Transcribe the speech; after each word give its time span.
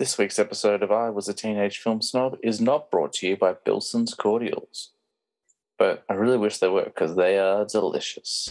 This 0.00 0.16
week's 0.16 0.38
episode 0.38 0.82
of 0.82 0.90
I 0.90 1.10
Was 1.10 1.28
a 1.28 1.34
Teenage 1.34 1.76
Film 1.76 2.00
Snob 2.00 2.38
is 2.42 2.58
not 2.58 2.90
brought 2.90 3.12
to 3.16 3.28
you 3.28 3.36
by 3.36 3.52
Bilson's 3.52 4.14
Cordials. 4.14 4.92
But 5.78 6.04
I 6.08 6.14
really 6.14 6.38
wish 6.38 6.56
they 6.56 6.68
were 6.68 6.86
because 6.86 7.16
they 7.16 7.38
are 7.38 7.66
delicious. 7.66 8.50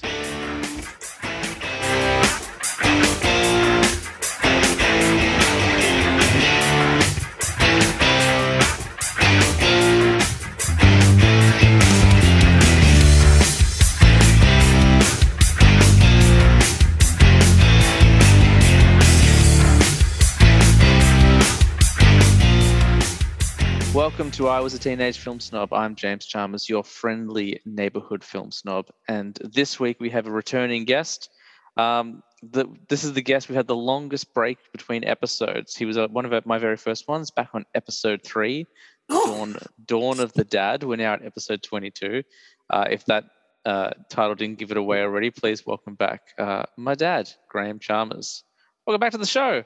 Welcome 24.20 24.32
to 24.34 24.50
I 24.50 24.60
Was 24.60 24.74
a 24.74 24.80
Teenage 24.80 25.18
Film 25.18 25.40
Snob. 25.40 25.72
I'm 25.72 25.96
James 25.96 26.26
Chalmers, 26.26 26.68
your 26.68 26.84
friendly 26.84 27.62
neighborhood 27.66 28.22
film 28.22 28.52
snob. 28.52 28.88
And 29.08 29.40
this 29.42 29.80
week 29.80 30.02
we 30.02 30.10
have 30.10 30.28
a 30.28 30.30
returning 30.30 30.84
guest. 30.84 31.30
Um, 31.78 32.22
the, 32.44 32.66
this 32.90 33.06
is 33.06 33.14
the 33.14 33.22
guest. 33.22 33.48
We 33.48 33.56
had 33.56 33.68
the 33.68 33.78
longest 33.78 34.34
break 34.34 34.58
between 34.74 35.06
episodes. 35.06 35.74
He 35.74 35.86
was 35.86 35.98
uh, 35.98 36.10
one 36.10 36.26
of 36.26 36.46
my 36.46 36.58
very 36.58 36.76
first 36.76 37.08
ones 37.08 37.32
back 37.32 37.52
on 37.54 37.64
episode 37.74 38.22
three, 38.22 38.66
Dawn, 39.10 39.56
Dawn 39.86 40.20
of 40.20 40.34
the 40.34 40.44
Dad. 40.44 40.84
We're 40.84 40.98
now 40.98 41.14
at 41.14 41.26
episode 41.26 41.64
22. 41.64 42.22
Uh, 42.70 42.86
if 42.92 43.06
that 43.06 43.24
uh, 43.64 43.92
title 44.10 44.36
didn't 44.36 44.60
give 44.60 44.72
it 44.72 44.78
away 44.78 45.02
already, 45.02 45.32
please 45.32 45.66
welcome 45.66 45.96
back 45.96 46.24
uh, 46.38 46.64
my 46.76 46.94
dad, 46.94 47.30
Graeme 47.48 47.80
Chalmers. 47.80 48.44
Welcome 48.86 49.00
back 49.00 49.14
to 49.14 49.18
the 49.18 49.26
show. 49.26 49.64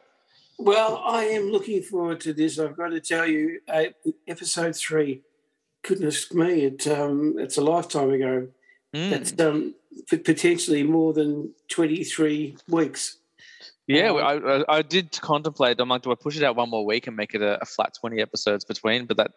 Well, 0.59 1.02
I 1.05 1.23
am 1.25 1.52
looking 1.52 1.81
forward 1.81 2.20
to 2.21 2.34
this. 2.34 2.59
I've 2.59 2.77
got 2.77 2.89
to 2.89 2.99
tell 2.99 3.27
you, 3.27 3.59
uh, 3.67 3.85
episode 4.27 4.75
three. 4.75 5.21
Goodness 5.83 6.33
me, 6.33 6.66
it 6.66 6.88
um, 6.88 7.36
it's 7.38 7.58
a 7.58 7.61
lifetime 7.61 8.11
ago. 8.11 8.47
Mm. 8.95 9.11
It's 9.11 9.39
um, 9.39 9.75
potentially 10.08 10.83
more 10.83 11.14
than 11.14 11.53
twenty 11.69 12.03
three 12.03 12.58
weeks. 12.69 13.17
Yeah, 13.88 14.11
Um, 14.11 14.66
I, 14.69 14.77
I, 14.77 14.81
did 14.81 15.19
contemplate. 15.19 15.77
I'm 15.80 15.89
like, 15.89 16.03
do 16.03 16.11
I 16.11 16.16
push 16.16 16.38
it 16.38 16.44
out 16.44 16.55
one 16.55 16.70
more 16.70 16.86
week 16.86 17.08
and 17.08 17.17
make 17.17 17.33
it 17.36 17.42
a, 17.42 17.61
a 17.61 17.66
flat 17.66 17.94
20 17.99 18.22
episodes 18.22 18.64
between? 18.64 19.05
But 19.05 19.17
that 19.17 19.31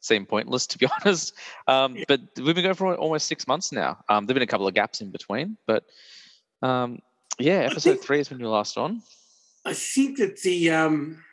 seemed 0.00 0.28
pointless, 0.28 0.66
to 0.68 0.78
be 0.78 0.86
honest. 1.00 1.32
Um, 1.66 1.96
but 2.06 2.20
we've 2.36 2.54
been 2.54 2.64
going 2.64 2.74
for 2.74 2.94
almost 2.94 3.26
six 3.26 3.46
months 3.48 3.72
now. 3.72 3.98
Um, 4.10 4.26
there've 4.26 4.34
been 4.34 4.42
a 4.42 4.46
couple 4.46 4.68
of 4.68 4.74
gaps 4.74 5.00
in 5.00 5.10
between, 5.10 5.56
but 5.66 5.84
um, 6.60 6.98
yeah, 7.38 7.60
episode 7.60 7.92
think- 7.92 8.02
three 8.02 8.20
is 8.20 8.30
when 8.30 8.38
you 8.38 8.50
last 8.50 8.76
on. 8.76 9.00
I 9.66 9.74
think 9.74 10.18
that 10.18 10.40
the 10.42 10.70
um, 10.70 11.24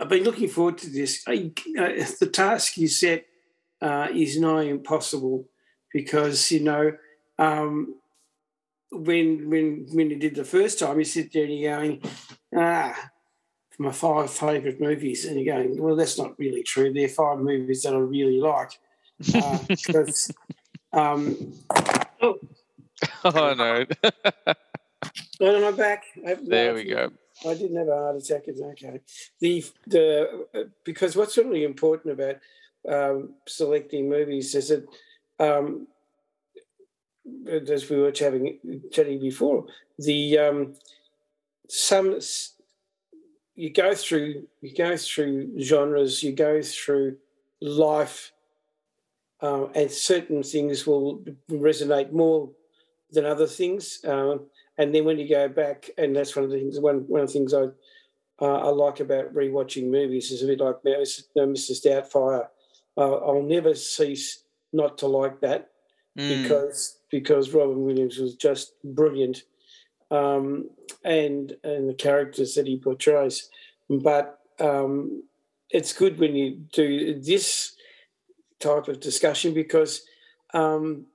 I've 0.00 0.08
been 0.08 0.24
looking 0.24 0.48
forward 0.48 0.76
to 0.78 0.90
this. 0.90 1.22
I, 1.26 1.52
uh, 1.78 2.04
the 2.18 2.28
task 2.32 2.76
you 2.76 2.88
set 2.88 3.26
uh, 3.80 4.08
is 4.12 4.40
nigh 4.40 4.62
impossible 4.62 5.46
because 5.92 6.50
you 6.50 6.60
know 6.60 6.92
um, 7.38 7.94
when 8.90 9.48
when 9.48 9.86
when 9.92 10.10
you 10.10 10.16
did 10.16 10.34
the 10.34 10.44
first 10.44 10.80
time, 10.80 10.98
you 10.98 11.04
sit 11.04 11.32
there 11.32 11.44
and 11.44 11.56
you're 11.56 11.76
going, 11.76 12.02
ah, 12.56 13.10
my 13.78 13.92
five 13.92 14.32
favourite 14.32 14.80
movies, 14.80 15.26
and 15.26 15.40
you're 15.40 15.54
going, 15.54 15.80
well, 15.80 15.94
that's 15.94 16.18
not 16.18 16.36
really 16.40 16.64
true. 16.64 16.92
They're 16.92 17.08
five 17.08 17.38
movies 17.38 17.84
that 17.84 17.94
I 17.94 17.98
really 17.98 18.40
like 18.40 18.72
uh, 19.32 19.58
because. 19.68 20.32
Um, 20.92 21.52
oh, 22.20 22.40
oh 23.24 23.54
no! 23.54 23.84
no, 25.40 25.58
no, 25.60 25.68
I'm 25.68 25.76
back. 25.76 26.04
I- 26.26 26.36
there 26.40 26.74
we 26.74 26.84
go. 26.84 27.10
I 27.46 27.54
didn't 27.54 27.76
have 27.76 27.88
a 27.88 27.94
heart 27.96 28.16
attack. 28.16 28.42
It's 28.46 28.60
okay. 28.60 29.00
The 29.40 29.64
the 29.86 30.46
uh, 30.54 30.62
because 30.84 31.14
what's 31.14 31.38
really 31.38 31.64
important 31.64 32.12
about 32.12 32.36
um, 32.88 33.34
selecting 33.46 34.08
movies 34.08 34.54
is 34.54 34.68
that 34.70 34.86
um, 35.38 35.86
as 37.48 37.88
we 37.88 37.96
were 37.98 38.10
chatting 38.10 38.58
chatting 38.90 39.20
before, 39.20 39.66
the 39.98 40.38
um, 40.38 40.74
some 41.68 42.18
you 43.54 43.70
go 43.72 43.94
through 43.94 44.46
you 44.60 44.74
go 44.74 44.96
through 44.96 45.60
genres, 45.60 46.22
you 46.22 46.32
go 46.32 46.60
through 46.62 47.18
life, 47.60 48.32
uh, 49.42 49.66
and 49.74 49.90
certain 49.90 50.42
things 50.42 50.86
will 50.86 51.22
resonate 51.50 52.12
more 52.12 52.50
than 53.12 53.24
other 53.24 53.46
things. 53.46 54.00
Um, 54.04 54.46
and 54.78 54.94
then 54.94 55.04
when 55.04 55.18
you 55.18 55.28
go 55.28 55.48
back, 55.48 55.90
and 55.98 56.14
that's 56.16 56.34
one 56.34 56.44
of 56.44 56.50
the 56.50 56.58
things. 56.58 56.78
One 56.80 57.04
one 57.08 57.20
of 57.22 57.26
the 57.28 57.32
things 57.32 57.52
I 57.52 57.64
uh, 58.40 58.58
I 58.58 58.68
like 58.68 59.00
about 59.00 59.34
rewatching 59.34 59.90
movies 59.90 60.30
is 60.30 60.42
a 60.42 60.46
bit 60.46 60.60
like 60.60 60.76
Mr. 60.86 61.24
Mrs. 61.36 61.84
Doubtfire. 61.84 62.46
Uh, 62.96 63.16
I'll 63.16 63.42
never 63.42 63.74
cease 63.74 64.44
not 64.72 64.98
to 64.98 65.06
like 65.06 65.40
that 65.40 65.70
Mm. 66.18 66.42
because 66.42 66.98
because 67.10 67.54
Robin 67.54 67.84
Williams 67.84 68.18
was 68.18 68.34
just 68.34 68.72
brilliant, 68.82 69.44
um, 70.10 70.68
and 71.04 71.54
and 71.62 71.88
the 71.88 71.94
characters 71.94 72.54
that 72.54 72.66
he 72.66 72.76
portrays. 72.76 73.48
But 73.88 74.40
um, 74.58 75.22
it's 75.70 75.92
good 75.92 76.18
when 76.18 76.34
you 76.34 76.56
do 76.72 77.20
this 77.20 77.74
type 78.58 78.88
of 78.88 78.98
discussion 78.98 79.54
because 79.54 80.02
um, 80.54 81.06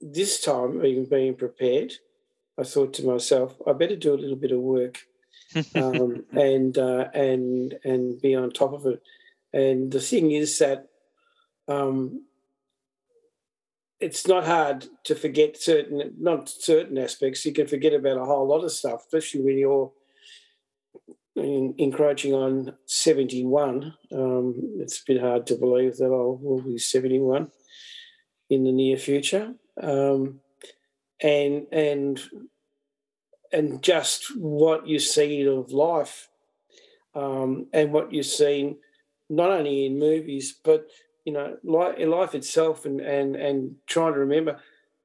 this 0.00 0.40
time, 0.40 0.84
even 0.84 1.06
being 1.06 1.34
prepared, 1.34 1.94
I 2.60 2.64
thought 2.64 2.92
to 2.94 3.06
myself, 3.06 3.56
I 3.66 3.72
better 3.72 3.96
do 3.96 4.12
a 4.12 4.22
little 4.22 4.36
bit 4.36 4.52
of 4.52 4.60
work 4.60 4.98
um, 5.74 6.24
and 6.32 6.76
uh, 6.76 7.08
and 7.14 7.74
and 7.84 8.20
be 8.20 8.34
on 8.34 8.50
top 8.50 8.72
of 8.72 8.86
it. 8.86 9.02
And 9.52 9.90
the 9.90 10.00
thing 10.00 10.30
is 10.32 10.58
that 10.58 10.88
um, 11.66 12.24
it's 13.98 14.26
not 14.26 14.46
hard 14.46 14.86
to 15.04 15.14
forget 15.14 15.56
certain, 15.56 16.14
not 16.18 16.48
certain 16.48 16.98
aspects. 16.98 17.44
You 17.44 17.52
can 17.52 17.66
forget 17.66 17.94
about 17.94 18.18
a 18.18 18.24
whole 18.24 18.46
lot 18.46 18.64
of 18.64 18.72
stuff, 18.72 19.00
especially 19.00 19.42
when 19.42 19.58
you're 19.58 19.92
en- 21.36 21.74
encroaching 21.78 22.34
on 22.34 22.76
seventy-one. 22.86 23.94
Um, 24.12 24.54
it's 24.78 25.00
a 25.00 25.04
bit 25.06 25.20
hard 25.20 25.46
to 25.46 25.56
believe 25.56 25.96
that 25.96 26.06
I 26.06 26.44
will 26.44 26.62
be 26.62 26.78
seventy-one 26.78 27.50
in 28.50 28.64
the 28.64 28.72
near 28.72 28.98
future. 28.98 29.54
Um, 29.80 30.40
and 31.22 31.66
and 31.72 32.20
and 33.52 33.82
just 33.82 34.36
what 34.36 34.86
you 34.86 34.98
see 34.98 35.46
of 35.46 35.72
life 35.72 36.28
um, 37.14 37.66
and 37.72 37.92
what 37.92 38.12
you've 38.12 38.26
seen 38.26 38.76
not 39.28 39.50
only 39.50 39.86
in 39.86 39.98
movies 39.98 40.54
but 40.64 40.86
you 41.24 41.32
know 41.32 41.56
life, 41.62 41.96
in 41.98 42.10
life 42.10 42.34
itself 42.34 42.84
and 42.84 43.00
and 43.00 43.36
and 43.36 43.76
trying 43.86 44.12
to 44.12 44.20
remember. 44.20 44.58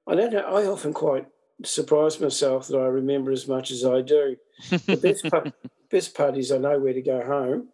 I 0.08 0.14
don't 0.14 0.34
know 0.34 0.42
i 0.42 0.66
often 0.68 0.94
quite 0.94 1.26
surprise 1.64 2.20
myself 2.20 2.68
that 2.68 2.78
i 2.78 2.86
remember 2.86 3.32
as 3.32 3.48
much 3.48 3.72
as 3.72 3.86
i 3.86 4.02
do. 4.02 4.36
The 4.70 4.98
best 4.98 5.26
part, 5.30 5.52
best 5.90 6.16
part 6.16 6.38
is 6.38 6.52
i 6.52 6.58
know 6.58 6.78
where 6.80 6.94
to 6.94 7.02
go 7.02 7.26
home 7.26 7.70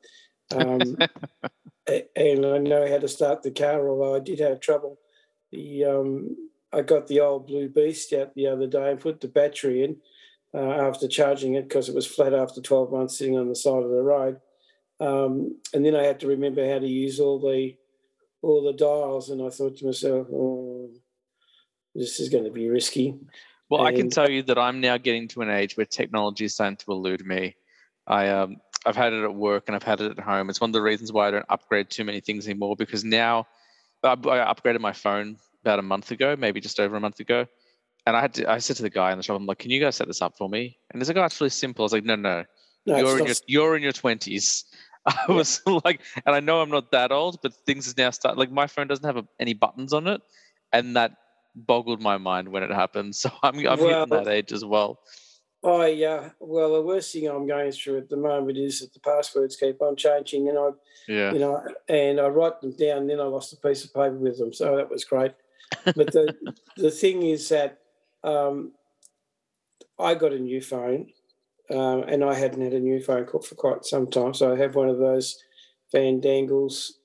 um, 0.56 0.98
and 2.16 2.46
i 2.46 2.58
know 2.58 2.88
how 2.90 3.00
to 3.00 3.08
start 3.08 3.44
the 3.44 3.52
car 3.52 3.90
although 3.90 4.16
i 4.16 4.20
did 4.20 4.40
have 4.40 4.62
trouble 4.62 4.98
the 5.52 5.84
um, 5.86 6.36
i 6.74 6.82
got 6.82 7.08
the 7.08 7.20
old 7.20 7.48
blue 7.48 7.70
beast 7.70 8.14
out 8.14 8.34
the 8.36 8.48
other 8.48 8.68
day 8.68 8.92
and 8.92 9.00
put 9.00 9.20
the 9.22 9.28
battery 9.28 9.84
in 9.84 9.98
uh, 10.54 10.88
after 10.88 11.08
charging 11.08 11.56
it 11.56 11.68
because 11.68 11.90
it 11.90 11.96
was 11.96 12.08
flat 12.08 12.34
after 12.34 12.62
12 12.62 12.92
months 12.92 13.18
sitting 13.18 13.38
on 13.38 13.48
the 13.48 13.56
side 13.56 13.84
of 13.84 13.90
the 13.90 14.02
road. 14.02 14.40
Um, 15.00 15.60
and 15.74 15.86
then 15.86 15.96
I 15.96 16.04
had 16.04 16.20
to 16.22 16.28
remember 16.28 16.68
how 16.72 16.80
to 16.80 16.88
use 16.88 17.20
all 17.20 17.40
the 17.40 17.76
all 18.44 18.64
the 18.64 18.74
dials, 18.74 19.30
and 19.30 19.42
I 19.42 19.50
thought 19.50 19.78
to 19.78 19.86
myself, 19.86 20.28
"Oh, 20.32 20.92
this 21.96 22.20
is 22.20 22.30
going 22.30 22.44
to 22.44 22.52
be 22.52 22.70
risky." 22.70 23.16
Well, 23.70 23.86
I 23.86 23.94
can 23.94 24.10
tell 24.10 24.30
you 24.30 24.44
that 24.44 24.58
I'm 24.58 24.82
now 24.82 24.98
getting 24.98 25.28
to 25.30 25.42
an 25.42 25.50
age 25.50 25.78
where 25.78 25.86
technology 25.86 26.46
is 26.46 26.54
starting 26.54 26.78
to 26.78 26.92
elude 26.92 27.26
me. 27.26 27.56
I 28.06 28.30
um 28.30 28.58
I've 28.86 28.96
had 28.96 29.14
it 29.14 29.24
at 29.24 29.34
work 29.34 29.64
and 29.68 29.76
I've 29.76 29.84
had 29.84 30.02
it 30.02 30.12
at 30.12 30.20
home. 30.20 30.50
It's 30.50 30.62
one 30.62 30.70
of 30.70 30.74
the 30.74 30.82
reasons 30.82 31.12
why 31.12 31.28
I 31.28 31.32
don't 31.32 31.46
upgrade 31.50 31.90
too 31.90 32.04
many 32.04 32.20
things 32.20 32.48
anymore 32.48 32.76
because 32.76 33.04
now 33.04 33.48
I, 34.04 34.12
I 34.12 34.54
upgraded 34.54 34.82
my 34.82 34.92
phone 34.92 35.38
about 35.64 35.80
a 35.80 35.84
month 35.84 36.12
ago, 36.12 36.36
maybe 36.38 36.60
just 36.60 36.80
over 36.80 36.96
a 36.96 37.00
month 37.00 37.20
ago. 37.20 37.46
And 38.06 38.16
I 38.18 38.22
had 38.22 38.34
to 38.36 38.50
I 38.50 38.58
said 38.58 38.78
to 38.78 38.82
the 38.84 38.90
guy 38.90 39.12
in 39.12 39.18
the 39.18 39.24
shop, 39.24 39.36
I'm 39.38 39.46
like, 39.46 39.60
Can 39.60 39.72
you 39.72 39.80
guys 39.80 39.96
set 39.96 40.08
this 40.08 40.22
up 40.22 40.38
for 40.38 40.50
me? 40.50 40.78
And 40.92 41.02
he's 41.02 41.08
like, 41.08 41.18
Oh, 41.18 41.24
it's 41.24 41.40
really 41.40 41.50
simple. 41.52 41.84
I 41.84 41.86
was 41.86 41.94
like, 41.94 42.04
No, 42.04 42.16
no, 42.16 42.44
No, 42.86 42.98
you're 42.98 43.20
in 43.20 43.26
your 43.28 43.36
you're 43.48 43.76
in 43.76 43.84
your 43.84 43.92
twenties. 43.92 44.66
I 45.06 45.32
was 45.32 45.62
like, 45.84 46.02
and 46.26 46.36
I 46.36 46.40
know 46.40 46.62
I'm 46.62 46.70
not 46.70 46.92
that 46.92 47.12
old, 47.12 47.40
but 47.42 47.54
things 47.66 47.88
is 47.88 47.98
now 47.98 48.10
start 48.12 48.38
like 48.38 48.52
my 48.52 48.68
phone 48.68 48.88
doesn't 48.88 49.06
have 49.06 49.18
a, 49.18 49.26
any 49.40 49.54
buttons 49.54 49.94
on 49.94 50.08
it, 50.08 50.22
and 50.74 50.96
that 50.96 51.12
boggled 51.56 52.02
my 52.02 52.18
mind 52.18 52.50
when 52.50 52.64
it 52.64 52.72
happened. 52.72 53.16
So 53.22 53.30
I'm 53.44 53.58
I'm 53.68 53.80
Well- 53.80 54.06
hitting 54.08 54.10
that 54.24 54.28
age 54.28 54.52
as 54.52 54.66
well. 54.66 55.00
I 55.64 56.04
uh, 56.04 56.30
well, 56.40 56.74
the 56.74 56.82
worst 56.82 57.14
thing 57.14 57.28
I'm 57.28 57.46
going 57.46 57.72
through 57.72 58.00
at 58.00 58.10
the 58.10 58.18
moment 58.18 58.58
is 58.58 58.80
that 58.80 58.94
the 58.96 59.00
passwords 59.00 59.56
keep 59.58 59.80
on 59.80 59.96
changing, 59.96 60.50
and 60.50 60.58
I 60.58 60.70
Yeah. 61.08 61.34
you 61.34 61.38
know, 61.40 61.64
and 61.88 62.20
I 62.20 62.28
write 62.30 62.62
them 62.62 62.72
down. 62.72 63.06
Then 63.06 63.20
I 63.20 63.26
lost 63.26 63.54
a 63.54 63.58
piece 63.58 63.84
of 63.86 63.94
paper 63.94 64.16
with 64.16 64.40
them, 64.40 64.52
so 64.54 64.76
that 64.78 64.90
was 64.90 65.06
great. 65.06 65.34
But 65.86 66.12
the 66.12 66.36
the 66.78 66.92
thing 66.92 67.24
is 67.24 67.50
that 67.50 67.80
um, 68.24 68.74
I 70.00 70.16
got 70.16 70.34
a 70.34 70.40
new 70.40 70.62
phone 70.62 71.08
uh, 71.70 72.02
and 72.02 72.24
I 72.24 72.34
hadn't 72.34 72.62
had 72.62 72.74
a 72.74 72.80
new 72.80 73.02
phone 73.02 73.26
call 73.26 73.42
for 73.42 73.56
quite 73.56 73.86
some 73.86 74.08
time. 74.08 74.34
So 74.34 74.54
I 74.54 74.58
have 74.58 74.76
one 74.76 74.90
of 74.90 75.00
those 75.00 75.42
Van 75.92 76.20
Dangles 76.20 77.00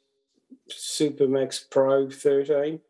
Supermax 0.71 1.71
Pro 1.71 2.11
13. 2.11 2.81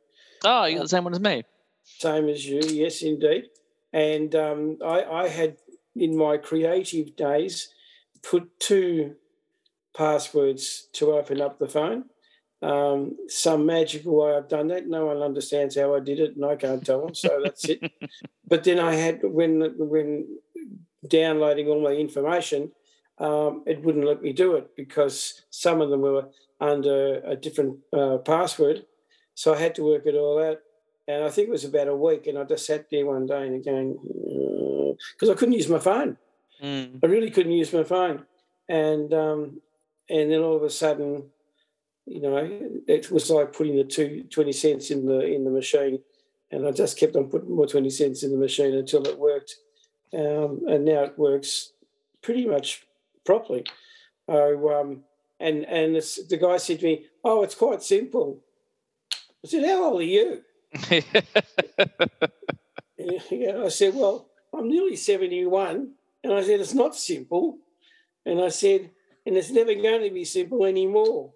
Oh, 0.45 0.65
you 0.65 0.77
got 0.77 0.83
the 0.83 0.89
same 0.89 1.05
one 1.05 1.13
as 1.13 1.21
me. 1.21 1.45
Same 1.85 2.29
as 2.29 2.47
you, 2.47 2.61
yes, 2.65 3.03
indeed. 3.03 3.45
And 3.93 4.35
um, 4.35 4.79
I, 4.85 5.03
I 5.05 5.29
had 5.29 5.57
in 5.95 6.17
my 6.17 6.37
creative 6.37 7.17
days 7.17 7.69
put 8.23 8.59
two 8.61 9.17
passwords 9.97 10.89
to 10.93 11.13
open 11.13 11.41
up 11.41 11.59
the 11.59 11.69
phone. 11.69 12.05
Um, 12.67 13.17
some 13.29 13.65
magical 13.65 14.17
way 14.17 14.37
I've 14.37 14.49
done 14.49 14.67
that. 14.69 14.89
No 14.89 15.07
one 15.07 15.23
understands 15.23 15.77
how 15.77 15.95
I 15.95 16.01
did 16.01 16.19
it, 16.19 16.35
and 16.35 16.45
I 16.45 16.57
can't 16.57 16.85
tell 16.85 17.05
them. 17.05 17.15
So 17.15 17.41
that's 17.43 17.65
it. 17.69 17.93
But 18.49 18.63
then 18.63 18.79
I 18.79 18.95
had 18.95 19.21
when 19.23 19.75
when 19.77 20.39
downloading 21.09 21.67
all 21.69 21.83
my 21.83 21.91
information, 21.91 22.71
um, 23.19 23.65
it 23.67 23.83
wouldn't 23.83 24.07
let 24.07 24.23
me 24.23 24.33
do 24.33 24.55
it 24.55 24.77
because 24.77 25.43
some 25.51 25.81
of 25.81 25.91
them 25.91 26.03
were 26.03 26.29
under 26.61 27.21
a 27.25 27.35
different 27.35 27.79
uh, 27.93 28.19
password. 28.19 28.87
So 29.35 29.55
I 29.55 29.59
had 29.59 29.75
to 29.77 29.85
work 29.85 30.07
it 30.07 30.15
all 30.15 30.43
out. 30.43 30.59
And 31.09 31.25
I 31.25 31.31
think 31.31 31.49
it 31.49 31.53
was 31.59 31.65
about 31.65 31.89
a 31.89 31.97
week. 31.97 32.27
And 32.27 32.39
I 32.39 32.45
just 32.45 32.67
sat 32.67 32.87
there 32.91 33.07
one 33.07 33.27
day 33.27 33.47
and 33.47 33.57
again, 33.57 33.99
because 35.15 35.29
uh, 35.29 35.33
I 35.33 35.35
couldn't 35.35 35.55
use 35.55 35.69
my 35.69 35.79
phone. 35.79 36.17
Mm. 36.63 37.01
I 37.03 37.07
really 37.07 37.31
couldn't 37.31 37.53
use 37.53 37.73
my 37.73 37.85
phone. 37.85 38.25
And 38.69 39.13
um, 39.13 39.61
and 40.09 40.31
then 40.31 40.41
all 40.41 40.57
of 40.57 40.63
a 40.63 40.71
sudden, 40.71 41.31
you 42.07 42.21
know, 42.21 42.49
it 42.87 43.11
was 43.11 43.31
like 43.31 43.53
putting 43.53 43.77
the 43.77 43.85
two, 43.85 44.25
20 44.31 44.53
cents 44.53 44.91
in 44.91 45.07
the 45.07 45.21
in 45.21 45.45
the 45.45 45.51
machine. 45.51 46.01
And 46.53 46.67
I 46.67 46.71
just 46.71 46.99
kept 46.99 47.17
on 47.17 47.29
putting 47.29 47.55
more 47.55 47.67
20 47.67 47.91
cents 47.91 48.23
in 48.23 48.31
the 48.31 48.39
machine 48.39 48.75
until 48.75 49.05
it 49.07 49.19
worked. 49.19 49.57
Um, 50.15 50.61
and 50.69 50.85
now 50.85 51.03
it 51.03 51.19
works 51.19 51.73
pretty 52.23 52.47
much 52.47 52.87
properly. 53.25 53.65
Oh, 54.29 54.81
um, 54.81 55.03
and 55.41 55.65
and 55.65 55.97
the 55.97 56.39
guy 56.41 56.57
said 56.59 56.81
to 56.81 56.87
me, 56.87 57.07
"Oh, 57.25 57.43
it's 57.43 57.57
quite 57.57 57.83
simple." 57.83 58.43
I 59.13 59.49
said, 59.49 59.65
"How 59.65 59.85
old 59.85 60.01
are 60.01 60.05
you?" 60.05 60.43
yeah, 63.31 63.63
I 63.65 63.69
said, 63.69 63.95
"Well, 63.95 64.29
I'm 64.53 64.69
nearly 64.69 64.97
71," 64.97 65.93
and 66.23 66.33
I 66.33 66.43
said, 66.43 66.61
"It's 66.61 66.75
not 66.75 66.97
simple," 66.97 67.59
and 68.25 68.41
I 68.41 68.49
said, 68.49 68.91
"And 69.27 69.37
it's 69.37 69.51
never 69.51 69.75
going 69.75 70.03
to 70.03 70.11
be 70.11 70.25
simple 70.25 70.65
anymore." 70.65 71.33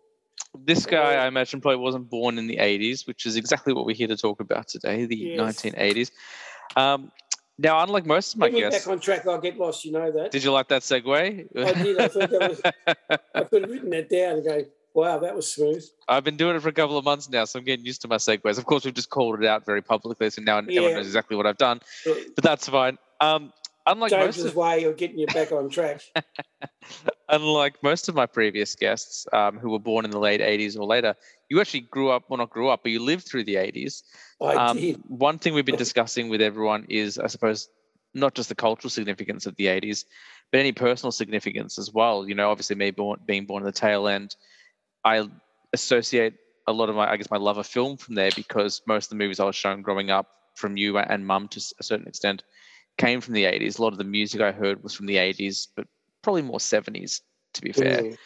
This 0.59 0.87
guy, 0.87 1.15
I 1.15 1.27
imagine, 1.27 1.61
probably 1.61 1.79
wasn't 1.79 2.11
born 2.11 2.39
in 2.39 2.47
the 2.47 2.57
80s, 2.57 3.07
which 3.07 3.27
is 3.27 3.37
exactly 3.37 3.73
what 3.73 3.87
we're 3.87 3.95
here 3.95 4.09
to 4.09 4.17
talk 4.17 4.41
about 4.41 4.69
today, 4.69 5.07
the 5.07 5.17
yes. 5.17 5.63
1980s. 5.63 6.11
Um, 6.77 7.13
now, 7.61 7.83
unlike 7.83 8.07
most 8.07 8.35
of 8.35 8.41
my 8.41 8.49
Get 8.49 8.71
guests, 8.71 8.87
back 8.87 8.93
on 8.93 9.01
track, 9.01 9.27
I'll 9.27 9.39
get 9.39 9.59
lost. 9.59 9.85
You 9.85 9.93
know 9.93 10.11
that. 10.11 10.31
Did 10.31 10.43
you 10.43 10.51
like 10.51 10.69
that 10.69 10.81
segue? 10.81 11.07
I 11.15 11.83
did. 11.83 12.01
I 12.01 12.09
thought 12.09 12.31
that 12.31 12.49
was. 12.49 12.61
I 13.35 13.45
could 13.45 13.63
have 13.63 13.71
written 13.71 13.91
that 13.91 14.09
down 14.09 14.37
and 14.37 14.45
go, 14.45 14.65
"Wow, 14.95 15.19
that 15.19 15.37
was 15.37 15.53
smooth." 15.53 15.85
I've 16.09 16.25
been 16.25 16.39
doing 16.39 16.57
it 16.57 16.61
for 16.61 16.71
a 16.71 16.73
couple 16.73 16.97
of 16.97 17.05
months 17.05 17.29
now, 17.29 17.45
so 17.45 17.59
I'm 17.59 17.67
getting 17.67 17.85
used 17.85 18.01
to 18.03 18.09
my 18.09 18.17
segues. 18.17 18.57
Of 18.57 18.65
course, 18.65 18.87
we've 18.87 18.95
just 18.95 19.11
called 19.11 19.43
it 19.43 19.47
out 19.47 19.67
very 19.67 19.83
publicly, 19.83 20.31
so 20.31 20.41
now 20.41 20.61
yeah. 20.61 20.79
everyone 20.79 20.95
knows 20.95 21.07
exactly 21.07 21.37
what 21.37 21.47
I've 21.47 21.59
done. 21.59 21.81
But 22.07 22.43
that's 22.43 22.67
fine. 22.67 22.97
Um, 23.21 23.53
unlike 23.87 24.11
James's 24.11 24.45
most 24.45 24.51
of, 24.53 24.57
way 24.57 24.85
of 24.85 24.97
getting 24.97 25.19
you 25.19 25.27
back 25.27 25.53
on 25.53 25.69
track. 25.69 26.03
unlike 27.29 27.83
most 27.83 28.09
of 28.09 28.15
my 28.15 28.27
previous 28.27 28.75
guests, 28.75 29.27
um, 29.33 29.59
who 29.59 29.71
were 29.71 29.79
born 29.79 30.05
in 30.05 30.11
the 30.11 30.19
late 30.19 30.41
'80s 30.41 30.79
or 30.79 30.85
later, 30.85 31.15
you 31.49 31.61
actually 31.61 31.81
grew 31.81 32.11
up. 32.11 32.25
Well, 32.29 32.39
not 32.39 32.51
grew 32.51 32.69
up, 32.69 32.81
but 32.83 32.93
you 32.93 33.01
lived 33.01 33.27
through 33.27 33.45
the 33.45 33.57
'80s. 33.57 34.03
I 34.43 34.55
um, 34.55 34.77
did. 34.77 35.01
One 35.07 35.39
thing 35.39 35.55
we've 35.55 35.65
been 35.65 35.77
discussing 35.87 36.29
with 36.29 36.41
everyone 36.41 36.87
is, 36.89 37.19
I 37.19 37.27
suppose, 37.27 37.69
not 38.15 38.35
just 38.35 38.49
the 38.49 38.55
cultural 38.55 38.91
significance 38.91 39.47
of 39.47 39.55
the 39.57 39.67
80s, 39.67 40.05
but 40.51 40.59
any 40.59 40.73
personal 40.73 41.13
significance 41.13 41.79
as 41.79 41.93
well. 41.93 42.29
You 42.29 42.35
know, 42.35 42.51
obviously, 42.51 42.77
me 42.77 42.91
born, 42.91 43.21
being 43.25 43.47
born 43.47 43.63
in 43.63 43.67
the 43.67 43.73
tail 43.73 44.09
end, 44.09 44.35
I 45.05 45.29
associate 45.73 46.35
a 46.67 46.73
lot 46.73 46.89
of 46.89 46.97
my, 46.97 47.11
I 47.11 47.17
guess, 47.17 47.31
my 47.31 47.37
love 47.37 47.59
of 47.59 47.67
film 47.67 47.97
from 47.97 48.15
there 48.15 48.31
because 48.35 48.83
most 48.87 49.07
of 49.07 49.11
the 49.11 49.17
movies 49.17 49.41
I 49.41 49.45
was 49.45 49.57
shown 49.57 49.83
growing 49.83 50.11
up 50.11 50.29
from 50.57 50.77
you 50.77 50.99
and 50.99 51.27
mum 51.27 51.49
to 51.49 51.61
a 51.79 51.83
certain 51.83 52.07
extent 52.07 52.43
came 53.01 53.21
from 53.21 53.35
the 53.35 53.45
80s. 53.45 53.79
A 53.79 53.83
lot 53.83 53.93
of 53.93 53.99
the 53.99 54.05
music 54.05 54.41
I 54.41 54.53
heard 54.53 54.83
was 54.83 54.95
from 54.95 55.07
the 55.07 55.17
80s, 55.17 55.69
but 55.75 55.87
probably 56.23 56.43
more 56.43 56.59
70s, 56.59 57.21
to 57.55 57.63
be 57.63 57.73
fair. 57.73 58.03
Mm. 58.03 58.17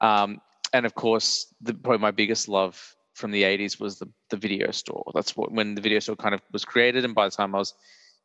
Um, 0.00 0.40
and 0.72 0.84
of 0.86 0.94
course, 0.94 1.54
the, 1.60 1.74
probably 1.74 2.00
my 2.00 2.10
biggest 2.10 2.48
love 2.48 2.96
from 3.14 3.30
the 3.30 3.44
80s 3.44 3.78
was 3.78 3.98
the, 3.98 4.08
the 4.30 4.36
video 4.36 4.70
store. 4.72 5.04
That's 5.14 5.36
what 5.36 5.52
when 5.52 5.76
the 5.76 5.80
video 5.80 6.00
store 6.00 6.16
kind 6.16 6.34
of 6.34 6.42
was 6.52 6.64
created. 6.64 7.04
And 7.04 7.14
by 7.14 7.26
the 7.26 7.30
time 7.30 7.54
I 7.54 7.58
was 7.58 7.74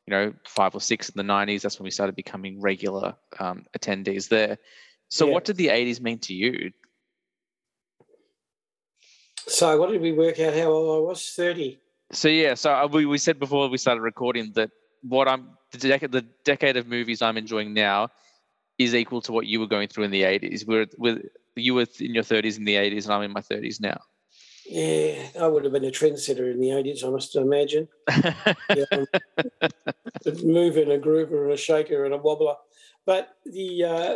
you 0.09 0.15
know, 0.15 0.33
five 0.47 0.73
or 0.73 0.81
six 0.81 1.09
in 1.09 1.13
the 1.15 1.33
90s. 1.33 1.61
That's 1.61 1.77
when 1.77 1.83
we 1.83 1.91
started 1.91 2.15
becoming 2.15 2.59
regular 2.59 3.15
um, 3.39 3.65
attendees 3.77 4.27
there. 4.27 4.57
So, 5.09 5.27
yeah. 5.27 5.33
what 5.33 5.45
did 5.45 5.57
the 5.57 5.67
80s 5.67 6.01
mean 6.01 6.17
to 6.19 6.33
you? 6.33 6.71
So, 9.47 9.79
what 9.79 9.91
did 9.91 10.01
we 10.01 10.13
work 10.13 10.39
out 10.39 10.55
how 10.55 10.71
old 10.71 10.97
I 10.97 11.07
was? 11.09 11.31
30. 11.35 11.79
So, 12.11 12.27
yeah, 12.27 12.55
so 12.55 12.71
uh, 12.71 12.87
we, 12.87 13.05
we 13.05 13.19
said 13.19 13.37
before 13.37 13.69
we 13.69 13.77
started 13.77 14.01
recording 14.01 14.51
that 14.55 14.71
what 15.03 15.27
I'm 15.27 15.49
the 15.71 15.77
decade, 15.77 16.11
the 16.11 16.25
decade 16.43 16.77
of 16.77 16.87
movies 16.87 17.21
I'm 17.21 17.37
enjoying 17.37 17.73
now 17.73 18.09
is 18.77 18.95
equal 18.95 19.21
to 19.21 19.31
what 19.31 19.45
you 19.45 19.59
were 19.59 19.67
going 19.67 19.87
through 19.87 20.05
in 20.05 20.11
the 20.11 20.23
80s. 20.23 20.65
We're, 20.65 20.87
with 20.97 21.25
you 21.55 21.73
were 21.75 21.85
in 21.99 22.15
your 22.15 22.23
30s 22.23 22.57
in 22.57 22.65
the 22.65 22.75
80s, 22.75 23.03
and 23.03 23.13
I'm 23.13 23.23
in 23.23 23.33
my 23.33 23.41
30s 23.41 23.81
now. 23.81 23.99
Yeah, 24.65 25.27
I 25.39 25.47
would 25.47 25.63
have 25.63 25.73
been 25.73 25.85
a 25.85 25.91
trendsetter 25.91 26.51
in 26.51 26.59
the 26.59 26.69
80s, 26.69 27.03
I 27.03 27.09
must 27.09 27.35
imagine. 27.35 27.87
yeah, 28.09 29.05
moving 30.43 30.91
a 30.91 30.97
groover 30.97 31.43
and 31.43 31.53
a 31.53 31.57
shaker 31.57 32.05
and 32.05 32.13
a 32.13 32.17
wobbler. 32.17 32.55
But 33.05 33.29
the 33.45 33.83
uh, 33.83 34.15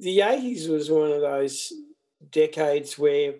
the 0.00 0.18
80s 0.18 0.68
was 0.68 0.90
one 0.90 1.12
of 1.12 1.20
those 1.20 1.72
decades 2.30 2.98
where 2.98 3.34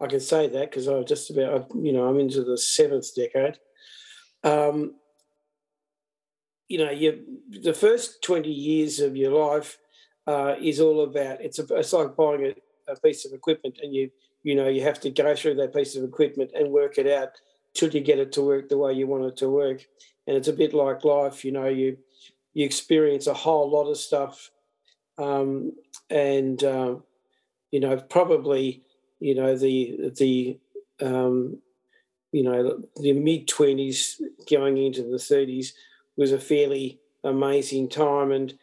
I 0.00 0.06
can 0.06 0.20
say 0.20 0.48
that 0.48 0.70
because 0.70 0.88
I 0.88 1.02
just 1.02 1.30
about, 1.30 1.70
you 1.74 1.92
know, 1.92 2.08
I'm 2.08 2.18
into 2.18 2.42
the 2.42 2.58
seventh 2.58 3.14
decade. 3.14 3.58
Um, 4.42 4.96
you 6.68 6.78
know, 6.78 6.90
you 6.90 7.24
the 7.50 7.74
first 7.74 8.22
20 8.22 8.48
years 8.50 9.00
of 9.00 9.16
your 9.16 9.32
life 9.32 9.78
uh, 10.26 10.54
is 10.60 10.80
all 10.80 11.02
about 11.02 11.40
it's 11.40 11.58
a, 11.58 11.66
it's 11.74 11.92
like 11.92 12.16
buying 12.16 12.46
a, 12.46 12.92
a 12.92 12.96
piece 13.00 13.24
of 13.24 13.32
equipment 13.32 13.78
and 13.82 13.94
you 13.94 14.10
you 14.42 14.54
know 14.54 14.68
you 14.68 14.82
have 14.82 15.00
to 15.00 15.10
go 15.10 15.34
through 15.34 15.54
that 15.54 15.74
piece 15.74 15.96
of 15.96 16.04
equipment 16.04 16.50
and 16.54 16.70
work 16.70 16.98
it 16.98 17.06
out 17.06 17.30
till 17.74 17.90
you 17.90 18.00
get 18.00 18.18
it 18.18 18.32
to 18.32 18.42
work 18.42 18.68
the 18.68 18.78
way 18.78 18.92
you 18.92 19.06
want 19.06 19.24
it 19.24 19.36
to 19.36 19.48
work. 19.48 19.84
And 20.26 20.36
it's 20.36 20.48
a 20.48 20.52
bit 20.52 20.72
like 20.72 21.04
life 21.04 21.44
you 21.44 21.52
know 21.52 21.66
you 21.66 21.98
you 22.54 22.64
experience 22.64 23.26
a 23.26 23.34
whole 23.34 23.70
lot 23.70 23.90
of 23.90 23.98
stuff 23.98 24.50
um, 25.18 25.72
and 26.08 26.62
uh, 26.64 26.96
you 27.70 27.80
know 27.80 27.96
probably 27.96 28.82
you 29.20 29.34
know 29.34 29.56
the 29.56 30.12
the 30.16 30.58
um, 31.02 31.58
you 32.32 32.42
know 32.42 32.82
the 32.96 33.12
mid 33.12 33.48
20s 33.48 34.20
going 34.50 34.78
into 34.78 35.02
the 35.02 35.16
30s 35.16 35.72
was 36.16 36.32
a 36.32 36.38
fairly 36.38 37.00
amazing 37.22 37.88
time 37.88 38.32
and 38.32 38.54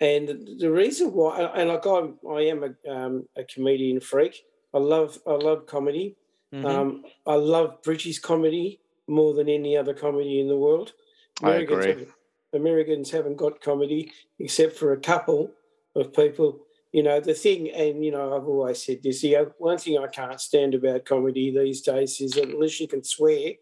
and 0.00 0.58
the 0.58 0.70
reason 0.70 1.12
why 1.12 1.40
and 1.54 1.68
like 1.68 1.86
I'm, 1.86 2.18
I 2.28 2.42
am 2.42 2.64
a, 2.64 2.90
um, 2.90 3.28
a 3.36 3.44
comedian 3.44 4.00
freak 4.00 4.44
I 4.74 4.78
love 4.78 5.18
I 5.26 5.34
love 5.34 5.66
comedy. 5.66 6.16
Mm-hmm. 6.52 6.66
Um, 6.66 7.04
I 7.26 7.34
love 7.34 7.82
British 7.82 8.18
comedy 8.18 8.80
more 9.06 9.32
than 9.32 9.48
any 9.48 9.76
other 9.76 9.94
comedy 9.94 10.40
in 10.40 10.48
the 10.48 10.56
world. 10.56 10.92
Americans 11.40 11.86
I 11.86 11.88
agree. 11.88 12.04
Have, 12.04 12.14
Americans 12.52 13.10
haven't 13.10 13.36
got 13.36 13.60
comedy 13.60 14.12
except 14.38 14.76
for 14.76 14.92
a 14.92 15.00
couple 15.00 15.52
of 15.94 16.12
people. 16.12 16.60
You 16.92 17.02
know 17.04 17.20
the 17.20 17.34
thing, 17.34 17.70
and 17.70 18.04
you 18.04 18.10
know 18.10 18.36
I've 18.36 18.48
always 18.48 18.84
said 18.84 19.02
this. 19.02 19.22
The 19.22 19.52
one 19.58 19.78
thing 19.78 19.98
I 19.98 20.08
can't 20.08 20.40
stand 20.40 20.74
about 20.74 21.04
comedy 21.04 21.56
these 21.56 21.80
days 21.80 22.20
is 22.20 22.32
that 22.32 22.50
unless 22.50 22.80
you 22.80 22.88
can 22.88 23.04
swear, 23.04 23.52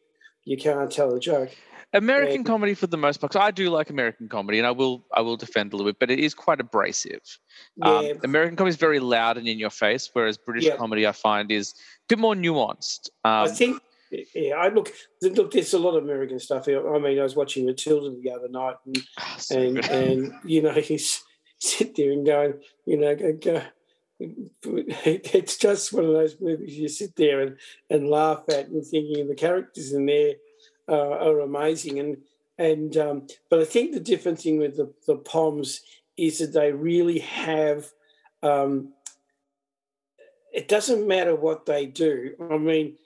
you 0.45 0.57
can't 0.57 0.91
tell 0.91 1.15
a 1.15 1.21
joke. 1.21 1.51
American 1.95 2.37
and, 2.37 2.47
comedy 2.47 2.75
for 2.75 2.87
the 2.87 2.97
most 2.97 3.21
part. 3.21 3.37
I 3.37 3.51
do 3.51 3.69
like 3.69 3.91
American 3.91 4.29
comedy, 4.29 4.59
and 4.59 4.67
I 4.67 4.71
will 4.71 5.05
I 5.13 5.21
will 5.21 5.37
defend 5.37 5.73
a 5.73 5.77
little 5.77 5.91
bit, 5.91 5.99
but 5.99 6.11
it 6.11 6.19
is 6.19 6.35
quite 6.35 6.61
abrasive. 6.61 7.21
Um, 7.83 8.07
yeah. 8.07 8.13
American 8.25 8.57
comedy 8.57 8.71
is 8.71 8.77
very 8.77 8.99
loud 8.99 9.37
and 9.37 9.47
in 9.47 9.59
your 9.59 9.71
face, 9.71 10.09
whereas 10.13 10.39
British 10.39 10.65
yeah. 10.65 10.77
comedy 10.77 11.07
I 11.07 11.13
find 11.13 11.51
is 11.51 11.75
a 11.75 11.77
bit 12.09 12.19
more 12.19 12.35
nuanced. 12.35 13.11
Um, 13.25 13.45
I 13.45 13.49
think. 13.49 13.83
Yeah, 14.35 14.57
I 14.57 14.69
look. 14.69 14.93
Look, 15.23 15.53
there's 15.53 15.73
a 15.73 15.79
lot 15.79 15.97
of 15.97 16.05
American 16.05 16.39
stuff. 16.39 16.69
I 16.69 16.99
mean, 16.99 17.19
I 17.19 17.23
was 17.23 17.35
watching 17.35 17.65
Matilda 17.65 18.15
the 18.23 18.31
other 18.31 18.49
night, 18.49 18.77
and 18.85 18.99
oh, 19.19 19.35
so 19.39 19.59
and, 19.59 19.85
and, 19.87 20.33
you 20.45 20.61
know, 20.61 20.73
he's 20.81 21.23
sit 21.59 21.95
there 21.95 22.11
and 22.11 22.27
going, 22.27 22.55
you 22.85 22.99
know, 22.99 23.15
go, 23.15 23.63
it's 24.65 25.57
just 25.57 25.93
one 25.93 26.05
of 26.05 26.13
those 26.13 26.41
movies 26.41 26.79
you 26.79 26.89
sit 26.89 27.17
there 27.17 27.41
and, 27.41 27.57
and 27.91 28.09
laugh 28.09 28.45
at 28.49 28.69
and 28.69 28.85
thinking 28.85 29.29
the 29.29 29.35
characters 29.35 29.93
in 29.93 30.07
there 30.07 30.35
uh, 30.89 31.27
are 31.27 31.41
amazing. 31.41 31.99
And 31.99 32.19
and 32.59 32.97
um, 32.97 33.27
but 33.51 33.61
I 33.61 33.65
think 33.65 33.93
the 33.93 34.01
different 34.01 34.39
thing 34.39 34.59
with 34.59 34.77
the, 34.77 34.93
the 35.07 35.17
Poms 35.17 35.81
is 36.17 36.39
that 36.39 36.53
they 36.53 36.73
really 36.73 37.21
have. 37.21 37.87
Um, 38.43 38.93
it 40.53 40.69
doesn't 40.69 41.09
matter 41.09 41.35
what 41.35 41.65
they 41.65 41.87
do. 41.87 42.35
I 42.51 42.59
mean, 42.59 42.97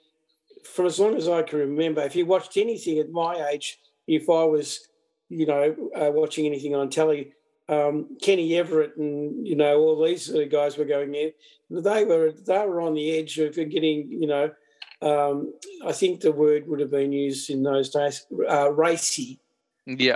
for 0.65 0.85
as 0.85 0.99
long 0.99 1.15
as 1.15 1.29
I 1.29 1.43
can 1.43 1.59
remember, 1.59 2.01
if 2.01 2.15
you 2.15 2.25
watched 2.25 2.57
anything 2.57 2.99
at 2.99 3.09
my 3.09 3.47
age, 3.51 3.79
if 4.05 4.29
I 4.29 4.43
was, 4.43 4.87
you 5.29 5.45
know, 5.45 5.75
uh, 5.95 6.11
watching 6.11 6.45
anything 6.45 6.75
on 6.75 6.89
telly, 6.89 7.33
um, 7.69 8.17
Kenny 8.21 8.55
Everett 8.55 8.97
and 8.97 9.45
you 9.45 9.55
know 9.55 9.79
all 9.79 10.03
these 10.03 10.29
guys 10.49 10.77
were 10.77 10.85
going 10.85 11.13
in. 11.15 11.31
They 11.69 12.05
were 12.05 12.31
they 12.31 12.65
were 12.65 12.81
on 12.81 12.93
the 12.93 13.17
edge 13.17 13.37
of 13.39 13.55
getting 13.55 14.09
you 14.09 14.27
know. 14.27 14.51
Um, 14.99 15.53
I 15.85 15.91
think 15.91 16.21
the 16.21 16.31
word 16.31 16.67
would 16.67 16.79
have 16.79 16.89
been 16.89 17.11
used 17.11 17.51
in 17.51 17.61
those 17.61 17.89
days, 17.89 18.25
uh, 18.49 18.71
racy. 18.71 19.39
Yeah. 19.85 20.15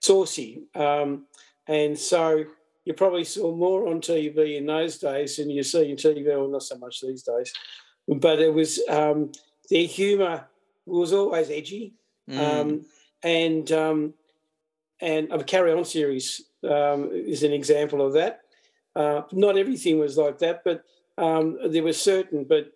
Saucy. 0.00 0.62
Um, 0.74 1.26
and 1.66 1.98
so 1.98 2.44
you 2.84 2.94
probably 2.94 3.24
saw 3.24 3.54
more 3.54 3.86
on 3.88 4.00
TV 4.00 4.56
in 4.56 4.66
those 4.66 4.98
days 4.98 5.36
than 5.36 5.50
you 5.50 5.62
see 5.62 5.90
in 5.90 5.96
TV, 5.96 6.26
well, 6.26 6.48
not 6.48 6.62
so 6.62 6.78
much 6.78 7.00
these 7.00 7.22
days. 7.22 7.52
But 8.08 8.40
it 8.40 8.52
was 8.52 8.80
um, 8.88 9.32
their 9.70 9.86
humour 9.86 10.46
was 10.86 11.12
always 11.12 11.50
edgy. 11.50 11.94
Mm. 12.28 12.38
Um, 12.38 12.86
and 13.22 13.72
um, 13.72 14.14
and 15.00 15.32
a 15.32 15.42
Carry 15.42 15.72
On 15.72 15.84
series 15.84 16.42
um, 16.64 17.10
is 17.12 17.42
an 17.42 17.52
example 17.52 18.04
of 18.04 18.12
that. 18.14 18.40
Uh, 18.96 19.22
not 19.32 19.58
everything 19.58 19.98
was 19.98 20.16
like 20.16 20.38
that, 20.38 20.62
but 20.64 20.84
um, 21.18 21.58
there 21.68 21.82
were 21.82 21.92
certain, 21.92 22.44
but 22.44 22.72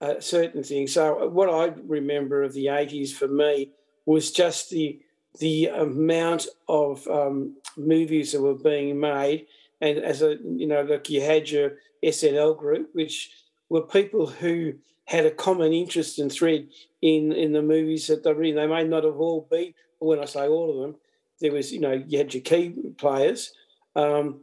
uh, 0.00 0.20
certain 0.20 0.62
things. 0.62 0.92
So 0.94 1.28
what 1.28 1.50
I 1.50 1.74
remember 1.86 2.42
of 2.42 2.54
the 2.54 2.66
'80s 2.66 3.12
for 3.12 3.28
me 3.28 3.72
was 4.06 4.30
just 4.30 4.70
the 4.70 5.00
the 5.38 5.66
amount 5.66 6.46
of 6.68 7.06
um, 7.08 7.56
movies 7.76 8.32
that 8.32 8.40
were 8.40 8.54
being 8.54 8.98
made, 8.98 9.46
and 9.80 9.98
as 9.98 10.22
a 10.22 10.38
you 10.42 10.66
know, 10.66 10.82
look, 10.82 11.10
you 11.10 11.20
had 11.20 11.50
your 11.50 11.72
SNL 12.04 12.56
group, 12.58 12.90
which 12.94 13.30
were 13.68 13.82
people 13.82 14.26
who 14.26 14.74
had 15.04 15.26
a 15.26 15.30
common 15.30 15.72
interest 15.72 16.18
and 16.18 16.32
thread 16.32 16.68
in 17.02 17.32
in 17.32 17.52
the 17.52 17.62
movies 17.62 18.06
that 18.06 18.24
they 18.24 18.32
were 18.32 18.42
in. 18.42 18.56
They 18.56 18.66
may 18.66 18.84
not 18.84 19.04
have 19.04 19.20
all 19.20 19.46
been, 19.50 19.74
when 19.98 20.20
I 20.20 20.24
say 20.24 20.48
all 20.48 20.70
of 20.70 20.80
them, 20.80 21.00
there 21.40 21.52
was 21.52 21.72
you 21.72 21.80
know 21.80 22.02
you 22.06 22.18
had 22.18 22.34
your 22.34 22.42
key 22.42 22.74
players, 22.98 23.52
um, 23.96 24.42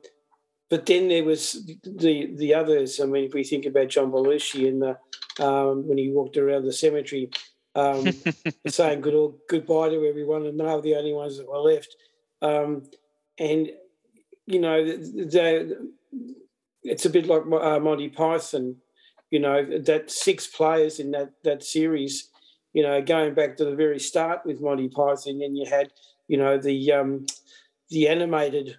but 0.70 0.86
then 0.86 1.08
there 1.08 1.24
was 1.24 1.66
the 1.84 2.34
the 2.36 2.54
others. 2.54 3.00
I 3.00 3.06
mean, 3.06 3.26
if 3.26 3.34
we 3.34 3.44
think 3.44 3.66
about 3.66 3.90
John 3.90 4.12
Belushi 4.12 4.68
and 4.68 4.82
the, 4.82 5.46
um, 5.46 5.88
when 5.88 5.98
he 5.98 6.10
walked 6.10 6.38
around 6.38 6.66
the 6.66 6.74
cemetery. 6.74 7.30
Um, 7.76 8.08
saying 8.68 9.02
good 9.02 9.34
goodbye 9.48 9.90
to 9.90 10.04
everyone, 10.08 10.48
and 10.48 10.60
they 10.60 10.64
were 10.64 10.82
the 10.82 10.96
only 10.96 11.14
ones 11.14 11.38
that 11.38 11.48
were 11.48 11.60
left. 11.60 11.96
Um, 12.42 12.82
and 13.38 13.70
you 14.48 14.60
know, 14.60 14.84
the, 14.84 15.92
it's 16.84 17.06
a 17.06 17.10
bit 17.10 17.28
like 17.28 17.44
uh, 17.44 17.80
Monty 17.80 18.10
Python. 18.10 18.78
You 19.30 19.40
know, 19.40 19.80
that 19.82 20.10
six 20.10 20.48
players 20.48 21.00
in 21.00 21.12
that 21.12 21.34
that 21.44 21.64
series. 21.64 22.30
You 22.74 22.84
know, 22.84 23.02
going 23.02 23.34
back 23.34 23.58
to 23.58 23.66
the 23.66 23.76
very 23.76 24.00
start 24.00 24.42
with 24.46 24.62
Monty 24.62 24.88
Python, 24.88 25.42
and 25.42 25.58
you 25.58 25.66
had 25.70 25.92
you 26.28 26.38
know 26.38 26.58
the 26.58 26.92
um, 26.92 27.26
the 27.90 28.08
animated 28.08 28.78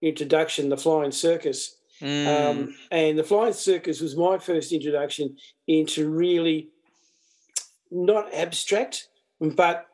introduction, 0.00 0.68
the 0.68 0.76
Flying 0.76 1.12
Circus, 1.12 1.76
Mm. 2.00 2.26
um, 2.26 2.74
and 2.90 3.16
the 3.16 3.22
Flying 3.22 3.52
Circus 3.52 4.00
was 4.00 4.16
my 4.16 4.36
first 4.36 4.72
introduction 4.72 5.36
into 5.68 6.10
really 6.10 6.68
not 7.92 8.34
abstract, 8.34 9.06
but 9.38 9.86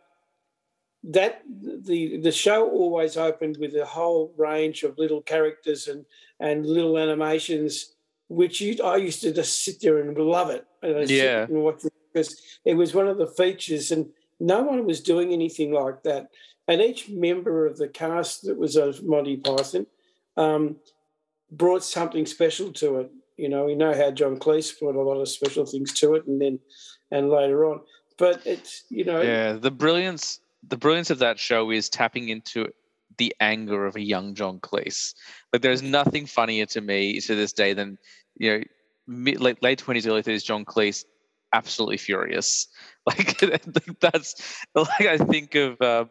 that 1.04 1.42
the 1.46 2.16
the 2.18 2.32
show 2.32 2.68
always 2.70 3.16
opened 3.18 3.56
with 3.58 3.74
a 3.74 3.84
whole 3.84 4.32
range 4.38 4.84
of 4.84 4.96
little 4.98 5.20
characters 5.22 5.86
and 5.86 6.06
and 6.40 6.64
little 6.64 6.96
animations, 6.96 7.94
which 8.28 8.60
you, 8.60 8.82
I 8.82 8.96
used 8.96 9.20
to 9.22 9.32
just 9.32 9.64
sit 9.64 9.80
there 9.82 9.98
and 9.98 10.16
love 10.16 10.50
it. 10.50 10.64
And 10.82 11.10
Yeah. 11.10 11.42
and 11.42 11.62
watch 11.62 11.84
it 11.84 11.92
because 12.12 12.40
it 12.64 12.74
was 12.74 12.94
one 12.94 13.06
of 13.08 13.18
the 13.18 13.26
features, 13.26 13.90
and 13.90 14.06
no 14.40 14.62
one 14.62 14.86
was 14.86 15.00
doing 15.02 15.32
anything 15.32 15.72
like 15.72 16.02
that. 16.04 16.28
And 16.68 16.82
each 16.82 17.08
member 17.08 17.66
of 17.66 17.78
the 17.78 17.88
cast 17.88 18.42
that 18.42 18.58
was 18.58 18.76
of 18.76 19.02
Monty 19.02 19.38
Python 19.38 19.86
um, 20.36 20.76
brought 21.50 21.82
something 21.82 22.26
special 22.26 22.72
to 22.74 23.00
it. 23.00 23.10
You 23.36 23.48
know, 23.48 23.64
we 23.64 23.74
know 23.74 23.94
how 23.94 24.10
John 24.10 24.38
Cleese 24.38 24.78
brought 24.78 24.94
a 24.94 25.02
lot 25.02 25.20
of 25.20 25.28
special 25.28 25.64
things 25.64 25.98
to 26.00 26.14
it, 26.14 26.26
and 26.26 26.40
then 26.40 26.58
and 27.10 27.30
later 27.30 27.64
on. 27.64 27.80
But 28.18 28.46
it's 28.46 28.84
you 28.90 29.04
know, 29.04 29.22
Yeah, 29.22 29.54
the 29.54 29.70
brilliance 29.70 30.40
the 30.68 30.76
brilliance 30.76 31.10
of 31.10 31.20
that 31.20 31.38
show 31.38 31.70
is 31.70 31.88
tapping 31.88 32.28
into 32.28 32.66
the 33.16 33.34
anger 33.40 33.86
of 33.86 33.96
a 33.96 34.00
young 34.00 34.34
John 34.34 34.60
Cleese. 34.60 35.14
Like 35.52 35.62
there's 35.62 35.82
nothing 35.82 36.26
funnier 36.26 36.66
to 36.66 36.80
me 36.80 37.20
to 37.20 37.34
this 37.34 37.52
day 37.52 37.72
than 37.72 37.98
you 38.36 38.58
know 38.58 38.64
mid, 39.06 39.40
late 39.40 39.62
late 39.62 39.78
twenties, 39.78 40.06
early 40.06 40.22
thirties 40.22 40.44
John 40.44 40.64
Cleese 40.64 41.04
absolutely 41.52 41.96
furious. 41.96 42.66
Like 43.08 43.40
that's 44.00 44.66
like 44.74 45.06
I 45.06 45.16
think 45.16 45.54
of 45.54 45.80
uh, 45.80 46.04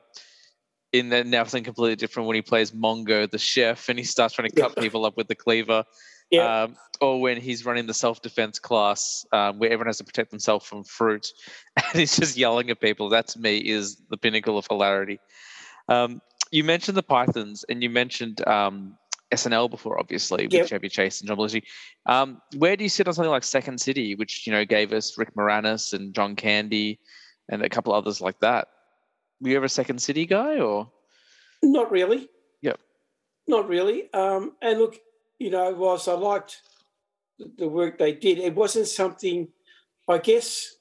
in 1.00 1.10
that 1.10 1.28
now 1.28 1.44
something 1.44 1.64
completely 1.64 1.96
different 1.96 2.28
when 2.28 2.36
he 2.36 2.42
plays 2.42 2.72
Mongo 2.72 3.30
the 3.30 3.38
chef 3.38 3.90
and 3.90 3.98
he 4.00 4.06
starts 4.06 4.34
trying 4.36 4.50
to 4.50 4.56
cut 4.62 4.76
people 4.78 5.06
up 5.06 5.18
with 5.18 5.28
the 5.28 5.36
cleaver. 5.36 5.84
yeah, 6.32 6.64
Um, 6.64 6.76
or 7.00 7.22
when 7.22 7.40
he's 7.40 7.66
running 7.66 7.88
the 7.88 7.94
self 7.94 8.22
defense 8.22 8.60
class 8.60 9.26
um, 9.32 9.60
where 9.60 9.70
everyone 9.70 9.88
has 9.88 9.98
to 9.98 10.04
protect 10.04 10.32
themselves 10.32 10.66
from 10.66 10.84
fruit 10.84 11.28
and 11.78 12.00
he's 12.00 12.16
just 12.18 12.38
yelling 12.38 12.70
at 12.70 12.82
people. 12.82 13.10
That 13.10 13.28
to 13.30 13.40
me 13.40 13.58
is 13.58 13.98
the 14.10 14.18
pinnacle 14.18 14.58
of 14.58 14.66
hilarity. 14.70 15.20
Um, 15.90 16.22
you 16.52 16.64
mentioned 16.64 16.98
the 16.98 17.04
Pythons 17.04 17.64
and 17.70 17.82
you 17.84 17.90
mentioned 17.90 18.46
um, 18.48 18.98
SNL 19.34 19.70
before, 19.70 20.00
obviously, 20.00 20.46
with 20.46 20.54
Yep. 20.54 20.68
Chevy 20.68 20.90
Chase 20.90 21.20
and 21.22 21.28
John 21.28 21.38
Belushi. 21.38 21.64
Um, 22.06 22.42
where 22.58 22.76
do 22.78 22.84
you 22.84 22.90
sit 22.90 23.08
on 23.08 23.14
something 23.14 23.30
like 23.32 23.44
Second 23.44 23.80
City, 23.80 24.16
which 24.16 24.48
you 24.48 24.54
know 24.54 24.64
gave 24.66 24.94
us 24.94 25.18
Rick 25.18 25.36
Moranis 25.36 25.94
and 25.94 26.14
John 26.16 26.36
Candy 26.36 27.00
and 27.50 27.62
a 27.62 27.70
couple 27.70 27.94
others 27.94 28.22
like 28.22 28.40
that? 28.40 28.68
Were 29.42 29.50
you 29.50 29.56
ever 29.58 29.66
a 29.66 29.70
Second 29.70 30.02
City 30.02 30.26
guy 30.26 30.60
or? 30.60 30.90
not 31.64 31.92
really. 31.92 32.30
Yep. 32.62 32.80
not 33.48 33.68
really. 33.68 34.12
Um, 34.14 34.54
and 34.62 34.80
look, 34.80 34.98
you 35.40 35.50
know, 35.50 35.72
whilst 35.72 36.08
I 36.08 36.14
liked 36.14 36.62
the- 37.58 37.68
work 37.68 37.98
they 37.98 38.14
did, 38.14 38.38
it 38.40 38.56
wasn't 38.56 38.88
something. 38.88 39.48
I 40.08 40.18
guess 40.20 40.76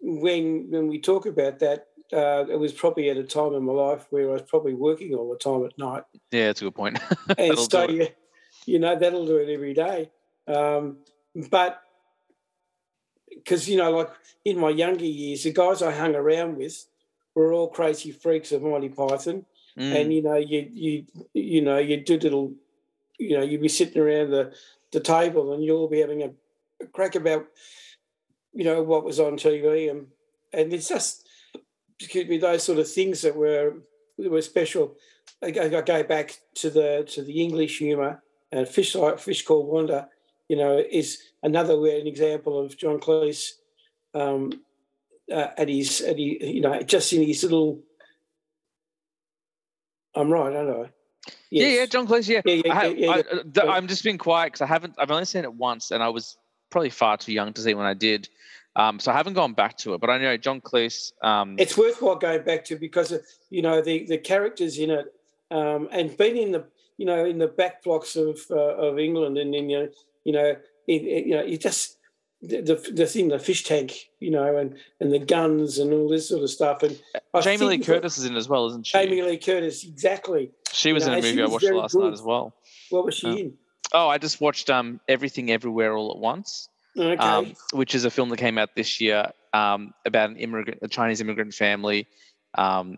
when 0.00 0.70
when 0.70 0.88
we 0.88 1.00
talk 1.00 1.26
about 1.26 1.58
that, 1.60 1.86
uh, 2.12 2.44
it 2.48 2.58
was 2.58 2.72
probably 2.72 3.10
at 3.10 3.16
a 3.16 3.24
time 3.24 3.54
in 3.54 3.64
my 3.64 3.72
life 3.72 4.06
where 4.10 4.28
I 4.30 4.32
was 4.32 4.42
probably 4.42 4.74
working 4.74 5.14
all 5.14 5.30
the 5.30 5.38
time 5.38 5.64
at 5.64 5.78
night. 5.78 6.04
Yeah, 6.30 6.46
that's 6.46 6.60
a 6.60 6.64
good 6.64 6.74
point. 6.74 6.98
and 7.38 7.58
so 7.58 7.88
you, 7.88 8.08
you 8.66 8.78
know 8.78 8.96
that'll 8.98 9.26
do 9.26 9.36
it 9.36 9.52
every 9.52 9.74
day. 9.74 10.10
Um, 10.46 10.98
but 11.50 11.80
because 13.34 13.68
you 13.68 13.76
know, 13.76 13.90
like 13.90 14.10
in 14.44 14.58
my 14.58 14.70
younger 14.70 15.04
years, 15.04 15.44
the 15.44 15.52
guys 15.52 15.82
I 15.82 15.92
hung 15.92 16.14
around 16.14 16.56
with 16.56 16.86
were 17.34 17.52
all 17.52 17.68
crazy 17.68 18.12
freaks 18.12 18.52
of 18.52 18.62
Monty 18.62 18.88
Python, 18.88 19.44
Mm, 19.78 20.00
and 20.00 20.12
you 20.12 20.22
know, 20.22 20.36
you 20.36 20.70
you 20.72 21.04
you 21.32 21.62
know, 21.62 21.78
you 21.78 21.96
do 21.98 22.18
little, 22.18 22.52
you 23.18 23.36
know, 23.38 23.42
you'd 23.42 23.62
be 23.62 23.68
sitting 23.68 24.02
around 24.02 24.30
the 24.30 24.52
the 24.92 25.00
table, 25.00 25.52
and 25.52 25.64
you'll 25.64 25.88
be 25.88 26.00
having 26.00 26.22
a, 26.22 26.30
a 26.82 26.86
crack 26.86 27.14
about, 27.14 27.46
you 28.52 28.64
know, 28.64 28.82
what 28.82 29.04
was 29.04 29.18
on 29.18 29.36
TV, 29.36 29.90
and 29.90 30.06
and 30.52 30.72
it's 30.72 30.88
just 30.88 31.26
excuse 31.98 32.28
me, 32.28 32.38
those 32.38 32.64
sort 32.64 32.78
of 32.78 32.90
things 32.90 33.22
that 33.22 33.34
were 33.34 33.74
that 34.18 34.30
were 34.30 34.42
special. 34.42 34.96
I, 35.42 35.46
I 35.46 35.80
go 35.80 36.02
back 36.02 36.38
to 36.56 36.68
the 36.68 37.08
to 37.12 37.22
the 37.22 37.42
English 37.42 37.78
humour 37.78 38.22
and 38.50 38.68
fish 38.68 38.94
like 38.94 39.18
fish 39.18 39.44
called 39.44 39.68
Wanda, 39.68 40.08
you 40.48 40.56
know, 40.56 40.76
is 40.90 41.22
another 41.42 41.74
an 41.74 42.06
example 42.06 42.60
of 42.60 42.76
John 42.76 43.00
Cleese 43.00 43.52
um, 44.14 44.52
uh, 45.32 45.50
at 45.56 45.68
his 45.68 46.00
at 46.02 46.18
his, 46.18 46.36
you 46.40 46.60
know 46.60 46.82
just 46.82 47.12
in 47.12 47.22
his 47.26 47.42
little. 47.42 47.80
I'm 50.14 50.30
right, 50.30 50.54
aren't 50.54 50.70
I? 50.70 50.90
Yeah, 51.50 51.66
Yes. 51.68 51.78
yeah, 51.78 51.86
John 51.86 52.06
Cleese. 52.06 52.28
Yeah, 52.28 52.40
Yeah, 52.44 52.62
yeah, 52.64 52.74
I, 52.74 52.84
yeah, 52.86 52.88
yeah, 52.96 53.10
I, 53.10 53.16
yeah. 53.16 53.42
th- 53.54 53.66
I'm 53.68 53.86
just 53.86 54.04
being 54.04 54.18
quiet 54.18 54.48
because 54.48 54.60
I 54.62 54.66
haven't. 54.66 54.94
I've 54.98 55.10
only 55.10 55.24
seen 55.24 55.44
it 55.44 55.54
once, 55.54 55.90
and 55.90 56.02
I 56.02 56.08
was 56.08 56.36
probably 56.70 56.90
far 56.90 57.16
too 57.16 57.32
young 57.32 57.52
to 57.54 57.60
see 57.62 57.74
when 57.74 57.86
I 57.86 57.94
did. 57.94 58.28
Um, 58.74 58.98
so 58.98 59.12
I 59.12 59.16
haven't 59.16 59.34
gone 59.34 59.52
back 59.52 59.76
to 59.78 59.94
it. 59.94 60.00
But 60.00 60.10
I 60.10 60.18
know 60.18 60.36
John 60.36 60.60
Cleese. 60.60 61.12
Um, 61.22 61.56
it's 61.58 61.76
worthwhile 61.76 62.16
going 62.16 62.42
back 62.42 62.64
to 62.66 62.76
because 62.76 63.12
of, 63.12 63.22
you 63.50 63.62
know 63.62 63.80
the 63.82 64.04
the 64.06 64.18
characters 64.18 64.78
in 64.78 64.90
it 64.90 65.06
um, 65.50 65.88
and 65.92 66.16
being 66.16 66.36
in 66.38 66.52
the 66.52 66.64
you 66.98 67.06
know 67.06 67.24
in 67.24 67.38
the 67.38 67.48
back 67.48 67.82
blocks 67.82 68.16
of 68.16 68.38
uh, 68.50 68.54
of 68.56 68.98
England 68.98 69.38
and 69.38 69.54
in 69.54 69.70
you 69.70 69.78
know 69.78 69.88
you 70.24 70.32
know 70.32 70.56
it, 70.88 71.02
it- 71.02 71.26
you 71.26 71.34
know 71.36 71.42
you 71.42 71.56
just 71.58 71.96
the, 72.42 72.90
the 72.92 73.06
thing 73.06 73.28
the 73.28 73.38
fish 73.38 73.64
tank 73.64 74.10
you 74.18 74.30
know 74.30 74.56
and 74.56 74.76
and 75.00 75.12
the 75.12 75.18
guns 75.18 75.78
and 75.78 75.92
all 75.92 76.08
this 76.08 76.28
sort 76.28 76.42
of 76.42 76.50
stuff 76.50 76.82
and 76.82 77.00
I 77.32 77.40
Jamie 77.40 77.66
Lee 77.66 77.78
Curtis 77.78 78.18
is 78.18 78.24
in 78.24 78.36
as 78.36 78.48
well, 78.48 78.66
isn't 78.66 78.86
she? 78.86 78.98
Jamie 78.98 79.22
Lee 79.22 79.38
Curtis 79.38 79.84
exactly 79.84 80.50
she 80.72 80.92
was 80.92 81.04
you 81.04 81.10
know, 81.10 81.18
in 81.18 81.24
a 81.24 81.28
movie 81.28 81.42
I 81.42 81.46
watched 81.46 81.70
last 81.70 81.94
night 81.94 82.12
as 82.12 82.22
well. 82.22 82.54
what 82.90 83.04
was 83.04 83.14
she 83.14 83.26
Oh. 83.28 83.36
in 83.36 83.54
Oh, 83.94 84.08
I 84.08 84.16
just 84.16 84.40
watched 84.40 84.70
um, 84.70 85.00
Everything 85.06 85.50
Everywhere 85.50 85.94
All 85.94 86.12
at 86.12 86.18
Once, 86.18 86.68
okay 86.96 87.16
um, 87.16 87.52
which 87.74 87.94
is 87.94 88.06
a 88.06 88.10
film 88.10 88.30
that 88.30 88.38
came 88.38 88.56
out 88.56 88.74
this 88.74 89.02
year 89.02 89.32
um, 89.52 89.92
about 90.06 90.30
an 90.30 90.36
immigrant, 90.36 90.78
a 90.80 90.88
Chinese 90.88 91.20
immigrant 91.20 91.52
family, 91.52 92.08
um, 92.54 92.96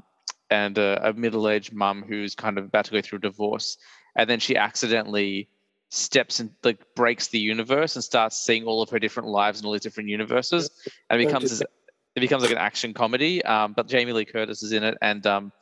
and 0.50 0.78
a, 0.78 1.08
a 1.08 1.12
middle-aged 1.12 1.72
mum 1.72 2.04
who's 2.06 2.36
kind 2.36 2.58
of 2.58 2.66
about 2.66 2.84
to 2.84 2.92
go 2.92 3.00
through 3.02 3.18
a 3.18 3.22
divorce, 3.22 3.76
and 4.14 4.30
then 4.30 4.38
she 4.38 4.56
accidentally 4.56 5.48
steps 5.90 6.40
and 6.40 6.50
like 6.62 6.78
breaks 6.96 7.28
the 7.28 7.38
universe 7.38 7.94
and 7.94 8.04
starts 8.04 8.36
seeing 8.36 8.64
all 8.64 8.82
of 8.82 8.90
her 8.90 8.98
different 8.98 9.28
lives 9.28 9.60
and 9.60 9.66
all 9.66 9.72
these 9.72 9.82
different 9.82 10.08
universes, 10.08 10.70
and 11.10 11.20
it 11.20 11.26
becomes 11.26 11.60
it 11.60 12.20
becomes 12.20 12.42
like 12.42 12.52
an 12.52 12.58
action 12.58 12.94
comedy. 12.94 13.44
Um, 13.44 13.72
but 13.72 13.88
Jamie 13.88 14.12
Lee 14.12 14.24
Curtis 14.24 14.62
is 14.62 14.72
in 14.72 14.82
it, 14.84 14.96
and 15.02 15.26
um, 15.26 15.52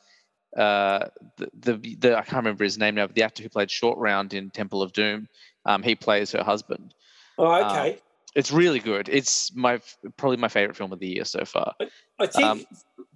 uh, 0.57 1.07
the, 1.37 1.51
the 1.61 1.97
the 1.97 2.19
I 2.19 2.23
can't 2.23 2.37
remember 2.45 2.65
his 2.65 2.79
name 2.79 2.95
now, 2.95 3.07
but 3.07 3.17
the 3.17 3.23
actor 3.23 3.43
who 3.43 3.49
played 3.49 3.71
Short 3.71 3.99
Round 3.99 4.35
in 4.35 4.51
Temple 4.51 4.83
of 4.83 4.93
Doom, 4.93 5.29
um, 5.67 5.83
he 5.83 5.95
plays 5.95 6.33
her 6.33 6.43
husband. 6.43 6.95
Oh, 7.39 7.47
Um, 7.47 7.65
okay. 7.67 7.99
It's 8.35 8.51
really 8.51 8.79
good. 8.79 9.11
It's 9.11 9.55
my 9.55 9.79
probably 10.17 10.39
my 10.39 10.49
favorite 10.49 10.77
film 10.77 10.93
of 10.93 10.99
the 10.99 11.07
year 11.09 11.25
so 11.25 11.45
far. 11.45 11.75
I 12.19 12.27
think 12.27 12.45
um, 12.45 12.65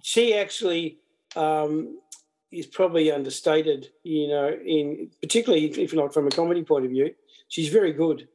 she 0.03 0.35
actually 0.35 0.99
um, 1.35 1.99
is 2.51 2.65
probably 2.65 3.11
understated. 3.11 3.89
You 4.03 4.27
know, 4.27 4.49
in 4.49 5.11
particularly 5.21 5.65
if, 5.65 5.93
not 5.93 6.13
from 6.13 6.27
a 6.27 6.31
comedy 6.31 6.63
point 6.63 6.85
of 6.85 6.91
view, 6.91 7.13
she's 7.47 7.69
very 7.69 7.93
good. 7.93 8.27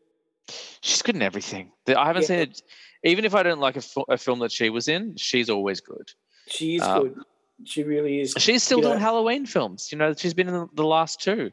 She's 0.81 1.03
good 1.03 1.15
in 1.15 1.23
everything. 1.23 1.71
I 1.87 2.07
haven't 2.07 2.23
Yeah. 2.23 2.29
seen 2.29 2.39
it. 2.41 2.63
Even 3.05 3.25
if 3.25 3.35
I 3.35 3.43
don't 3.43 3.61
like 3.61 3.77
a, 3.77 3.83
a 4.09 4.17
film 4.19 4.39
that 4.41 4.53
she 4.53 4.71
was 4.71 4.89
in, 4.89 5.17
she's 5.17 5.51
always 5.51 5.81
good. 5.81 6.11
She 6.49 6.77
is 6.77 6.83
Um, 6.83 7.03
good. 7.03 7.19
She 7.65 7.83
really 7.85 8.21
is. 8.21 8.35
She's 8.39 8.63
still 8.63 8.79
You 8.79 8.83
know- 8.85 8.91
doing 8.91 9.01
Halloween 9.01 9.47
films. 9.47 9.91
You 9.93 9.99
know, 9.99 10.15
she's 10.15 10.35
been 10.35 10.49
in 10.49 10.55
the, 10.55 10.69
the 10.75 10.85
last 10.85 11.21
two. 11.21 11.53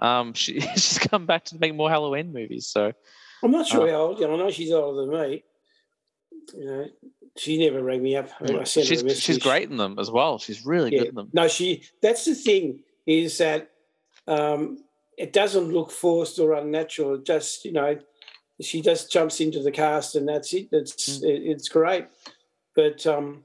Um, 0.00 0.32
she, 0.34 0.60
she's 0.60 0.98
come 0.98 1.26
back 1.26 1.44
to 1.46 1.58
make 1.58 1.74
more 1.74 1.90
Halloween 1.90 2.32
movies. 2.32 2.66
So 2.66 2.92
I'm 3.42 3.50
not 3.50 3.66
sure 3.66 3.88
uh, 3.88 3.92
how 3.92 4.00
old. 4.00 4.20
You 4.20 4.28
know, 4.28 4.34
I 4.34 4.38
know 4.38 4.50
she's 4.50 4.72
older 4.72 5.06
than 5.10 5.20
me. 5.30 5.44
You 6.54 6.64
know, 6.64 6.86
she 7.38 7.58
never 7.58 7.82
rang 7.82 8.02
me 8.02 8.16
up. 8.16 8.28
I 8.42 8.64
sent 8.64 8.88
her 8.88 8.94
a 8.94 8.98
she's 9.10 9.22
she's 9.22 9.38
great 9.38 9.70
in 9.70 9.76
them 9.76 9.98
as 9.98 10.10
well. 10.10 10.38
She's 10.38 10.66
really 10.66 10.92
Yeah. 10.92 11.00
good 11.00 11.08
in 11.08 11.14
them. 11.14 11.30
No, 11.32 11.48
she. 11.48 11.84
That's 12.02 12.24
the 12.24 12.34
thing 12.34 12.82
is 13.06 13.38
that 13.38 13.70
um, 14.26 14.78
it 15.16 15.32
doesn't 15.32 15.72
look 15.72 15.90
forced 15.90 16.38
or 16.38 16.52
unnatural. 16.54 17.14
It 17.14 17.24
just 17.24 17.64
you 17.64 17.72
know, 17.72 17.98
she 18.60 18.82
just 18.82 19.10
jumps 19.12 19.40
into 19.40 19.62
the 19.62 19.70
cast 19.70 20.14
and 20.16 20.28
that's 20.28 20.52
it. 20.52 20.68
It's 20.72 21.18
Mm. 21.20 21.24
it, 21.24 21.42
it's 21.52 21.68
great, 21.68 22.06
but 22.74 23.06
um, 23.06 23.44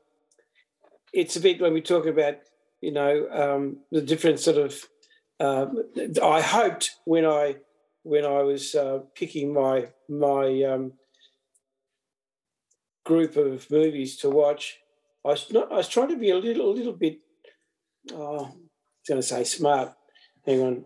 it's 1.13 1.35
a 1.35 1.39
bit 1.39 1.61
when 1.61 1.73
we 1.73 1.81
talk 1.81 2.05
about 2.05 2.35
you 2.81 2.91
know 2.91 3.27
um, 3.31 3.77
the 3.91 4.01
different 4.01 4.39
sort 4.39 4.57
of. 4.57 4.75
Um, 5.39 5.83
I 6.21 6.41
hoped 6.41 6.91
when 7.05 7.25
I 7.25 7.57
when 8.03 8.23
I 8.25 8.41
was 8.43 8.75
uh, 8.75 8.99
picking 9.15 9.53
my 9.53 9.89
my 10.09 10.61
um, 10.63 10.93
group 13.03 13.35
of 13.35 13.69
movies 13.69 14.17
to 14.17 14.29
watch, 14.29 14.79
I 15.25 15.29
was 15.29 15.51
not. 15.51 15.71
I 15.71 15.77
was 15.77 15.87
trying 15.87 16.09
to 16.09 16.17
be 16.17 16.29
a 16.29 16.37
little, 16.37 16.69
a 16.71 16.73
little 16.73 16.93
bit. 16.93 17.19
Oh, 18.11 18.37
I 18.37 18.41
was 18.41 18.51
going 19.07 19.21
to 19.21 19.27
say 19.27 19.43
smart. 19.43 19.93
Hang 20.45 20.61
on, 20.61 20.85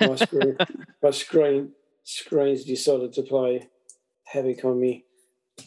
my 0.00 0.16
screen, 0.26 0.56
my 1.02 1.10
screen, 1.10 1.72
screen's 2.04 2.64
decided 2.64 3.12
to 3.14 3.22
play 3.22 3.68
havoc 4.24 4.64
on 4.64 4.80
me. 4.80 5.04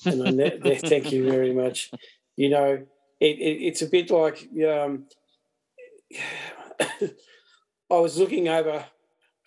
And 0.05 0.27
I 0.27 0.31
ne- 0.31 0.75
thank 0.79 1.11
you 1.11 1.29
very 1.29 1.53
much. 1.53 1.91
You 2.35 2.49
know, 2.49 2.85
it, 3.19 3.37
it, 3.39 3.63
it's 3.63 3.81
a 3.81 3.87
bit 3.87 4.09
like 4.09 4.47
um, 4.67 5.05
I 6.79 7.95
was 7.95 8.17
looking 8.17 8.47
over, 8.47 8.85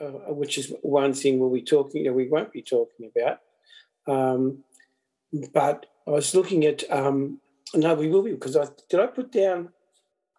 uh, 0.01 0.33
which 0.35 0.59
is 0.59 0.73
one 0.83 1.13
thing 1.15 1.39
we'll 1.39 1.53
be 1.53 1.63
talking, 1.63 2.05
you 2.05 2.11
know, 2.11 2.17
we 2.17 2.29
won't 2.29 2.53
be 2.53 2.63
talking 2.63 3.11
about. 3.15 3.39
Um, 4.07 4.65
but 5.53 5.87
I 6.07 6.11
was 6.11 6.35
looking 6.35 6.65
at, 6.65 6.89
um, 6.91 7.41
no, 7.75 7.95
we 7.95 8.09
will 8.09 8.23
be 8.23 8.33
because 8.33 8.57
I 8.57 8.67
did 8.89 9.01
I 9.01 9.07
put 9.07 9.33
down 9.33 9.71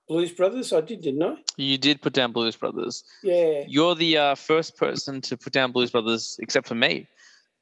Blues 0.08 0.32
Brothers? 0.32 0.72
I 0.72 0.82
did, 0.82 1.02
didn't 1.02 1.24
I? 1.24 1.36
You 1.58 1.78
did 1.78 2.02
put 2.02 2.14
down 2.14 2.32
Blues 2.32 2.56
Brothers. 2.56 3.04
Yeah. 3.24 3.64
You're 3.68 3.96
the 3.96 4.18
uh, 4.18 4.36
first 4.36 4.78
person 4.78 5.22
to 5.22 5.38
put 5.38 5.54
down 5.54 5.72
Blues 5.72 5.92
Brothers, 5.92 6.38
except 6.40 6.68
for 6.68 6.76
me, 6.76 7.08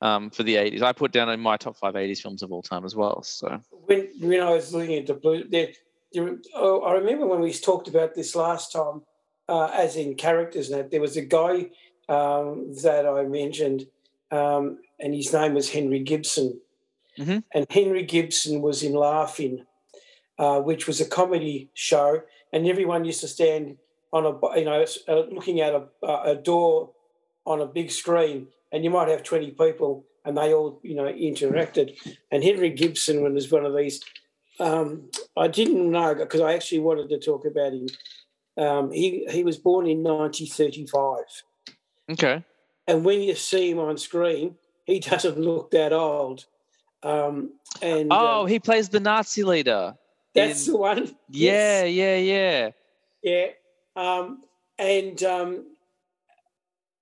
um, 0.01 0.29
for 0.29 0.43
the 0.43 0.55
80s. 0.55 0.81
I 0.81 0.91
put 0.91 1.11
down 1.11 1.29
in 1.29 1.39
my 1.39 1.57
top 1.57 1.77
five 1.77 1.93
80s 1.93 2.21
films 2.21 2.43
of 2.43 2.51
all 2.51 2.61
time 2.61 2.83
as 2.83 2.95
well. 2.95 3.23
So 3.23 3.61
When 3.85 4.09
when 4.19 4.41
I 4.41 4.49
was 4.49 4.73
looking 4.73 4.95
at 4.95 5.07
the 5.07 5.13
Blues, 5.13 5.45
there, 5.49 5.69
there, 6.11 6.37
oh, 6.55 6.81
I 6.81 6.93
remember 6.93 7.25
when 7.25 7.39
we 7.39 7.53
talked 7.53 7.87
about 7.87 8.13
this 8.15 8.35
last 8.35 8.73
time, 8.73 9.01
uh, 9.47 9.67
as 9.73 9.95
in 9.95 10.15
characters, 10.15 10.69
and 10.69 10.79
that 10.79 10.91
there 10.91 11.01
was 11.01 11.15
a 11.15 11.21
guy 11.21 11.69
um, 12.09 12.73
that 12.83 13.05
I 13.07 13.23
mentioned, 13.23 13.87
um, 14.31 14.79
and 14.99 15.15
his 15.15 15.31
name 15.31 15.53
was 15.53 15.69
Henry 15.69 15.99
Gibson. 15.99 16.59
Mhm. 17.17 17.43
And 17.53 17.65
Henry 17.69 18.03
Gibson 18.03 18.61
was 18.61 18.83
in 18.83 18.93
Laugh-In, 18.93 19.65
uh, 20.39 20.59
which 20.61 20.87
was 20.87 20.99
a 20.99 21.05
comedy 21.05 21.69
show, 21.73 22.21
and 22.51 22.67
everyone 22.67 23.05
used 23.05 23.21
to 23.21 23.27
stand 23.27 23.77
on 24.11 24.25
a 24.25 24.59
you 24.59 24.65
know 24.65 24.85
uh, 25.07 25.19
looking 25.31 25.59
at 25.59 25.73
a, 25.73 26.07
a 26.07 26.35
door 26.35 26.91
on 27.45 27.61
a 27.61 27.65
big 27.65 27.91
screen, 27.91 28.47
and 28.71 28.83
you 28.83 28.89
might 28.89 29.09
have 29.09 29.23
twenty 29.23 29.51
people, 29.51 30.05
and 30.25 30.37
they 30.37 30.53
all 30.53 30.79
you 30.83 30.95
know 30.95 31.11
interacted. 31.11 31.97
And 32.31 32.43
Henry 32.43 32.69
Gibson 32.69 33.21
was 33.21 33.51
one 33.51 33.65
of 33.65 33.75
these. 33.75 34.01
Um, 34.59 35.09
I 35.35 35.47
didn't 35.47 35.89
know 35.89 36.13
because 36.13 36.41
I 36.41 36.53
actually 36.53 36.79
wanted 36.79 37.09
to 37.09 37.19
talk 37.19 37.45
about 37.45 37.73
him. 37.73 37.87
Um, 38.55 38.91
he 38.91 39.25
he 39.29 39.43
was 39.43 39.57
born 39.57 39.87
in 39.87 40.03
1935, 40.03 41.23
okay, 42.11 42.43
and 42.87 43.03
when 43.03 43.21
you 43.21 43.33
see 43.33 43.71
him 43.71 43.79
on 43.79 43.97
screen, 43.97 44.55
he 44.85 44.99
doesn't 45.11 45.39
look 45.39 45.71
that 45.71 45.91
old. 45.91 46.45
Um, 47.03 47.51
and 47.81 48.11
oh, 48.11 48.41
um, 48.41 48.47
he 48.47 48.59
plays 48.59 48.89
the 48.89 48.99
Nazi 48.99 49.43
leader. 49.43 49.93
that's 50.33 50.67
in- 50.67 50.73
the 50.73 50.79
one. 50.79 51.15
yeah, 51.29 51.83
Yes. 51.83 51.91
yeah, 51.93 52.15
yeah. 52.17 52.69
Yeah. 53.23 53.47
Um, 53.95 54.41
and 54.79 55.21
um, 55.23 55.65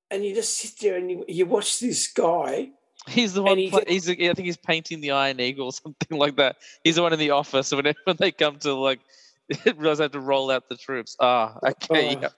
and 0.10 0.26
you 0.26 0.36
just 0.36 0.58
sit 0.58 0.74
there 0.82 0.98
and 0.98 1.10
you, 1.10 1.26
you 1.28 1.46
watch 1.46 1.80
this 1.80 2.08
guy. 2.12 2.70
He's 3.08 3.34
the 3.34 3.42
one. 3.42 3.58
he 3.58 3.70
he's. 3.88 4.10
I 4.10 4.16
think 4.16 4.40
he's 4.40 4.58
painting 4.58 5.02
the 5.02 5.12
Iron 5.12 5.40
Eagle 5.40 5.68
or 5.68 5.72
something 5.74 6.18
like 6.18 6.36
that. 6.36 6.58
He's 6.84 6.96
the 6.96 7.02
one 7.02 7.14
in 7.14 7.20
the 7.20 7.32
office. 7.32 7.72
When 7.72 7.86
when 8.04 8.16
they 8.18 8.32
come 8.32 8.58
to 8.60 8.74
like 8.74 9.00
realize 9.78 9.98
they 10.00 10.04
have 10.06 10.12
to 10.12 10.20
roll 10.20 10.52
out 10.52 10.70
the 10.70 10.76
troops. 10.78 11.16
Ah, 11.20 11.58
okay. 11.66 12.16
Oh, 12.16 12.20
yeah. 12.22 12.30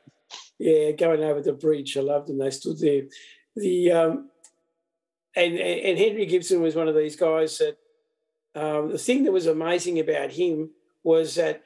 Yeah, 0.60 0.92
going 0.92 1.24
over 1.24 1.42
the 1.42 1.54
bridge. 1.54 1.98
I 1.98 2.02
loved 2.02 2.28
them. 2.28 2.38
They 2.38 2.50
stood 2.52 2.80
there. 2.80 3.04
The 3.56 3.92
um, 3.92 4.30
and, 5.36 5.58
and 5.58 5.98
Henry 5.98 6.26
Gibson 6.26 6.62
was 6.62 6.76
one 6.76 6.88
of 6.88 6.96
these 6.96 7.16
guys 7.16 7.58
that 7.60 7.78
um, 8.56 8.92
the 8.92 8.98
thing 8.98 9.24
that 9.24 9.32
was 9.32 9.48
amazing 9.48 10.00
about 10.00 10.32
him 10.32 10.70
was 11.04 11.36
that 11.36 11.64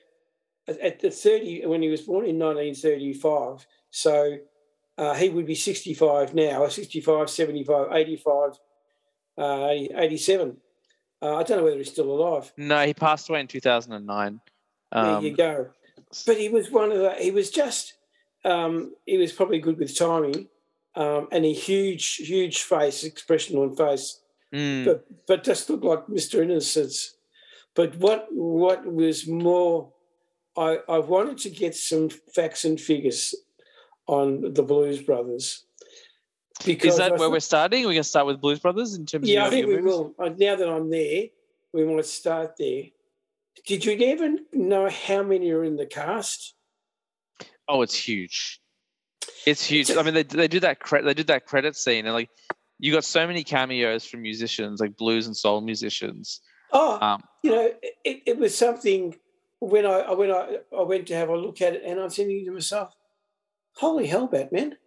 at- 0.67 0.79
at 0.79 0.99
the 0.99 1.11
30 1.11 1.65
when 1.65 1.81
he 1.81 1.89
was 1.89 2.01
born 2.01 2.25
in 2.25 2.39
1935 2.39 3.65
so 3.91 4.37
uh, 4.97 5.13
he 5.13 5.29
would 5.29 5.45
be 5.45 5.55
65 5.55 6.33
now 6.33 6.67
65 6.67 7.29
75 7.29 7.87
85 7.91 8.51
uh, 9.37 9.67
87 9.69 10.57
uh, 11.21 11.35
i 11.35 11.43
don't 11.43 11.57
know 11.59 11.63
whether 11.63 11.77
he's 11.77 11.91
still 11.91 12.09
alive 12.11 12.51
No, 12.57 12.85
he 12.85 12.93
passed 12.93 13.29
away 13.29 13.41
in 13.41 13.47
2009. 13.47 14.39
Um, 14.91 15.05
there 15.21 15.21
you 15.31 15.35
go. 15.37 15.67
But 16.25 16.37
he 16.37 16.47
was 16.47 16.71
one 16.71 16.91
of 16.93 16.99
the. 16.99 17.11
He 17.19 17.31
was 17.31 17.49
just. 17.51 17.93
Um, 18.45 18.93
he 19.05 19.17
was 19.17 19.33
probably 19.33 19.59
good 19.59 19.77
with 19.77 19.97
timing, 19.97 20.47
um, 20.97 21.27
and 21.31 21.45
a 21.45 21.53
huge, 21.53 22.15
huge 22.15 22.63
face 22.63 23.03
expression 23.03 23.57
on 23.57 23.75
face, 23.75 24.19
mm, 24.53 24.83
but 24.83 25.05
but 25.27 25.43
just 25.43 25.69
looked 25.69 25.85
like 25.85 26.09
Mister 26.09 26.41
Innocence. 26.41 27.15
But 27.75 27.95
what 27.97 28.27
what 28.31 28.85
was 28.85 29.27
more, 29.27 29.93
I 30.57 30.79
I 30.89 30.97
wanted 30.97 31.37
to 31.39 31.49
get 31.49 31.75
some 31.75 32.09
facts 32.09 32.65
and 32.65 32.81
figures 32.81 33.35
on 34.07 34.53
the 34.53 34.63
Blues 34.63 35.01
Brothers. 35.01 35.63
Because 36.65 36.93
is 36.93 36.97
that 36.97 37.13
I 37.13 37.17
where 37.17 37.29
we're 37.29 37.39
starting? 37.39 37.81
We're 37.81 37.93
going 37.93 37.97
to 37.97 38.03
start 38.03 38.25
with 38.25 38.41
Blues 38.41 38.59
Brothers 38.59 38.95
in 38.95 39.05
terms 39.05 39.29
yeah, 39.29 39.45
of 39.45 39.47
I 39.47 39.49
think 39.51 39.67
we 39.67 39.79
will. 39.79 40.15
Uh, 40.17 40.29
Now 40.29 40.55
that 40.55 40.67
I'm 40.67 40.89
there, 40.89 41.25
we 41.71 41.85
might 41.85 42.05
start 42.05 42.55
there. 42.57 42.85
Did 43.67 43.85
you 43.85 43.95
ever 44.07 44.29
know 44.53 44.89
how 44.89 45.21
many 45.21 45.51
are 45.51 45.63
in 45.63 45.75
the 45.75 45.85
cast? 45.85 46.55
Oh, 47.67 47.83
it's 47.83 47.93
huge. 47.93 48.59
It's 49.45 49.63
huge. 49.65 49.91
I 49.91 50.01
mean, 50.03 50.13
they 50.13 50.23
they 50.23 50.47
do 50.47 50.59
that 50.61 50.79
cre- 50.79 51.01
they 51.01 51.13
did 51.13 51.27
that 51.27 51.45
credit 51.45 51.75
scene, 51.75 52.05
and 52.05 52.13
like 52.13 52.29
you 52.79 52.91
got 52.93 53.05
so 53.05 53.25
many 53.25 53.43
cameos 53.43 54.05
from 54.05 54.21
musicians, 54.21 54.79
like 54.79 54.95
blues 54.97 55.25
and 55.27 55.35
soul 55.35 55.61
musicians. 55.61 56.41
Oh, 56.73 56.99
Um, 57.01 57.23
you 57.43 57.51
know, 57.51 57.71
it, 58.03 58.21
it 58.25 58.37
was 58.37 58.55
something 58.57 59.15
when 59.59 59.85
I 59.85 60.11
when 60.13 60.31
I, 60.31 60.57
I 60.77 60.83
went 60.83 61.07
to 61.07 61.15
have 61.15 61.29
a 61.29 61.35
look 61.37 61.61
at 61.61 61.73
it, 61.73 61.83
and 61.85 61.99
I'm 61.99 62.09
thinking 62.09 62.45
to 62.45 62.51
myself, 62.51 62.93
"Holy 63.75 64.07
hell, 64.07 64.27
Batman!" 64.27 64.77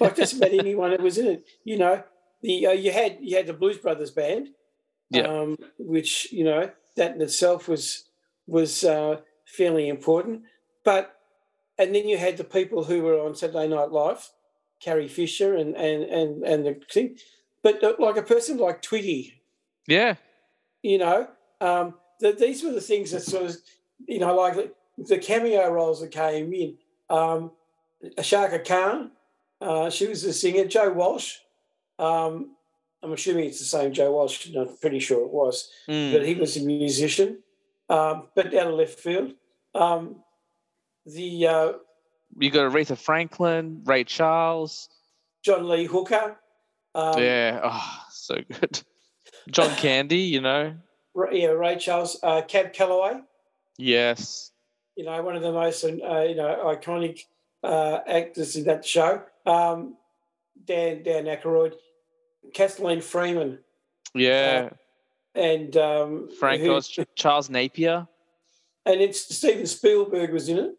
Like 0.00 0.16
just 0.16 0.34
about 0.36 0.52
anyone 0.52 0.90
that 0.90 1.00
was 1.02 1.18
in 1.18 1.26
it. 1.26 1.44
You 1.64 1.78
know, 1.78 2.02
the 2.42 2.66
uh, 2.68 2.72
you 2.72 2.92
had 2.92 3.18
you 3.20 3.36
had 3.36 3.46
the 3.46 3.52
Blues 3.52 3.78
Brothers 3.78 4.10
band, 4.10 4.48
Yeah. 5.10 5.22
um, 5.26 5.56
which 5.78 6.32
you 6.32 6.44
know 6.44 6.70
that 6.96 7.14
in 7.16 7.20
itself 7.22 7.68
was 7.68 8.04
was 8.46 8.84
uh, 8.84 9.20
fairly 9.46 9.88
important. 9.88 10.42
But 10.84 11.14
and 11.78 11.94
then 11.94 12.08
you 12.08 12.16
had 12.18 12.36
the 12.36 12.44
people 12.44 12.84
who 12.84 13.02
were 13.02 13.18
on 13.20 13.34
Saturday 13.34 13.68
Night 13.68 13.90
Live, 13.90 14.30
Carrie 14.80 15.08
Fisher 15.08 15.54
and 15.54 15.74
and 15.76 16.02
and 16.04 16.42
and 16.44 16.66
the 16.66 16.80
thing. 16.90 17.16
But 17.62 17.82
uh, 17.82 17.94
like 17.98 18.16
a 18.16 18.22
person 18.22 18.58
like 18.58 18.82
Twiggy, 18.82 19.34
yeah, 19.86 20.16
you 20.82 20.98
know, 20.98 21.28
um, 21.60 21.94
that 22.20 22.38
these 22.38 22.62
were 22.62 22.72
the 22.72 22.80
things 22.80 23.10
that 23.12 23.22
sort 23.22 23.44
of, 23.50 23.56
you 24.06 24.18
know, 24.18 24.34
like 24.34 24.54
the, 24.54 24.72
the 24.98 25.18
cameo 25.18 25.70
roles 25.70 26.00
that 26.00 26.10
came 26.10 26.52
in. 26.52 26.76
Um, 27.08 27.52
Ashaka 28.18 28.66
Khan, 28.66 29.10
uh, 29.60 29.88
she 29.90 30.06
was 30.06 30.22
the 30.22 30.32
singer. 30.32 30.66
Joe 30.66 30.92
Walsh, 30.92 31.36
um, 31.98 32.50
I'm 33.02 33.12
assuming 33.12 33.46
it's 33.46 33.60
the 33.60 33.64
same 33.64 33.92
Joe 33.92 34.12
Walsh. 34.12 34.48
I'm 34.54 34.76
pretty 34.80 34.98
sure 34.98 35.24
it 35.24 35.32
was, 35.32 35.70
Mm. 35.88 36.12
but 36.12 36.26
he 36.26 36.34
was 36.34 36.56
a 36.56 36.62
musician, 36.64 37.42
um, 37.88 38.28
but 38.34 38.54
out 38.54 38.66
of 38.68 38.74
left 38.74 38.98
field. 39.00 39.32
Um, 39.74 40.16
the 41.06 41.46
uh, 41.46 41.72
you 42.38 42.50
got 42.50 42.70
Aretha 42.72 42.96
Franklin, 42.96 43.82
Ray 43.84 44.04
Charles, 44.04 44.88
John 45.44 45.68
Lee 45.68 45.84
Hooker. 45.84 46.36
Um, 46.94 47.18
yeah, 47.20 47.60
oh, 47.64 48.02
so 48.10 48.36
good. 48.60 48.80
John 49.50 49.70
Candy, 49.76 50.20
you 50.20 50.40
know. 50.40 50.74
yeah, 51.32 51.48
Ray 51.48 51.76
Charles, 51.76 52.18
uh, 52.22 52.42
Cab 52.42 52.72
Calloway. 52.72 53.20
Yes. 53.78 54.52
You 54.96 55.04
know, 55.04 55.20
one 55.22 55.34
of 55.36 55.42
the 55.42 55.52
most 55.52 55.84
uh, 55.84 55.88
you 55.88 56.34
know 56.36 56.62
iconic 56.76 57.20
uh, 57.62 57.98
actors 58.06 58.56
in 58.56 58.64
that 58.64 58.84
show. 58.84 59.22
Um, 59.44 59.96
Dan 60.64 61.02
Dan 61.02 61.24
Aykroyd, 61.24 61.74
Kathleen 62.54 63.00
Freeman. 63.00 63.58
Yeah. 64.14 64.70
Uh, 64.70 65.38
and 65.38 65.76
um, 65.76 66.28
Frank 66.38 66.62
who- 66.62 66.80
Charles 67.16 67.50
Napier. 67.50 68.06
and 68.86 69.00
it's 69.00 69.34
Steven 69.36 69.66
Spielberg 69.66 70.32
was 70.32 70.48
in 70.48 70.58
it. 70.58 70.78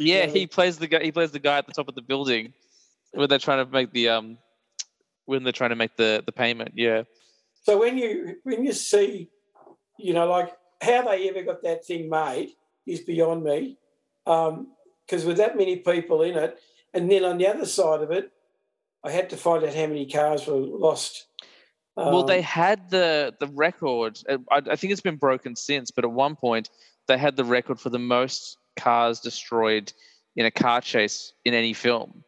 Yeah, 0.00 0.26
he 0.26 0.46
plays 0.46 0.78
the 0.78 0.86
guy. 0.86 1.02
He 1.02 1.12
plays 1.12 1.30
the 1.30 1.38
guy 1.38 1.58
at 1.58 1.66
the 1.66 1.72
top 1.72 1.88
of 1.88 1.94
the 1.94 2.02
building 2.02 2.52
when 3.12 3.28
they're 3.28 3.38
trying 3.38 3.64
to 3.64 3.70
make 3.70 3.92
the 3.92 4.08
um 4.08 4.38
when 5.26 5.44
they're 5.44 5.52
trying 5.52 5.70
to 5.70 5.76
make 5.76 5.96
the 5.96 6.22
the 6.24 6.32
payment. 6.32 6.72
Yeah. 6.74 7.02
So 7.62 7.78
when 7.78 7.98
you 7.98 8.36
when 8.44 8.64
you 8.64 8.72
see, 8.72 9.28
you 9.98 10.14
know, 10.14 10.26
like 10.26 10.56
how 10.80 11.02
they 11.02 11.28
ever 11.28 11.42
got 11.42 11.62
that 11.62 11.84
thing 11.84 12.08
made 12.08 12.50
is 12.86 13.00
beyond 13.00 13.44
me. 13.44 13.76
Because 14.24 15.24
with 15.24 15.36
that 15.36 15.56
many 15.56 15.76
people 15.76 16.22
in 16.22 16.36
it, 16.36 16.58
and 16.94 17.10
then 17.10 17.24
on 17.24 17.38
the 17.38 17.46
other 17.46 17.66
side 17.66 18.00
of 18.00 18.10
it, 18.10 18.32
I 19.04 19.10
had 19.10 19.28
to 19.30 19.36
find 19.36 19.64
out 19.64 19.74
how 19.74 19.86
many 19.86 20.06
cars 20.06 20.46
were 20.46 20.56
lost. 20.56 21.26
well, 21.96 22.22
they 22.22 22.38
Um, 22.38 22.44
had 22.44 22.90
the 22.90 23.34
the 23.38 23.48
record. 23.48 24.18
I, 24.28 24.38
I 24.50 24.76
think 24.76 24.92
it's 24.92 25.00
been 25.02 25.16
broken 25.16 25.56
since, 25.56 25.90
but 25.90 26.04
at 26.04 26.10
one 26.12 26.36
point 26.36 26.70
they 27.08 27.18
had 27.18 27.36
the 27.36 27.44
record 27.44 27.78
for 27.80 27.90
the 27.90 27.98
most 27.98 28.56
cars 28.80 29.20
destroyed 29.20 29.92
in 30.36 30.46
a 30.46 30.50
car 30.50 30.80
chase 30.80 31.32
in 31.44 31.54
any 31.54 31.72
film. 31.72 32.24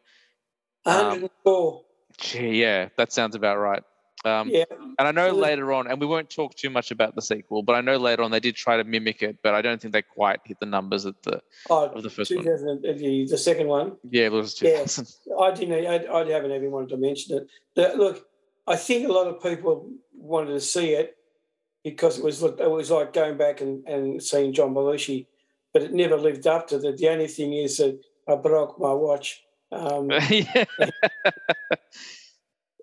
um, 0.85 1.21
104. 1.21 1.81
Gee, 2.17 2.61
yeah, 2.61 2.89
that 2.97 3.11
sounds 3.11 3.35
about 3.35 3.57
right. 3.57 3.83
Um, 4.25 4.49
yeah, 4.49 4.63
And 4.99 5.07
I 5.07 5.11
know 5.11 5.31
later 5.31 5.73
on, 5.73 5.87
and 5.87 5.99
we 5.99 6.07
won't 6.07 6.29
talk 6.29 6.55
too 6.55 6.69
much 6.69 6.91
about 6.91 7.13
the 7.15 7.21
sequel, 7.21 7.61
but 7.61 7.75
I 7.75 7.81
know 7.81 7.97
later 7.97 8.23
on 8.23 8.31
they 8.31 8.39
did 8.39 8.55
try 8.55 8.77
to 8.77 8.83
mimic 8.85 9.21
it, 9.21 9.39
but 9.43 9.53
I 9.53 9.61
don't 9.61 9.81
think 9.81 9.93
they 9.93 10.01
quite 10.01 10.39
hit 10.45 10.59
the 10.61 10.65
numbers 10.65 11.05
at 11.05 11.21
the 11.23 11.41
oh, 11.69 11.89
of 11.89 12.03
the 12.03 12.09
first 12.09 12.33
one. 12.33 12.45
the, 12.45 13.27
the 13.29 13.37
second 13.37 13.67
one. 13.67 13.97
Yeah, 14.09 14.27
it 14.27 14.31
was 14.31 14.61
Yeah. 14.61 14.77
2000. 14.77 15.07
I 15.41 15.51
didn't. 15.51 15.85
I, 15.85 16.13
I 16.13 16.29
haven't 16.29 16.51
even 16.51 16.71
wanted 16.71 16.89
to 16.89 16.97
mention 16.97 17.37
it. 17.37 17.47
The- 17.75 17.97
look, 17.97 18.25
I 18.65 18.77
think 18.77 19.09
a 19.09 19.11
lot 19.11 19.27
of 19.27 19.43
people 19.43 19.89
wanted 20.13 20.53
to 20.53 20.61
see 20.61 20.91
it 20.91 21.17
because 21.83 22.17
it 22.17 22.23
was 22.23 22.41
look, 22.41 22.59
it 22.61 22.71
was 22.71 22.91
like 22.91 23.11
going 23.11 23.37
back 23.37 23.59
and, 23.59 23.85
and 23.85 24.23
seeing 24.23 24.53
John 24.53 24.73
Belushi, 24.73 25.25
but 25.73 25.81
it 25.81 25.93
never 25.93 26.17
lived 26.17 26.47
up 26.47 26.67
to 26.67 26.77
that. 26.79 26.97
The 26.97 27.09
only 27.09 27.27
thing 27.27 27.53
is 27.53 27.77
that 27.77 27.99
I 28.27 28.35
broke 28.35 28.79
my 28.79 28.93
watch. 28.93 29.43
Um, 29.71 30.11
yeah. 30.29 30.65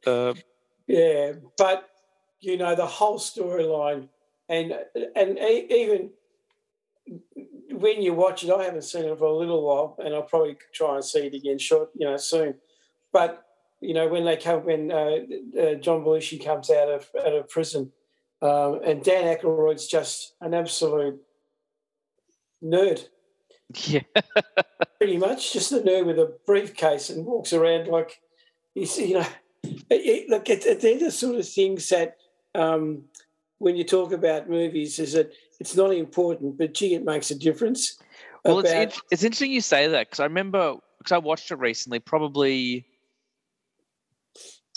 uh, 0.07 0.35
yeah, 0.87 1.33
but 1.57 1.88
you 2.40 2.57
know 2.57 2.74
the 2.74 2.87
whole 2.87 3.18
storyline, 3.18 4.09
and 4.48 4.74
and 5.14 5.38
e- 5.38 5.66
even 5.70 6.11
when 7.70 8.03
you 8.03 8.12
watch 8.14 8.42
it, 8.42 8.50
I 8.50 8.64
haven't 8.64 8.83
seen 8.83 9.05
it 9.05 9.18
for 9.18 9.26
a 9.26 9.37
little 9.37 9.62
while, 9.62 9.96
and 10.05 10.14
I'll 10.14 10.22
probably 10.22 10.57
try 10.74 10.96
and 10.96 11.05
see 11.05 11.26
it 11.26 11.35
again 11.35 11.59
short, 11.59 11.90
you 11.94 12.07
know, 12.07 12.16
soon. 12.16 12.55
But 13.12 13.44
you 13.81 13.94
know 13.94 14.09
when 14.09 14.24
they 14.24 14.37
come 14.37 14.64
when 14.64 14.90
uh, 14.90 15.18
uh, 15.61 15.74
John 15.74 16.03
Belushi 16.05 16.44
comes 16.44 16.70
out 16.70 16.88
of 16.88 17.09
out 17.18 17.35
of 17.35 17.48
prison, 17.48 17.92
um, 18.42 18.81
and 18.85 19.03
Dan 19.03 19.37
Aykroyd's 19.37 19.87
just 19.87 20.35
an 20.40 20.55
absolute 20.55 21.20
nerd, 22.62 23.07
yeah. 23.75 24.01
pretty 24.99 25.16
much 25.16 25.53
just 25.53 25.73
a 25.73 25.81
nerd 25.81 26.07
with 26.07 26.18
a 26.18 26.35
briefcase 26.46 27.11
and 27.11 27.25
walks 27.25 27.53
around 27.53 27.88
like 27.88 28.20
he's 28.75 28.99
you 28.99 29.14
know 29.14 29.27
it, 29.62 29.85
it, 29.90 30.29
look 30.29 30.49
it, 30.49 30.66
it, 30.66 30.81
they're 30.81 30.99
the 30.99 31.11
sort 31.11 31.37
of 31.37 31.49
things 31.49 31.88
that 31.88 32.16
um, 32.55 33.03
when 33.59 33.77
you 33.77 33.85
talk 33.85 34.12
about 34.12 34.49
movies 34.49 34.99
is 34.99 35.12
that 35.12 35.33
it's 35.61 35.77
not 35.77 35.94
important 35.94 36.59
but 36.59 36.75
gee 36.75 36.94
it 36.94 37.05
makes 37.05 37.31
a 37.31 37.38
difference 37.38 37.99
Well, 38.44 38.59
it's, 38.61 38.70
about- 38.70 38.83
in, 38.83 38.92
it's 39.11 39.23
interesting 39.23 39.53
you 39.53 39.61
say 39.61 39.87
that 39.88 40.09
because 40.09 40.20
I 40.20 40.25
remember 40.25 40.77
because 41.01 41.12
I 41.12 41.18
watched 41.18 41.51
it 41.51 41.57
recently, 41.57 41.99
probably 41.99 42.85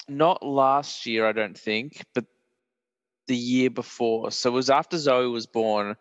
not 0.08 0.42
last 0.44 1.06
year, 1.06 1.28
I 1.28 1.34
don't 1.34 1.58
think, 1.58 2.06
but 2.16 2.26
the 3.28 3.36
year 3.36 3.70
before. 3.70 4.32
So 4.32 4.50
it 4.50 4.54
was 4.54 4.70
after 4.70 4.98
Zoe 4.98 5.28
was 5.28 5.46
born, 5.46 5.96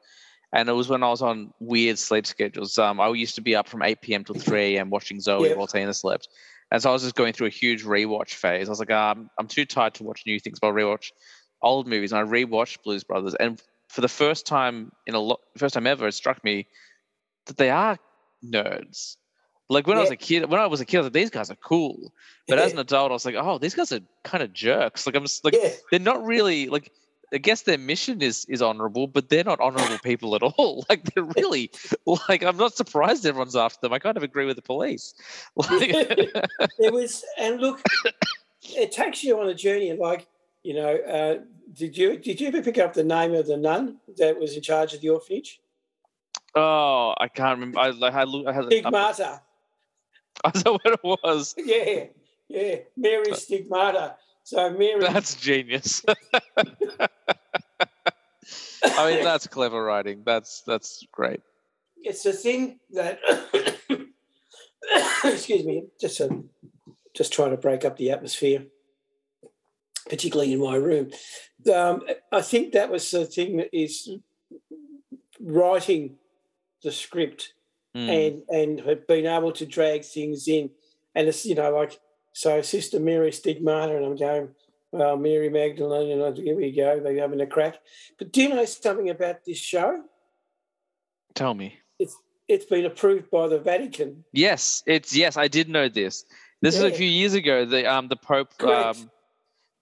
and 0.52 0.68
it 0.68 0.72
was 0.72 0.88
when 0.88 1.02
I 1.02 1.08
was 1.08 1.22
on 1.22 1.52
weird 1.60 1.98
sleep 1.98 2.26
schedules. 2.26 2.78
Um, 2.78 3.00
I 3.00 3.08
used 3.10 3.34
to 3.36 3.40
be 3.40 3.56
up 3.56 3.68
from 3.68 3.82
8 3.82 4.00
p.m. 4.02 4.24
till 4.24 4.34
3 4.34 4.76
a.m. 4.76 4.90
watching 4.90 5.20
Zoe 5.20 5.48
Yeah. 5.48 5.54
while 5.54 5.66
Tina 5.66 5.94
slept. 5.94 6.28
And 6.70 6.82
so 6.82 6.90
I 6.90 6.92
was 6.92 7.02
just 7.02 7.14
going 7.14 7.32
through 7.32 7.48
a 7.48 7.50
huge 7.50 7.84
rewatch 7.84 8.30
phase. 8.34 8.68
I 8.68 8.70
was 8.70 8.78
like, 8.78 8.90
um, 8.90 9.30
I'm 9.38 9.46
too 9.46 9.64
tired 9.66 9.94
to 9.94 10.04
watch 10.04 10.22
new 10.26 10.38
things, 10.40 10.58
but 10.58 10.68
I'll 10.68 10.72
rewatch 10.72 11.12
old 11.62 11.86
movies. 11.86 12.12
And 12.12 12.20
I 12.20 12.24
rewatched 12.30 12.82
Blues 12.82 13.04
Brothers. 13.04 13.34
And 13.34 13.60
for 13.88 14.00
the 14.00 14.08
first 14.08 14.46
time 14.46 14.90
in 15.06 15.14
a 15.14 15.18
lot, 15.20 15.40
first 15.58 15.74
time 15.74 15.86
ever, 15.86 16.06
it 16.08 16.12
struck 16.12 16.42
me 16.44 16.66
that 17.46 17.56
they 17.58 17.70
are 17.70 17.98
nerds. 18.44 19.16
Like 19.68 19.86
when 19.86 19.96
I 19.96 20.00
was 20.00 20.10
a 20.10 20.16
kid, 20.16 20.50
when 20.50 20.60
I 20.60 20.66
was 20.66 20.80
a 20.80 20.84
kid, 20.84 20.98
I 20.98 21.00
was 21.00 21.06
like, 21.06 21.12
these 21.14 21.30
guys 21.30 21.50
are 21.50 21.56
cool. 21.56 22.12
But 22.46 22.58
as 22.58 22.72
an 22.72 22.78
adult, 22.78 23.10
I 23.10 23.14
was 23.14 23.24
like, 23.24 23.36
oh, 23.38 23.56
these 23.58 23.74
guys 23.74 23.90
are 23.92 24.00
kind 24.22 24.42
of 24.42 24.52
jerks. 24.52 25.06
Like 25.06 25.16
I'm 25.16 25.22
just 25.22 25.44
like, 25.44 25.54
yeah 25.54 25.70
they're 25.90 26.00
not 26.00 26.24
really 26.24 26.68
like. 26.68 26.90
I 27.32 27.38
guess 27.38 27.62
their 27.62 27.78
mission 27.78 28.20
is 28.20 28.44
is 28.48 28.60
honorable, 28.60 29.06
but 29.06 29.28
they're 29.30 29.44
not 29.44 29.60
honorable 29.60 29.98
people 29.98 30.34
at 30.34 30.42
all. 30.42 30.84
Like 30.92 31.04
they're 31.14 31.24
really 31.24 31.70
like 32.28 32.42
I'm 32.42 32.56
not 32.56 32.76
surprised 32.76 33.24
everyone's 33.24 33.56
after 33.56 33.80
them. 33.80 33.92
I 33.92 33.98
kind 33.98 34.16
of 34.16 34.22
agree 34.22 34.44
with 34.44 34.56
the 34.56 34.62
police. 34.62 35.14
Like, 35.56 35.90
it 36.78 36.92
was 36.92 37.24
and 37.38 37.60
look 37.60 37.82
it 38.62 38.92
takes 38.92 39.24
you 39.24 39.38
on 39.40 39.48
a 39.48 39.54
journey 39.54 39.92
like 39.92 40.26
you 40.62 40.74
know 40.74 40.96
uh, 40.96 41.38
did 41.72 41.96
you 41.96 42.18
did 42.18 42.40
you 42.40 42.48
ever 42.48 42.62
pick 42.62 42.78
up 42.78 42.92
the 42.94 43.04
name 43.04 43.34
of 43.34 43.46
the 43.46 43.56
nun 43.56 43.98
that 44.18 44.38
was 44.38 44.56
in 44.56 44.62
charge 44.62 44.94
of 44.94 45.00
the 45.00 45.08
orphanage 45.08 45.60
oh, 46.54 47.14
I 47.18 47.28
can't 47.28 47.58
remember. 47.58 47.78
I 47.80 47.90
like 47.90 48.14
I, 48.14 48.24
look- 48.24 48.46
I 48.46 48.52
had 48.52 48.64
stigmata 48.66 49.40
I 50.44 50.52
know 50.64 50.72
what 50.72 50.86
it 50.86 51.00
was. 51.02 51.54
yeah 51.58 52.04
yeah 52.48 52.76
mary 52.96 53.34
stigmata 53.34 54.16
so 54.44 54.70
mary 54.70 55.00
That's 55.00 55.34
genius. 55.34 56.02
I 58.84 59.10
mean, 59.10 59.24
that's 59.24 59.46
clever 59.46 59.82
writing. 59.82 60.22
That's 60.26 60.62
that's 60.66 61.04
great. 61.12 61.40
it's 62.02 62.24
the 62.24 62.32
thing 62.32 62.80
that 62.90 63.20
excuse 65.24 65.64
me 65.64 65.84
just 66.00 66.20
um, 66.20 66.50
just 67.14 67.32
trying 67.32 67.52
to 67.52 67.56
break 67.56 67.84
up 67.84 67.96
the 67.96 68.10
atmosphere 68.10 68.64
particularly 70.08 70.52
in 70.52 70.60
my 70.60 70.74
room 70.74 71.10
um, 71.72 72.02
i 72.32 72.42
think 72.42 72.72
that 72.72 72.90
was 72.90 73.08
the 73.12 73.24
thing 73.24 73.58
that 73.58 73.68
is 73.72 74.10
writing 75.40 76.16
the 76.82 76.92
script 76.92 77.54
Hmm. 77.94 78.08
and 78.08 78.42
and 78.48 78.80
have 78.80 79.06
been 79.06 79.26
able 79.26 79.52
to 79.52 79.66
drag 79.66 80.02
things 80.02 80.48
in 80.48 80.70
and 81.14 81.28
it's 81.28 81.44
you 81.44 81.54
know 81.54 81.70
like 81.76 82.00
so 82.32 82.62
sister 82.62 82.98
mary 83.00 83.32
stigmata 83.32 83.96
and 83.96 84.04
i'm 84.04 84.16
going 84.16 84.48
well 84.90 85.16
mary 85.16 85.48
magdalene 85.48 86.20
and 86.20 86.36
here 86.36 86.56
we 86.56 86.72
go 86.72 87.00
they're 87.00 87.20
having 87.20 87.40
a 87.40 87.46
crack 87.46 87.78
but 88.18 88.32
do 88.32 88.42
you 88.42 88.48
know 88.48 88.64
something 88.64 89.10
about 89.10 89.44
this 89.44 89.58
show 89.58 90.02
Tell 91.34 91.54
me. 91.54 91.78
It's 91.98 92.16
it's 92.48 92.64
been 92.66 92.84
approved 92.84 93.30
by 93.30 93.48
the 93.48 93.58
vatican 93.58 94.24
Yes, 94.32 94.82
it's 94.86 95.14
yes. 95.14 95.36
I 95.36 95.48
did 95.48 95.68
know 95.68 95.88
this. 95.88 96.24
This 96.60 96.76
is 96.76 96.82
a 96.82 96.92
few 96.92 97.08
years 97.08 97.34
ago. 97.34 97.64
The 97.64 97.90
um 97.90 98.08
the 98.08 98.16
Pope 98.16 98.56
Correct. 98.58 98.98
um 98.98 99.10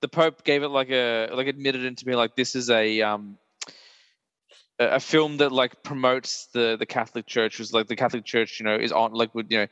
the 0.01 0.09
Pope 0.09 0.45
gave 0.45 0.63
it 0.63 0.69
like 0.69 0.91
a 0.91 1.29
like 1.33 1.47
admitted 1.47 1.85
it 1.85 1.99
to 1.99 2.07
me 2.07 2.15
like 2.15 2.37
this 2.37 2.55
is 2.55 2.71
a 2.71 3.03
um 3.03 3.39
a, 4.79 4.97
a 4.97 5.01
film 5.01 5.39
that 5.39 5.53
like 5.53 5.83
promotes 5.83 6.47
the 6.53 6.77
the 6.79 6.87
Catholic 6.87 7.27
Church 7.27 7.59
was 7.59 7.73
like 7.73 7.87
the 7.89 7.97
Catholic 7.97 8.25
Church 8.25 8.61
you 8.61 8.65
know 8.65 8.77
is 8.77 8.93
on 8.93 9.13
like 9.13 9.35
would 9.35 9.51
you 9.51 9.59
know 9.59 9.67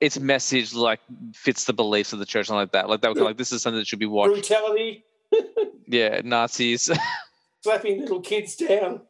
its 0.00 0.18
message 0.18 0.74
like 0.74 1.00
fits 1.34 1.64
the 1.64 1.72
beliefs 1.72 2.12
of 2.12 2.18
the 2.18 2.26
church 2.26 2.48
and 2.48 2.56
like 2.56 2.72
that. 2.72 2.88
Like 2.88 3.00
that 3.02 3.10
was 3.12 3.20
like 3.20 3.36
this 3.36 3.52
is 3.52 3.62
something 3.62 3.78
that 3.78 3.86
should 3.86 3.98
be 3.98 4.06
watched. 4.06 4.32
brutality? 4.32 5.04
Yeah 5.88 6.20
Nazis. 6.24 6.90
Slapping 7.62 8.00
little 8.00 8.20
kids 8.20 8.56
down. 8.56 9.00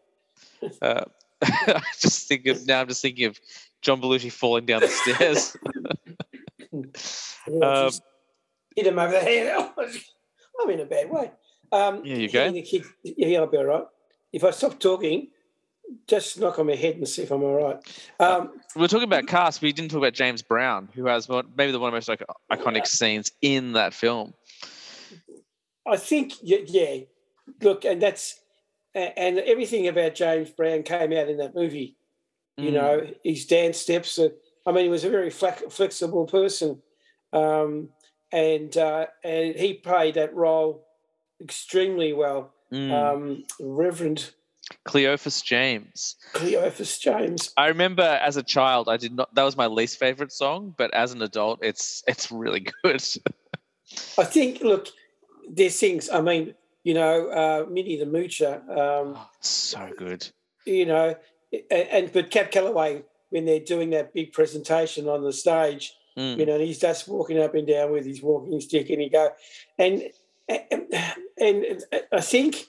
Uh, 0.82 1.04
I 1.42 1.82
just 1.98 2.28
think 2.28 2.46
of 2.46 2.66
now 2.66 2.80
I'm 2.82 2.88
just 2.88 3.00
thinking 3.02 3.26
of 3.26 3.38
John 3.82 4.00
Belushi 4.00 4.30
falling 4.32 4.66
down 4.66 4.80
the 4.82 4.88
stairs. 4.88 5.56
Um, 7.62 7.90
hit 8.74 8.86
him 8.86 8.98
over 8.98 9.12
the 9.12 9.20
head. 9.20 9.70
I'm 10.60 10.70
in 10.70 10.80
a 10.80 10.84
bad 10.84 11.10
way. 11.10 11.30
Um 11.72 12.02
Yeah, 12.04 12.16
you 12.16 12.28
go. 12.30 12.50
the 12.50 12.62
kid, 12.62 12.84
yeah 13.02 13.38
i'll 13.40 13.46
be 13.46 13.56
all 13.58 13.64
right. 13.64 13.84
If 14.32 14.44
i 14.44 14.50
stop 14.50 14.78
talking 14.78 15.28
just 16.06 16.38
knock 16.40 16.58
on 16.58 16.66
my 16.66 16.74
head 16.74 16.96
and 16.96 17.08
see 17.08 17.22
if 17.22 17.30
i'm 17.30 17.42
all 17.42 17.54
right 17.54 17.76
um 18.20 18.60
We're 18.74 18.88
talking 18.88 19.04
about 19.04 19.26
cast, 19.26 19.62
we 19.62 19.72
didn't 19.72 19.90
talk 19.90 19.98
about 19.98 20.12
James 20.12 20.42
Brown, 20.42 20.88
who 20.94 21.06
has 21.06 21.28
one, 21.28 21.46
maybe 21.56 21.72
the 21.72 21.78
one 21.78 21.88
of 21.88 21.92
the 21.92 21.96
most 21.96 22.08
like, 22.08 22.22
iconic 22.52 22.86
scenes 22.86 23.32
in 23.40 23.72
that 23.72 23.94
film. 23.94 24.34
I 25.86 25.96
think, 25.96 26.34
yeah. 26.42 26.98
Look, 27.62 27.84
and 27.84 28.02
that's 28.02 28.40
and 28.94 29.38
everything 29.38 29.88
about 29.88 30.14
James 30.14 30.50
Brown 30.50 30.82
came 30.82 31.12
out 31.12 31.28
in 31.28 31.36
that 31.38 31.54
movie. 31.54 31.96
You 32.58 32.70
Mm. 32.70 32.72
know, 32.72 33.06
his 33.22 33.46
dance 33.46 33.78
steps. 33.78 34.18
I 34.66 34.72
mean, 34.72 34.84
he 34.84 34.90
was 34.90 35.04
a 35.04 35.10
very 35.10 35.30
flexible 35.30 36.26
person, 36.26 36.82
um, 37.32 37.90
and 38.32 38.76
uh, 38.76 39.06
and 39.22 39.54
he 39.54 39.74
played 39.74 40.14
that 40.14 40.34
role 40.34 40.86
extremely 41.40 42.12
well. 42.12 42.52
Mm. 42.72 42.90
Um, 42.90 43.44
Reverend 43.60 44.30
Cleophus 44.84 45.42
James. 45.42 46.16
Cleophus 46.32 46.98
James. 46.98 47.52
I 47.56 47.68
remember 47.68 48.02
as 48.02 48.36
a 48.36 48.42
child, 48.42 48.88
I 48.88 48.96
did 48.96 49.14
not. 49.14 49.34
That 49.34 49.44
was 49.44 49.56
my 49.56 49.66
least 49.66 49.98
favorite 49.98 50.32
song, 50.32 50.74
but 50.76 50.92
as 50.94 51.12
an 51.12 51.22
adult, 51.22 51.60
it's 51.62 52.02
it's 52.06 52.30
really 52.32 52.60
good. 52.82 53.02
I 54.18 54.24
think. 54.24 54.60
Look, 54.62 54.88
there's 55.48 55.78
things. 55.78 56.10
I 56.10 56.20
mean, 56.20 56.54
you 56.82 56.94
know, 56.94 57.28
uh, 57.28 57.66
Minnie 57.70 57.96
the 57.96 58.06
Moocher. 58.06 58.60
Um, 58.76 59.16
so 59.40 59.90
good. 59.96 60.26
you 60.64 60.86
know, 60.86 61.14
and, 61.52 61.88
and 61.88 62.12
but 62.12 62.30
Cab 62.30 62.50
Calloway 62.50 63.02
when 63.30 63.44
they're 63.44 63.60
doing 63.60 63.90
that 63.90 64.14
big 64.14 64.32
presentation 64.32 65.08
on 65.08 65.22
the 65.24 65.32
stage, 65.32 65.92
Mm. 66.16 66.38
you 66.38 66.46
know, 66.46 66.54
and 66.54 66.62
he's 66.62 66.78
just 66.78 67.06
walking 67.08 67.38
up 67.38 67.54
and 67.54 67.66
down 67.68 67.92
with 67.92 68.06
his 68.06 68.22
walking 68.22 68.58
stick, 68.62 68.88
and 68.88 69.02
he 69.02 69.10
go, 69.10 69.28
and 69.78 70.02
and, 70.48 70.86
and 71.38 71.84
I 72.10 72.22
think 72.22 72.68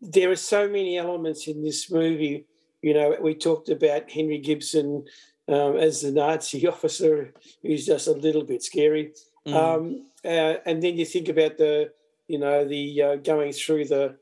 there 0.00 0.30
are 0.30 0.36
so 0.36 0.68
many 0.68 0.98
elements 0.98 1.46
in 1.46 1.62
this 1.62 1.90
movie. 1.90 2.46
You 2.82 2.94
know, 2.94 3.16
we 3.20 3.34
talked 3.34 3.68
about 3.68 4.10
Henry 4.10 4.38
Gibson 4.38 5.04
um, 5.48 5.76
as 5.76 6.02
the 6.02 6.12
Nazi 6.12 6.66
officer, 6.74 7.32
who's 7.62 7.86
just 7.86 8.06
a 8.06 8.12
little 8.12 8.44
bit 8.44 8.62
scary. 8.62 9.12
Mm. 9.46 9.54
Um, 9.54 10.06
uh, 10.24 10.56
and 10.66 10.82
then 10.82 10.96
you 10.96 11.04
think 11.04 11.28
about 11.28 11.56
the, 11.56 11.92
you 12.28 12.38
know, 12.38 12.66
the 12.66 13.02
uh, 13.02 13.16
going 13.16 13.52
through 13.52 13.86
the 13.86 14.16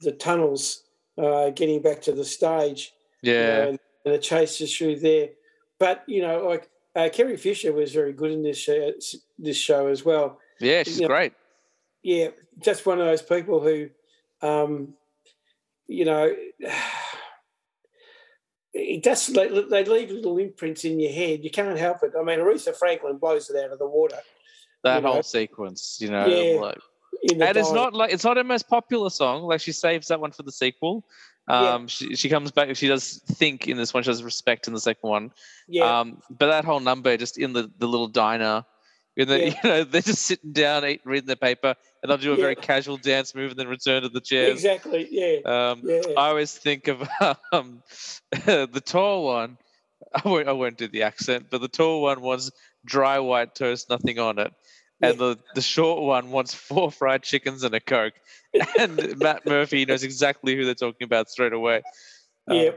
the 0.00 0.12
tunnels, 0.12 0.84
uh, 1.18 1.50
getting 1.50 1.82
back 1.82 2.00
to 2.00 2.12
the 2.12 2.24
stage, 2.24 2.94
you 3.20 3.32
yeah. 3.32 3.46
know, 3.46 3.68
and, 3.68 3.78
and 4.04 4.14
the 4.14 4.18
chases 4.18 4.74
through 4.74 4.96
there. 5.00 5.28
But 5.78 6.02
you 6.06 6.22
know, 6.22 6.46
like 6.46 6.70
uh, 6.96 7.08
Carrie 7.12 7.36
Fisher 7.36 7.72
was 7.72 7.92
very 7.92 8.12
good 8.12 8.30
in 8.30 8.42
this 8.42 8.58
show, 8.58 8.92
this 9.38 9.56
show 9.56 9.88
as 9.88 10.04
well. 10.04 10.38
yeah, 10.58 10.82
she's 10.82 10.96
you 10.96 11.02
know, 11.02 11.08
great. 11.08 11.32
Yeah, 12.02 12.28
just 12.58 12.86
one 12.86 12.98
of 12.98 13.06
those 13.06 13.22
people 13.22 13.60
who, 13.60 13.90
um, 14.40 14.94
you 15.90 16.04
know, 16.04 16.32
it 18.72 19.02
does. 19.02 19.26
They, 19.26 19.48
they 19.48 19.84
leave 19.84 20.10
little 20.10 20.38
imprints 20.38 20.84
in 20.84 21.00
your 21.00 21.12
head. 21.12 21.42
You 21.42 21.50
can't 21.50 21.78
help 21.78 22.02
it. 22.02 22.12
I 22.18 22.22
mean, 22.22 22.38
Aretha 22.38 22.74
Franklin 22.76 23.18
blows 23.18 23.50
it 23.50 23.62
out 23.62 23.72
of 23.72 23.78
the 23.78 23.88
water. 23.88 24.18
That 24.84 24.96
you 24.96 25.02
know. 25.02 25.12
whole 25.12 25.22
sequence, 25.22 25.98
you 26.00 26.08
know, 26.08 26.26
Yeah, 26.26 26.60
like, 26.60 26.78
and 27.32 27.56
it's 27.56 27.72
not 27.72 27.92
like 27.92 28.12
it's 28.12 28.24
not 28.24 28.36
her 28.36 28.44
most 28.44 28.68
popular 28.68 29.10
song. 29.10 29.42
Like 29.42 29.60
she 29.60 29.72
saves 29.72 30.08
that 30.08 30.20
one 30.20 30.30
for 30.30 30.44
the 30.44 30.52
sequel. 30.52 31.04
Yeah. 31.48 31.74
Um, 31.74 31.88
she 31.88 32.14
she 32.14 32.28
comes 32.28 32.52
back. 32.52 32.74
She 32.76 32.86
does 32.86 33.20
think 33.26 33.66
in 33.66 33.76
this 33.76 33.92
one. 33.92 34.04
She 34.04 34.10
does 34.10 34.22
respect 34.22 34.68
in 34.68 34.74
the 34.74 34.80
second 34.80 35.10
one. 35.10 35.32
Yeah, 35.68 36.00
Um, 36.00 36.22
but 36.30 36.46
that 36.46 36.64
whole 36.64 36.80
number 36.80 37.16
just 37.16 37.36
in 37.36 37.52
the, 37.52 37.70
the 37.78 37.88
little 37.88 38.06
diner, 38.06 38.64
and 39.16 39.28
they, 39.28 39.46
Yeah. 39.48 39.54
you 39.64 39.70
know, 39.70 39.84
they're 39.84 40.00
just 40.02 40.22
sitting 40.22 40.52
down, 40.52 40.84
eating, 40.84 41.00
reading 41.04 41.26
their 41.26 41.36
paper, 41.36 41.74
and 42.02 42.10
they'll 42.10 42.18
do 42.18 42.32
a 42.32 42.36
very 42.36 42.54
casual 42.56 42.96
dance 42.96 43.34
move 43.34 43.50
and 43.50 43.58
then 43.58 43.68
return 43.68 44.02
to 44.02 44.08
the 44.08 44.20
chairs. 44.20 44.52
exactly. 44.52 45.08
Yeah, 45.10 45.40
Um, 45.70 45.82
yeah. 45.84 46.00
I 46.16 46.28
always 46.28 46.56
think 46.56 46.88
of 46.88 47.02
um, 47.52 47.82
the 48.32 48.82
tall 48.84 49.24
one. 49.24 49.58
I 50.14 50.28
won't, 50.28 50.48
I 50.48 50.52
won't 50.52 50.78
do 50.78 50.88
the 50.88 51.02
accent, 51.02 51.46
but 51.50 51.60
the 51.60 51.68
tall 51.68 52.02
one 52.02 52.20
wants 52.20 52.50
dry 52.84 53.18
white 53.18 53.54
toast, 53.54 53.90
nothing 53.90 54.18
on 54.18 54.38
it. 54.38 54.52
And 55.02 55.16
the, 55.18 55.38
the 55.54 55.62
short 55.62 56.02
one 56.02 56.30
wants 56.30 56.52
four 56.52 56.90
fried 56.90 57.22
chickens 57.22 57.62
and 57.64 57.74
a 57.74 57.80
Coke. 57.80 58.12
And 58.78 59.18
Matt 59.18 59.46
Murphy 59.46 59.86
knows 59.86 60.02
exactly 60.02 60.54
who 60.54 60.66
they're 60.66 60.74
talking 60.74 61.06
about 61.06 61.30
straight 61.30 61.54
away. 61.54 61.82
Um, 62.46 62.56
yeah. 62.56 62.70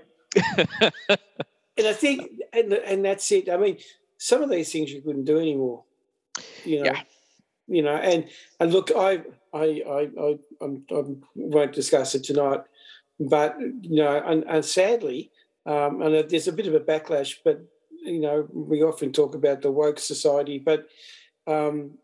and 1.77 1.87
I 1.87 1.93
think, 1.93 2.29
and 2.53 2.71
and 2.73 3.03
that's 3.03 3.29
it. 3.31 3.49
I 3.49 3.57
mean, 3.57 3.77
some 4.17 4.41
of 4.41 4.49
these 4.49 4.71
things 4.71 4.91
you 4.91 5.01
couldn't 5.01 5.25
do 5.25 5.37
anymore. 5.39 5.83
You 6.63 6.79
know. 6.79 6.85
Yeah. 6.91 7.01
You 7.67 7.81
know, 7.83 7.95
and 7.95 8.29
and 8.59 8.73
look, 8.73 8.91
I 8.95 9.21
I 9.53 9.83
I 9.87 10.09
I 10.19 10.39
I'm, 10.61 10.85
I 10.91 11.03
won't 11.35 11.73
discuss 11.73 12.15
it 12.15 12.23
tonight, 12.25 12.61
but 13.19 13.57
you 13.59 13.97
know, 14.03 14.21
and, 14.25 14.43
and 14.47 14.65
sadly, 14.65 15.31
um, 15.65 16.01
and 16.01 16.29
there's 16.29 16.47
a 16.49 16.53
bit 16.53 16.67
of 16.67 16.73
a 16.75 16.81
backlash, 16.81 17.35
but 17.45 17.65
you 18.03 18.19
know, 18.19 18.47
we 18.53 18.83
often 18.83 19.13
talk 19.13 19.33
about 19.35 19.61
the 19.61 19.71
woke 19.71 19.99
society, 19.99 20.59
but 20.59 20.87
um, 21.47 21.97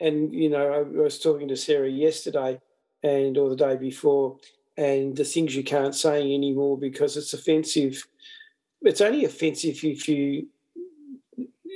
and 0.00 0.32
you 0.34 0.48
know, 0.50 0.72
I 0.72 0.82
was 0.82 1.18
talking 1.18 1.48
to 1.48 1.56
Sarah 1.56 1.88
yesterday, 1.90 2.60
and 3.02 3.36
or 3.38 3.50
the 3.50 3.56
day 3.56 3.76
before, 3.76 4.38
and 4.76 5.16
the 5.16 5.24
things 5.24 5.54
you 5.54 5.62
can't 5.64 5.94
say 5.94 6.20
anymore 6.34 6.78
because 6.78 7.16
it's 7.16 7.32
offensive. 7.32 8.06
It's 8.82 9.00
only 9.00 9.24
offensive 9.24 9.82
if 9.84 10.08
you 10.08 10.48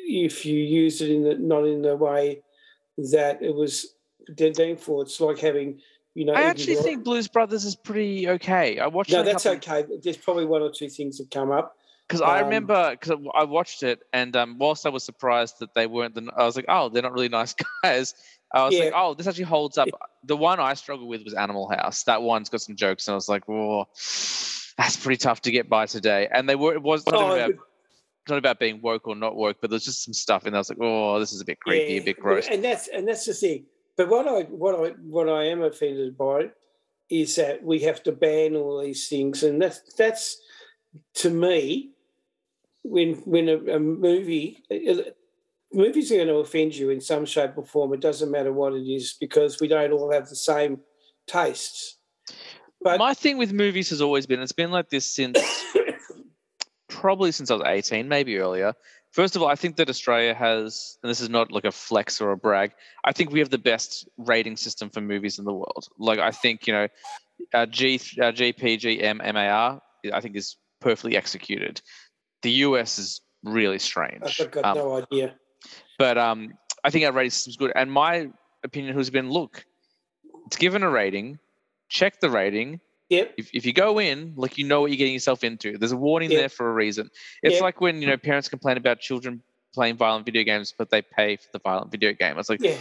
if 0.09 0.47
you 0.47 0.57
use 0.59 1.01
it 1.03 1.11
in 1.11 1.23
the 1.23 1.35
not 1.35 1.65
in 1.67 1.83
the 1.83 1.97
way 1.97 2.43
that 3.13 3.43
it 3.43 3.55
was 3.55 3.95
deemed 4.35 4.81
for. 4.81 5.03
It's 5.03 5.21
like 5.21 5.39
having 5.39 5.81
you 6.15 6.25
know. 6.25 6.33
I 6.33 6.43
actually 6.43 6.77
think 6.77 7.05
Blues 7.05 7.29
Brothers 7.29 7.65
is 7.65 7.77
pretty 7.77 8.29
okay. 8.29 8.79
I 8.79 8.87
watched 8.87 9.13
no, 9.13 9.23
that's 9.23 9.47
okay. 9.47 9.85
There's 10.03 10.17
probably 10.17 10.47
one 10.47 10.63
or 10.63 10.71
two 10.73 10.89
things 10.89 11.19
that 11.19 11.31
come 11.31 11.51
up. 11.51 11.75
Because 12.09 12.23
I 12.23 12.39
Um, 12.39 12.47
remember, 12.47 12.93
because 12.93 13.19
I 13.35 13.45
watched 13.45 13.83
it, 13.83 14.01
and 14.15 14.35
um, 14.35 14.57
whilst 14.59 14.87
I 14.87 14.89
was 14.89 15.05
surprised 15.05 15.57
that 15.61 15.75
they 15.75 15.87
weren't, 15.87 16.15
the, 16.15 16.33
I 16.35 16.45
was 16.45 16.57
like, 16.57 16.65
oh, 16.67 16.89
they're 16.89 17.03
not 17.03 17.13
really 17.13 17.29
nice 17.41 17.55
guys. 17.85 18.15
I 18.51 18.65
was 18.65 18.79
like, 18.79 18.95
oh, 18.97 19.13
this 19.13 19.27
actually 19.27 19.45
holds 19.45 19.77
up. 19.77 19.89
The 20.25 20.37
one 20.37 20.59
I 20.59 20.73
struggled 20.73 21.07
with 21.07 21.23
was 21.23 21.35
Animal 21.35 21.69
House. 21.69 22.05
That 22.05 22.23
one's 22.23 22.49
got 22.49 22.63
some 22.63 22.77
jokes, 22.77 23.07
and 23.07 23.13
I 23.13 23.17
was 23.17 23.29
like, 23.29 23.47
oh, 23.47 23.85
that's 24.79 24.97
pretty 24.97 25.19
tough 25.19 25.43
to 25.43 25.51
get 25.51 25.69
by 25.69 25.85
today. 25.85 26.29
And 26.33 26.49
they 26.49 26.55
were, 26.55 26.73
it 26.73 26.83
was 26.83 27.05
Oh, 27.09 27.35
about, 27.35 27.53
not 28.29 28.39
about 28.39 28.59
being 28.59 28.81
woke 28.83 29.09
or 29.09 29.17
not 29.17 29.37
woke, 29.37 29.59
but 29.61 29.71
there's 29.71 29.85
just 29.85 30.05
some 30.05 30.15
stuff, 30.15 30.47
and 30.47 30.55
I 30.55 30.59
was 30.59 30.69
like, 30.69 30.79
oh, 30.81 31.19
this 31.19 31.33
is 31.33 31.41
a 31.41 31.45
bit 31.45 31.61
creepy, 31.61 31.99
a 31.99 32.03
bit 32.03 32.21
gross. 32.21 32.49
And 32.51 32.65
that's 32.65 32.89
and 32.89 33.07
that's 33.07 33.27
the 33.27 33.35
thing. 33.35 33.67
But 33.97 34.09
what 34.09 34.29
I 34.29 34.43
what 34.43 34.75
I 34.75 34.95
what 35.03 35.29
I 35.29 35.45
am 35.45 35.63
offended 35.63 36.17
by 36.17 36.51
is 37.11 37.37
that 37.37 37.63
we 37.63 37.81
have 37.81 38.03
to 38.05 38.13
ban 38.13 38.55
all 38.57 38.83
these 38.83 39.09
things, 39.09 39.43
and 39.43 39.61
that's 39.61 39.81
that's 39.95 40.41
to 41.15 41.31
me 41.31 41.91
when 42.83 43.15
when 43.25 43.49
a, 43.49 43.77
a 43.77 43.79
movie 43.79 44.63
movies 45.73 46.11
are 46.13 46.17
going 46.17 46.29
to 46.29 46.37
offend 46.37 46.75
you 46.75 46.91
in 46.91 47.01
some 47.01 47.25
shape 47.27 47.53
or 47.57 47.65
form. 47.65 47.93
It 47.93 48.01
doesn't 48.01 48.31
matter 48.31 48.53
what 48.53 48.73
it 48.73 48.83
is 48.83 49.17
because 49.19 49.61
we 49.61 49.69
don't 49.69 49.93
all 49.93 50.13
have 50.13 50.29
the 50.29 50.37
same 50.37 50.81
tastes. 51.27 51.97
But 52.81 52.99
My 52.99 53.15
thing 53.15 53.39
with 53.39 53.53
movies 53.53 53.91
has 53.91 54.01
always 54.01 54.27
been, 54.27 54.41
it's 54.41 54.53
been 54.53 54.71
like 54.71 54.89
this 54.89 55.07
since 55.07 55.39
probably 57.01 57.31
since 57.33 57.51
I 57.51 57.55
was 57.55 57.63
18, 57.65 58.09
maybe 58.09 58.39
earlier. 58.39 58.75
First 59.13 59.37
of 59.37 59.43
all, 59.43 59.49
I 59.49 59.55
think 59.55 59.77
that 59.77 59.89
Australia 59.89 60.35
has, 60.35 60.99
and 61.03 61.09
this 61.09 61.21
is 61.21 61.31
not 61.31 61.53
like 61.53 61.65
a 61.65 61.71
flex 61.73 62.21
or 62.21 62.33
a 62.33 62.37
brag, 62.37 62.73
I 63.05 63.13
think 63.13 63.31
we 63.31 63.39
have 63.39 63.51
the 63.51 63.59
best 63.59 64.09
rating 64.19 64.57
system 64.57 64.91
for 64.91 65.01
movies 65.01 65.39
in 65.39 65.45
the 65.45 65.53
world. 65.53 65.87
Like, 65.99 66.19
I 66.19 66.31
think, 66.33 66.67
you 66.67 66.73
know, 66.73 66.89
our, 67.55 67.67
G, 67.67 68.01
our 68.21 68.33
GPG, 68.33 69.01
MAR, 69.35 69.81
I 70.13 70.21
think 70.21 70.37
is 70.37 70.57
perfectly 70.81 71.17
executed. 71.17 71.81
The 72.43 72.51
US 72.67 72.99
is 72.99 73.21
really 73.45 73.79
strange. 73.79 74.41
I've 74.41 74.51
got 74.51 74.65
Um, 74.65 74.77
no 74.77 74.97
idea. 74.97 75.35
but 75.99 76.19
um, 76.19 76.53
I 76.85 76.91
think 76.91 77.07
our 77.07 77.13
rating 77.13 77.31
system's 77.31 77.57
good. 77.57 77.73
And 77.77 77.91
my 77.91 78.29
opinion 78.65 78.97
has 78.97 79.09
been 79.11 79.31
look, 79.31 79.65
it's 80.47 80.57
given 80.57 80.83
a 80.83 80.91
rating, 80.91 81.39
check 81.89 82.21
the 82.21 82.29
rating, 82.31 82.81
Yep. 83.11 83.35
if, 83.39 83.51
if 83.55 83.65
you 83.67 83.73
go 83.73 83.99
in 83.99 84.35
like 84.37 84.59
you 84.59 84.67
know 84.67 84.81
what 84.83 84.91
you're 84.91 84.99
getting 84.99 85.15
yourself 85.15 85.43
into 85.43 85.79
there's 85.79 85.93
a 85.93 85.97
warning 85.97 86.31
Yeah. 86.31 86.41
there 86.41 86.49
for 86.49 86.69
a 86.69 86.73
reason 86.73 87.11
it's 87.43 87.57
Yeah. 87.57 87.63
like 87.63 87.81
when 87.81 88.03
you 88.03 88.07
know 88.09 88.17
parents 88.19 88.49
complain 88.49 88.77
about 88.77 89.01
children 89.01 89.43
playing 89.75 89.97
violent 89.97 90.27
video 90.27 90.43
games 90.45 90.75
but 90.77 90.91
they 90.91 91.01
pay 91.03 91.37
for 91.37 91.49
the 91.53 91.59
violent 91.61 91.91
video 91.91 92.13
game 92.13 92.39
it's 92.39 92.49
like 92.51 92.61
Yeah. 92.63 92.77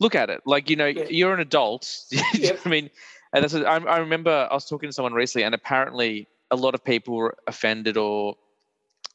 look 0.00 0.14
at 0.16 0.28
it 0.30 0.40
like 0.44 0.70
you 0.70 0.76
know 0.76 0.86
Yeah. 0.86 1.04
you're 1.08 1.34
an 1.34 1.40
adult 1.40 1.88
Yep. 2.34 2.60
i 2.64 2.68
mean 2.68 2.90
and 3.32 3.44
that's 3.44 3.54
I, 3.54 3.60
I 3.76 3.98
remember 3.98 4.48
i 4.50 4.54
was 4.54 4.64
talking 4.68 4.88
to 4.88 4.92
someone 4.92 5.12
recently 5.12 5.44
and 5.44 5.54
apparently 5.54 6.26
a 6.50 6.56
lot 6.56 6.74
of 6.74 6.84
people 6.84 7.14
were 7.14 7.36
offended 7.46 7.96
or 7.96 8.36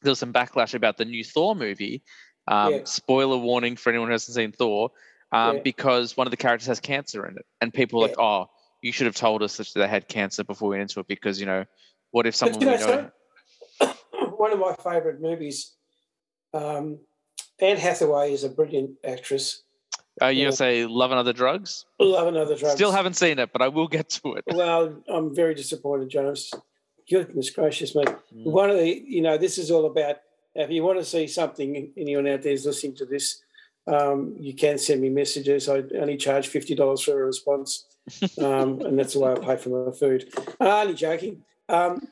there 0.02 0.10
was 0.10 0.18
some 0.18 0.32
backlash 0.32 0.72
about 0.74 0.96
the 0.96 1.04
new 1.04 1.22
thor 1.24 1.54
movie 1.54 2.02
um, 2.48 2.72
Yeah. 2.74 2.80
spoiler 2.84 3.36
warning 3.36 3.76
for 3.76 3.90
anyone 3.90 4.08
who 4.08 4.12
hasn't 4.12 4.34
seen 4.34 4.52
thor 4.52 4.90
um, 5.32 5.60
because 5.62 6.16
one 6.16 6.26
of 6.26 6.30
the 6.30 6.36
characters 6.38 6.66
has 6.66 6.80
cancer 6.80 7.26
in 7.26 7.36
it 7.36 7.44
and 7.60 7.72
people 7.74 8.02
are 8.02 8.08
like 8.08 8.18
oh 8.18 8.48
you 8.82 8.92
should 8.92 9.06
have 9.06 9.14
told 9.16 9.42
us 9.42 9.56
that 9.58 9.68
they 9.74 9.86
had 9.88 10.08
cancer 10.08 10.44
before 10.44 10.68
we 10.70 10.76
went 10.78 10.82
into 10.90 11.00
it 11.00 11.06
because 11.08 11.38
you 11.40 11.46
know 11.46 11.64
what 12.10 12.26
if 12.26 12.34
someone 12.34 12.58
But 12.60 12.80
know, 12.80 13.10
so- 13.80 13.94
one 14.36 14.52
of 14.52 14.58
my 14.58 14.74
favourite 14.74 15.20
movies. 15.20 15.74
Um, 16.52 16.98
Anne 17.60 17.76
Hathaway 17.76 18.32
is 18.32 18.42
a 18.42 18.48
brilliant 18.48 18.92
actress. 19.04 19.62
uh, 20.22 20.26
you 20.26 20.44
yeah. 20.44 20.50
say 20.50 20.86
love 20.86 21.10
and 21.12 21.20
other 21.20 21.32
drugs 21.32 21.84
Love 22.00 22.26
another 22.26 22.56
drugs. 22.56 22.74
still 22.74 22.90
haven't 22.90 23.14
seen 23.14 23.38
it 23.38 23.50
but 23.52 23.62
i 23.62 23.68
will 23.68 23.86
get 23.86 24.08
to 24.08 24.34
it 24.34 24.44
Well, 24.48 25.00
I'm 25.08 25.34
very 25.34 25.54
disappointed, 25.54 26.08
James. 26.08 26.50
Goodness 27.08 27.50
gracious, 27.50 27.94
mate. 27.94 28.08
Mm. 28.34 28.44
One 28.44 28.70
of 28.70 28.76
the, 28.78 28.88
you 29.06 29.20
know, 29.22 29.36
this 29.38 29.58
is 29.58 29.70
all 29.70 29.86
about. 29.86 30.16
If 30.54 30.70
you 30.70 30.82
want 30.82 30.98
to 30.98 31.04
see 31.04 31.26
something, 31.26 31.92
anyone 31.96 32.26
out 32.28 32.42
there 32.42 32.52
is 32.52 32.66
listening 32.66 32.96
to 32.96 33.04
this, 33.06 33.40
um, 33.86 34.34
you 34.38 34.54
can 34.54 34.78
send 34.78 35.00
me 35.00 35.08
messages. 35.08 35.68
I 35.68 35.82
only 36.00 36.16
charge 36.16 36.46
fifty 36.48 36.74
dollars 36.74 37.02
for 37.02 37.20
a 37.20 37.24
response, 37.26 37.84
um, 38.38 38.80
and 38.80 38.98
that's 38.98 39.14
the 39.14 39.20
way 39.20 39.32
I 39.32 39.38
pay 39.38 39.56
for 39.56 39.86
my 39.86 39.92
food. 39.92 40.32
Uh, 40.60 40.80
only 40.80 40.94
joking. 40.94 41.42
Um, 41.68 42.08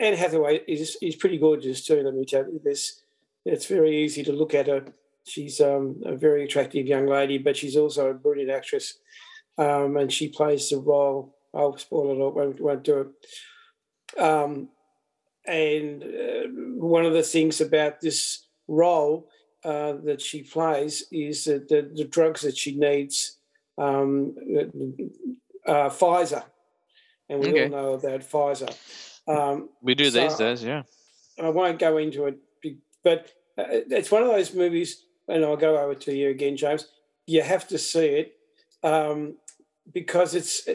Anne 0.00 0.14
Hathaway 0.14 0.60
is 0.66 0.96
is 1.00 1.16
pretty 1.16 1.38
gorgeous 1.38 1.84
too. 1.84 2.02
Let 2.02 2.14
me 2.14 2.24
tell 2.24 2.44
you, 2.44 2.60
this 2.64 3.02
it's 3.44 3.66
very 3.66 4.02
easy 4.02 4.22
to 4.24 4.32
look 4.32 4.54
at 4.54 4.66
her. 4.66 4.84
She's 5.24 5.60
um, 5.60 6.02
a 6.04 6.16
very 6.16 6.44
attractive 6.44 6.86
young 6.86 7.06
lady, 7.06 7.38
but 7.38 7.56
she's 7.56 7.76
also 7.76 8.10
a 8.10 8.14
brilliant 8.14 8.50
actress, 8.50 8.98
um, 9.58 9.96
and 9.96 10.12
she 10.12 10.28
plays 10.28 10.70
the 10.70 10.78
role. 10.78 11.36
I'll 11.54 11.76
spoil 11.76 12.10
it. 12.10 12.14
I 12.14 12.28
won't, 12.28 12.60
won't 12.60 12.82
do 12.82 13.00
it. 13.00 14.20
Um, 14.20 14.68
and 15.46 16.02
uh, 16.02 16.48
one 16.76 17.04
of 17.04 17.12
the 17.12 17.22
things 17.22 17.60
about 17.60 18.00
this 18.00 18.46
role 18.68 19.28
uh, 19.64 19.94
that 20.04 20.20
she 20.20 20.42
plays 20.42 21.04
is 21.12 21.44
that 21.44 21.68
the, 21.68 21.90
the 21.94 22.04
drugs 22.04 22.42
that 22.42 22.56
she 22.56 22.76
needs 22.76 23.38
um, 23.78 24.34
uh, 25.66 25.88
Pfizer, 25.88 26.44
and 27.28 27.40
we 27.40 27.50
okay. 27.50 27.64
all 27.64 27.70
know 27.70 27.92
about 27.94 28.20
Pfizer. 28.20 28.74
Um, 29.26 29.68
we 29.80 29.94
do 29.94 30.10
so 30.10 30.20
these 30.20 30.36
days, 30.36 30.64
yeah. 30.64 30.82
I 31.42 31.48
won't 31.48 31.78
go 31.78 31.96
into 31.96 32.26
it, 32.26 32.38
but 33.04 33.30
uh, 33.58 33.64
it's 33.68 34.10
one 34.10 34.22
of 34.22 34.28
those 34.28 34.54
movies, 34.54 35.04
and 35.28 35.44
I'll 35.44 35.56
go 35.56 35.76
over 35.76 35.94
to 35.94 36.14
you 36.14 36.30
again, 36.30 36.56
James. 36.56 36.86
You 37.26 37.42
have 37.42 37.68
to 37.68 37.78
see 37.78 38.06
it 38.06 38.36
um, 38.82 39.36
because 39.92 40.34
it's 40.34 40.68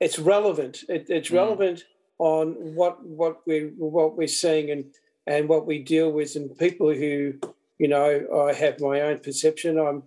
it's 0.00 0.18
relevant. 0.18 0.84
It, 0.88 1.06
it's 1.08 1.30
mm. 1.30 1.36
relevant 1.36 1.84
on 2.18 2.54
what 2.74 3.04
what 3.04 3.46
we 3.46 3.72
what 3.76 4.16
we're 4.16 4.28
seeing 4.28 4.70
and 4.70 4.84
and 5.26 5.48
what 5.48 5.66
we 5.66 5.78
deal 5.78 6.10
with, 6.10 6.36
and 6.36 6.56
people 6.56 6.92
who, 6.92 7.34
you 7.78 7.88
know, 7.88 8.48
I 8.48 8.54
have 8.54 8.80
my 8.80 9.02
own 9.02 9.18
perception. 9.18 9.78
I'm 9.78 10.04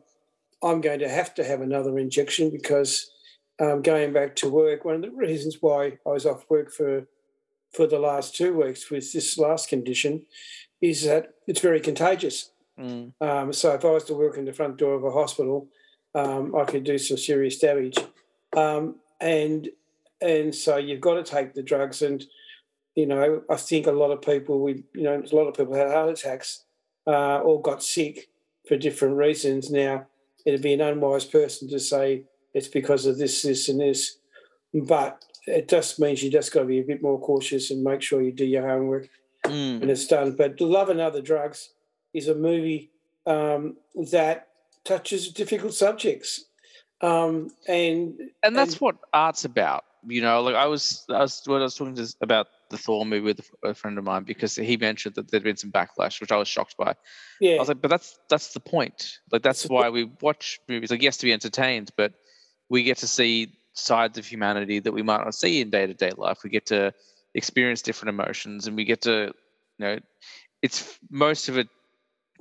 I'm 0.63 0.82
going 0.82 1.00
to 1.00 1.10
have 1.10 1.34
to 1.36 1.43
have 1.43 1.62
another 1.62 1.97
injection 1.97 2.50
because 2.50 3.12
um, 3.60 3.82
going 3.82 4.13
back 4.13 4.36
to 4.38 4.50
work, 4.50 4.86
one 4.86 4.95
of 4.95 5.02
the 5.02 5.12
reasons 5.12 5.58
why 5.62 5.97
I 6.06 6.10
was 6.10 6.26
off 6.26 6.50
work 6.50 6.71
for 6.71 7.08
for 7.74 7.88
the 7.88 8.00
last 8.00 8.36
two 8.36 8.54
weeks 8.54 8.91
with 8.91 9.13
this 9.13 9.38
last 9.38 9.69
condition 9.69 10.26
is 10.82 11.06
that 11.06 11.36
it's 11.47 11.62
very 11.62 11.80
contagious. 11.80 12.52
Mm. 12.78 13.13
Um, 13.21 13.54
so 13.54 13.74
if 13.74 13.86
I 13.86 13.91
was 13.91 14.04
to 14.06 14.13
work 14.13 14.38
in 14.38 14.43
the 14.43 14.52
front 14.52 14.78
door 14.78 14.95
of 14.95 15.06
a 15.06 15.12
hospital, 15.12 15.69
um, 16.13 16.54
I 16.56 16.65
could 16.65 16.84
do 16.84 16.97
some 16.97 17.17
serious 17.17 17.60
damage. 17.60 17.97
Um, 18.56 18.95
and 19.19 19.69
and 20.21 20.54
so 20.54 20.78
you've 20.78 21.02
got 21.02 21.13
to 21.15 21.24
take 21.24 21.54
the 21.54 21.63
drugs. 21.63 22.02
And 22.02 22.24
you 22.95 23.06
know, 23.06 23.43
I 23.50 23.56
think 23.56 23.88
a 23.88 23.91
lot 23.91 24.12
of 24.12 24.21
people, 24.21 24.60
we 24.60 24.84
you 24.93 25.04
know, 25.04 25.21
a 25.21 25.36
lot 25.36 25.47
of 25.47 25.56
people 25.56 25.76
had 25.76 25.88
heart 25.88 26.10
attacks 26.10 26.65
uh, 27.08 27.39
or 27.39 27.62
got 27.62 27.84
sick 27.84 28.30
for 28.67 28.76
different 28.76 29.15
reasons. 29.15 29.71
Now 29.71 30.08
it'd 30.45 30.62
be 30.62 30.73
an 30.73 30.82
unwise 30.82 31.25
person 31.25 31.69
to 31.69 31.80
say 31.80 32.23
it's 32.54 32.67
because 32.67 33.06
of 33.06 33.17
this, 33.17 33.41
this, 33.41 33.69
and 33.69 33.80
this. 33.80 34.17
But 34.73 35.23
it 35.47 35.67
just 35.67 35.99
means 35.99 36.23
you 36.23 36.32
just 36.32 36.54
got 36.54 36.62
to 36.62 36.65
be 36.65 36.80
a 36.80 36.84
bit 36.84 37.01
more 37.01 37.19
cautious 37.19 37.71
and 37.71 37.84
make 37.84 38.01
sure 38.01 38.21
you 38.21 38.32
do 38.32 38.45
your 38.45 38.67
homework 38.67 39.10
mm. 39.45 39.80
when 39.80 39.89
it's 39.89 40.08
done. 40.08 40.36
But 40.36 40.60
Love 40.62 40.89
and 40.89 41.01
Other 41.01 41.21
Drugs 41.21 41.69
is 42.13 42.27
a 42.27 42.36
movie 42.36 42.91
um, 43.25 43.77
that 44.12 44.47
touches 44.84 45.32
difficult 45.32 45.73
subjects. 45.73 46.45
Um, 47.01 47.49
and 47.67 48.13
and 48.43 48.56
that's 48.56 48.73
and, 48.73 48.82
what 48.82 48.97
art's 49.13 49.45
about. 49.45 49.86
You 50.08 50.21
know, 50.21 50.41
like 50.41 50.56
I 50.56 50.65
was, 50.65 51.06
I 51.10 51.19
was 51.19 51.41
when 51.45 51.62
I 51.62 51.63
was 51.63 51.75
talking 51.75 51.95
to, 51.95 52.15
about 52.21 52.47
the 52.71 52.77
Thor 52.77 53.05
movie 53.05 53.21
with 53.25 53.49
a 53.63 53.73
friend 53.73 53.97
of 53.97 54.03
mine 54.03 54.23
because 54.23 54.55
he 54.55 54.77
mentioned 54.77 55.15
that 55.15 55.29
there'd 55.29 55.43
been 55.43 55.57
some 55.57 55.71
backlash, 55.71 56.19
which 56.19 56.31
I 56.31 56.38
was 56.38 56.47
shocked 56.47 56.75
by. 56.77 56.95
Yeah, 57.39 57.55
I 57.55 57.60
was 57.60 57.67
like, 57.67 57.81
but 57.81 57.89
that's 57.89 58.17
that's 58.29 58.53
the 58.53 58.60
point. 58.60 59.19
Like 59.31 59.43
that's 59.43 59.65
why 59.65 59.89
we 59.89 60.12
watch 60.21 60.60
movies. 60.67 60.89
Like 60.89 61.03
yes, 61.03 61.17
to 61.17 61.25
be 61.25 61.34
entertained, 61.34 61.91
but 61.95 62.13
we 62.69 62.84
get 62.84 62.97
to 62.97 63.07
see 63.07 63.53
sides 63.73 64.17
of 64.17 64.25
humanity 64.25 64.79
that 64.79 64.91
we 64.91 65.03
might 65.03 65.23
not 65.23 65.36
see 65.36 65.62
in 65.62 65.69
day 65.69 65.86
to 65.86 65.93
day 65.93 66.12
life. 66.17 66.39
We 66.43 66.49
get 66.49 66.65
to 66.67 66.93
experience 67.36 67.81
different 67.81 68.10
emotions, 68.19 68.67
and 68.67 68.75
we 68.75 68.86
get 68.86 69.01
to, 69.01 69.34
you 69.77 69.86
know, 69.86 69.99
it's 70.62 70.97
most 71.10 71.49
of 71.49 71.57
it. 71.57 71.67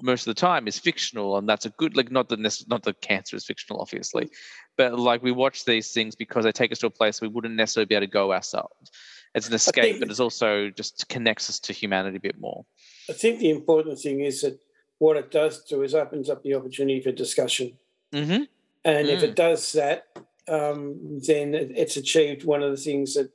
Most 0.03 0.27
of 0.27 0.35
the 0.35 0.41
time 0.41 0.67
is 0.67 0.79
fictional, 0.79 1.37
and 1.37 1.47
that's 1.47 1.67
a 1.67 1.71
good. 1.71 1.95
Like 1.95 2.11
not 2.11 2.31
the 2.31 2.65
not 2.69 2.83
the 2.85 2.95
cancer 2.95 3.37
is 3.37 3.45
fictional, 3.45 3.83
obviously, 3.83 4.31
but 4.79 4.99
like 4.99 5.23
we 5.23 5.31
watch 5.31 5.67
these 5.67 5.93
things 5.93 6.15
because 6.15 6.45
they 6.45 6.53
take 6.53 6.73
us 6.73 6.79
to 6.79 6.87
a 6.87 6.91
place 6.91 7.21
we 7.21 7.29
wouldn't 7.29 7.55
necessarily 7.55 7.87
be 7.87 7.95
able 7.95 8.07
to 8.07 8.11
go 8.11 8.33
ourselves 8.33 8.91
it's 9.35 9.49
an 9.49 9.55
escape, 9.55 9.85
think, 9.85 10.01
but 10.01 10.11
it's 10.11 10.21
also 10.21 10.71
just 10.71 11.09
connects 11.09 11.49
us 11.49 11.61
to 11.61 11.73
humanity 11.73 12.17
a 12.17 12.21
bit 12.21 12.41
more. 12.41 12.65
I 13.09 13.13
think 13.13 13.39
the 13.39 13.51
important 13.51 13.99
thing 13.99 14.21
is 14.21 14.43
that 14.43 14.59
what 14.99 15.17
it 15.17 15.31
does 15.31 15.65
do 15.65 15.83
is 15.83 15.95
opens 15.95 16.29
up 16.29 16.43
the 16.43 16.55
opportunity 16.55 17.01
for 17.01 17.13
discussion. 17.13 17.79
Mm-hmm. 18.13 18.45
And 18.85 19.09
mm. 19.09 19.11
if 19.11 19.23
it 19.23 19.33
mm. 19.33 19.37
does 19.37 19.73
that, 19.73 20.07
um, 20.49 21.21
then 21.27 21.55
it's 21.55 21.97
achieved 21.97 22.45
one 22.45 22.63
of 22.63 22.71
the 22.71 22.77
things 22.77 23.15
that 23.15 23.31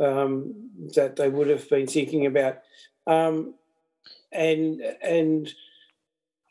um, 0.00 0.70
that 0.94 1.16
they 1.16 1.28
would 1.28 1.48
have 1.48 1.68
been 1.68 1.86
thinking 1.86 2.26
about. 2.26 2.58
Um, 3.06 3.54
and 4.32 4.80
and 5.02 5.52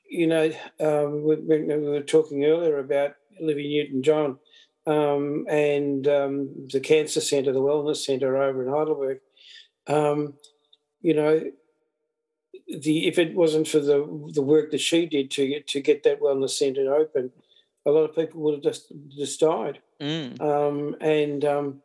you 0.09 0.27
know, 0.27 0.51
um, 0.79 1.23
we, 1.23 1.35
we, 1.37 1.77
were 1.77 2.01
talking 2.01 2.45
earlier 2.45 2.77
about 2.77 3.15
Olivia 3.41 3.83
Newton-John 3.83 4.37
um, 4.85 5.45
and 5.49 6.07
um, 6.07 6.67
the 6.71 6.79
cancer 6.79 7.21
centre, 7.21 7.51
the 7.51 7.59
wellness 7.59 7.97
centre 7.97 8.37
over 8.37 8.63
in 8.63 8.73
Heidelberg. 8.73 9.19
Um, 9.87 10.35
you 11.01 11.13
know, 11.13 11.43
the 12.67 13.07
if 13.07 13.17
it 13.17 13.35
wasn't 13.35 13.67
for 13.67 13.79
the 13.79 14.31
the 14.33 14.41
work 14.41 14.71
that 14.71 14.81
she 14.81 15.05
did 15.05 15.31
to 15.31 15.47
get 15.47 15.67
to 15.67 15.81
get 15.81 16.03
that 16.03 16.21
wellness 16.21 16.51
centre 16.51 16.93
open, 16.93 17.31
a 17.85 17.91
lot 17.91 18.09
of 18.09 18.15
people 18.15 18.41
would 18.41 18.55
have 18.55 18.63
just 18.63 18.91
just 19.09 19.39
died. 19.39 19.79
Mm. 20.01 20.41
Um, 20.41 20.95
and 21.01 21.45
um, 21.45 21.81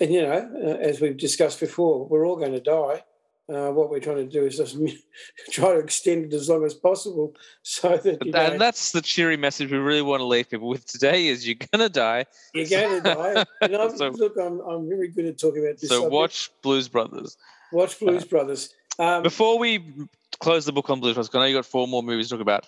and 0.00 0.12
you 0.12 0.22
know, 0.22 0.50
uh, 0.64 0.76
as 0.80 1.00
we've 1.00 1.16
discussed 1.16 1.60
before, 1.60 2.06
we're 2.06 2.26
all 2.26 2.36
going 2.36 2.52
to 2.52 2.60
die. 2.60 3.04
Uh, 3.46 3.70
what 3.70 3.90
we're 3.90 4.00
trying 4.00 4.16
to 4.16 4.24
do 4.24 4.44
is 4.46 4.56
just 4.56 4.76
try 5.50 5.74
to 5.74 5.78
extend 5.78 6.24
it 6.24 6.32
as 6.32 6.48
long 6.48 6.64
as 6.64 6.72
possible, 6.72 7.34
so 7.62 7.96
that 7.98 8.22
and 8.22 8.32
know, 8.32 8.58
that's 8.58 8.92
the 8.92 9.02
cheery 9.02 9.36
message 9.36 9.70
we 9.70 9.76
really 9.76 10.00
want 10.00 10.20
to 10.20 10.24
leave 10.24 10.48
people 10.48 10.68
with 10.68 10.86
today: 10.86 11.26
is 11.26 11.46
you're 11.46 11.56
gonna 11.72 11.90
die. 11.90 12.24
You're 12.54 12.68
going 12.68 13.02
to 13.02 13.14
die. 13.14 13.44
And 13.60 13.76
I'm, 13.76 13.96
so, 13.96 14.08
look, 14.08 14.36
I'm, 14.40 14.60
I'm 14.60 14.88
very 14.88 15.08
good 15.08 15.26
at 15.26 15.38
talking 15.38 15.62
about 15.62 15.78
this. 15.78 15.90
So 15.90 15.96
subject. 15.96 16.12
watch 16.12 16.50
Blues 16.62 16.88
Brothers. 16.88 17.36
Watch 17.70 17.98
Blues 18.00 18.22
uh, 18.22 18.26
Brothers. 18.26 18.74
Um, 18.98 19.22
Before 19.22 19.58
we 19.58 19.92
close 20.38 20.64
the 20.64 20.72
book 20.72 20.88
on 20.88 21.00
Blues 21.00 21.14
Brothers, 21.14 21.30
I 21.34 21.38
know 21.38 21.44
you 21.44 21.56
got 21.56 21.66
four 21.66 21.86
more 21.86 22.02
movies 22.02 22.28
to 22.28 22.36
talk 22.36 22.42
about. 22.42 22.66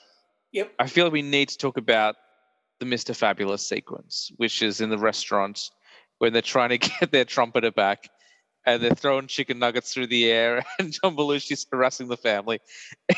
Yep. 0.52 0.72
I 0.78 0.88
feel 0.88 1.06
like 1.06 1.12
we 1.12 1.22
need 1.22 1.48
to 1.48 1.58
talk 1.58 1.78
about 1.78 2.16
the 2.80 2.86
Mr. 2.86 3.14
Fabulous 3.16 3.66
sequence, 3.66 4.30
which 4.36 4.62
is 4.62 4.80
in 4.80 4.90
the 4.90 4.98
restaurant 4.98 5.70
when 6.18 6.32
they're 6.32 6.42
trying 6.42 6.70
to 6.70 6.78
get 6.78 7.12
their 7.12 7.24
trumpeter 7.24 7.70
back 7.70 8.10
and 8.66 8.82
they're 8.82 8.94
throwing 8.94 9.28
chicken 9.28 9.58
nuggets 9.58 9.94
through 9.94 10.08
the 10.08 10.30
air 10.30 10.64
and 10.78 10.92
John 10.92 11.16
Belushi's 11.16 11.66
harassing 11.70 12.08
the 12.08 12.16
family. 12.16 12.60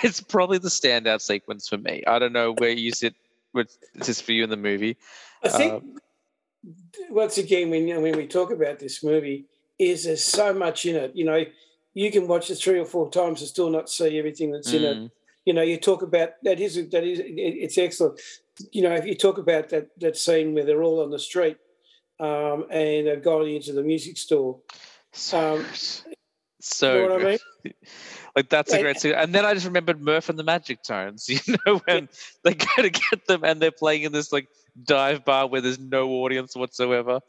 It's 0.03 0.21
probably 0.21 0.59
the 0.59 0.69
standout 0.69 1.23
sequence 1.23 1.69
for 1.69 1.79
me. 1.79 2.05
I 2.07 2.19
don't 2.19 2.33
know 2.33 2.53
where 2.53 2.71
you 2.71 2.93
sit 2.93 3.15
with 3.55 3.77
this 3.95 4.21
for 4.21 4.33
you 4.33 4.45
in 4.45 4.51
the 4.51 4.57
movie. 4.57 4.97
I 5.43 5.49
think 5.49 5.73
um, 5.73 5.99
once 7.11 7.39
again 7.39 7.71
when 7.71 7.87
when 8.03 8.17
we 8.17 8.27
talk 8.27 8.53
about 8.53 8.79
this 8.79 9.03
movie, 9.03 9.47
is 9.79 10.05
there's 10.05 10.25
so 10.25 10.53
much 10.53 10.85
in 10.85 10.97
it. 10.97 11.13
You 11.15 11.25
know, 11.25 11.45
you 11.95 12.11
can 12.11 12.27
watch 12.27 12.51
it 12.51 12.57
three 12.57 12.79
or 12.79 12.85
four 12.85 13.11
times 13.11 13.41
and 13.41 13.49
still 13.49 13.71
not 13.71 13.89
see 13.89 14.19
everything 14.19 14.51
that's 14.51 14.71
mm. 14.71 14.75
in 14.75 14.83
it. 14.85 14.97
Mm. 14.97 15.11
You 15.47 15.55
know, 15.55 15.63
you 15.63 15.79
talk 15.79 16.03
about 16.03 16.31
that 16.43 16.61
is 16.61 16.75
that 16.75 17.05
is 17.05 17.21
it's 17.25 17.79
excellent. 17.79 18.21
You 18.73 18.83
know, 18.83 18.95
if 18.95 19.07
you 19.07 19.15
talk 19.15 19.39
about 19.39 19.71
that 19.71 19.89
that 20.01 20.17
scene 20.17 20.53
where 20.53 20.65
they're 20.65 20.83
all 20.83 21.03
on 21.03 21.11
the 21.11 21.19
street 21.19 21.57
um, 22.21 22.67
and 22.71 23.07
they've 23.07 23.23
gone 23.23 23.49
into 23.49 23.73
the 23.73 23.83
music 23.83 24.19
store 24.19 24.59
so, 25.19 25.65
so 26.61 27.03
you 27.03 27.09
know 27.09 27.19
I 27.19 27.25
mean? 27.25 27.39
like 28.37 28.49
that's 28.49 28.73
a 28.73 28.81
great 28.81 29.01
scene. 29.01 29.15
And 29.15 29.35
then 29.35 29.45
I 29.45 29.55
just 29.55 29.67
remembered 29.67 30.01
Murph 30.01 30.29
and 30.29 30.39
the 30.39 30.45
Magic 30.45 30.83
Tones. 30.83 31.29
You 31.47 31.57
know 31.67 31.81
when 31.87 32.09
they 32.45 32.55
go 32.55 32.83
to 32.83 32.91
get 32.91 33.27
them 33.27 33.45
and 33.45 33.61
they're 33.61 33.71
playing 33.71 34.03
in 34.03 34.13
this 34.13 34.33
like 34.33 34.49
dive 34.85 35.25
bar 35.25 35.47
where 35.47 35.61
there's 35.61 35.79
no 35.79 36.09
audience 36.11 36.55
whatsoever. 36.55 37.21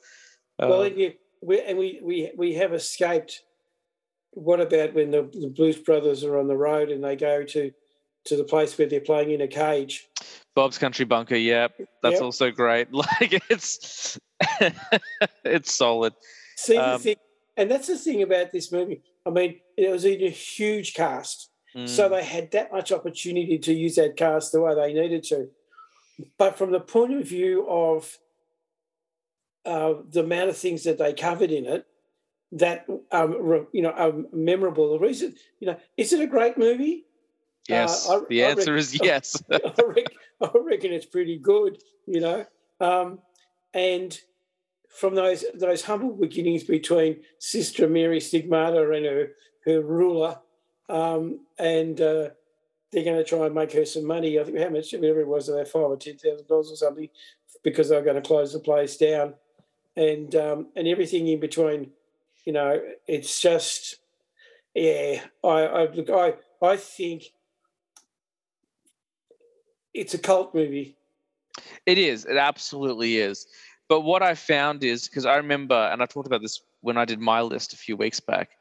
Well, 0.59 0.83
um, 0.83 0.93
yeah, 0.95 1.09
we, 1.41 1.61
and 1.61 1.77
we 1.77 1.99
we 2.03 2.31
we 2.37 2.53
have 2.55 2.73
escaped. 2.73 3.41
What 4.31 4.61
about 4.61 4.93
when 4.93 5.09
the, 5.11 5.23
the 5.33 5.49
Blues 5.49 5.77
Brothers 5.77 6.23
are 6.23 6.37
on 6.37 6.47
the 6.47 6.55
road 6.55 6.89
and 6.89 7.03
they 7.03 7.15
go 7.15 7.43
to 7.43 7.71
to 8.25 8.35
the 8.35 8.43
place 8.43 8.77
where 8.77 8.87
they're 8.87 9.01
playing 9.01 9.31
in 9.31 9.41
a 9.41 9.47
cage? 9.47 10.07
Bob's 10.55 10.77
Country 10.77 11.05
Bunker, 11.05 11.35
yeah, 11.35 11.67
that's 12.03 12.15
yep. 12.15 12.21
also 12.21 12.51
great. 12.51 12.89
Like 12.93 13.41
it's 13.49 14.19
it's 15.43 15.73
solid. 15.73 16.13
See 16.57 16.77
um, 16.77 16.93
the 16.93 16.99
thing 16.99 17.15
and 17.59 17.69
that's 17.69 17.87
the 17.87 17.97
thing 17.97 18.21
about 18.21 18.51
this 18.51 18.71
movie. 18.71 19.01
I 19.25 19.31
mean, 19.31 19.59
it 19.75 19.91
was 19.91 20.05
in 20.05 20.23
a 20.23 20.29
huge 20.29 20.93
cast. 20.93 21.51
Mm. 21.75 21.89
So 21.89 22.07
they 22.07 22.23
had 22.23 22.51
that 22.51 22.71
much 22.71 22.93
opportunity 22.93 23.59
to 23.59 23.73
use 23.73 23.95
that 23.95 24.15
cast 24.15 24.53
the 24.53 24.61
way 24.61 24.73
they 24.75 24.93
needed 24.93 25.23
to. 25.23 25.49
But 26.37 26.57
from 26.57 26.71
the 26.71 26.79
point 26.79 27.13
of 27.13 27.27
view 27.27 27.67
of 27.69 28.17
uh, 29.65 29.95
the 30.09 30.21
amount 30.21 30.49
of 30.49 30.57
things 30.57 30.85
that 30.85 30.97
they 30.97 31.13
covered 31.13 31.51
in 31.51 31.65
it, 31.65 31.85
that 32.53 32.87
um, 33.11 33.67
you 33.73 33.81
know 33.81 33.91
are 33.91 34.13
memorable. 34.31 34.93
The 34.93 35.05
reason, 35.05 35.35
you 35.59 35.67
know, 35.67 35.77
is 35.97 36.13
it 36.13 36.21
a 36.21 36.27
great 36.27 36.57
movie? 36.57 37.05
Yes, 37.67 38.09
uh, 38.09 38.17
I, 38.17 38.21
the 38.27 38.43
answer 38.43 38.73
reckon, 38.73 38.77
is 38.77 38.99
yes. 39.03 39.43
I, 39.51 39.59
reckon, 39.85 40.17
I 40.41 40.49
reckon 40.55 40.93
it's 40.93 41.05
pretty 41.05 41.37
good. 41.37 41.77
You 42.07 42.21
know, 42.21 42.45
um, 42.79 43.19
and 43.73 44.19
from 44.89 45.15
those 45.15 45.45
those 45.53 45.83
humble 45.83 46.11
beginnings 46.11 46.63
between 46.63 47.21
Sister 47.37 47.87
Mary 47.87 48.19
Stigmata 48.19 48.91
and 48.91 49.05
her 49.05 49.31
her 49.65 49.81
ruler, 49.81 50.39
um, 50.89 51.39
and 51.57 52.01
uh, 52.01 52.29
they're 52.91 53.03
going 53.03 53.17
to 53.17 53.23
try 53.23 53.45
and 53.45 53.55
make 53.55 53.71
her 53.71 53.85
some 53.85 54.05
money. 54.05 54.39
I 54.39 54.43
think 54.43 54.59
how 54.59 54.69
much, 54.69 54.91
whatever 54.91 55.21
it 55.21 55.27
was, 55.27 55.47
about 55.47 55.67
five 55.67 55.83
or 55.83 55.97
ten 55.97 56.17
thousand 56.17 56.47
dollars 56.47 56.71
or 56.71 56.75
something, 56.75 57.09
because 57.63 57.89
they're 57.89 58.03
going 58.03 58.21
to 58.21 58.27
close 58.27 58.51
the 58.51 58.59
place 58.59 58.97
down, 58.97 59.35
and 59.95 60.35
um, 60.35 60.67
and 60.75 60.87
everything 60.87 61.27
in 61.27 61.39
between. 61.39 61.91
You 62.45 62.53
know, 62.53 62.81
it's 63.05 63.39
just, 63.41 63.97
yeah. 64.73 65.21
I, 65.43 65.47
I 65.47 65.91
look, 65.91 66.09
I, 66.09 66.33
I 66.65 66.77
think 66.77 67.25
it's 69.93 70.15
a 70.15 70.17
cult 70.17 70.55
movie. 70.55 70.95
It 71.85 71.97
is. 71.97 72.25
It 72.25 72.37
absolutely 72.37 73.17
is. 73.17 73.45
But 73.89 74.01
what 74.01 74.21
I 74.21 74.35
found 74.35 74.83
is 74.83 75.07
because 75.09 75.25
I 75.25 75.35
remember, 75.37 75.75
and 75.75 76.01
I 76.01 76.05
talked 76.05 76.27
about 76.27 76.41
this 76.43 76.61
when 76.81 76.95
I 76.97 77.05
did 77.05 77.19
my 77.19 77.41
list 77.41 77.73
a 77.73 77.77
few 77.77 77.97
weeks 77.97 78.19
back. 78.19 78.51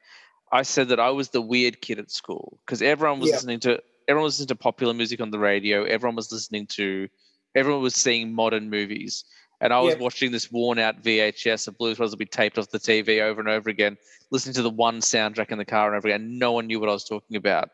I 0.50 0.62
said 0.62 0.88
that 0.88 0.98
I 0.98 1.10
was 1.10 1.28
the 1.28 1.42
weird 1.42 1.82
kid 1.82 1.98
at 1.98 2.10
school 2.10 2.58
because 2.64 2.80
everyone 2.80 3.20
was 3.20 3.28
Yeah. 3.28 3.36
listening 3.36 3.60
to 3.60 3.82
everyone 4.08 4.24
was 4.24 4.40
listening 4.40 4.56
to 4.56 4.62
popular 4.62 4.94
music 4.94 5.20
on 5.20 5.30
the 5.30 5.38
radio. 5.38 5.84
Everyone 5.84 6.16
was 6.16 6.32
listening 6.32 6.66
to, 6.68 7.08
everyone 7.54 7.82
was 7.82 7.94
seeing 7.94 8.32
modern 8.32 8.70
movies, 8.70 9.24
and 9.60 9.70
I 9.70 9.80
was 9.80 9.94
Yeah. 9.94 10.00
watching 10.00 10.32
this 10.32 10.50
worn 10.50 10.78
out 10.78 11.02
VHS 11.04 11.68
of 11.68 11.76
Blues 11.76 11.98
Brothers 11.98 12.14
be 12.16 12.24
taped 12.24 12.56
off 12.56 12.70
the 12.70 12.78
TV 12.78 13.20
over 13.20 13.38
and 13.38 13.50
over 13.50 13.68
again, 13.68 13.98
listening 14.30 14.54
to 14.54 14.62
the 14.62 14.70
one 14.70 15.00
soundtrack 15.00 15.52
in 15.52 15.58
the 15.58 15.66
car 15.66 15.88
and 15.88 15.96
over 15.98 16.08
again. 16.08 16.38
No 16.38 16.52
one 16.52 16.66
knew 16.66 16.80
what 16.80 16.88
I 16.88 16.92
was 16.92 17.04
talking 17.04 17.36
about. 17.36 17.68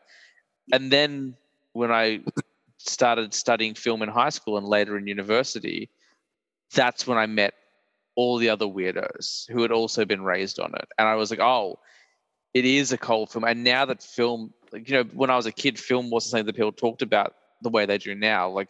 And 0.73 0.91
then 0.91 1.37
when 1.71 1.89
I 1.93 2.19
started 2.79 3.33
studying 3.33 3.75
film 3.75 4.01
in 4.01 4.09
high 4.09 4.29
school 4.29 4.57
and 4.57 4.67
later 4.67 4.97
in 4.97 5.07
university, 5.07 5.89
that's 6.75 7.07
when 7.07 7.17
I 7.17 7.25
met 7.25 7.53
all 8.15 8.37
the 8.37 8.49
other 8.49 8.65
weirdos 8.65 9.49
who 9.49 9.61
had 9.61 9.71
also 9.71 10.05
been 10.05 10.23
raised 10.23 10.59
on 10.59 10.73
it. 10.75 10.87
And 10.97 11.07
I 11.07 11.15
was 11.15 11.31
like, 11.31 11.39
oh, 11.39 11.79
it 12.53 12.65
is 12.65 12.93
a 12.93 12.97
cult 12.97 13.31
film. 13.31 13.43
And 13.43 13.63
now 13.63 13.85
that 13.85 14.03
film, 14.03 14.53
like, 14.71 14.89
you 14.89 14.95
know, 14.95 15.09
when 15.13 15.29
I 15.29 15.35
was 15.35 15.45
a 15.45 15.51
kid, 15.51 15.79
film 15.79 16.09
wasn't 16.09 16.31
something 16.31 16.45
that 16.45 16.55
people 16.55 16.71
talked 16.71 17.01
about 17.01 17.33
the 17.61 17.69
way 17.69 17.85
they 17.85 17.97
do 17.97 18.15
now. 18.15 18.49
Like 18.49 18.69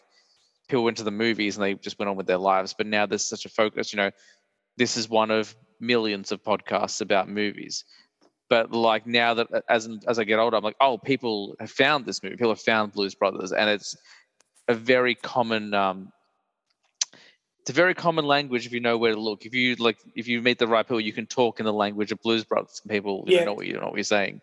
people 0.68 0.84
went 0.84 0.98
to 0.98 1.04
the 1.04 1.12
movies 1.12 1.58
and 1.58 1.64
they 1.64 1.76
just 1.76 2.00
went 2.00 2.10
on 2.10 2.16
with 2.16 2.28
their 2.28 2.38
lives. 2.38 2.74
But 2.76 2.88
now 2.88 3.06
there's 3.06 3.26
such 3.26 3.46
a 3.46 3.50
focus, 3.50 3.94
you 3.94 3.98
know, 3.98 4.12
this 4.78 4.98
is 4.98 5.10
one 5.10 5.32
of 5.32 5.56
millions 5.80 6.32
of 6.32 6.44
podcasts 6.44 7.02
about 7.02 7.30
movies. 7.30 7.86
But 8.50 8.72
like 8.72 9.08
now 9.08 9.34
that 9.36 9.48
as 9.70 9.90
as 10.08 10.20
I 10.20 10.24
get 10.24 10.40
older, 10.40 10.58
I'm 10.58 10.64
like, 10.64 10.76
oh, 10.80 10.98
people 10.98 11.56
have 11.60 11.72
found 11.72 12.06
this 12.06 12.22
movie. 12.22 12.36
People 12.36 12.52
have 12.52 12.62
found 12.62 12.94
Blues 12.94 13.16
Brothers, 13.16 13.52
and 13.52 13.70
it's 13.70 13.98
a 14.68 14.76
very 14.76 15.16
common 15.16 15.74
um, 15.74 16.12
it's 17.66 17.72
a 17.72 17.74
very 17.74 17.96
common 17.96 18.26
language 18.26 18.68
if 18.68 18.74
you 18.74 18.80
know 18.80 18.96
where 18.96 19.16
to 19.16 19.20
look. 19.20 19.44
If 19.44 19.56
you 19.56 19.74
like, 19.78 19.98
if 20.14 20.28
you 20.28 20.40
meet 20.40 20.60
the 20.60 20.68
right 20.68 20.86
people, 20.86 21.02
you 21.02 21.12
can 21.12 21.26
talk 21.26 21.60
in 21.60 21.66
the 21.66 21.74
language 21.74 22.12
of 22.12 22.22
Blues 22.22 22.44
Brothers, 22.44 22.80
and 22.84 22.92
people 22.92 23.24
you 23.26 23.34
know, 23.34 23.40
Yeah. 23.40 23.46
know 23.46 23.54
what 23.56 23.66
you 23.66 23.74
know 23.74 23.88
what 23.88 23.96
you're 23.96 24.04
saying. 24.04 24.42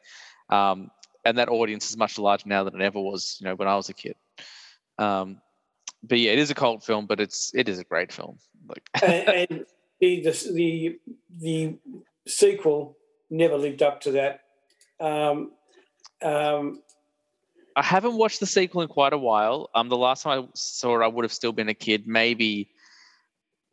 Um, 0.51 0.91
and 1.25 1.39
that 1.39 1.49
audience 1.49 1.89
is 1.89 1.97
much 1.97 2.19
larger 2.19 2.49
now 2.49 2.65
than 2.65 2.75
it 2.75 2.85
ever 2.85 2.99
was, 2.99 3.39
you 3.41 3.45
know, 3.45 3.55
when 3.55 3.69
I 3.69 3.77
was 3.77 3.89
a 3.89 3.95
kid. 3.95 4.17
Um, 4.99 5.41
but 6.03 6.19
yeah, 6.19 6.33
it 6.33 6.41
is 6.41 6.51
a 6.51 6.55
cult 6.57 6.83
film, 6.83 7.07
but 7.07 7.21
it's 7.21 7.55
it 7.55 7.69
is 7.69 7.79
a 7.79 7.85
great 7.85 8.13
film. 8.13 8.39
Like, 8.67 8.91
and, 9.05 9.67
the 10.01 10.21
the 10.53 10.99
the 11.39 11.79
sequel 12.27 12.97
never 13.31 13.57
lived 13.57 13.85
up 13.85 14.01
to 14.01 14.11
that. 14.13 14.41
Um, 14.99 15.53
um, 16.23 16.83
I 17.77 17.85
haven't 17.85 18.17
watched 18.17 18.41
the 18.41 18.47
sequel 18.47 18.83
in 18.83 18.89
quite 18.89 19.13
a 19.13 19.19
while. 19.19 19.71
Um, 19.77 19.89
the 19.89 19.97
last 19.97 20.25
time 20.25 20.43
I 20.43 20.49
saw 20.55 21.01
it, 21.01 21.05
I 21.05 21.07
would 21.07 21.25
have 21.25 21.33
still 21.33 21.53
been 21.53 21.69
a 21.69 21.75
kid, 21.75 22.09
maybe, 22.09 22.69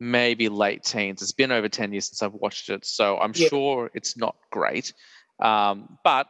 maybe 0.00 0.48
late 0.48 0.82
teens. 0.82 1.22
It's 1.22 1.32
been 1.32 1.52
over 1.52 1.68
ten 1.68 1.92
years 1.92 2.06
since 2.06 2.22
I've 2.22 2.34
watched 2.34 2.68
it, 2.70 2.84
so 2.84 3.18
I'm 3.18 3.32
sure 3.32 3.90
it's 3.94 4.16
not 4.16 4.34
great. 4.50 4.92
Um, 5.40 5.98
but 6.02 6.26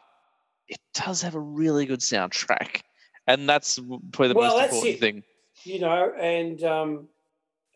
it 0.68 0.78
does 0.94 1.22
have 1.22 1.34
a 1.34 1.40
really 1.40 1.86
good 1.86 2.00
soundtrack, 2.00 2.82
and 3.26 3.48
that's 3.48 3.78
probably 4.12 4.28
the 4.28 4.34
Well, 4.34 4.56
most 4.58 4.64
important 4.72 4.94
it. 4.96 5.00
thing. 5.00 5.22
you 5.64 5.78
know, 5.80 6.12
and 6.20 6.62
um, 6.64 7.08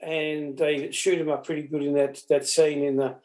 and 0.02 0.56
they 0.58 0.90
shoot 0.90 1.18
him 1.20 1.30
up 1.30 1.46
pretty 1.46 1.62
good 1.62 1.82
in 1.82 1.94
that 1.94 2.20
that 2.28 2.46
scene 2.46 2.82
in 2.84 2.96
the 2.96 3.16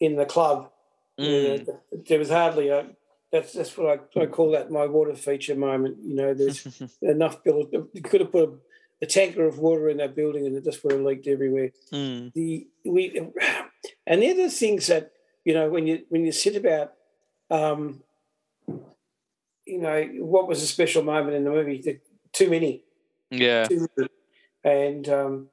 in 0.00 0.16
the 0.16 0.26
club. 0.26 0.70
Mm. 1.18 1.68
Uh, 1.68 1.72
there 2.08 2.18
was 2.18 2.30
hardly 2.30 2.68
a. 2.68 2.86
That's 3.32 3.52
that's 3.54 3.76
what 3.76 4.08
I, 4.16 4.20
I 4.20 4.26
call 4.26 4.52
that 4.52 4.70
my 4.70 4.86
water 4.86 5.14
feature 5.14 5.56
moment. 5.56 5.96
You 6.02 6.14
know, 6.14 6.34
there's 6.34 6.66
enough 7.02 7.42
build. 7.42 7.72
You 7.72 8.02
could 8.02 8.20
have 8.20 8.30
put 8.32 8.60
a, 9.02 9.06
tanker 9.06 9.44
of 9.46 9.58
water 9.58 9.88
in 9.88 9.98
that 9.98 10.16
building, 10.16 10.46
and 10.46 10.56
it 10.56 10.64
just 10.64 10.82
would 10.84 10.92
have 10.92 11.02
leaked 11.02 11.26
everywhere. 11.26 11.70
Mm. 11.92 12.32
The 12.34 12.66
we, 12.84 13.20
and 14.06 14.22
the 14.22 14.30
other 14.30 14.48
things 14.48 14.86
that 14.88 15.12
you 15.44 15.54
know 15.54 15.68
when 15.70 15.86
you 15.86 16.04
when 16.08 16.24
you 16.24 16.32
sit 16.32 16.56
about, 16.56 16.92
um, 17.50 18.02
you 19.66 19.78
know, 19.78 20.02
what 20.20 20.48
was 20.48 20.62
a 20.62 20.66
special 20.66 21.02
moment 21.02 21.36
in 21.36 21.44
the 21.44 21.50
movie? 21.50 21.80
The, 21.82 22.00
too 22.32 22.50
many 22.50 22.84
Yeah. 23.30 23.68
and 24.64 25.08
um, 25.08 25.48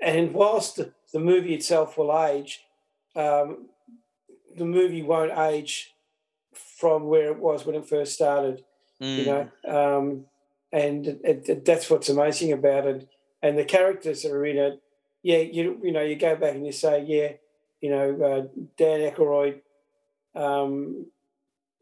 and 0.00 0.32
whilst 0.34 0.76
the, 0.76 0.92
the 1.12 1.20
movie 1.20 1.54
itself 1.54 1.96
will 1.96 2.16
age, 2.18 2.64
um, 3.16 3.68
the 4.56 4.64
movie 4.64 5.02
won't 5.02 5.36
age 5.38 5.94
from 6.54 7.04
where 7.06 7.30
it 7.30 7.38
was 7.38 7.64
when 7.64 7.76
it 7.76 7.88
first 7.88 8.14
started. 8.14 8.64
You 9.00 9.06
Mm. 9.24 9.26
know, 9.64 9.96
um, 9.98 10.24
and 10.72 11.06
it, 11.06 11.48
it, 11.48 11.64
that's 11.64 11.88
what's 11.90 12.08
amazing 12.08 12.52
about 12.52 12.86
it. 12.86 13.08
And 13.42 13.56
the 13.56 13.64
characters 13.64 14.22
that 14.22 14.32
are 14.32 14.44
in 14.44 14.56
it, 14.58 14.82
yeah, 15.22 15.38
you 15.38 15.80
you 15.82 15.92
know, 15.92 16.02
you 16.02 16.16
go 16.16 16.36
back 16.36 16.54
and 16.54 16.66
you 16.66 16.72
say, 16.72 17.04
yeah, 17.06 17.32
you 17.80 17.90
know, 17.90 18.22
uh, 18.22 18.60
Dan 18.76 19.10
Aykroyd, 19.10 19.60
um, 20.34 21.06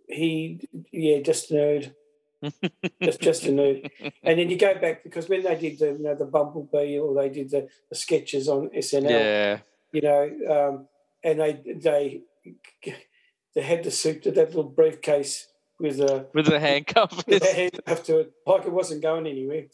he, 0.09 0.61
yeah, 0.93 1.21
just 1.21 1.51
a 1.51 1.55
nerd 1.55 1.95
just 3.03 3.21
just 3.21 3.45
a 3.45 3.49
nerd. 3.49 3.91
And 4.23 4.39
then 4.39 4.51
you 4.51 4.59
go 4.59 4.75
back 4.75 5.03
because 5.03 5.29
when 5.29 5.43
they 5.43 5.57
did 5.57 5.79
the 5.79 5.93
you 5.93 5.99
know 6.03 6.15
the 6.15 6.25
Bumblebee 6.25 6.99
or 6.99 7.15
they 7.15 7.29
did 7.29 7.51
the, 7.51 7.69
the 7.89 7.97
sketches 7.97 8.49
on 8.49 8.71
SNL, 8.71 9.11
yeah. 9.11 9.59
you 9.93 10.03
know, 10.03 10.31
um, 10.51 10.89
and 11.25 11.41
they 11.41 11.61
they 11.75 12.23
they 13.55 13.63
had 13.63 13.85
the 13.85 13.91
suit 13.91 14.23
that 14.25 14.37
little 14.37 14.65
briefcase 14.65 15.49
with 15.79 16.01
a 16.01 16.27
With 16.33 16.47
the 16.47 16.61
handcuff. 16.61 17.27
with 17.27 17.43
a 17.43 17.47
handcuff 17.55 18.05
to 18.05 18.21
it, 18.21 18.33
like 18.47 18.67
it 18.67 18.73
wasn't 18.73 19.03
going 19.03 19.27
anywhere. 19.27 19.67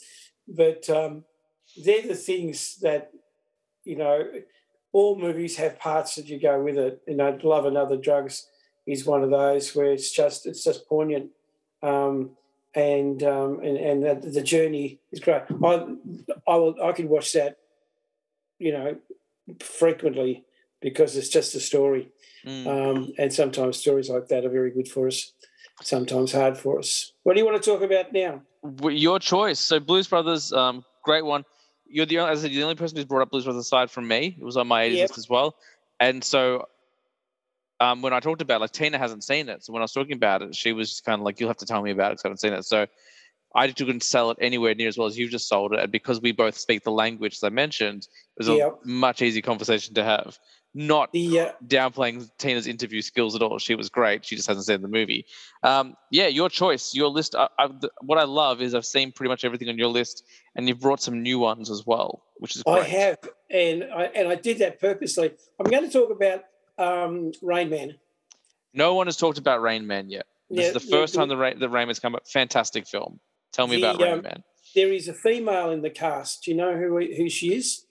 But 0.49 0.89
um, 0.91 1.25
they're 1.85 2.07
the 2.07 2.15
things 2.15 2.77
that 2.83 3.13
you 3.85 3.97
know. 3.97 4.25
All 4.95 5.19
movies 5.19 5.57
have 5.57 5.79
parts 5.79 6.17
that 6.17 6.27
you 6.27 6.39
go 6.39 6.63
with 6.63 6.77
it. 6.77 7.01
You 7.09 7.17
know, 7.17 7.39
Love 7.43 7.65
and 7.65 7.79
Other 7.79 7.97
Drugs 7.97 8.47
is 8.87 9.07
one 9.07 9.23
of 9.23 9.31
those 9.31 9.75
where 9.75 9.91
it's 9.91 10.11
just 10.11 10.45
it's 10.47 10.65
just 10.65 10.87
poignant. 10.87 11.31
Um, 11.83 12.33
and 12.75 13.23
um, 13.23 13.61
and 13.61 13.77
and 13.77 14.03
the, 14.03 14.31
the 14.31 14.43
journey 14.43 15.01
is 15.11 15.21
great. 15.21 15.43
I 15.65 15.87
I 16.47 16.57
will 16.57 16.77
I 16.83 16.93
could 16.93 17.09
watch 17.09 17.33
that, 17.33 17.59
you 18.59 18.73
know, 18.73 18.97
frequently 19.61 20.45
because 20.81 21.17
it's 21.17 21.29
just 21.29 21.55
a 21.55 21.61
story. 21.61 22.11
Mm. 22.47 22.67
Um, 22.67 23.13
and 23.19 23.33
sometimes 23.33 23.79
stories 23.79 24.11
like 24.11 24.29
that 24.29 24.45
are 24.45 24.51
very 24.51 24.71
good 24.71 24.89
for 24.89 25.07
us. 25.07 25.33
Sometimes 25.83 26.33
hard 26.33 26.57
for 26.57 26.79
us. 26.79 27.13
What 27.23 27.35
do 27.35 27.41
you 27.41 27.47
want 27.47 27.63
to 27.63 27.71
talk 27.71 27.83
about 27.83 28.13
now? 28.13 28.43
Your 28.89 29.19
choice. 29.19 29.59
So 29.59 29.81
Blues 29.81 30.07
Brothers, 30.07 30.53
um, 30.53 30.85
great 31.05 31.25
one. 31.25 31.45
You're 31.87 32.07
the 32.07 32.21
only, 32.21 32.33
as 32.33 32.39
I 32.39 32.43
said, 32.43 32.53
you're 32.53 32.61
the 32.61 32.67
only 32.67 32.77
person 32.77 32.97
who's 32.97 33.05
brought 33.05 33.23
up 33.23 33.31
Blues 33.31 33.45
Brothers 33.45 33.67
aside 33.67 33.91
from 33.91 34.07
me. 34.09 34.37
It 34.39 34.45
was 34.45 34.57
on 34.57 34.67
my 34.67 34.85
80s 34.85 34.93
Yep. 34.93 35.09
list 35.09 35.19
as 35.19 35.29
well. 35.29 35.57
And 36.01 36.23
so 36.23 36.67
um, 37.81 38.01
when 38.01 38.13
I 38.13 38.21
talked 38.21 38.41
about 38.43 38.57
it, 38.57 38.61
like 38.61 38.73
Tina 38.73 38.99
hasn't 38.99 39.25
seen 39.25 39.49
it. 39.49 39.65
So 39.65 39.73
when 39.73 39.83
I 39.83 39.85
was 39.85 39.93
talking 39.93 40.15
about 40.15 40.43
it, 40.43 40.55
she 40.55 40.73
was 40.73 40.89
just 40.89 41.05
kind 41.05 41.21
of 41.21 41.25
like, 41.25 41.41
you'll 41.41 41.49
have 41.51 41.57
to 41.59 41.67
tell 41.67 41.83
me 41.83 41.91
about 41.91 42.13
it 42.13 42.15
because 42.15 42.25
I 42.25 42.29
haven't 42.29 42.39
seen 42.41 42.53
it. 42.53 42.65
So 42.65 42.87
I 43.55 43.71
couldn't 43.71 44.03
sell 44.03 44.31
it 44.31 44.39
anywhere 44.41 44.75
near 44.75 44.89
as 44.89 44.97
well 44.99 45.07
as 45.07 45.19
you've 45.19 45.31
just 45.31 45.49
sold 45.49 45.73
it. 45.75 45.81
And 45.81 45.93
because 45.93 46.21
we 46.21 46.33
both 46.33 46.57
speak 46.57 46.85
the 46.85 46.91
language, 46.91 47.35
as 47.35 47.43
I 47.43 47.49
mentioned, 47.51 48.05
it 48.37 48.47
was 48.47 48.49
Yep. 48.49 48.81
a 48.85 48.89
much 48.89 49.21
easier 49.23 49.43
conversation 49.43 49.95
to 49.95 50.05
have. 50.05 50.39
Not 50.75 51.13
The 51.13 51.39
uh, 51.41 51.53
downplaying 51.67 52.31
Tina's 52.39 52.67
interview 52.67 53.03
skills 53.03 53.35
at 53.37 53.43
all. 53.43 53.59
She 53.59 53.75
was 53.75 53.91
great. 53.91 54.25
She 54.25 54.37
just 54.37 54.49
hasn't 54.49 54.65
seen 54.65 54.81
the 54.81 54.89
movie. 54.89 55.27
Um, 55.63 55.97
yeah, 56.11 56.29
your 56.29 56.49
choice, 56.49 56.95
your 56.95 57.09
list. 57.09 57.35
I, 57.35 57.49
I, 57.59 57.67
the, 57.69 57.91
what 58.01 58.17
I 58.19 58.25
love 58.25 58.63
is 58.63 58.75
I've 58.75 58.87
seen 58.87 59.13
pretty 59.13 59.29
much 59.29 59.45
everything 59.45 59.69
on 59.69 59.77
your 59.77 59.89
list, 59.89 60.25
and 60.57 60.67
you've 60.67 60.81
brought 60.81 61.03
some 61.03 61.21
new 61.23 61.39
ones 61.39 61.71
as 61.71 61.87
well, 61.87 62.23
which 62.39 62.57
is 62.57 62.63
great. 62.63 62.81
I 62.81 62.85
have, 62.85 63.19
and 63.51 63.85
I 63.85 64.05
and 64.17 64.29
I 64.29 64.35
did 64.35 64.59
that 64.61 64.81
purposely. 64.81 65.33
I'm 65.61 65.71
going 65.71 65.85
to 65.85 65.91
talk 65.93 66.11
about 66.11 66.45
um, 66.79 67.33
Rain 67.43 67.69
Man. 67.69 67.97
No 68.73 68.95
one 68.95 69.09
has 69.09 69.19
talked 69.19 69.37
about 69.37 69.61
Rain 69.61 69.87
Man 69.87 70.09
yet. 70.09 70.25
This 70.49 70.61
Yeah, 70.61 70.67
is 70.69 70.73
the 70.73 70.81
first 70.81 71.13
the- 71.13 71.19
time 71.19 71.29
the 71.29 71.37
Rain, 71.37 71.59
the 71.59 71.69
Rain 71.69 71.87
Man's 71.89 71.99
come 72.01 72.15
up. 72.15 72.27
Fantastic 72.27 72.87
film. 72.87 73.21
Tell 73.53 73.67
me 73.67 73.81
The, 73.81 73.91
about 73.91 74.01
Rain 74.03 74.13
um, 74.15 74.23
Man. 74.23 74.43
There 74.75 74.93
is 74.93 75.09
a 75.09 75.13
female 75.15 75.71
in 75.71 75.83
the 75.83 75.91
cast. 75.91 76.45
Do 76.45 76.51
you 76.51 76.57
know 76.57 76.77
who 76.77 76.97
who 77.17 77.29
she 77.29 77.55
is? 77.55 77.85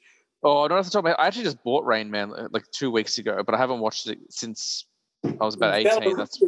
Oh, 0.44 0.64
I 0.64 0.68
don't 0.68 0.78
have 0.78 0.86
to 0.86 0.92
talk 0.92 1.02
about. 1.02 1.20
I 1.20 1.28
actually 1.28 1.44
just 1.44 1.64
bought 1.64 1.86
Rain 1.86 2.10
Man 2.10 2.32
uh, 2.36 2.48
like 2.52 2.64
two 2.72 2.90
weeks 2.90 3.18
ago, 3.20 3.44
but 3.46 3.54
I 3.54 3.58
haven't 3.60 3.80
watched 3.80 4.08
it 4.08 4.18
since 4.30 4.86
I 5.24 5.46
was 5.46 5.54
about 5.56 5.76
eighteen. 5.76 6.00
Bella- 6.00 6.16
That's 6.16 6.42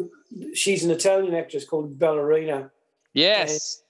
She's 0.55 0.84
an 0.84 0.89
Italian 0.91 1.36
actress 1.36 1.66
called 1.66 1.97
Ballerina. 1.99 2.72
yes. 3.14 3.82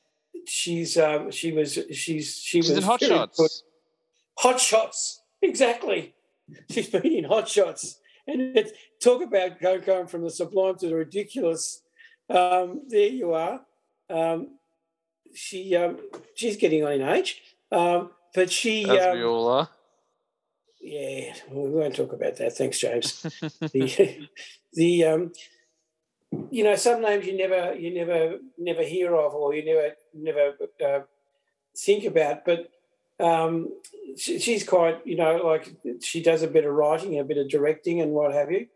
She's 0.46 0.98
um, 0.98 1.32
she 1.32 1.54
was 1.54 1.74
she's 1.92 2.36
she 2.36 2.62
She's 2.62 2.70
was 2.70 2.78
in 2.78 2.84
Hot 2.84 3.02
Shots. 3.02 3.38
good. 3.38 3.52
Hot 4.40 4.60
Shots, 4.60 5.22
exactly. 5.42 6.16
She's 6.70 6.90
been 6.90 7.06
in 7.06 7.24
Hot 7.24 7.48
Shots, 7.48 8.02
and 8.28 8.58
it's 8.58 8.74
talk 9.02 9.22
about 9.24 9.62
going 9.62 10.08
from 10.08 10.24
the 10.24 10.30
sublime 10.30 10.76
to 10.80 10.88
the 10.90 10.96
ridiculous. 10.96 11.82
Um, 12.30 12.82
there 12.90 13.08
you 13.08 13.32
are. 13.34 13.62
Um, 14.10 14.58
she 15.34 15.76
um, 15.76 15.98
she's 16.36 16.58
getting 16.58 16.84
on 16.84 16.94
in 16.94 17.02
age, 17.02 17.42
um, 17.72 18.12
but 18.34 18.52
she. 18.52 18.90
As 18.90 19.08
um, 19.08 19.18
we 19.18 19.24
all 19.24 19.48
are. 19.48 19.70
Yeah, 20.82 21.34
we 21.50 21.70
won't 21.70 21.96
talk 21.96 22.12
about 22.12 22.36
that. 22.38 22.58
Thanks, 22.58 22.80
James. 22.80 23.22
the, 23.72 24.28
the 24.74 25.06
um, 25.06 25.32
you 26.50 26.64
know, 26.64 26.76
some 26.76 27.02
names 27.02 27.26
you 27.26 27.38
never 27.38 27.74
you 27.74 27.94
never 27.94 28.38
never 28.58 28.84
hear 28.84 29.16
of 29.16 29.34
or 29.34 29.54
you 29.54 29.66
never 29.66 29.96
never 30.14 30.54
uh, 30.86 31.00
think 31.78 32.06
about, 32.06 32.46
but 32.46 32.70
um, 33.20 33.70
she, 34.18 34.40
she's 34.40 34.68
quite 34.68 35.06
you 35.06 35.16
know 35.16 35.38
like 35.38 35.76
she 36.02 36.22
does 36.22 36.44
a 36.44 36.48
bit 36.48 36.66
of 36.66 36.74
writing, 36.74 37.20
a 37.20 37.24
bit 37.24 37.38
of 37.38 37.50
directing, 37.50 38.02
and 38.02 38.12
what 38.12 38.34
have 38.34 38.52
you. 38.52 38.68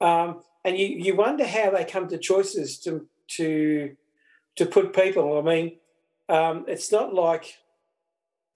Um, 0.00 0.42
and 0.64 0.76
you 0.76 0.86
you 0.86 1.16
wonder 1.16 1.46
how 1.46 1.70
they 1.70 1.84
come 1.84 2.08
to 2.08 2.18
choices 2.18 2.78
to 2.80 3.06
to 3.36 3.96
to 4.56 4.66
put 4.66 4.94
people. 4.94 5.38
I 5.38 5.42
mean, 5.42 5.76
um, 6.28 6.64
it's 6.68 6.90
not 6.90 7.14
like 7.14 7.58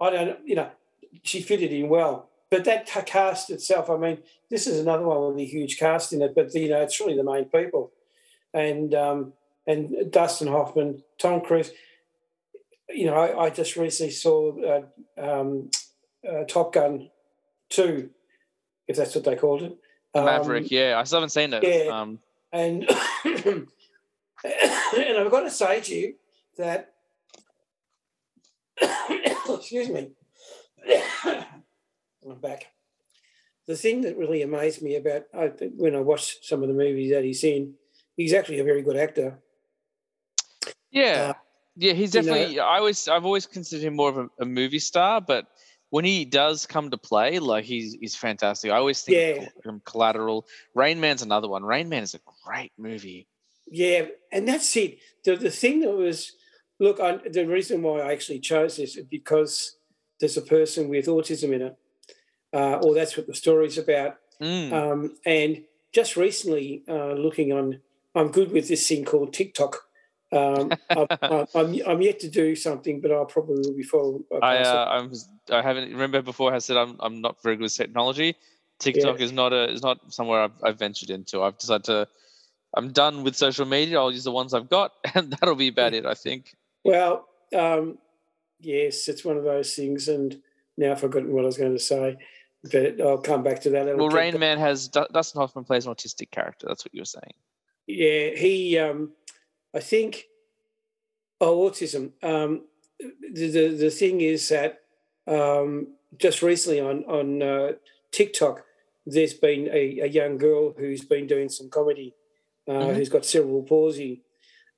I 0.00 0.10
don't 0.10 0.38
you 0.46 0.56
know 0.56 0.70
she 1.22 1.40
fitted 1.40 1.72
in 1.72 1.88
well 1.88 2.28
but 2.50 2.64
that 2.64 2.86
cast 2.86 3.50
itself, 3.50 3.90
I 3.90 3.96
mean, 3.96 4.18
this 4.50 4.66
is 4.66 4.78
another 4.78 5.04
one 5.04 5.34
with 5.34 5.42
a 5.42 5.44
huge 5.44 5.78
cast 5.78 6.12
in 6.14 6.22
it, 6.22 6.34
but 6.34 6.54
you 6.54 6.70
know, 6.70 6.80
it's 6.80 6.98
really 6.98 7.16
the 7.16 7.22
main 7.22 7.44
people, 7.44 7.92
and 8.54 8.94
um, 8.94 9.34
and 9.66 10.10
Dustin 10.10 10.48
Hoffman, 10.48 11.02
Tom 11.18 11.42
Cruise. 11.42 11.70
You 12.88 13.06
know, 13.06 13.16
I, 13.16 13.44
I 13.44 13.50
just 13.50 13.76
recently 13.76 14.12
saw 14.12 14.56
uh, 14.64 14.82
um, 15.18 15.70
uh, 16.26 16.44
Top 16.44 16.72
Gun 16.72 17.10
two, 17.68 18.08
if 18.86 18.96
that's 18.96 19.14
what 19.14 19.24
they 19.24 19.36
called 19.36 19.62
it. 19.62 19.76
Um, 20.14 20.24
Maverick, 20.24 20.70
yeah, 20.70 20.98
I 20.98 21.04
still 21.04 21.18
haven't 21.18 21.30
seen 21.30 21.52
it. 21.52 21.62
Yeah, 21.62 22.00
um, 22.00 22.18
and 22.50 22.88
and 23.24 23.68
I've 25.18 25.30
got 25.30 25.40
to 25.40 25.50
say 25.50 25.82
to 25.82 25.94
you 25.94 26.14
that, 26.56 26.94
excuse 29.70 29.90
me. 29.90 30.10
I'm 31.24 32.40
back. 32.40 32.68
The 33.66 33.76
thing 33.76 34.00
that 34.02 34.16
really 34.16 34.40
amazed 34.40 34.80
me 34.80 34.96
about 34.96 35.24
I, 35.34 35.52
when 35.76 35.94
I 35.94 36.00
watched 36.00 36.46
some 36.46 36.62
of 36.62 36.68
the 36.68 36.74
movies 36.74 37.12
that 37.12 37.22
he's 37.22 37.44
in, 37.44 37.74
he's 38.16 38.32
actually 38.32 38.60
a 38.60 38.64
very 38.64 38.80
good 38.80 38.96
actor. 38.96 39.38
Yeah, 40.90 41.02
uh, 41.02 41.32
yeah, 41.76 41.92
he's 41.92 42.12
definitely. 42.12 42.52
You 42.52 42.56
know, 42.58 42.64
I 42.64 42.78
always, 42.78 43.08
I've 43.08 43.26
always 43.26 43.44
considered 43.44 43.84
him 43.84 43.96
more 43.96 44.08
of 44.08 44.16
a, 44.16 44.28
a, 44.40 44.46
movie 44.46 44.78
star, 44.78 45.20
but 45.20 45.48
when 45.90 46.06
he 46.06 46.24
does 46.24 46.64
come 46.64 46.90
to 46.90 46.96
play, 46.96 47.38
like 47.38 47.64
he's 47.64 47.94
he's 48.00 48.16
fantastic. 48.16 48.70
I 48.70 48.76
always 48.76 49.02
think 49.02 49.18
yeah. 49.18 49.48
from 49.62 49.82
Collateral. 49.84 50.46
Rain 50.74 50.98
Man's 50.98 51.20
another 51.20 51.48
one. 51.48 51.62
Rain 51.62 51.90
Man 51.90 52.02
is 52.02 52.14
a 52.14 52.20
great 52.42 52.72
movie. 52.78 53.28
Yeah, 53.70 54.06
and 54.32 54.48
that's 54.48 54.74
it. 54.78 54.98
The 55.24 55.36
the 55.36 55.50
thing 55.50 55.80
that 55.80 55.90
was 55.90 56.32
look, 56.78 57.00
I, 57.00 57.16
the 57.28 57.46
reason 57.46 57.82
why 57.82 58.00
I 58.00 58.12
actually 58.12 58.40
chose 58.40 58.76
this 58.76 58.96
is 58.96 59.04
because 59.04 59.76
there's 60.20 60.36
a 60.36 60.42
person 60.42 60.88
with 60.88 61.06
autism 61.06 61.52
in 61.52 61.62
it 61.62 61.78
uh, 62.52 62.78
or 62.82 62.94
that's 62.94 63.16
what 63.16 63.26
the 63.26 63.34
story's 63.34 63.78
about. 63.78 64.16
Mm. 64.40 64.72
Um, 64.72 65.16
and 65.26 65.64
just 65.92 66.16
recently, 66.16 66.82
uh, 66.88 67.12
looking 67.12 67.52
on, 67.52 67.80
I'm 68.14 68.30
good 68.30 68.52
with 68.52 68.68
this 68.68 68.86
thing 68.86 69.04
called 69.04 69.32
TikTok. 69.32 69.76
Um, 70.32 70.72
I'm, 70.90 71.46
I'm, 71.54 71.80
I'm, 71.86 72.02
yet 72.02 72.20
to 72.20 72.28
do 72.28 72.54
something, 72.54 73.00
but 73.00 73.10
I'll 73.10 73.26
probably 73.26 73.72
before. 73.74 74.20
I 74.42 74.58
uh, 74.58 74.84
I'm, 74.86 75.12
I 75.50 75.62
haven't 75.62 75.90
remember 75.90 76.22
before. 76.22 76.54
I 76.54 76.58
said 76.58 76.76
I'm 76.76 76.96
I'm 77.00 77.20
not 77.20 77.42
very 77.42 77.56
good 77.56 77.62
with 77.62 77.74
technology. 77.74 78.36
TikTok 78.78 79.18
yeah. 79.18 79.24
is 79.24 79.32
not 79.32 79.52
a 79.52 79.70
is 79.70 79.82
not 79.82 80.12
somewhere 80.12 80.42
I've, 80.42 80.52
I've 80.62 80.78
ventured 80.78 81.10
into. 81.10 81.42
I've 81.42 81.58
decided 81.58 81.84
to. 81.84 82.08
I'm 82.76 82.92
done 82.92 83.24
with 83.24 83.34
social 83.34 83.64
media. 83.64 83.98
I'll 83.98 84.12
use 84.12 84.24
the 84.24 84.30
ones 84.30 84.52
I've 84.52 84.68
got, 84.68 84.92
and 85.14 85.32
that'll 85.32 85.54
be 85.54 85.68
about 85.68 85.94
it. 85.94 86.04
I 86.04 86.14
think. 86.14 86.54
Well, 86.84 87.26
um, 87.56 87.98
yes, 88.60 89.08
it's 89.08 89.24
one 89.24 89.36
of 89.36 89.44
those 89.44 89.74
things, 89.74 90.08
and 90.08 90.40
now 90.76 90.92
I've 90.92 91.00
forgotten 91.00 91.32
what 91.32 91.42
I 91.42 91.46
was 91.46 91.58
going 91.58 91.72
to 91.72 91.78
say 91.78 92.18
but 92.64 93.00
I'll 93.00 93.18
come 93.18 93.42
back 93.42 93.60
to 93.62 93.70
that. 93.70 93.96
well, 93.96 94.08
Rain 94.08 94.38
Man 94.38 94.58
has 94.58 94.88
Dustin 94.88 95.40
Hoffman 95.40 95.64
plays 95.64 95.86
an 95.86 95.94
autistic 95.94 96.30
character. 96.30 96.66
That's 96.68 96.84
what 96.84 96.94
you 96.94 97.02
were 97.02 97.06
saying. 97.06 97.34
Yeah, 97.86 98.30
he. 98.30 98.78
Um, 98.78 99.12
I 99.74 99.80
think. 99.80 100.24
Oh, 101.40 101.70
autism. 101.70 102.12
Um, 102.22 102.62
the, 102.98 103.50
the 103.50 103.68
the 103.68 103.90
thing 103.90 104.20
is 104.20 104.48
that 104.48 104.80
um, 105.26 105.88
just 106.18 106.42
recently 106.42 106.80
on 106.80 107.04
on 107.04 107.42
uh, 107.42 107.72
TikTok, 108.10 108.64
there's 109.06 109.34
been 109.34 109.68
a, 109.68 110.00
a, 110.00 110.08
young 110.08 110.36
girl 110.36 110.74
who's 110.76 111.04
been 111.04 111.28
doing 111.28 111.48
some 111.48 111.70
comedy, 111.70 112.14
uh, 112.66 112.72
mm-hmm. 112.72 112.94
who's 112.94 113.08
got 113.08 113.24
cerebral 113.24 113.62
palsy, 113.62 114.22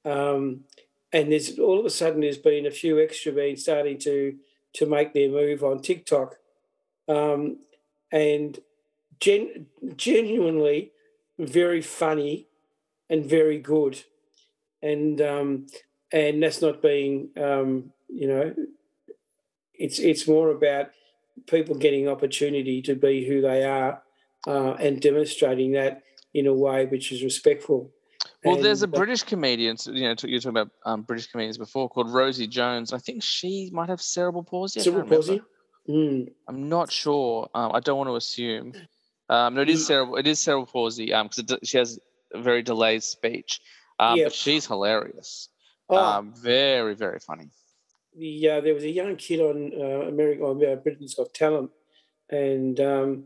um, 0.04 0.64
and 1.12 1.32
there's 1.32 1.58
all 1.58 1.80
of 1.80 1.86
a 1.86 1.90
sudden 1.90 2.20
there's 2.20 2.38
been 2.38 2.66
a 2.66 2.70
few 2.70 3.00
extra 3.00 3.32
men 3.32 3.56
starting 3.56 3.98
to 3.98 4.36
to 4.74 4.86
make 4.86 5.12
their 5.12 5.28
move 5.28 5.64
on 5.64 5.82
TikTok. 5.82 6.36
Um, 7.08 7.58
and 8.12 8.58
gen- 9.18 9.66
genuinely 9.96 10.92
very 11.38 11.82
funny 11.82 12.48
and 13.08 13.24
very 13.24 13.58
good. 13.58 14.02
And 14.82 15.20
um, 15.20 15.66
and 16.12 16.42
that's 16.42 16.62
not 16.62 16.82
being 16.82 17.30
um, 17.36 17.92
you 18.08 18.26
know 18.26 18.54
it's 19.74 19.98
it's 19.98 20.28
more 20.28 20.50
about 20.50 20.90
people 21.46 21.74
getting 21.74 22.08
opportunity 22.08 22.82
to 22.82 22.94
be 22.94 23.26
who 23.26 23.40
they 23.40 23.64
are 23.64 24.02
uh, 24.46 24.72
and 24.72 25.00
demonstrating 25.00 25.72
that 25.72 26.02
in 26.32 26.46
a 26.46 26.54
way 26.54 26.86
which 26.86 27.12
is 27.12 27.22
respectful. 27.22 27.90
Well, 28.44 28.56
and, 28.56 28.64
there's 28.64 28.82
a 28.82 28.88
British 28.88 29.22
comedian, 29.22 29.76
you 29.86 30.02
know, 30.02 30.14
you 30.22 30.36
were 30.36 30.40
talking 30.40 30.48
about 30.48 30.70
um, 30.86 31.02
British 31.02 31.26
comedians 31.26 31.58
before, 31.58 31.90
called 31.90 32.10
Rosie 32.10 32.46
Jones. 32.46 32.92
I 32.92 32.98
think 32.98 33.22
she 33.22 33.70
might 33.72 33.90
have 33.90 34.00
cerebral 34.00 34.44
palsy. 34.44 34.80
Cerebral 34.80 35.06
palsy. 35.06 35.42
Mm. 35.88 36.32
I'm 36.48 36.68
not 36.68 36.90
sure. 36.90 37.50
Um, 37.54 37.72
I 37.74 37.80
don't 37.80 37.98
want 37.98 38.08
to 38.08 38.16
assume. 38.16 38.72
Um, 39.28 39.54
no, 39.54 39.60
it 39.60 39.68
is 39.68 39.82
mm. 39.82 39.86
cerebral. 39.86 40.16
It 40.16 40.26
is 40.26 40.40
cerebral 40.40 40.66
palsy. 40.66 41.12
Um, 41.12 41.28
because 41.28 41.58
she 41.68 41.76
has 41.76 41.98
a 42.32 42.40
very 42.40 42.62
delayed 42.62 43.02
speech. 43.02 43.60
Um, 43.98 44.18
but 44.22 44.32
she's 44.32 44.66
hilarious. 44.66 45.48
Oh. 45.90 45.96
Um, 45.96 46.32
very 46.34 46.94
very 46.94 47.18
funny. 47.18 47.50
The 48.16 48.48
uh, 48.48 48.60
there 48.60 48.74
was 48.74 48.84
a 48.84 48.90
young 48.90 49.16
kid 49.16 49.40
on 49.40 49.72
uh, 49.76 50.08
American 50.08 50.44
on 50.44 50.64
uh, 50.64 50.76
Britain's 50.76 51.14
Got 51.14 51.34
Talent, 51.34 51.70
and 52.30 52.80
um, 52.80 53.24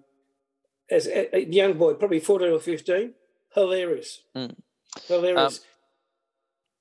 as 0.90 1.06
a, 1.06 1.44
young 1.44 1.74
boy, 1.74 1.94
probably 1.94 2.20
fourteen 2.20 2.52
or 2.52 2.58
fifteen, 2.58 3.14
hilarious, 3.54 4.22
mm. 4.36 4.54
Hilarious. 5.08 5.58
Um, 5.58 5.64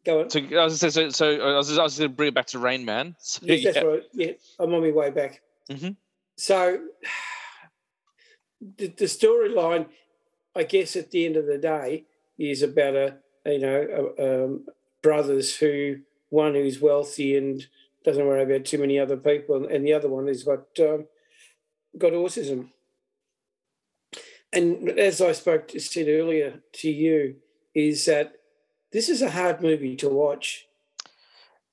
Go 0.06 0.22
on. 0.22 0.30
So 0.30 0.40
I 0.40 0.64
was, 0.66 0.80
so, 0.80 0.90
so, 0.90 1.10
so 1.10 1.40
I 1.40 1.56
was, 1.56 1.78
I 1.78 1.84
was 1.84 1.98
going 1.98 2.10
to 2.10 2.16
bring 2.16 2.30
it 2.30 2.36
back 2.36 2.48
to 2.48 2.60
Rain 2.60 2.84
Man. 2.86 3.16
So, 3.22 3.40
yes, 3.44 3.64
yeah. 3.64 3.72
that's 3.72 3.86
right. 3.86 4.04
Yeah, 4.14 4.32
I'm 4.60 4.74
on 4.74 4.82
my 4.82 4.92
way 4.92 5.10
back. 5.12 5.42
Mm-hmm. 5.70 5.92
So 6.36 6.80
the, 8.78 8.88
the 8.88 9.06
storyline, 9.06 9.88
I 10.56 10.64
guess, 10.64 10.96
at 10.96 11.12
the 11.12 11.26
end 11.26 11.38
of 11.38 11.46
the 11.46 11.58
day, 11.58 12.06
is 12.38 12.62
about 12.62 12.96
a 12.96 13.18
you 13.46 13.60
know 13.60 14.14
a, 14.18 14.44
um, 14.46 14.66
brothers 15.02 15.58
who 15.58 15.98
one 16.30 16.56
who's 16.56 16.82
wealthy 16.82 17.38
and 17.38 17.66
doesn't 18.04 18.26
worry 18.26 18.44
about 18.44 18.66
too 18.66 18.78
many 18.78 19.00
other 19.00 19.18
people, 19.18 19.66
and 19.66 19.86
the 19.86 19.94
other 19.94 20.10
one 20.10 20.28
has 20.28 20.44
got 20.44 20.66
um, 20.80 21.06
got 21.98 22.12
autism. 22.12 22.70
And 24.52 24.90
as 25.00 25.22
I 25.22 25.32
spoke 25.32 25.70
to, 25.70 25.80
said 25.80 26.08
earlier 26.08 26.62
to 26.74 26.92
you, 26.92 27.38
is 27.76 28.06
that 28.06 28.34
this 28.92 29.10
is 29.10 29.22
a 29.22 29.32
hard 29.32 29.62
movie 29.62 29.96
to 29.98 30.10
watch, 30.10 30.66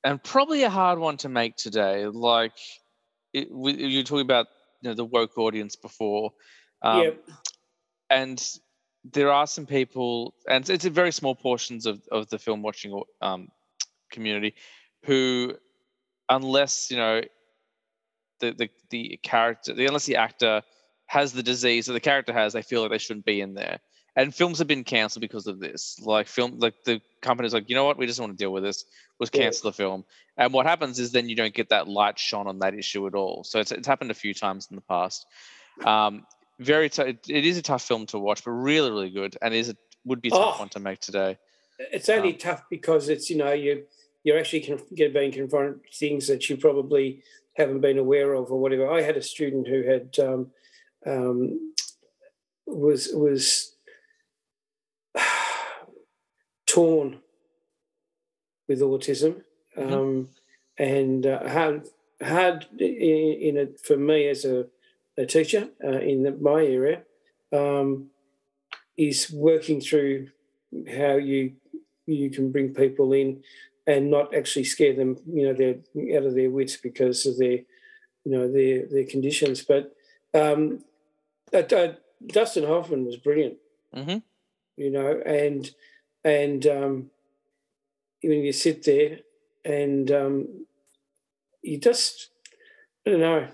and 0.04 0.22
probably 0.22 0.62
a 0.62 0.70
hard 0.70 0.98
one 0.98 1.16
to 1.18 1.28
make 1.28 1.56
today. 1.56 2.06
Like 2.06 2.56
it, 3.32 3.48
you 3.50 3.98
were 3.98 4.02
talking 4.02 4.20
about 4.20 4.46
you 4.80 4.90
know, 4.90 4.94
the 4.94 5.04
woke 5.04 5.38
audience 5.38 5.76
before. 5.76 6.30
Um, 6.82 7.02
yep. 7.02 7.28
And 8.08 8.58
there 9.04 9.32
are 9.32 9.46
some 9.46 9.66
people, 9.66 10.34
and 10.48 10.68
it's 10.68 10.84
a 10.84 10.90
very 10.90 11.12
small 11.12 11.34
portions 11.34 11.86
of, 11.86 12.02
of 12.10 12.28
the 12.28 12.38
film 12.38 12.62
watching 12.62 13.00
um, 13.20 13.48
community 14.10 14.54
who, 15.04 15.54
unless, 16.28 16.90
you 16.90 16.96
know, 16.96 17.22
the, 18.40 18.52
the, 18.52 18.70
the 18.90 19.20
character, 19.22 19.74
the, 19.74 19.86
unless 19.86 20.06
the 20.06 20.16
actor 20.16 20.62
has 21.06 21.32
the 21.32 21.42
disease 21.42 21.86
that 21.86 21.92
the 21.92 22.00
character 22.00 22.32
has, 22.32 22.52
they 22.52 22.62
feel 22.62 22.82
like 22.82 22.90
they 22.90 22.98
shouldn't 22.98 23.26
be 23.26 23.40
in 23.40 23.54
there 23.54 23.80
and 24.16 24.34
films 24.34 24.58
have 24.58 24.66
been 24.66 24.84
cancelled 24.84 25.20
because 25.20 25.46
of 25.46 25.60
this. 25.60 26.00
Like 26.02 26.26
film, 26.26 26.58
like 26.58 26.74
the 26.84 27.00
company's 27.20 27.54
like, 27.54 27.68
you 27.68 27.74
know 27.74 27.84
what, 27.84 27.98
we 27.98 28.06
just 28.06 28.20
want 28.20 28.32
to 28.32 28.36
deal 28.36 28.52
with 28.52 28.62
this. 28.62 28.84
Was 29.18 29.30
cancel 29.30 29.66
yeah. 29.66 29.70
the 29.70 29.76
film, 29.76 30.04
and 30.38 30.52
what 30.52 30.64
happens 30.66 30.98
is 30.98 31.12
then 31.12 31.28
you 31.28 31.36
don't 31.36 31.52
get 31.52 31.68
that 31.68 31.88
light 31.88 32.18
shone 32.18 32.46
on 32.46 32.60
that 32.60 32.74
issue 32.74 33.06
at 33.06 33.14
all. 33.14 33.44
So 33.44 33.60
it's, 33.60 33.70
it's 33.70 33.86
happened 33.86 34.10
a 34.10 34.14
few 34.14 34.32
times 34.32 34.68
in 34.70 34.76
the 34.76 34.82
past. 34.82 35.26
Um, 35.84 36.26
very, 36.58 36.88
t- 36.88 37.02
it 37.02 37.44
is 37.44 37.58
a 37.58 37.62
tough 37.62 37.82
film 37.82 38.06
to 38.06 38.18
watch, 38.18 38.44
but 38.44 38.52
really, 38.52 38.90
really 38.90 39.10
good, 39.10 39.36
and 39.42 39.52
is 39.52 39.68
it 39.68 39.76
would 40.04 40.22
be 40.22 40.28
a 40.28 40.32
tough 40.32 40.56
oh, 40.56 40.60
one 40.60 40.68
to 40.70 40.80
make 40.80 41.00
today. 41.00 41.36
It's 41.78 42.08
only 42.08 42.32
um, 42.32 42.38
tough 42.38 42.62
because 42.70 43.08
it's 43.08 43.30
you 43.30 43.36
know 43.36 43.52
you 43.52 43.84
you're 44.24 44.38
actually 44.38 44.60
con- 44.62 45.12
being 45.12 45.32
confronted 45.32 45.80
things 45.92 46.26
that 46.28 46.48
you 46.48 46.56
probably 46.56 47.22
haven't 47.54 47.80
been 47.80 47.98
aware 47.98 48.34
of 48.34 48.50
or 48.50 48.60
whatever. 48.60 48.90
I 48.90 49.02
had 49.02 49.16
a 49.16 49.22
student 49.22 49.68
who 49.68 49.82
had 49.82 50.18
um, 50.18 50.50
um, 51.06 51.74
was 52.66 53.08
was 53.12 53.74
torn 56.74 57.08
with 58.68 58.80
autism, 58.80 59.32
Mhm. 59.76 59.92
um, 59.92 60.28
and 60.78 61.26
uh, 61.26 61.48
hard 61.48 61.88
hard 62.22 62.66
in, 62.78 63.32
in 63.48 63.54
it 63.56 63.80
for 63.86 63.96
me 63.96 64.28
as 64.28 64.44
a, 64.44 64.66
a 65.16 65.24
teacher 65.26 65.62
uh, 65.88 66.00
in 66.10 66.22
the, 66.24 66.32
my 66.32 66.62
area 66.78 66.98
um, 67.52 68.10
is 68.96 69.30
working 69.32 69.80
through 69.80 70.28
how 70.98 71.16
you 71.30 71.42
you 72.06 72.30
can 72.36 72.52
bring 72.52 72.74
people 72.74 73.12
in 73.12 73.42
and 73.86 74.10
not 74.10 74.34
actually 74.34 74.64
scare 74.64 74.94
them, 74.94 75.16
you 75.26 75.44
know, 75.46 75.54
they're 75.54 75.80
out 76.16 76.26
of 76.26 76.34
their 76.34 76.50
wits 76.50 76.76
because 76.76 77.26
of 77.26 77.38
their, 77.38 77.58
you 78.24 78.30
know, 78.34 78.44
their 78.56 78.86
their 78.92 79.06
conditions. 79.14 79.64
But 79.72 79.84
um, 80.34 80.60
uh, 81.52 81.64
uh, 81.80 81.94
Dustin 82.26 82.64
Hoffman 82.66 83.04
was 83.06 83.16
brilliant, 83.16 83.56
hmm 83.94 84.18
you 84.76 84.90
know, 84.90 85.20
and 85.26 85.62
and 86.24 86.66
um, 86.66 87.10
when 88.22 88.42
you 88.44 88.52
sit 88.52 88.84
there 88.84 89.18
and 89.64 90.10
um, 90.10 90.66
you 91.62 91.78
just, 91.78 92.30
I 93.06 93.10
don't 93.10 93.20
know, 93.20 93.48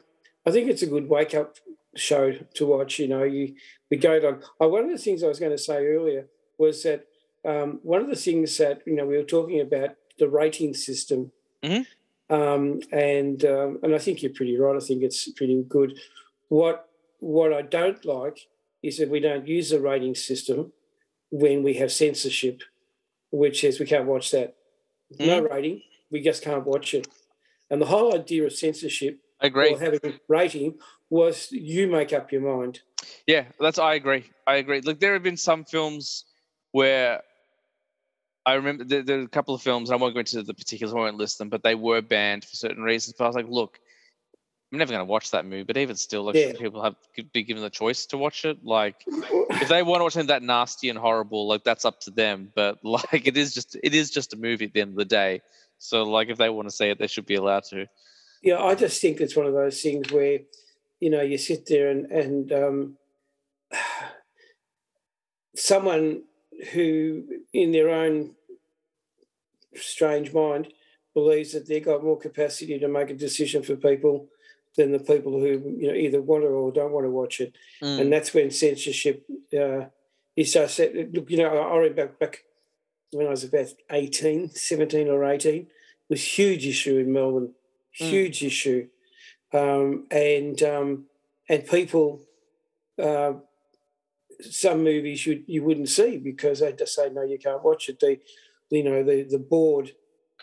I 0.46 0.50
think 0.50 0.68
it's 0.68 0.82
a 0.82 0.86
good 0.86 1.08
wake 1.08 1.34
up 1.34 1.56
show 1.96 2.32
to 2.54 2.66
watch. 2.66 2.98
You 2.98 3.08
know, 3.08 3.22
you 3.24 3.54
we 3.90 3.96
go 3.96 4.16
on. 4.16 4.42
Oh, 4.60 4.68
one 4.68 4.84
of 4.84 4.90
the 4.90 4.98
things 4.98 5.22
I 5.22 5.28
was 5.28 5.40
going 5.40 5.52
to 5.52 5.58
say 5.58 5.86
earlier 5.86 6.26
was 6.58 6.82
that 6.84 7.06
um, 7.44 7.80
one 7.82 8.00
of 8.02 8.08
the 8.08 8.16
things 8.16 8.56
that 8.58 8.82
you 8.86 8.94
know 8.96 9.06
we 9.06 9.16
were 9.16 9.22
talking 9.24 9.60
about 9.60 9.90
the 10.18 10.28
rating 10.28 10.74
system, 10.74 11.32
Mhm. 11.62 11.86
um, 12.30 12.80
and 12.92 13.44
um, 13.44 13.78
and 13.82 13.94
I 13.94 13.98
think 13.98 14.22
you're 14.22 14.32
pretty 14.32 14.56
right. 14.58 14.76
I 14.76 14.80
think 14.84 15.02
it's 15.02 15.28
pretty 15.32 15.62
good. 15.68 15.98
What 16.48 16.88
what 17.20 17.52
I 17.52 17.62
don't 17.62 18.04
like 18.04 18.48
is 18.82 18.98
that 18.98 19.10
we 19.10 19.20
don't 19.20 19.48
use 19.48 19.70
the 19.70 19.80
rating 19.80 20.14
system 20.14 20.72
when 21.30 21.62
we 21.62 21.74
have 21.74 21.92
censorship, 21.92 22.62
which 23.30 23.60
says 23.60 23.80
we 23.80 23.86
can't 23.86 24.06
watch 24.06 24.30
that. 24.30 24.56
No 25.18 25.40
hmm? 25.40 25.52
rating, 25.52 25.82
we 26.10 26.20
just 26.20 26.42
can't 26.42 26.66
watch 26.66 26.94
it. 26.94 27.08
And 27.70 27.80
the 27.80 27.86
whole 27.86 28.14
idea 28.14 28.44
of 28.44 28.52
censorship 28.52 29.20
I 29.40 29.46
agree. 29.46 29.72
or 29.72 29.78
having 29.78 30.00
a 30.04 30.12
rating 30.28 30.78
was 31.10 31.50
you 31.52 31.86
make 31.88 32.12
up 32.12 32.32
your 32.32 32.40
mind. 32.40 32.80
Yeah, 33.26 33.44
that's 33.60 33.78
I 33.78 33.94
agree. 33.94 34.24
I 34.46 34.56
agree. 34.56 34.80
Like 34.80 35.00
there 35.00 35.12
have 35.12 35.22
been 35.22 35.36
some 35.36 35.64
films 35.64 36.24
where 36.72 37.22
I 38.44 38.54
remember 38.54 38.84
there, 38.84 39.02
there 39.02 39.18
are 39.18 39.24
a 39.24 39.28
couple 39.28 39.54
of 39.54 39.62
films. 39.62 39.90
I 39.90 39.96
won't 39.96 40.14
go 40.14 40.20
into 40.20 40.42
the 40.42 40.54
particulars. 40.54 40.92
I 40.92 40.96
won't 40.96 41.16
list 41.16 41.38
them, 41.38 41.48
but 41.48 41.62
they 41.62 41.74
were 41.74 42.00
banned 42.00 42.44
for 42.44 42.56
certain 42.56 42.82
reasons. 42.82 43.16
But 43.18 43.24
I 43.24 43.26
was 43.28 43.36
like, 43.36 43.48
look, 43.48 43.78
I'm 44.76 44.80
never 44.80 44.92
going 44.92 45.06
to 45.06 45.10
watch 45.10 45.30
that 45.30 45.46
movie. 45.46 45.62
But 45.62 45.78
even 45.78 45.96
still, 45.96 46.24
like 46.24 46.34
Yeah. 46.34 46.52
people 46.52 46.82
have 46.82 46.96
be 47.32 47.42
given 47.44 47.62
the 47.62 47.70
choice 47.70 48.04
to 48.06 48.18
watch 48.18 48.44
it. 48.44 48.62
Like 48.62 49.02
if 49.06 49.68
they 49.68 49.82
want 49.82 50.00
to 50.00 50.04
watch 50.04 50.12
something 50.12 50.26
that 50.26 50.42
nasty 50.42 50.90
and 50.90 50.98
horrible, 50.98 51.48
like 51.48 51.64
that's 51.64 51.86
up 51.86 52.00
to 52.00 52.10
them. 52.10 52.52
But 52.54 52.78
like 52.84 53.26
it 53.26 53.38
is 53.38 53.54
just 53.54 53.74
it 53.82 53.94
is 53.94 54.10
just 54.10 54.34
a 54.34 54.36
movie 54.36 54.66
at 54.66 54.74
the 54.74 54.82
end 54.82 54.90
of 54.90 54.96
the 54.96 55.06
day. 55.06 55.40
So 55.78 56.02
like 56.02 56.28
if 56.28 56.36
they 56.36 56.50
want 56.50 56.68
to 56.68 56.74
see 56.74 56.90
it, 56.90 56.98
they 56.98 57.06
should 57.06 57.24
be 57.24 57.36
allowed 57.36 57.64
to. 57.70 57.86
Yeah, 58.42 58.62
I 58.62 58.74
just 58.74 59.00
think 59.00 59.20
it's 59.20 59.34
one 59.34 59.46
of 59.46 59.54
those 59.54 59.80
things 59.80 60.12
where, 60.12 60.40
you 61.00 61.08
know, 61.08 61.22
you 61.22 61.38
sit 61.38 61.64
there 61.66 61.88
and 61.88 62.10
and 62.12 62.52
um, 62.52 62.98
someone 65.56 66.24
who, 66.72 67.22
in 67.54 67.72
their 67.72 67.88
own 67.88 68.34
strange 69.74 70.34
mind, 70.34 70.68
believes 71.14 71.52
that 71.52 71.66
they've 71.66 71.84
got 71.84 72.04
more 72.04 72.18
capacity 72.18 72.78
to 72.78 72.88
make 72.88 73.08
a 73.08 73.14
decision 73.14 73.62
for 73.62 73.74
people 73.74 74.28
than 74.76 74.92
the 74.92 74.98
people 74.98 75.32
who 75.40 75.76
you 75.78 75.88
know 75.88 75.94
either 75.94 76.20
want 76.20 76.42
to 76.44 76.48
or 76.48 76.70
don't 76.72 76.92
want 76.92 77.06
to 77.06 77.10
watch 77.10 77.40
it, 77.40 77.52
Mm. 77.82 78.00
and 78.00 78.12
that's 78.12 78.32
when 78.34 78.50
censorship 78.50 79.24
uh, 79.58 79.86
is 80.36 80.52
so 80.52 80.66
set. 80.66 80.94
Look, 81.14 81.30
you 81.30 81.38
know, 81.38 81.48
I 81.48 81.76
remember 81.76 82.06
back, 82.06 82.18
back 82.18 82.44
when 83.12 83.26
I 83.26 83.30
was 83.30 83.44
about 83.44 83.68
18, 83.90 84.50
17 84.50 85.08
or 85.08 85.24
18, 85.24 85.66
was 86.08 86.22
huge 86.38 86.66
issue 86.66 86.98
in 86.98 87.12
Melbourne, 87.12 87.52
Mm. 88.00 88.08
huge 88.10 88.42
issue. 88.44 88.88
Um, 89.52 90.06
and 90.10 90.62
um, 90.62 91.06
and 91.48 91.66
people, 91.66 92.20
uh, 93.02 93.34
some 94.40 94.82
movies 94.84 95.26
you, 95.26 95.42
you 95.46 95.62
wouldn't 95.62 95.88
see 95.88 96.18
because 96.18 96.60
they'd 96.60 96.76
just 96.78 96.94
say, 96.94 97.08
no, 97.08 97.22
you 97.22 97.38
can't 97.38 97.64
watch 97.64 97.88
it. 97.88 98.00
The, 98.00 98.18
you 98.70 98.82
know, 98.84 99.02
the, 99.02 99.22
the 99.22 99.38
board 99.38 99.92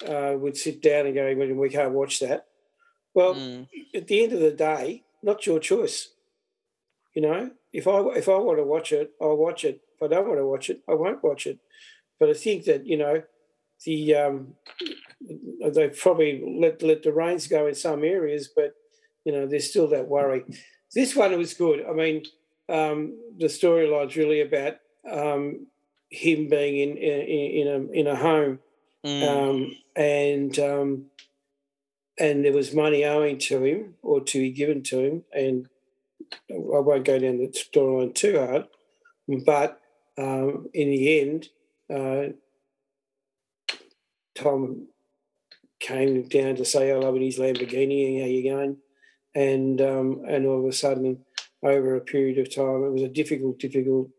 uh, 0.07 0.33
would 0.37 0.57
sit 0.57 0.81
down 0.81 1.05
and 1.05 1.13
go, 1.13 1.35
"Well, 1.35 1.53
we 1.53 1.69
can't 1.69 1.93
watch 1.93 2.19
that. 2.21 2.47
Well, 3.13 3.35
Mm. 3.35 3.67
at 3.93 4.07
the 4.07 4.23
end 4.23 4.33
of 4.33 4.39
the 4.39 4.51
day, 4.51 5.03
not 5.21 5.45
your 5.45 5.59
choice. 5.59 6.09
You 7.13 7.21
know, 7.21 7.51
if 7.71 7.87
I 7.87 7.99
if 8.17 8.27
I 8.27 8.37
want 8.37 8.57
to 8.57 8.63
watch 8.63 8.91
it, 8.91 9.11
I'll 9.21 9.37
watch 9.37 9.63
it. 9.65 9.81
If 9.95 10.01
I 10.03 10.07
don't 10.07 10.27
want 10.27 10.39
to 10.39 10.47
watch 10.47 10.69
it, 10.69 10.81
I 10.87 10.93
won't 10.95 11.23
watch 11.23 11.45
it. 11.45 11.59
But 12.19 12.29
I 12.29 12.33
think 12.33 12.65
that 12.65 12.85
you 12.87 12.97
know, 12.97 13.21
the 13.85 14.15
um, 14.15 14.55
they 15.73 15.89
probably 15.89 16.41
let 16.59 16.81
let 16.81 17.03
the 17.03 17.13
reins 17.13 17.47
go 17.47 17.67
in 17.67 17.75
some 17.75 18.03
areas, 18.03 18.49
but 18.53 18.73
you 19.25 19.31
know, 19.31 19.45
there's 19.45 19.69
still 19.69 19.87
that 19.89 20.07
worry. 20.07 20.43
This 20.93 21.15
one 21.15 21.35
was 21.37 21.53
good. 21.53 21.83
I 21.89 21.93
mean, 21.93 22.23
um, 22.69 23.17
the 23.37 23.47
storyline's 23.47 24.15
really 24.15 24.41
about 24.41 24.77
um, 25.09 25.67
him 26.09 26.49
being 26.49 26.77
in 26.77 26.97
in, 26.97 27.21
in 27.59 27.67
a 27.67 27.91
in 27.99 28.07
a 28.07 28.15
home 28.15 28.59
Mm. 29.05 29.27
um, 29.27 29.75
and 29.97 30.57
um, 30.59 31.05
and 32.19 32.45
there 32.45 32.53
was 32.53 32.73
money 32.73 33.03
owing 33.03 33.37
to 33.39 33.63
him 33.63 33.95
or 34.01 34.21
to 34.21 34.39
be 34.39 34.51
given 34.51 34.83
to 34.83 34.99
him, 34.99 35.23
and 35.33 35.67
I 36.49 36.55
won't 36.57 37.05
go 37.05 37.19
down 37.19 37.37
the 37.37 37.47
storyline 37.47 38.13
too 38.13 38.37
hard, 38.39 38.65
but 39.45 39.79
um, 40.17 40.67
in 40.73 40.89
the 40.89 41.19
end, 41.19 41.49
uh, 41.93 42.33
Tom 44.35 44.87
came 45.79 46.27
down 46.27 46.55
to 46.55 46.65
say 46.65 46.89
hello 46.89 47.15
in 47.15 47.21
his 47.21 47.37
Lamborghini 47.37 48.07
and 48.07 48.21
how 48.21 48.27
you 48.27 48.51
going, 48.51 48.77
and 49.35 49.81
um, 49.81 50.23
and 50.27 50.45
all 50.45 50.59
of 50.59 50.65
a 50.65 50.73
sudden, 50.73 51.25
over 51.61 51.95
a 51.95 52.01
period 52.01 52.37
of 52.37 52.53
time, 52.53 52.83
it 52.83 52.91
was 52.91 53.03
a 53.03 53.07
difficult, 53.09 53.59
difficult. 53.59 54.09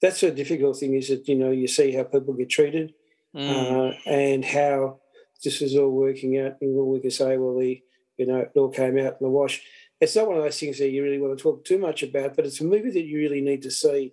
That's 0.00 0.22
a 0.22 0.30
difficult 0.30 0.78
thing 0.78 0.94
is 0.94 1.08
that 1.08 1.26
you 1.28 1.34
know 1.36 1.50
you 1.50 1.68
see 1.68 1.92
how 1.92 2.04
people 2.04 2.34
get 2.34 2.50
treated 2.50 2.94
Mm. 3.34 3.50
uh, 3.50 3.94
and 4.06 4.44
how 4.44 5.00
this 5.44 5.60
was 5.60 5.76
all 5.76 5.90
working 5.90 6.38
out. 6.38 6.56
And 6.60 6.74
we 6.74 7.00
can 7.00 7.10
say, 7.10 7.36
well, 7.36 7.58
the 7.58 7.82
you 8.16 8.26
know, 8.26 8.38
it 8.38 8.52
all 8.56 8.70
came 8.70 8.98
out 8.98 9.14
in 9.14 9.18
the 9.20 9.28
wash. 9.28 9.62
It's 10.00 10.16
not 10.16 10.28
one 10.28 10.36
of 10.36 10.42
those 10.42 10.58
things 10.58 10.78
that 10.78 10.90
you 10.90 11.02
really 11.02 11.18
want 11.18 11.36
to 11.36 11.42
talk 11.42 11.64
too 11.64 11.78
much 11.78 12.02
about, 12.02 12.36
but 12.36 12.46
it's 12.46 12.60
a 12.60 12.64
movie 12.64 12.90
that 12.90 13.04
you 13.04 13.18
really 13.18 13.40
need 13.40 13.62
to 13.62 13.70
see 13.70 14.12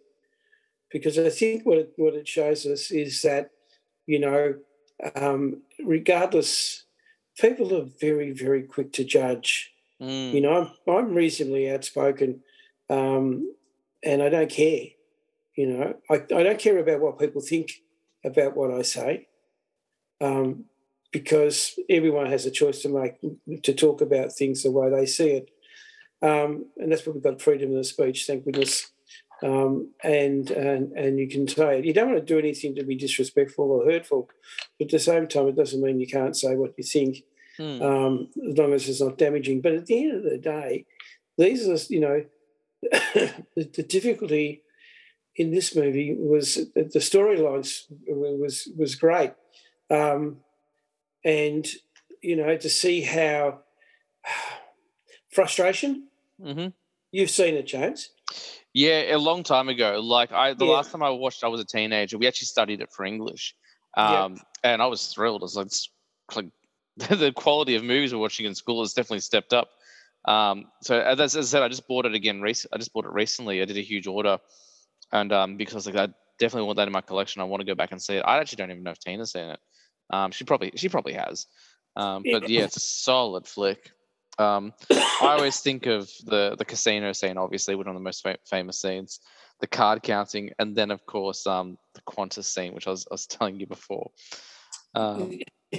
because 0.91 1.17
I 1.17 1.29
think 1.29 1.65
what 1.65 1.77
it, 1.77 1.93
what 1.95 2.13
it 2.13 2.27
shows 2.27 2.65
us 2.65 2.91
is 2.91 3.21
that 3.21 3.51
you 4.05 4.19
know, 4.19 4.55
um, 5.15 5.61
regardless, 5.83 6.83
people 7.39 7.75
are 7.75 7.87
very 7.99 8.31
very 8.31 8.63
quick 8.63 8.91
to 8.93 9.03
judge. 9.03 9.71
Mm. 10.01 10.33
You 10.33 10.41
know, 10.41 10.71
I'm, 10.87 10.93
I'm 10.93 11.13
reasonably 11.13 11.71
outspoken, 11.71 12.41
um, 12.89 13.53
and 14.03 14.21
I 14.21 14.29
don't 14.29 14.49
care. 14.49 14.87
You 15.55 15.67
know, 15.67 15.95
I, 16.09 16.15
I 16.15 16.43
don't 16.43 16.59
care 16.59 16.79
about 16.79 17.01
what 17.01 17.19
people 17.19 17.41
think 17.41 17.71
about 18.25 18.55
what 18.55 18.71
I 18.71 18.81
say, 18.81 19.27
um, 20.19 20.65
because 21.11 21.77
everyone 21.89 22.27
has 22.27 22.45
a 22.45 22.51
choice 22.51 22.81
to 22.81 22.89
make 22.89 23.15
to 23.63 23.73
talk 23.73 24.01
about 24.01 24.33
things 24.33 24.63
the 24.63 24.71
way 24.71 24.89
they 24.89 25.05
see 25.05 25.31
it, 25.31 25.51
um, 26.21 26.65
and 26.77 26.91
that's 26.91 27.05
why 27.05 27.13
we've 27.13 27.23
got 27.23 27.41
freedom 27.41 27.75
of 27.75 27.85
speech. 27.85 28.25
Thank 28.25 28.45
goodness. 28.45 28.91
Um, 29.43 29.91
and 30.03 30.51
and 30.51 30.91
and 30.91 31.19
you 31.19 31.27
can 31.27 31.47
say 31.47 31.79
it. 31.79 31.85
You 31.85 31.93
don't 31.93 32.11
want 32.11 32.19
to 32.19 32.33
do 32.33 32.37
anything 32.39 32.75
to 32.75 32.83
be 32.83 32.95
disrespectful 32.95 33.71
or 33.71 33.91
hurtful, 33.91 34.29
but 34.77 34.85
at 34.85 34.91
the 34.91 34.99
same 34.99 35.27
time, 35.27 35.47
it 35.47 35.55
doesn't 35.55 35.81
mean 35.81 35.99
you 35.99 36.07
can't 36.07 36.37
say 36.37 36.55
what 36.55 36.73
you 36.77 36.83
think 36.83 37.23
Mm. 37.59 37.81
um, 37.81 38.29
as 38.49 38.57
long 38.57 38.73
as 38.73 38.87
it's 38.87 39.01
not 39.01 39.17
damaging. 39.17 39.61
But 39.61 39.73
at 39.73 39.85
the 39.85 40.03
end 40.03 40.17
of 40.17 40.23
the 40.23 40.37
day, 40.37 40.85
these 41.37 41.67
are, 41.67 41.93
you 41.93 41.99
know, 41.99 42.25
the, 42.81 43.69
the 43.75 43.83
difficulty 43.83 44.63
in 45.35 45.51
this 45.51 45.75
movie 45.75 46.15
was 46.17 46.55
that 46.75 46.93
the 46.93 46.99
storylines 46.99 47.83
was 48.07 48.67
was 48.77 48.95
great, 48.95 49.33
um, 49.89 50.37
and 51.23 51.67
you 52.21 52.35
know 52.35 52.55
to 52.57 52.69
see 52.69 53.01
how 53.01 53.59
frustration. 55.31 56.07
hmm 56.41 56.67
You've 57.11 57.29
seen 57.29 57.55
it, 57.55 57.67
James. 57.67 58.09
Yeah, 58.73 59.13
a 59.13 59.17
long 59.17 59.43
time 59.43 59.67
ago. 59.67 59.99
Like 60.01 60.31
I, 60.31 60.53
the 60.53 60.65
Yeah. 60.65 60.71
last 60.71 60.91
time 60.91 61.03
I 61.03 61.09
watched, 61.09 61.43
I 61.43 61.47
was 61.49 61.59
a 61.59 61.65
teenager. 61.65 62.17
We 62.17 62.27
actually 62.27 62.45
studied 62.45 62.79
it 62.79 62.89
for 62.93 63.03
English, 63.05 63.53
um, 63.97 64.37
and 64.63 64.81
I 64.81 64.85
was 64.85 65.07
thrilled. 65.07 65.41
I 65.41 65.43
was 65.43 65.55
like, 65.57 65.65
it's 65.65 65.89
like 66.33 66.45
the 66.97 67.33
quality 67.33 67.75
of 67.75 67.83
movies 67.83 68.13
we're 68.13 68.21
watching 68.21 68.45
in 68.45 68.55
school 68.55 68.81
has 68.81 68.93
definitely 68.93 69.19
stepped 69.19 69.51
up. 69.53 69.69
Um, 70.23 70.65
so 70.83 70.99
as, 70.99 71.19
as 71.19 71.35
I 71.35 71.41
said, 71.41 71.63
I 71.63 71.67
just 71.67 71.87
bought 71.87 72.05
it 72.05 72.13
again. 72.13 72.41
Rec- 72.41 72.67
I 72.71 72.77
just 72.77 72.93
bought 72.93 73.05
it 73.05 73.11
recently. 73.11 73.61
I 73.61 73.65
did 73.65 73.77
a 73.77 73.81
huge 73.81 74.07
order, 74.07 74.37
and 75.11 75.33
um, 75.33 75.57
because 75.57 75.85
like 75.85 75.97
I 75.97 76.07
definitely 76.39 76.67
want 76.67 76.77
that 76.77 76.87
in 76.87 76.93
my 76.93 77.01
collection. 77.01 77.41
I 77.41 77.45
want 77.45 77.59
to 77.59 77.67
go 77.67 77.75
back 77.75 77.91
and 77.91 78.01
see 78.01 78.15
it. 78.15 78.23
I 78.25 78.37
actually 78.37 78.57
don't 78.57 78.71
even 78.71 78.83
know 78.83 78.91
if 78.91 78.99
Tina's 78.99 79.33
seen 79.33 79.49
it. 79.49 79.59
Um, 80.11 80.31
she 80.31 80.43
probably 80.43 80.73
she 80.75 80.89
probably 80.89 81.13
has. 81.13 81.47
Um, 81.95 82.23
but 82.29 82.49
yeah, 82.49 82.63
it's 82.63 82.77
a 82.77 82.81
solid 82.81 83.47
flick. 83.47 83.91
Um, 84.37 84.73
I 84.89 85.35
always 85.37 85.59
think 85.59 85.85
of 85.85 86.09
the 86.25 86.55
the 86.57 86.65
casino 86.65 87.11
scene, 87.13 87.37
obviously 87.37 87.75
one 87.75 87.87
of 87.87 87.93
the 87.93 87.99
most 87.99 88.23
fa- 88.23 88.37
famous 88.45 88.79
scenes, 88.79 89.19
the 89.59 89.67
card 89.67 90.03
counting, 90.03 90.51
and 90.59 90.75
then 90.75 90.91
of 90.91 91.05
course 91.05 91.45
um, 91.47 91.77
the 91.93 92.01
Qantas 92.01 92.45
scene, 92.45 92.73
which 92.73 92.87
I 92.87 92.91
was, 92.91 93.07
I 93.11 93.13
was 93.13 93.27
telling 93.27 93.59
you 93.59 93.67
before. 93.67 94.11
Um, 94.95 95.39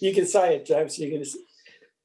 you 0.00 0.14
can 0.14 0.26
say 0.26 0.56
it, 0.56 0.66
James. 0.66 0.98
You 0.98 1.10
can. 1.10 1.24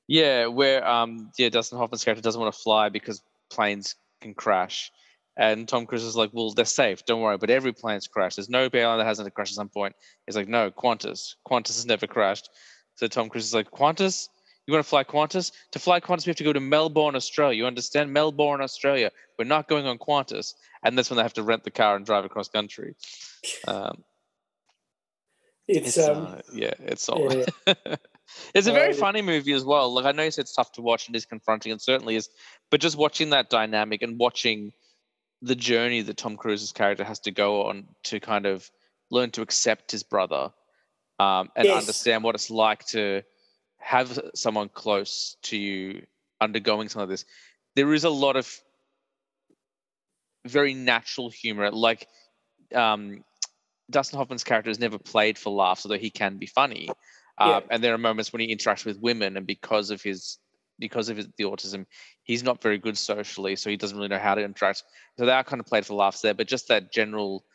Yeah, 0.07 0.47
where 0.47 0.87
um 0.87 1.31
yeah 1.37 1.49
Dustin 1.49 1.79
Hoffman's 1.79 2.03
character 2.03 2.21
doesn't 2.21 2.39
want 2.39 2.53
to 2.53 2.59
fly 2.61 2.89
because 2.89 3.23
planes 3.49 3.95
can 4.21 4.33
crash, 4.33 4.91
and 5.37 5.67
Tom 5.67 5.85
Cruise 5.85 6.03
is 6.03 6.15
like, 6.15 6.31
well, 6.33 6.51
they're 6.51 6.65
safe, 6.65 7.05
don't 7.05 7.21
worry. 7.21 7.37
But 7.37 7.49
every 7.49 7.73
plane's 7.73 8.07
crashed. 8.07 8.37
There's 8.37 8.49
no 8.49 8.69
airline 8.73 8.99
that 8.99 9.05
hasn't 9.05 9.33
crashed 9.33 9.51
at 9.51 9.55
some 9.55 9.69
point. 9.69 9.95
He's 10.25 10.35
like, 10.35 10.47
no, 10.47 10.71
Qantas. 10.71 11.35
Qantas 11.47 11.75
has 11.75 11.85
never 11.85 12.07
crashed. 12.07 12.49
So 12.95 13.07
Tom 13.07 13.29
Cruise 13.29 13.45
is 13.45 13.53
like, 13.53 13.71
Qantas? 13.71 14.29
You 14.65 14.73
want 14.73 14.83
to 14.83 14.89
fly 14.89 15.03
Qantas? 15.03 15.51
To 15.73 15.79
fly 15.79 15.99
Qantas, 15.99 16.25
we 16.25 16.31
have 16.31 16.37
to 16.37 16.43
go 16.43 16.53
to 16.53 16.59
Melbourne, 16.59 17.15
Australia. 17.15 17.57
You 17.57 17.67
understand? 17.67 18.11
Melbourne, 18.11 18.61
Australia. 18.61 19.11
We're 19.37 19.45
not 19.45 19.67
going 19.67 19.85
on 19.85 19.99
Qantas. 19.99 20.53
And 20.83 20.97
that's 20.97 21.09
when 21.09 21.17
they 21.17 21.23
have 21.23 21.33
to 21.33 21.43
rent 21.43 21.63
the 21.63 21.71
car 21.71 21.95
and 21.95 22.05
drive 22.05 22.25
across 22.25 22.47
country. 22.49 22.95
Um, 23.67 24.03
It's, 25.67 25.97
it's, 25.97 26.07
um, 26.07 26.27
uh, 26.27 26.41
yeah, 26.53 26.73
it's 26.79 27.03
solid. 27.03 27.47
it's 28.55 28.67
a 28.67 28.71
very 28.71 28.93
Uh, 28.93 28.97
funny 28.97 29.21
movie 29.21 29.53
as 29.53 29.63
well. 29.63 29.93
Like 29.93 30.05
I 30.05 30.11
know 30.11 30.23
you 30.23 30.31
said 30.31 30.43
it's 30.43 30.53
tough 30.55 30.71
to 30.73 30.81
watch 30.81 31.07
and 31.07 31.15
is 31.15 31.25
confronting, 31.25 31.71
and 31.71 31.81
certainly 31.81 32.15
is. 32.15 32.29
But 32.71 32.81
just 32.81 32.97
watching 32.97 33.31
that 33.31 33.49
dynamic 33.49 34.01
and 34.01 34.19
watching 34.19 34.73
the 35.45 35.55
journey 35.55 36.01
that 36.01 36.17
Tom 36.17 36.37
Cruise's 36.37 36.71
character 36.71 37.03
has 37.03 37.19
to 37.21 37.31
go 37.31 37.67
on 37.67 37.87
to 38.05 38.19
kind 38.19 38.45
of 38.47 38.69
learn 39.11 39.29
to 39.31 39.41
accept 39.43 39.91
his 39.91 40.01
brother 40.01 40.51
um, 41.19 41.49
and 41.55 41.67
Yes. 41.67 41.77
understand 41.81 42.23
what 42.23 42.33
it's 42.35 42.49
like 42.49 42.85
to 42.87 43.21
have 43.77 44.19
someone 44.33 44.69
close 44.69 45.37
to 45.43 45.55
you 45.55 46.01
undergoing 46.41 46.89
some 46.89 47.03
of 47.03 47.09
this. 47.09 47.25
There 47.75 47.93
is 47.93 48.03
a 48.03 48.09
lot 48.09 48.35
of 48.35 48.51
very 50.47 50.73
natural 50.73 51.29
humor. 51.29 51.69
Like 51.69 52.07
um, 52.73 53.23
Dustin 53.91 54.17
Hoffman's 54.17 54.43
character 54.43 54.71
has 54.71 54.79
never 54.79 54.97
played 54.97 55.37
for 55.37 55.51
laughs, 55.51 55.85
although 55.85 55.99
he 55.99 56.09
can 56.09 56.37
be 56.37 56.47
funny. 56.47 56.89
Uh, 57.37 57.45
Yeah. 57.45 57.59
And 57.69 57.83
there 57.83 57.93
are 57.93 57.99
moments 57.99 58.33
when 58.33 58.39
he 58.39 58.55
interacts 58.55 58.85
with 58.85 58.99
women, 58.99 59.37
and 59.37 59.45
because 59.45 59.91
of 59.91 60.01
his 60.01 60.39
because 60.79 61.09
of 61.09 61.17
the 61.17 61.43
autism, 61.43 61.85
he's 62.23 62.43
not 62.43 62.61
very 62.61 62.77
good 62.77 62.97
socially, 62.97 63.55
so 63.55 63.69
he 63.69 63.77
doesn't 63.77 63.97
really 63.97 64.09
know 64.09 64.19
how 64.19 64.35
to 64.35 64.43
interact. 64.43 64.83
So 65.17 65.25
they 65.25 65.31
are 65.31 65.43
kind 65.43 65.59
of 65.59 65.65
played 65.65 65.85
for 65.85 65.93
laughs 65.93 66.21
there, 66.21 66.33
but 66.33 66.47
just 66.47 66.67
that 66.67 66.91
general. 66.91 67.45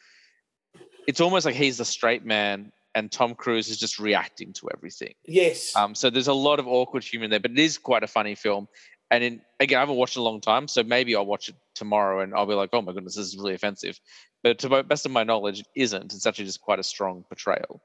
It's 1.06 1.20
almost 1.20 1.46
like 1.46 1.54
he's 1.54 1.78
the 1.78 1.84
straight 1.84 2.24
man, 2.24 2.72
and 2.94 3.10
Tom 3.10 3.34
Cruise 3.34 3.68
is 3.68 3.78
just 3.78 3.98
reacting 3.98 4.52
to 4.54 4.68
everything. 4.74 5.14
yes. 5.26 5.74
Um, 5.76 5.94
so 5.94 6.10
there's 6.10 6.28
a 6.28 6.34
lot 6.34 6.58
of 6.58 6.68
awkward 6.68 7.04
humor 7.04 7.28
there, 7.28 7.40
but 7.40 7.52
it 7.52 7.58
is 7.58 7.78
quite 7.78 8.02
a 8.02 8.08
funny 8.08 8.34
film. 8.34 8.68
And 9.10 9.24
in, 9.24 9.40
again, 9.58 9.78
I 9.78 9.80
haven't 9.80 9.96
watched 9.96 10.16
it 10.16 10.20
in 10.20 10.22
a 10.22 10.24
long 10.24 10.40
time, 10.40 10.68
so 10.68 10.82
maybe 10.82 11.16
I'll 11.16 11.26
watch 11.26 11.48
it 11.48 11.56
tomorrow 11.74 12.20
and 12.20 12.32
I'll 12.34 12.46
be 12.46 12.54
like, 12.54 12.70
oh 12.72 12.82
my 12.82 12.92
goodness, 12.92 13.16
this 13.16 13.26
is 13.26 13.36
really 13.36 13.54
offensive. 13.54 13.98
But 14.42 14.58
to 14.60 14.68
the 14.68 14.82
best 14.82 15.04
of 15.04 15.12
my 15.12 15.24
knowledge, 15.24 15.60
it 15.60 15.66
isn't. 15.74 16.14
It's 16.14 16.26
actually 16.26 16.44
just 16.44 16.60
quite 16.60 16.78
a 16.78 16.84
strong 16.84 17.24
portrayal, 17.28 17.82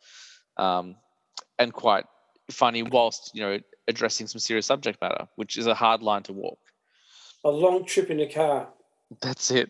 um, 0.58 0.96
and 1.58 1.74
quite 1.74 2.06
funny 2.52 2.84
whilst 2.84 3.32
you 3.34 3.42
know 3.42 3.60
addressing 3.88 4.28
some 4.28 4.40
serious 4.40 4.66
subject 4.66 5.02
matter, 5.02 5.28
which 5.36 5.58
is 5.58 5.68
a 5.68 5.74
hard 5.74 6.02
line 6.02 6.24
to 6.24 6.34
walk. 6.34 6.60
a 7.44 7.50
long 7.50 7.86
trip 7.86 8.10
in 8.10 8.18
the 8.18 8.28
car. 8.28 8.70
That's 9.22 9.52
it. 9.52 9.70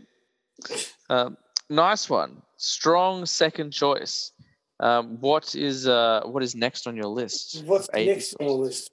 Um, 1.09 1.37
nice 1.69 2.09
one. 2.09 2.41
Strong 2.57 3.25
second 3.25 3.71
choice. 3.71 4.31
Um, 4.79 5.17
what 5.19 5.55
is 5.55 5.87
uh, 5.87 6.21
what 6.25 6.43
is 6.43 6.55
next 6.55 6.87
on 6.87 6.95
your 6.95 7.07
list? 7.07 7.63
What's 7.65 7.89
next 7.93 8.35
on 8.39 8.47
the 8.47 8.53
list? 8.53 8.91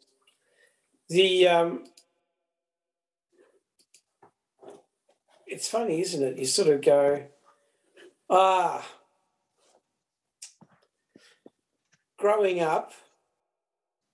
The 1.09 1.49
um, 1.49 1.85
it's 5.47 5.69
funny, 5.69 6.01
isn't 6.01 6.23
it? 6.23 6.39
You 6.39 6.47
sort 6.47 6.69
of 6.69 6.81
go, 6.81 7.25
ah. 8.31 8.87
Growing 12.19 12.61
up, 12.61 12.93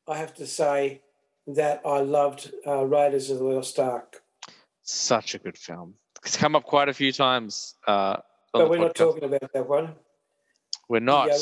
I 0.09 0.16
have 0.16 0.34
to 0.34 0.46
say 0.46 1.02
that 1.46 1.82
I 1.84 2.00
loved 2.00 2.50
uh, 2.66 2.84
Raiders 2.84 3.30
of 3.30 3.38
the 3.38 3.44
Lost 3.44 3.78
Ark, 3.78 4.22
Such 4.82 5.34
a 5.34 5.38
good 5.38 5.56
film. 5.59 5.94
It's 6.24 6.36
come 6.36 6.56
up 6.56 6.64
quite 6.64 6.88
a 6.88 6.94
few 6.94 7.12
times. 7.12 7.74
Uh, 7.86 8.16
but 8.52 8.68
we're 8.70 8.78
not 8.78 8.94
talking 8.94 9.24
about 9.24 9.52
that 9.52 9.68
one. 9.68 9.94
We're 10.88 11.00
not. 11.00 11.28
Yeah. 11.28 11.36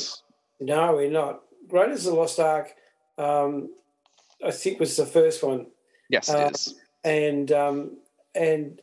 No, 0.60 0.96
we're 0.96 1.10
not. 1.10 1.42
Raiders 1.68 2.06
of 2.06 2.14
the 2.14 2.18
Lost 2.18 2.38
Ark, 2.40 2.74
um, 3.18 3.70
I 4.44 4.50
think 4.50 4.80
was 4.80 4.96
the 4.96 5.06
first 5.06 5.42
one. 5.42 5.66
Yes, 6.10 6.28
it 6.28 6.34
Uh, 6.36 6.50
is. 6.50 6.74
and 7.04 7.50
um, 7.52 7.96
and 8.34 8.80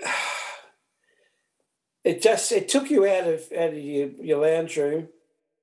it 2.04 2.22
just 2.22 2.52
it 2.52 2.68
took 2.68 2.90
you 2.90 3.06
out 3.06 3.26
of 3.26 3.42
out 3.56 3.70
of 3.70 3.78
your, 3.78 4.08
your 4.08 4.46
lounge 4.46 4.76
room 4.76 5.08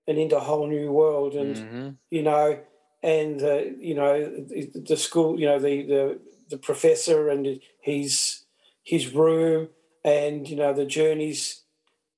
and 0.07 0.17
into 0.17 0.38
a 0.38 0.41
whole 0.41 0.67
new 0.67 0.91
world 0.91 1.33
and 1.33 1.55
Mhm. 1.55 1.97
you 2.11 2.21
know 2.23 2.59
and 3.03 3.41
uh, 3.43 3.61
you 3.79 3.95
know 3.95 4.23
the, 4.47 4.71
the 4.87 4.97
school 4.97 5.39
you 5.39 5.45
know 5.45 5.59
the, 5.59 5.83
the 5.83 6.19
the 6.49 6.57
professor 6.57 7.29
and 7.29 7.59
his 7.81 8.43
his 8.83 9.13
room 9.13 9.69
and 10.03 10.47
you 10.49 10.55
know 10.55 10.73
the 10.73 10.85
journeys 10.85 11.61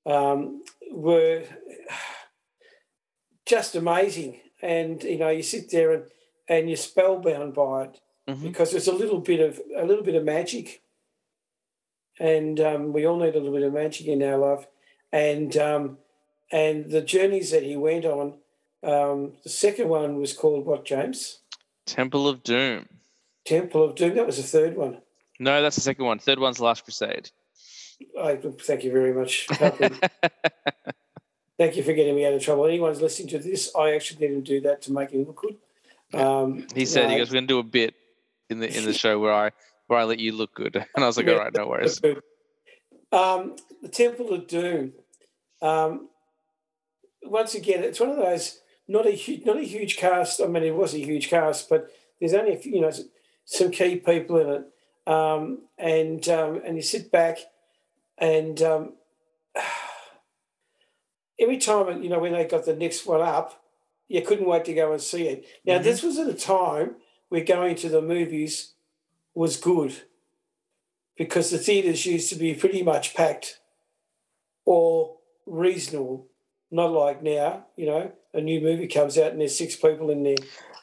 um, 0.06 0.62
were 0.92 1.44
just 3.46 3.74
amazing 3.74 4.40
and 4.62 5.02
you 5.02 5.18
know 5.18 5.28
you 5.28 5.42
sit 5.42 5.70
there 5.70 5.92
and 5.92 6.04
and 6.48 6.68
you're 6.68 6.76
spellbound 6.76 7.54
by 7.54 7.84
it 7.84 8.00
Mhm. 8.28 8.42
because 8.42 8.70
there's 8.70 8.86
a 8.88 8.92
little 8.94 9.18
bit 9.20 9.40
of 9.40 9.60
a 9.76 9.84
little 9.84 10.04
bit 10.04 10.14
of 10.14 10.24
magic, 10.24 10.82
and 12.18 12.60
um, 12.60 12.92
we 12.92 13.06
all 13.06 13.16
need 13.18 13.34
a 13.34 13.38
little 13.38 13.52
bit 13.52 13.62
of 13.62 13.72
magic 13.72 14.06
in 14.06 14.22
our 14.22 14.36
life, 14.36 14.66
and 15.10 15.56
um, 15.56 15.98
and 16.52 16.90
the 16.90 17.00
journeys 17.00 17.50
that 17.50 17.62
he 17.62 17.76
went 17.76 18.04
on. 18.04 18.34
Um, 18.82 19.32
the 19.42 19.50
second 19.50 19.88
one 19.88 20.16
was 20.16 20.32
called 20.32 20.64
what, 20.66 20.84
James? 20.84 21.38
Temple 21.86 22.28
of 22.28 22.42
Doom. 22.42 22.88
Temple 23.44 23.84
of 23.84 23.94
Doom. 23.94 24.14
That 24.14 24.26
was 24.26 24.36
the 24.36 24.42
third 24.42 24.76
one. 24.76 24.98
No, 25.38 25.62
that's 25.62 25.76
the 25.76 25.82
second 25.82 26.04
one. 26.04 26.18
Third 26.18 26.38
one's 26.38 26.60
Last 26.60 26.84
Crusade. 26.84 27.30
I 28.20 28.36
thank 28.36 28.84
you 28.84 28.92
very 28.92 29.12
much. 29.12 29.46
Thank 31.58 31.76
you 31.76 31.82
for 31.82 31.92
getting 31.92 32.16
me 32.16 32.24
out 32.24 32.32
of 32.32 32.42
trouble. 32.42 32.64
Anyone's 32.64 33.02
listening 33.02 33.28
to 33.28 33.38
this, 33.38 33.70
I 33.78 33.92
actually 33.94 34.26
didn't 34.26 34.44
do 34.44 34.62
that 34.62 34.80
to 34.82 34.92
make 34.92 35.10
him 35.10 35.24
look 35.24 35.42
good. 35.42 36.18
Um, 36.18 36.66
he 36.74 36.86
said, 36.86 37.10
"He 37.10 37.16
no, 37.16 37.18
goes, 37.18 37.30
we're 37.30 37.34
gonna 37.34 37.46
do 37.46 37.58
a 37.58 37.62
bit 37.62 37.94
in 38.48 38.60
the 38.60 38.74
in 38.74 38.86
the 38.86 38.94
show 38.94 39.18
where 39.18 39.34
I 39.34 39.50
where 39.86 39.98
I 39.98 40.04
let 40.04 40.18
you 40.18 40.32
look 40.32 40.54
good," 40.54 40.74
and 40.94 41.04
I 41.04 41.06
was 41.06 41.18
like. 41.18 41.28
"All 41.28 41.36
right, 41.36 41.52
no 41.54 41.66
worries." 41.66 42.00
Um, 43.12 43.56
the 43.82 43.88
Temple 43.88 44.32
of 44.32 44.46
Doom. 44.46 44.92
Um, 45.60 46.08
once 47.24 47.56
again, 47.56 47.82
it's 47.82 47.98
one 47.98 48.10
of 48.10 48.16
those 48.18 48.60
not 48.90 49.06
a 49.06 49.12
huge, 49.12 49.46
not 49.46 49.56
a 49.56 49.62
huge 49.62 49.96
cast. 49.96 50.40
I 50.40 50.46
mean, 50.46 50.64
it 50.64 50.74
was 50.74 50.94
a 50.94 50.98
huge 50.98 51.30
cast, 51.30 51.68
but 51.68 51.90
there's 52.18 52.34
only 52.34 52.54
a 52.54 52.56
few, 52.56 52.72
you 52.74 52.80
know 52.80 52.90
some 53.44 53.70
key 53.70 53.96
people 53.96 54.38
in 54.38 54.48
it, 54.48 55.10
um, 55.10 55.62
and 55.78 56.28
um, 56.28 56.60
and 56.64 56.76
you 56.76 56.82
sit 56.82 57.10
back, 57.10 57.38
and 58.18 58.60
um, 58.62 58.92
every 61.40 61.56
time 61.58 62.02
you 62.02 62.08
know 62.10 62.18
when 62.18 62.32
they 62.32 62.44
got 62.44 62.64
the 62.64 62.74
next 62.74 63.06
one 63.06 63.20
up, 63.20 63.62
you 64.08 64.22
couldn't 64.22 64.46
wait 64.48 64.64
to 64.64 64.74
go 64.74 64.92
and 64.92 65.00
see 65.00 65.28
it. 65.28 65.46
Now 65.64 65.78
Mhm. 65.78 65.84
this 65.84 66.02
was 66.02 66.18
at 66.18 66.28
a 66.28 66.34
time 66.34 66.96
where 67.28 67.44
going 67.44 67.76
to 67.76 67.88
the 67.88 68.02
movies 68.02 68.74
was 69.34 69.56
good 69.56 70.02
because 71.16 71.50
the 71.50 71.58
theatres 71.58 72.06
used 72.06 72.28
to 72.30 72.34
be 72.36 72.54
pretty 72.54 72.82
much 72.82 73.14
packed 73.14 73.60
or 74.64 75.18
reasonable, 75.46 76.26
not 76.72 76.90
like 76.90 77.22
now, 77.22 77.66
you 77.76 77.86
know, 77.86 78.12
a 78.34 78.40
new 78.40 78.60
movie 78.60 78.86
comes 78.86 79.18
out 79.18 79.32
and 79.32 79.40
there's 79.40 79.56
six 79.56 79.76
people 79.76 80.10
in 80.10 80.22
there. 80.22 80.36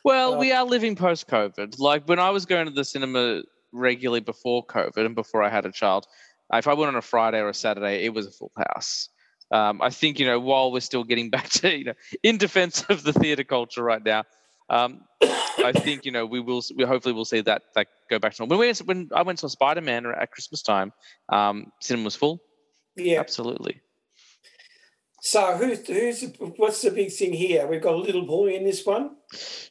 Well, 0.04 0.36
Uh, 0.36 0.38
we 0.38 0.52
are 0.52 0.66
living 0.66 0.96
post 0.96 1.28
COVID. 1.28 1.80
Like 1.80 2.08
when 2.08 2.20
I 2.20 2.30
was 2.30 2.46
going 2.46 2.68
to 2.68 2.74
the 2.74 2.86
cinema 2.86 3.44
regularly 3.72 4.22
before 4.22 4.66
COVID 4.66 5.06
and 5.06 5.16
before 5.16 5.44
I 5.44 5.50
had 5.50 5.66
a 5.66 5.72
child, 5.72 6.08
if 6.54 6.68
I 6.68 6.74
went 6.74 6.90
on 6.90 6.96
a 6.96 7.02
Friday 7.02 7.40
or 7.40 7.50
a 7.50 7.54
Saturday, 7.54 8.06
it 8.06 8.14
was 8.14 8.28
a 8.28 8.32
full 8.32 8.52
house. 8.58 9.10
Um, 9.52 9.82
I 9.82 9.90
think 9.90 10.20
you 10.20 10.26
know 10.26 10.40
while 10.40 10.72
we're 10.72 10.82
still 10.82 11.04
getting 11.04 11.30
back 11.36 11.50
to 11.50 11.78
you 11.78 11.86
know 11.86 11.94
in 12.24 12.38
defense 12.38 12.84
of 12.90 13.04
the 13.04 13.14
theater 13.14 13.44
culture 13.44 13.84
right 13.84 14.04
now, 14.04 14.24
um, 14.70 15.02
I 15.22 15.72
think 15.76 16.06
you 16.06 16.12
know 16.12 16.26
we 16.26 16.40
will 16.40 16.62
we 16.76 16.84
hopefully 16.84 17.14
will 17.14 17.26
see 17.26 17.42
that 17.42 17.64
that 17.76 17.88
go 18.10 18.20
back 18.20 18.34
to 18.34 18.42
normal. 18.42 18.58
When 18.58 18.68
we 18.68 18.74
when 18.86 19.10
I 19.16 19.24
went 19.24 19.40
to 19.40 19.50
Spider 19.50 19.82
Man 19.82 20.06
at 20.06 20.32
Christmas 20.32 20.62
time, 20.62 20.92
um, 21.30 21.72
cinema 21.82 22.06
was 22.06 22.16
full. 22.16 22.42
Yeah. 22.98 23.20
Absolutely. 23.20 23.82
So 25.22 25.58
who's 25.58 25.86
who's 25.88 26.24
what's 26.58 26.82
the 26.82 26.92
big 26.92 27.12
thing 27.12 27.34
here? 27.34 27.68
We've 27.68 27.82
got 27.82 27.94
a 27.94 27.98
little 27.98 28.26
boy 28.26 28.54
in 28.56 28.64
this 28.64 28.86
one. 28.86 29.16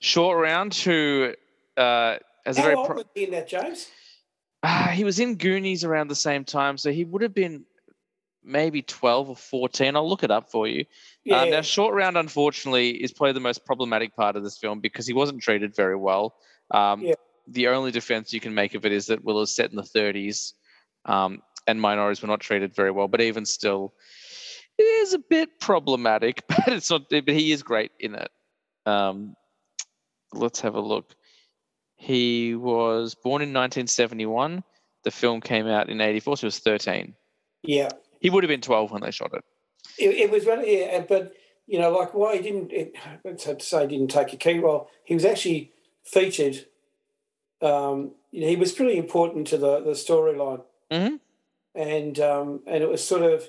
Short 0.01 0.39
round 0.39 0.75
who 0.75 1.35
uh, 1.77 2.17
has 2.45 2.59
a 2.59 2.61
How 2.61 2.67
very 2.67 2.75
old 2.75 2.87
pro- 2.87 2.97
was 2.97 3.05
he 3.15 3.25
in 3.25 3.31
that, 3.31 3.49
James? 3.49 3.89
Ah, 4.63 4.91
he 4.93 5.05
was 5.05 5.21
in 5.21 5.37
Goonies 5.37 5.85
around 5.85 6.09
the 6.09 6.15
same 6.15 6.45
time, 6.45 6.77
so 6.79 6.91
he 6.91 7.05
would 7.05 7.23
have 7.23 7.35
been 7.35 7.65
maybe 8.43 8.83
12 8.83 9.31
or 9.31 9.37
14. 9.37 9.97
I'll 9.97 10.09
look 10.09 10.23
it 10.23 10.31
up 10.31 10.51
for 10.51 10.67
you. 10.67 10.85
Yeah. 11.25 11.43
Um, 11.43 11.51
now, 11.51 11.61
Short 11.61 11.95
Round, 11.95 12.17
unfortunately, 12.17 12.91
is 12.91 13.13
probably 13.13 13.33
the 13.33 13.41
most 13.41 13.65
problematic 13.65 14.15
part 14.17 14.37
of 14.37 14.43
this 14.45 14.57
film 14.57 14.81
because 14.81 15.07
he 15.07 15.13
wasn't 15.13 15.43
treated 15.43 15.75
very 15.75 15.97
well. 15.97 16.37
Um, 16.71 17.03
Yeah. 17.03 17.15
The 17.49 17.69
only 17.69 17.93
defense 17.93 18.33
you 18.33 18.41
can 18.41 18.55
make 18.55 18.75
of 18.75 18.85
it 18.85 18.91
is 18.91 19.07
that 19.07 19.23
Will 19.23 19.41
is 19.41 19.55
set 19.55 19.71
in 19.71 19.77
the 19.77 19.83
30s 19.83 20.55
um, 21.05 21.43
and 21.69 21.81
minorities 21.81 22.21
were 22.21 22.29
not 22.29 22.41
treated 22.41 22.75
very 22.75 22.91
well. 22.91 23.07
But 23.07 23.21
even 23.21 23.45
still, 23.47 23.95
it 24.79 24.83
is 24.83 25.15
a 25.15 25.19
bit 25.19 25.61
problematic, 25.61 26.45
but 26.49 26.69
it's 26.69 26.91
not. 26.91 27.09
But 27.11 27.29
he 27.29 27.53
is 27.53 27.63
great 27.63 27.93
in 27.99 28.15
it. 28.15 28.31
Um, 28.85 29.35
let's 30.33 30.61
have 30.61 30.75
a 30.75 30.81
look. 30.81 31.15
He 31.97 32.55
was 32.55 33.15
born 33.15 33.43
in 33.43 33.49
1971. 33.49 34.63
The 35.05 35.11
film 35.11 35.41
came 35.41 35.67
out 35.67 35.89
in 35.89 36.01
84, 36.01 36.37
so 36.37 36.41
he 36.43 36.47
was 36.47 36.59
13. 36.59 37.15
Yeah. 37.63 37.89
He 38.21 38.29
would 38.29 38.43
have 38.43 38.49
been 38.49 38.61
12 38.61 38.91
when 38.91 39.03
they 39.03 39.11
shot 39.11 39.33
it. 39.35 39.45
It, 39.99 40.15
it 40.15 40.31
was 40.31 40.45
yeah, 40.45 41.05
but 41.09 41.33
you 41.67 41.79
know, 41.79 41.91
like 41.91 42.13
why 42.13 42.37
he 42.37 42.43
didn't. 42.43 42.73
It, 42.73 42.95
it's 43.25 43.45
hard 43.45 43.61
to 43.61 43.65
say 43.67 43.83
he 43.83 43.97
didn't 43.97 44.11
take 44.11 44.33
a 44.33 44.37
key 44.37 44.59
role. 44.59 44.89
He 45.05 45.15
was 45.15 45.25
actually 45.25 45.73
featured. 46.05 46.67
Um, 47.63 48.13
you 48.31 48.43
know, 48.43 48.49
he 48.49 48.57
was 48.57 48.73
pretty 48.73 48.99
important 48.99 49.47
to 49.49 49.59
the 49.59 49.81
the 49.81 49.93
storyline, 49.93 50.63
Mhm. 50.93 51.21
and 51.75 52.21
um, 52.21 52.61
and 52.67 52.83
it 52.83 52.89
was 52.89 53.03
sort 53.03 53.23
of, 53.23 53.49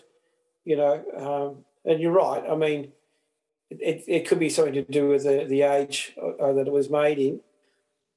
you 0.67 0.75
know, 0.75 1.01
um, 1.15 1.63
and 1.89 2.01
you're 2.01 2.11
right. 2.11 2.43
I 2.47 2.55
mean, 2.55 2.91
it, 3.69 4.03
it 4.05 4.27
could 4.27 4.37
be 4.37 4.49
something 4.49 4.73
to 4.73 4.83
do 4.83 5.07
with 5.07 5.23
the 5.23 5.45
the 5.47 5.61
age 5.61 6.13
uh, 6.21 6.51
that 6.51 6.67
it 6.67 6.73
was 6.73 6.89
made 6.89 7.17
in. 7.19 7.39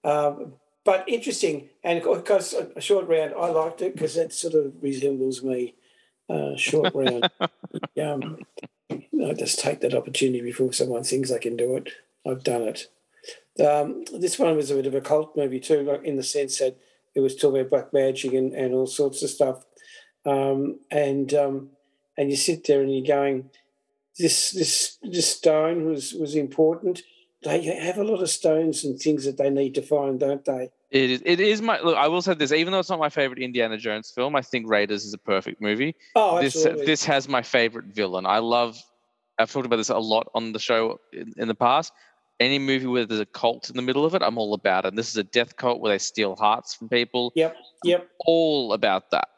Um, 0.03 0.55
but 0.85 1.09
interesting, 1.09 1.69
and 1.85 2.05
of 2.05 2.25
course, 2.25 2.53
a 2.53 2.81
short 2.81 3.07
round. 3.07 3.35
I 3.39 3.51
liked 3.51 3.83
it 3.83 3.95
because 3.95 4.17
it 4.17 4.33
sort 4.33 4.55
of 4.55 4.73
resembles 4.83 5.45
me. 5.45 5.77
Uh, 6.29 6.57
short 6.57 6.93
round. 6.95 7.31
um, 8.03 8.39
I 8.91 9.33
just 9.35 9.61
take 9.61 9.81
that 9.81 9.95
opportunity 9.95 10.43
before 10.43 10.73
someone 10.73 11.05
thinks 11.05 11.31
I 11.31 11.39
can 11.39 11.57
do 11.57 11.77
it. 11.77 11.91
I've 12.27 12.43
done 12.43 12.63
it. 12.63 12.89
Um, 13.65 14.05
this 14.19 14.39
one 14.39 14.57
was 14.57 14.73
a 14.73 14.75
bit 14.75 14.87
of 14.87 14.95
a 14.95 15.01
cult 15.01 15.37
movie 15.37 15.61
too, 15.61 15.83
like 15.83 16.03
in 16.03 16.17
the 16.17 16.23
sense 16.25 16.59
that 16.59 16.77
it 17.15 17.21
was 17.21 17.37
talking 17.37 17.61
about 17.61 17.71
black 17.71 17.93
magic 17.93 18.33
and, 18.33 18.53
and 18.55 18.75
all 18.75 18.87
sorts 18.87 19.23
of 19.23 19.31
stuff. 19.31 19.65
Um, 20.25 20.81
and 20.91 21.33
um, 21.35 21.71
and 22.21 22.31
you 22.31 22.37
sit 22.37 22.67
there 22.67 22.83
and 22.83 22.95
you're 22.95 23.17
going, 23.17 23.49
this 24.19 24.51
this 24.51 24.99
this 25.03 25.37
stone 25.37 25.87
was 25.87 26.13
was 26.13 26.35
important. 26.35 27.03
They 27.43 27.63
have 27.63 27.97
a 27.97 28.05
lot 28.05 28.21
of 28.21 28.29
stones 28.29 28.85
and 28.85 29.01
things 29.01 29.25
that 29.25 29.39
they 29.39 29.49
need 29.49 29.75
to 29.77 29.83
find, 29.83 30.21
don't 30.21 30.45
they? 30.45 30.71
It 30.91 31.11
is. 31.11 31.23
It 31.25 31.41
is 31.41 31.63
my. 31.63 31.81
Look, 31.81 31.97
I 31.97 32.09
will 32.09 32.21
say 32.21 32.35
this. 32.35 32.53
Even 32.53 32.73
though 32.73 32.81
it's 32.81 32.91
not 32.91 32.99
my 32.99 33.09
favorite 33.09 33.39
Indiana 33.39 33.79
Jones 33.79 34.11
film, 34.11 34.37
I 34.37 34.43
think 34.43 34.69
Raiders 34.69 35.07
is 35.07 35.15
a 35.15 35.19
perfect 35.19 35.63
movie. 35.63 35.95
Oh, 36.15 36.43
this 36.43 36.57
absolutely. 36.57 36.85
this 36.85 37.05
has 37.07 37.27
my 37.27 37.41
favorite 37.41 37.87
villain. 37.87 38.27
I 38.27 38.39
love. 38.39 38.79
I've 39.39 39.51
talked 39.51 39.65
about 39.65 39.77
this 39.77 39.89
a 39.89 39.97
lot 39.97 40.29
on 40.35 40.53
the 40.53 40.59
show 40.59 41.01
in, 41.15 41.33
in 41.39 41.49
the 41.49 41.55
past. 41.55 41.95
Any 42.39 42.59
movie 42.59 42.87
where 42.87 43.07
there's 43.07 43.21
a 43.21 43.27
cult 43.27 43.71
in 43.71 43.77
the 43.77 43.83
middle 43.83 44.05
of 44.05 44.15
it, 44.15 44.23
I'm 44.23 44.37
all 44.37 44.53
about 44.53 44.85
it. 44.85 44.89
And 44.89 44.99
This 44.99 45.09
is 45.09 45.17
a 45.17 45.25
death 45.25 45.57
cult 45.57 45.81
where 45.81 45.93
they 45.93 45.99
steal 45.99 46.37
hearts 46.37 46.75
from 46.75 46.91
people. 46.91 47.33
Yep, 47.35 47.57
yep. 47.85 48.11
All 48.27 48.75
about 48.75 49.11
that. 49.13 49.29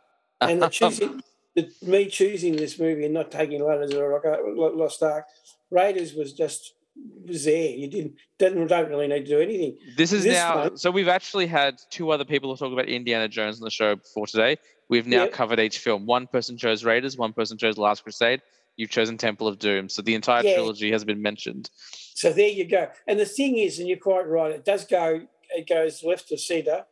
And 0.40 0.62
the 0.62 0.68
choosing, 0.80 1.22
the, 1.55 1.70
me 1.82 2.07
choosing 2.07 2.57
this 2.57 2.78
movie 2.78 3.05
and 3.05 3.14
not 3.14 3.30
taking 3.30 3.62
Raiders 3.62 3.92
or 3.94 4.20
Lost 4.74 5.03
Ark, 5.03 5.26
Raiders 5.70 6.14
was 6.14 6.32
just 6.32 6.74
was 7.26 7.44
there. 7.44 7.70
You 7.70 7.88
didn't 7.88 8.14
didn't 8.38 8.66
don't 8.66 8.88
really 8.90 9.09
need 9.09 9.20
to 9.20 9.26
do 9.26 9.40
anything. 9.40 9.78
This 9.96 10.12
is 10.12 10.24
This 10.24 10.34
now. 10.34 10.59
one- 10.68 10.76
So 10.76 10.90
we've 10.90 11.09
actually 11.09 11.46
had 11.46 11.76
two 11.90 12.11
other 12.11 12.24
people 12.24 12.55
talk 12.57 12.72
about 12.72 12.86
Indiana 12.88 13.28
Jones 13.28 13.59
on 13.61 13.64
the 13.64 13.70
show 13.70 13.96
before 13.96 14.26
today. 14.26 14.57
We've 14.88 15.07
now 15.07 15.24
Yep. 15.24 15.32
covered 15.32 15.61
each 15.61 15.78
film. 15.78 16.05
One 16.07 16.26
person 16.26 16.59
chose 16.59 16.84
Raiders. 16.84 17.16
One 17.16 17.32
person 17.32 17.57
chose 17.57 17.78
Last 17.78 18.03
Crusade. 18.03 18.42
You've 18.76 18.90
chosen 18.90 19.16
Temple 19.16 19.48
of 19.48 19.59
Doom. 19.59 19.88
So 19.88 20.03
the 20.03 20.14
entire 20.14 20.44
Yeah. 20.44 20.55
trilogy 20.55 20.90
has 20.92 21.05
been 21.05 21.22
mentioned. 21.22 21.70
So 22.14 22.30
there 22.32 22.48
you 22.48 22.66
go. 22.66 22.88
And 23.07 23.18
the 23.18 23.24
thing 23.26 23.57
is, 23.59 23.78
and 23.78 23.88
you're 23.88 23.96
quite 23.98 24.26
right, 24.26 24.50
it 24.53 24.64
does 24.64 24.84
go, 24.84 25.26
it 25.50 25.66
goes 25.68 26.03
left 26.05 26.28
to 26.28 26.36
centre 26.38 26.84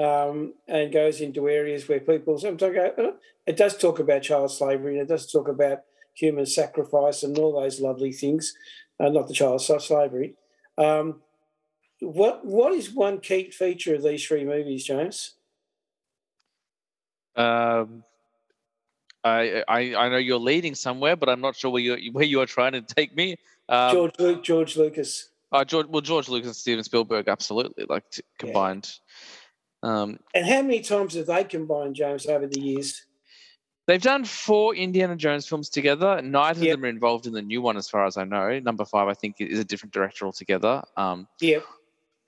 um, 0.00 0.54
and 0.66 0.92
goes 0.92 1.20
into 1.20 1.48
areas 1.48 1.88
where 1.88 2.00
people 2.00 2.38
sometimes 2.38 2.74
go, 2.74 3.14
it 3.46 3.56
does 3.56 3.76
talk 3.76 3.98
about 3.98 4.22
child 4.22 4.50
slavery 4.50 4.98
and 4.98 5.02
it 5.02 5.12
does 5.12 5.30
talk 5.30 5.48
about 5.48 5.82
human 6.14 6.46
sacrifice 6.46 7.22
and 7.22 7.36
all 7.38 7.60
those 7.60 7.80
lovely 7.80 8.12
things, 8.12 8.54
uh, 8.98 9.08
not 9.08 9.28
the 9.28 9.34
child 9.34 9.60
slavery. 9.60 10.34
Um, 10.78 11.20
what 12.00 12.46
What 12.46 12.72
is 12.72 12.90
one 12.90 13.20
key 13.20 13.50
feature 13.50 13.94
of 13.94 14.02
these 14.02 14.24
three 14.26 14.44
movies, 14.44 14.84
James? 14.84 15.34
Um, 17.36 18.04
I, 19.22 19.62
I 19.68 19.94
I 19.94 20.08
know 20.08 20.16
you're 20.16 20.38
leading 20.38 20.74
somewhere, 20.74 21.16
but 21.16 21.28
I'm 21.28 21.42
not 21.42 21.56
sure 21.56 21.70
where 21.70 21.82
you 21.82 22.10
where 22.12 22.24
you 22.24 22.40
are 22.40 22.46
trying 22.46 22.72
to 22.72 22.80
take 22.80 23.14
me. 23.14 23.36
Um, 23.68 23.92
George, 23.92 24.14
Lu- 24.18 24.42
George 24.42 24.76
Lucas. 24.76 25.28
uh, 25.52 25.64
George, 25.64 25.86
well, 25.88 26.00
George 26.00 26.28
Lucas 26.28 26.48
and 26.48 26.56
Steven 26.56 26.84
Spielberg, 26.84 27.28
absolutely, 27.28 27.84
like 27.88 28.08
t- 28.10 28.22
combined. 28.38 28.90
Um, 29.82 30.18
And 30.34 30.46
how 30.46 30.62
many 30.62 30.80
times 30.80 31.14
have 31.14 31.26
they 31.26 31.44
combined, 31.44 31.94
James, 31.96 32.26
over 32.26 32.46
the 32.46 32.60
years? 32.60 33.06
they've 33.86 34.00
done 34.00 34.24
four 34.24 34.72
Indiana 34.74 35.16
Jones 35.16 35.48
films 35.48 35.68
together. 35.68 36.22
Neither 36.22 36.64
Yep. 36.64 36.74
of 36.74 36.78
them 36.80 36.84
are 36.84 36.88
involved 36.90 37.26
in 37.26 37.32
the 37.32 37.42
new 37.42 37.60
one, 37.60 37.76
as 37.76 37.88
far 37.88 38.06
as 38.06 38.16
I 38.16 38.22
know. 38.24 38.60
Number 38.60 38.84
five, 38.84 39.08
I 39.08 39.14
think, 39.14 39.36
is 39.40 39.58
a 39.58 39.64
different 39.64 39.92
director 39.92 40.26
altogether. 40.26 40.84
Um, 40.96 41.26
Yep. 41.40 41.64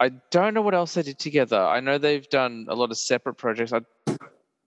I 0.01 0.09
don't 0.31 0.55
know 0.55 0.63
what 0.63 0.75
else 0.75 0.95
they 0.95 1.03
did 1.03 1.21
together. 1.21 1.61
I 1.61 1.79
know 1.79 1.99
they've 1.99 2.29
done 2.29 2.67
a 2.69 2.75
lot 2.75 2.91
of 2.91 2.97
separate 2.97 3.35
projects. 3.35 3.73
I, 3.73 3.83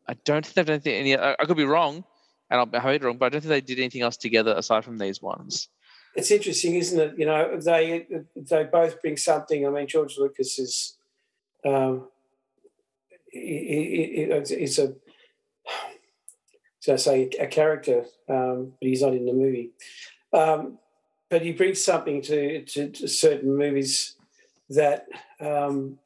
I 0.08 0.14
don't 0.24 0.46
think 0.46 0.56
they've 0.56 0.66
done 0.66 0.76
anything. 0.76 0.96
Any, 0.96 1.18
I, 1.18 1.34
I 1.34 1.46
could 1.46 1.58
be 1.58 1.66
wrong, 1.66 2.06
and 2.50 2.60
I'll 2.62 2.90
it 2.90 3.04
wrong, 3.04 3.18
but 3.18 3.26
I 3.26 3.30
don't 3.30 3.42
think 3.42 3.50
they 3.50 3.60
did 3.62 3.80
anything 3.80 4.02
else 4.02 4.16
together 4.16 4.54
aside 4.56 4.86
from 4.86 4.98
these 4.98 5.22
ones. 5.22 5.68
it's 6.16 6.32
interesting, 6.32 6.76
isn't 6.76 7.00
it? 7.00 7.20
You 7.20 7.26
know, 7.26 7.60
they 7.60 8.08
they 8.38 8.64
both 8.64 9.02
bring 9.02 9.18
something. 9.18 9.68
I 9.68 9.70
mean, 9.70 9.88
George 9.88 10.18
Lucas 10.18 10.58
is, 10.60 10.98
um, 11.66 12.08
he, 13.40 14.26
he, 14.26 14.28
he- 14.48 14.56
he's 14.60 14.80
a, 14.80 14.94
so 16.80 16.94
I 16.94 16.96
say 16.98 17.30
a 17.40 17.48
character, 17.48 18.06
um, 18.30 18.74
but 18.80 18.88
he's 18.88 19.02
not 19.02 19.14
in 19.14 19.26
the 19.26 19.34
movie. 19.34 19.72
Um, 20.34 20.78
but 21.30 21.42
he 21.42 21.52
brings 21.54 21.84
something 21.84 22.22
to, 22.24 22.64
to, 22.64 22.90
to 22.92 23.08
certain 23.08 23.58
movies 23.58 24.16
that 24.70 25.06
um, 25.40 25.98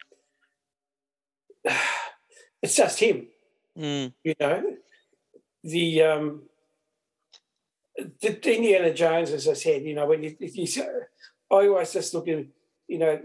it's 2.61 2.75
just 2.75 2.99
him 2.99 3.27
Mm, 3.77 4.11
you 4.23 4.34
know 4.39 4.75
the 5.63 6.01
um 6.01 6.41
the 8.21 8.55
Indiana 8.55 8.93
Jones, 8.93 9.32
as 9.32 9.47
I 9.47 9.53
said, 9.53 9.84
you 9.84 9.93
know, 9.93 10.05
when 10.07 10.23
you, 10.23 10.36
if 10.39 10.55
you 10.57 10.84
I 11.51 11.67
always 11.67 11.93
just 11.93 12.13
look 12.13 12.27
at, 12.27 12.45
you 12.88 12.97
know, 12.97 13.19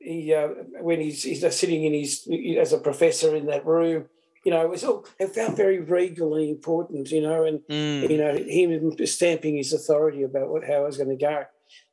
he 0.00 0.34
uh, 0.34 0.48
when 0.80 1.00
he's 1.00 1.22
he's 1.22 1.42
just 1.42 1.58
sitting 1.58 1.84
in 1.84 1.92
his 1.92 2.26
as 2.58 2.72
a 2.72 2.78
professor 2.78 3.36
in 3.36 3.46
that 3.46 3.66
room, 3.66 4.06
you 4.44 4.50
know, 4.50 4.62
it 4.62 4.70
was 4.70 4.84
all 4.84 5.06
it 5.18 5.34
felt 5.34 5.56
very 5.56 5.78
regally 5.80 6.50
important, 6.50 7.10
you 7.10 7.20
know, 7.20 7.44
and 7.44 7.60
mm. 7.68 8.08
you 8.10 8.16
know 8.16 8.34
him 8.36 9.06
stamping 9.06 9.56
his 9.56 9.72
authority 9.72 10.22
about 10.22 10.48
what 10.48 10.64
how 10.64 10.82
it 10.82 10.86
was 10.86 10.96
going 10.96 11.10
to 11.10 11.16
go, 11.16 11.44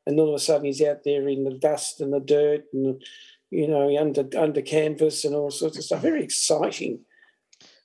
and 0.06 0.20
all 0.20 0.30
of 0.30 0.36
a 0.36 0.40
sudden 0.40 0.66
he's 0.66 0.82
out 0.82 1.04
there 1.04 1.28
in 1.28 1.44
the 1.44 1.54
dust 1.54 2.00
and 2.00 2.14
the 2.14 2.20
dirt 2.20 2.64
and 2.74 3.02
you 3.50 3.68
know 3.68 3.96
under 4.00 4.26
under 4.38 4.62
canvas 4.62 5.26
and 5.26 5.36
all 5.36 5.52
sorts 5.52 5.78
of 5.78 5.84
stuff. 5.84 6.02
Very 6.02 6.24
exciting. 6.24 7.02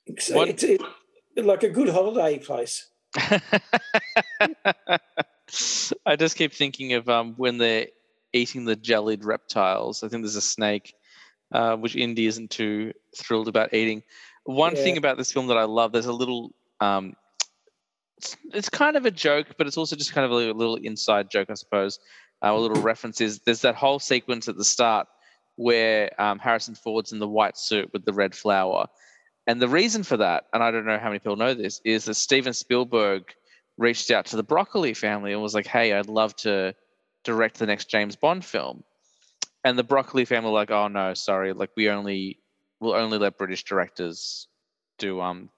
It's, 0.05 0.29
it's, 0.29 0.63
it's 0.63 0.83
like 1.37 1.63
a 1.63 1.69
good 1.69 1.89
holiday 1.89 2.37
place. 2.39 2.89
I 6.05 6.15
just 6.17 6.35
keep 6.35 6.53
thinking 6.53 6.93
of 6.93 7.07
um, 7.09 7.33
when 7.35 7.57
they're 7.57 7.87
eating 8.33 8.65
the 8.65 8.75
jellied 8.75 9.23
reptiles. 9.23 10.03
I 10.03 10.09
think 10.09 10.23
there's 10.23 10.35
a 10.35 10.41
snake, 10.41 10.93
uh, 11.51 11.75
which 11.75 11.95
Indy 11.95 12.25
isn't 12.25 12.49
too 12.49 12.93
thrilled 13.15 13.47
about 13.47 13.73
eating. 13.73 14.03
One 14.45 14.75
thing 14.75 14.97
about 14.97 15.17
this 15.17 15.31
film 15.31 15.47
that 15.47 15.57
I 15.57 15.63
love, 15.63 15.93
there's 15.93 16.07
a 16.07 16.13
little, 16.13 16.53
um, 16.81 17.15
it's, 18.17 18.35
it's 18.53 18.69
kind 18.69 18.97
of 18.97 19.05
a 19.05 19.11
joke, 19.11 19.47
but 19.57 19.67
it's 19.67 19.77
also 19.77 19.95
just 19.95 20.13
kind 20.13 20.25
of 20.25 20.31
a 20.31 20.35
little, 20.35 20.55
little 20.55 20.75
inside 20.75 21.29
joke, 21.29 21.49
I 21.49 21.53
suppose. 21.53 21.99
Uh, 22.43 22.51
a 22.51 22.59
little 22.59 22.81
reference 22.81 23.21
is 23.21 23.39
there's 23.39 23.61
that 23.61 23.75
whole 23.75 23.99
sequence 23.99 24.49
at 24.49 24.57
the 24.57 24.65
start 24.65 25.07
where 25.55 26.09
um, 26.21 26.39
Harrison 26.39 26.75
Ford's 26.75 27.13
in 27.13 27.19
the 27.19 27.27
white 27.27 27.57
suit 27.57 27.91
with 27.93 28.03
the 28.03 28.13
red 28.13 28.35
flower. 28.35 28.87
And 29.47 29.61
the 29.61 29.67
reason 29.67 30.03
for 30.03 30.17
that, 30.17 30.45
and 30.53 30.63
I 30.63 30.71
don't 30.71 30.85
know 30.85 30.97
how 30.97 31.07
many 31.07 31.19
people 31.19 31.35
know 31.35 31.53
this, 31.53 31.79
is 31.85 32.05
that 32.05 32.15
Steven 32.15 32.53
Spielberg 32.53 33.23
reached 33.77 34.11
out 34.11 34.25
to 34.27 34.35
the 34.35 34.43
Broccoli 34.43 34.93
family 34.93 35.33
and 35.33 35.41
was 35.41 35.53
like, 35.53 35.67
"Hey, 35.67 35.93
I'd 35.93 36.07
love 36.07 36.35
to 36.37 36.73
direct 37.23 37.59
the 37.59 37.65
next 37.65 37.89
James 37.89 38.15
Bond 38.15 38.43
film." 38.43 38.83
And 39.63 39.77
the 39.77 39.83
Broccoli 39.83 40.25
family 40.25 40.51
were 40.51 40.57
like, 40.57 40.71
"Oh 40.71 40.87
no, 40.87 41.13
sorry, 41.13 41.53
like 41.53 41.71
we 41.75 41.89
only 41.89 42.39
will 42.79 42.93
only 42.93 43.17
let 43.17 43.37
British 43.37 43.63
directors 43.63 44.47
do 44.97 45.21
um." 45.21 45.49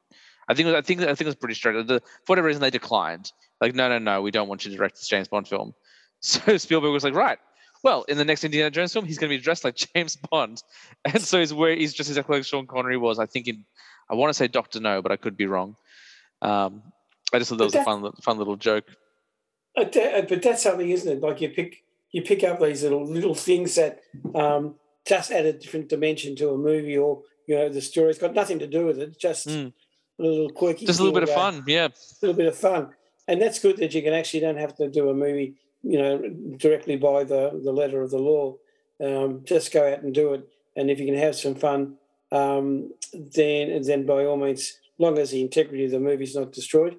I 0.47 0.53
think 0.53 0.69
I 0.69 0.81
think 0.81 1.01
I 1.01 1.07
think 1.07 1.21
it 1.21 1.25
was 1.25 1.35
British 1.35 1.61
director. 1.61 1.83
The, 1.83 1.99
for 1.99 2.33
whatever 2.33 2.47
reason, 2.47 2.61
they 2.61 2.69
declined. 2.69 3.31
Like, 3.61 3.73
no, 3.73 3.89
no, 3.89 3.99
no, 3.99 4.21
we 4.21 4.31
don't 4.31 4.47
want 4.47 4.65
you 4.65 4.71
to 4.71 4.77
direct 4.77 4.95
this 4.95 5.07
James 5.07 5.27
Bond 5.27 5.47
film. 5.47 5.73
So 6.21 6.57
Spielberg 6.57 6.91
was 6.91 7.03
like, 7.03 7.13
right. 7.13 7.37
Well, 7.83 8.03
in 8.07 8.17
the 8.17 8.25
next 8.25 8.43
Indiana 8.43 8.71
Jones 8.71 8.91
film, 8.91 9.05
he's 9.05 9.19
going 9.19 9.29
to 9.29 9.37
be 9.37 9.43
dressed 9.43 9.63
like 9.63 9.75
James 9.93 10.15
Bond, 10.15 10.63
and 11.05 11.21
so 11.21 11.39
he's 11.39 11.53
where 11.53 11.75
he's 11.75 11.93
just 11.93 12.09
exactly 12.09 12.37
like 12.37 12.45
Sean 12.45 12.65
Connery 12.65 12.97
was. 12.97 13.19
I 13.19 13.27
think 13.27 13.47
in, 13.47 13.63
I 14.09 14.15
want 14.15 14.29
to 14.29 14.33
say 14.33 14.47
Doctor 14.47 14.79
No, 14.79 15.03
but 15.03 15.11
I 15.11 15.17
could 15.17 15.37
be 15.37 15.45
wrong. 15.45 15.75
Um, 16.41 16.81
I 17.31 17.37
just 17.37 17.49
thought 17.49 17.59
that 17.59 17.65
was 17.65 17.75
a 17.75 17.83
fun, 17.83 18.11
fun 18.23 18.39
little 18.39 18.55
joke. 18.55 18.85
But, 19.75 19.93
but 20.29 20.41
that's 20.41 20.63
something, 20.63 20.89
isn't 20.89 21.11
it? 21.17 21.21
Like 21.21 21.41
you 21.41 21.49
pick 21.49 21.83
you 22.11 22.21
pick 22.21 22.43
up 22.43 22.61
these 22.61 22.83
little 22.83 23.05
little 23.05 23.35
things 23.35 23.75
that 23.75 23.99
um, 24.33 24.75
just 25.05 25.31
add 25.31 25.45
a 25.45 25.53
different 25.53 25.89
dimension 25.89 26.35
to 26.37 26.49
a 26.51 26.57
movie, 26.57 26.97
or 26.97 27.21
you 27.47 27.55
know, 27.55 27.69
the 27.69 27.81
story's 27.81 28.17
got 28.17 28.33
nothing 28.33 28.59
to 28.59 28.67
do 28.67 28.85
with 28.85 28.99
it. 28.99 29.19
Just 29.19 29.47
Mm. 29.47 29.73
a 30.19 30.23
little 30.23 30.49
quirky, 30.49 30.85
Just 30.85 30.99
a 30.99 31.03
little 31.03 31.13
bit 31.19 31.23
of 31.23 31.35
uh, 31.35 31.35
fun, 31.35 31.63
yeah. 31.67 31.87
A 31.87 31.91
little 32.21 32.37
bit 32.37 32.47
of 32.47 32.57
fun. 32.57 32.93
and 33.27 33.41
that's 33.41 33.59
good 33.59 33.77
that 33.77 33.93
you 33.93 34.01
can 34.01 34.13
actually 34.13 34.39
don't 34.39 34.57
have 34.57 34.75
to 34.77 34.87
do 34.89 35.09
a 35.09 35.13
movie, 35.13 35.55
you 35.83 35.97
know, 35.97 36.17
directly 36.57 36.95
by 36.95 37.23
the 37.25 37.59
the 37.63 37.73
letter 37.73 38.01
of 38.01 38.11
the 38.11 38.17
law. 38.19 38.55
Um, 39.03 39.41
just 39.43 39.73
go 39.73 39.91
out 39.91 40.03
and 40.03 40.13
do 40.13 40.33
it, 40.35 40.47
and 40.77 40.89
if 40.89 40.99
you 41.01 41.05
can 41.05 41.17
have 41.17 41.35
some 41.35 41.55
fun, 41.55 41.97
um, 42.31 42.93
then 43.13 43.81
then 43.81 44.05
by 44.05 44.23
all 44.25 44.37
means, 44.37 44.77
long 44.97 45.17
as 45.17 45.31
the 45.31 45.41
integrity 45.41 45.83
of 45.85 45.91
the 45.91 45.99
movie's 45.99 46.35
not 46.35 46.53
destroyed, 46.53 46.95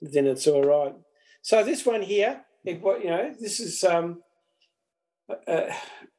then 0.00 0.26
it's 0.28 0.46
all 0.46 0.62
right. 0.62 0.94
So 1.42 1.64
this 1.64 1.84
one 1.84 2.02
here, 2.02 2.40
it, 2.64 2.80
you 2.80 3.10
know, 3.10 3.34
this 3.38 3.60
is 3.60 3.82
um, 3.84 4.22
uh, 5.46 5.72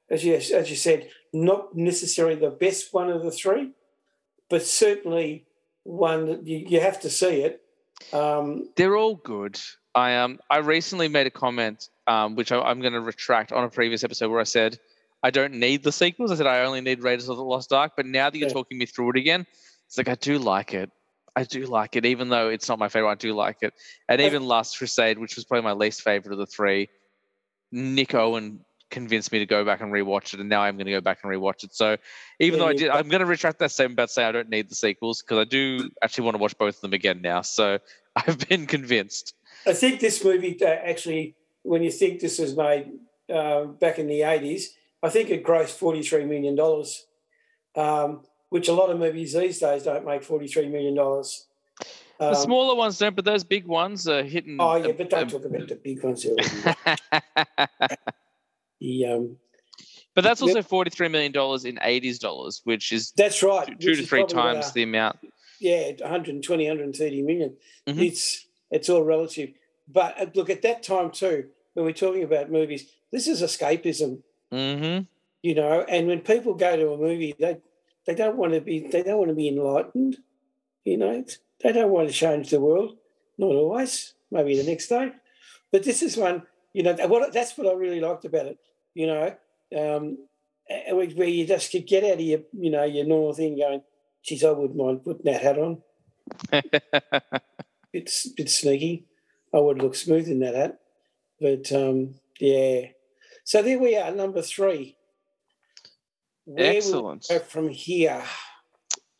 as 0.09 0.24
you 0.24 0.36
as 0.36 0.69
you 0.69 0.76
said, 0.76 1.09
not 1.32 1.76
necessarily 1.76 2.36
the 2.36 2.49
best 2.49 2.93
one 2.93 3.09
of 3.09 3.24
the 3.24 3.32
three, 3.32 3.71
but 4.49 4.63
certainly 4.63 5.45
one 5.84 6.26
that 6.28 6.45
you, 6.45 6.65
you 6.67 6.80
have 6.80 6.99
to 7.01 7.09
see 7.09 7.41
it. 7.41 7.61
Um, 8.11 8.69
They're 8.76 8.97
all 8.97 9.15
good. 9.15 9.59
I 9.95 10.17
um 10.17 10.39
I 10.49 10.57
recently 10.57 11.07
made 11.07 11.28
a 11.28 11.32
comment 11.32 11.89
um 12.07 12.36
which 12.36 12.51
I, 12.51 12.69
am 12.69 12.82
going 12.82 12.93
to 12.93 13.01
retract 13.01 13.51
on 13.51 13.63
a 13.63 13.69
previous 13.69 14.03
episode 14.03 14.30
where 14.30 14.39
I 14.39 14.45
said 14.45 14.80
I 15.24 15.32
don't 15.32 15.53
need 15.53 15.84
the 15.84 15.91
sequels. 15.91 16.32
I 16.32 16.36
said 16.36 16.47
I 16.47 16.65
only 16.65 16.82
need 16.82 17.01
Raiders 17.01 17.30
of 17.30 17.38
the 17.38 17.43
Lost 17.43 17.71
Ark. 17.71 17.93
But 17.95 18.05
now 18.05 18.30
that 18.30 18.38
you're 18.38 18.49
yeah. 18.49 18.53
talking 18.53 18.78
me 18.78 18.86
through 18.86 19.11
it 19.11 19.17
again, 19.17 19.45
it's 19.88 19.97
like 19.97 20.09
I 20.09 20.15
do 20.15 20.38
like 20.38 20.74
it. 20.74 20.91
I 21.36 21.43
do 21.43 21.65
like 21.65 21.95
it, 21.95 22.05
even 22.05 22.29
though 22.29 22.49
it's 22.49 22.69
not 22.69 22.79
my 22.79 22.89
favorite. 22.89 23.11
I 23.11 23.15
do 23.15 23.34
like 23.34 23.57
it, 23.61 23.73
and 24.07 24.21
even 24.21 24.47
Last 24.47 24.77
Crusade, 24.77 25.17
which 25.17 25.36
was 25.36 25.45
probably 25.45 25.63
my 25.63 25.73
least 25.73 26.01
favorite 26.01 26.31
of 26.31 26.38
the 26.38 26.45
three. 26.45 26.89
Nick 27.71 28.13
Owen 28.13 28.59
convinced 28.93 29.31
me 29.31 29.39
to 29.39 29.45
go 29.47 29.65
back 29.65 29.81
and 29.81 29.91
rewatch 29.91 30.34
it, 30.34 30.39
and 30.39 30.47
now 30.47 30.61
I'm 30.61 30.77
going 30.77 30.86
to 30.86 30.91
go 30.91 31.01
back 31.01 31.19
and 31.23 31.31
rewatch 31.31 31.63
it. 31.63 31.73
So 31.73 31.97
even 32.39 32.59
yeah, 32.59 32.65
though 32.65 32.69
I 32.69 32.73
did, 32.73 32.89
I'm 32.89 33.09
going 33.09 33.21
to 33.21 33.25
retract 33.25 33.59
that 33.59 33.71
statement 33.71 33.93
about 33.93 34.11
saying 34.11 34.29
I 34.29 34.31
don't 34.31 34.49
need 34.49 34.69
the 34.69 34.75
sequels 34.75 35.21
because 35.21 35.39
I 35.39 35.45
do 35.45 35.89
actually 36.01 36.25
want 36.25 36.36
to 36.36 36.41
watch 36.41 36.57
both 36.57 36.75
of 36.75 36.81
them 36.81 36.93
again 36.93 37.21
now. 37.21 37.41
So 37.41 37.79
I've 38.15 38.47
been 38.47 38.67
convinced. 38.67 39.34
I 39.65 39.73
think 39.73 39.99
this 39.99 40.23
movie 40.23 40.57
uh, 40.61 40.67
actually, 40.67 41.36
when 41.63 41.81
you 41.81 41.91
think 41.91 42.19
this 42.19 42.38
was 42.38 42.55
made 42.55 42.91
uh, 43.34 43.65
back 43.65 43.97
in 43.97 44.07
the 44.07 44.19
80s, 44.19 44.65
I 45.01 45.09
think 45.09 45.29
it 45.29 45.43
grossed 45.43 45.79
$43 45.79 46.27
million, 46.27 46.57
um, 47.75 48.21
which 48.54 48.68
a 48.68 48.74
lot 48.74 48.91
of 48.91 48.99
movies 48.99 49.34
these 49.34 49.58
days 49.58 49.82
don't 49.82 50.06
make 50.06 50.22
$43 50.22 50.70
million. 50.70 50.95
Um, 50.99 51.24
the 52.20 52.36
smaller 52.36 52.76
ones 52.76 52.99
don't, 52.99 53.16
but 53.16 53.26
those 53.26 53.43
big 53.43 53.66
ones 53.66 54.08
are 54.08 54.22
hitting. 54.22 54.58
Oh, 54.60 54.76
yeah, 54.76 54.91
but 54.91 55.10
don't 55.10 55.28
talk 55.28 55.43
about 55.43 55.68
the 55.68 55.76
big 55.76 56.04
ones. 56.04 56.22
the, 58.80 59.06
um, 59.08 59.38
but 60.14 60.24
that's 60.24 60.43
also 60.43 60.62
$43 60.62 61.10
million 61.10 61.32
in 61.32 61.78
80s 61.78 62.20
dollars, 62.20 62.62
which 62.64 62.91
is 62.91 63.12
that's 63.18 63.41
right. 63.41 63.66
two, 63.66 63.74
two 63.74 63.95
to 63.95 64.06
three 64.06 64.28
times 64.28 64.72
the 64.74 64.84
amount. 64.84 65.18
Yeah, 65.60 65.88
120, 65.88 66.68
130 66.68 67.22
million. 67.24 67.56
Mm-hmm. 67.88 68.01
It's, 68.01 68.45
it's 68.70 68.88
all 68.88 69.01
relative. 69.01 69.49
But 69.88 70.22
uh, 70.22 70.28
look, 70.36 70.51
at 70.51 70.62
that 70.62 70.84
time 70.84 71.10
too, 71.10 71.47
when 71.74 71.86
we're 71.86 71.93
talking 71.93 72.22
about 72.22 72.51
movies, 72.51 72.86
this 73.10 73.26
is 73.26 73.41
escapism. 73.41 74.20
Mm-hmm. 74.51 75.06
You 75.41 75.56
know, 75.56 75.82
and 75.89 76.06
when 76.06 76.20
people 76.20 76.54
go 76.54 76.76
to 76.76 76.91
a 76.91 76.97
movie, 76.99 77.34
they 77.39 77.58
they 78.06 78.16
don't 78.16 78.38
want 78.38 78.54
to 78.54 78.62
be 78.62 78.88
they 78.88 79.04
don't 79.04 79.18
want 79.18 79.30
to 79.30 79.36
be 79.36 79.49
enlightened. 79.49 80.18
You 80.84 80.97
know, 80.97 81.26
they 81.62 81.72
don't 81.72 81.91
want 81.91 82.10
to 82.10 82.14
change 82.14 82.49
the 82.49 82.60
world. 82.60 82.97
Not 83.38 83.56
always. 83.56 84.14
Maybe 84.32 84.58
the 84.58 84.70
next 84.70 84.88
day. 84.88 85.12
But 85.72 85.84
this 85.84 86.01
is 86.04 86.18
one. 86.18 86.43
You 86.74 86.84
know, 86.84 86.95
what 87.08 87.32
that's 87.34 87.58
what 87.58 87.68
I 87.68 87.74
really 87.74 87.99
liked 87.99 88.26
about 88.26 88.47
it. 88.47 88.58
You 88.93 89.08
know, 89.08 89.36
um, 89.78 90.18
where 90.91 91.28
you 91.28 91.45
just 91.45 91.72
could 91.72 91.88
get 91.88 92.04
out 92.04 92.14
of 92.14 92.22
your 92.22 92.41
you 92.51 92.72
know 92.72 92.84
your 92.84 93.06
normal 93.06 93.34
thing, 93.34 93.58
going, 93.58 93.82
"Geez, 94.24 94.43
I 94.43 94.51
wouldn't 94.51 94.76
mind 94.76 95.04
putting 95.04 95.26
that 95.26 95.41
hat 95.41 95.60
on." 95.60 95.82
it's 97.93 98.30
it's 98.38 98.60
sneaky. 98.60 99.06
I 99.54 99.60
would 99.60 99.82
look 99.82 99.95
smooth 99.95 100.28
in 100.28 100.39
that 100.39 100.56
hat, 100.56 100.80
but 101.39 101.72
um, 101.72 102.16
yeah. 102.39 102.88
So 103.43 103.62
there 103.62 103.80
we 103.80 103.97
are, 103.97 104.12
number 104.12 104.41
three. 104.41 104.97
Excellent. 106.57 107.25
From 107.47 107.69
here? 107.69 108.23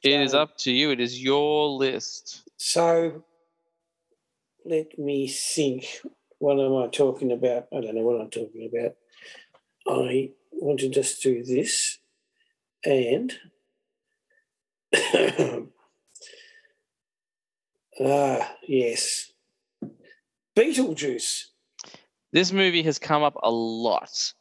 It 0.04 0.20
is 0.22 0.34
up 0.34 0.58
to 0.60 0.72
you. 0.72 0.92
It 0.92 1.00
is 1.00 1.22
your 1.22 1.70
list. 1.70 2.44
So 2.58 3.24
let 4.66 4.98
me 5.00 5.28
think. 5.28 5.86
What 6.40 6.60
am 6.60 6.76
I 6.76 6.88
talking 6.88 7.32
about? 7.32 7.68
I 7.74 7.80
don't 7.80 7.96
know 7.96 8.02
what 8.02 8.20
I'm 8.20 8.30
talking 8.30 8.70
about. 8.70 8.96
I 9.88 10.32
want 10.52 10.82
to 10.82 10.90
just 10.90 11.24
do 11.24 11.44
this 11.44 12.00
and 12.86 13.34
ah 18.02 18.56
yes 18.68 19.32
beetlejuice 20.56 21.46
this 22.34 22.52
movie 22.52 22.84
has 22.84 22.98
come 22.98 23.22
up 23.22 23.36
a 23.44 23.52
lot. 23.52 24.34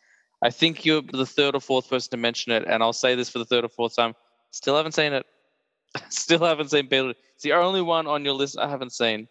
I 0.43 0.51
think 0.51 0.85
you're 0.85 1.03
the 1.03 1.25
third 1.25 1.55
or 1.55 1.61
fourth 1.61 1.89
person 1.89 2.11
to 2.11 2.17
mention 2.17 2.53
it, 2.53 2.65
and 2.67 2.83
I'll 2.83 2.93
say 2.93 3.15
this 3.15 3.29
for 3.29 3.39
the 3.39 3.45
third 3.45 3.65
or 3.65 3.69
fourth 3.69 3.95
time. 3.95 4.15
Still 4.51 4.77
haven't 4.77 4.93
seen 4.93 5.13
it. 5.13 5.25
Still 6.09 6.41
haven't 6.45 6.71
seen 6.71 6.89
Beetlejuice. 6.89 7.15
It's 7.35 7.45
the 7.45 7.53
only 7.53 7.81
one 7.81 8.07
on 8.07 8.25
your 8.25 8.35
list 8.35 8.59
I 8.59 8.69
haven't 8.69 8.93
seen. 8.93 9.29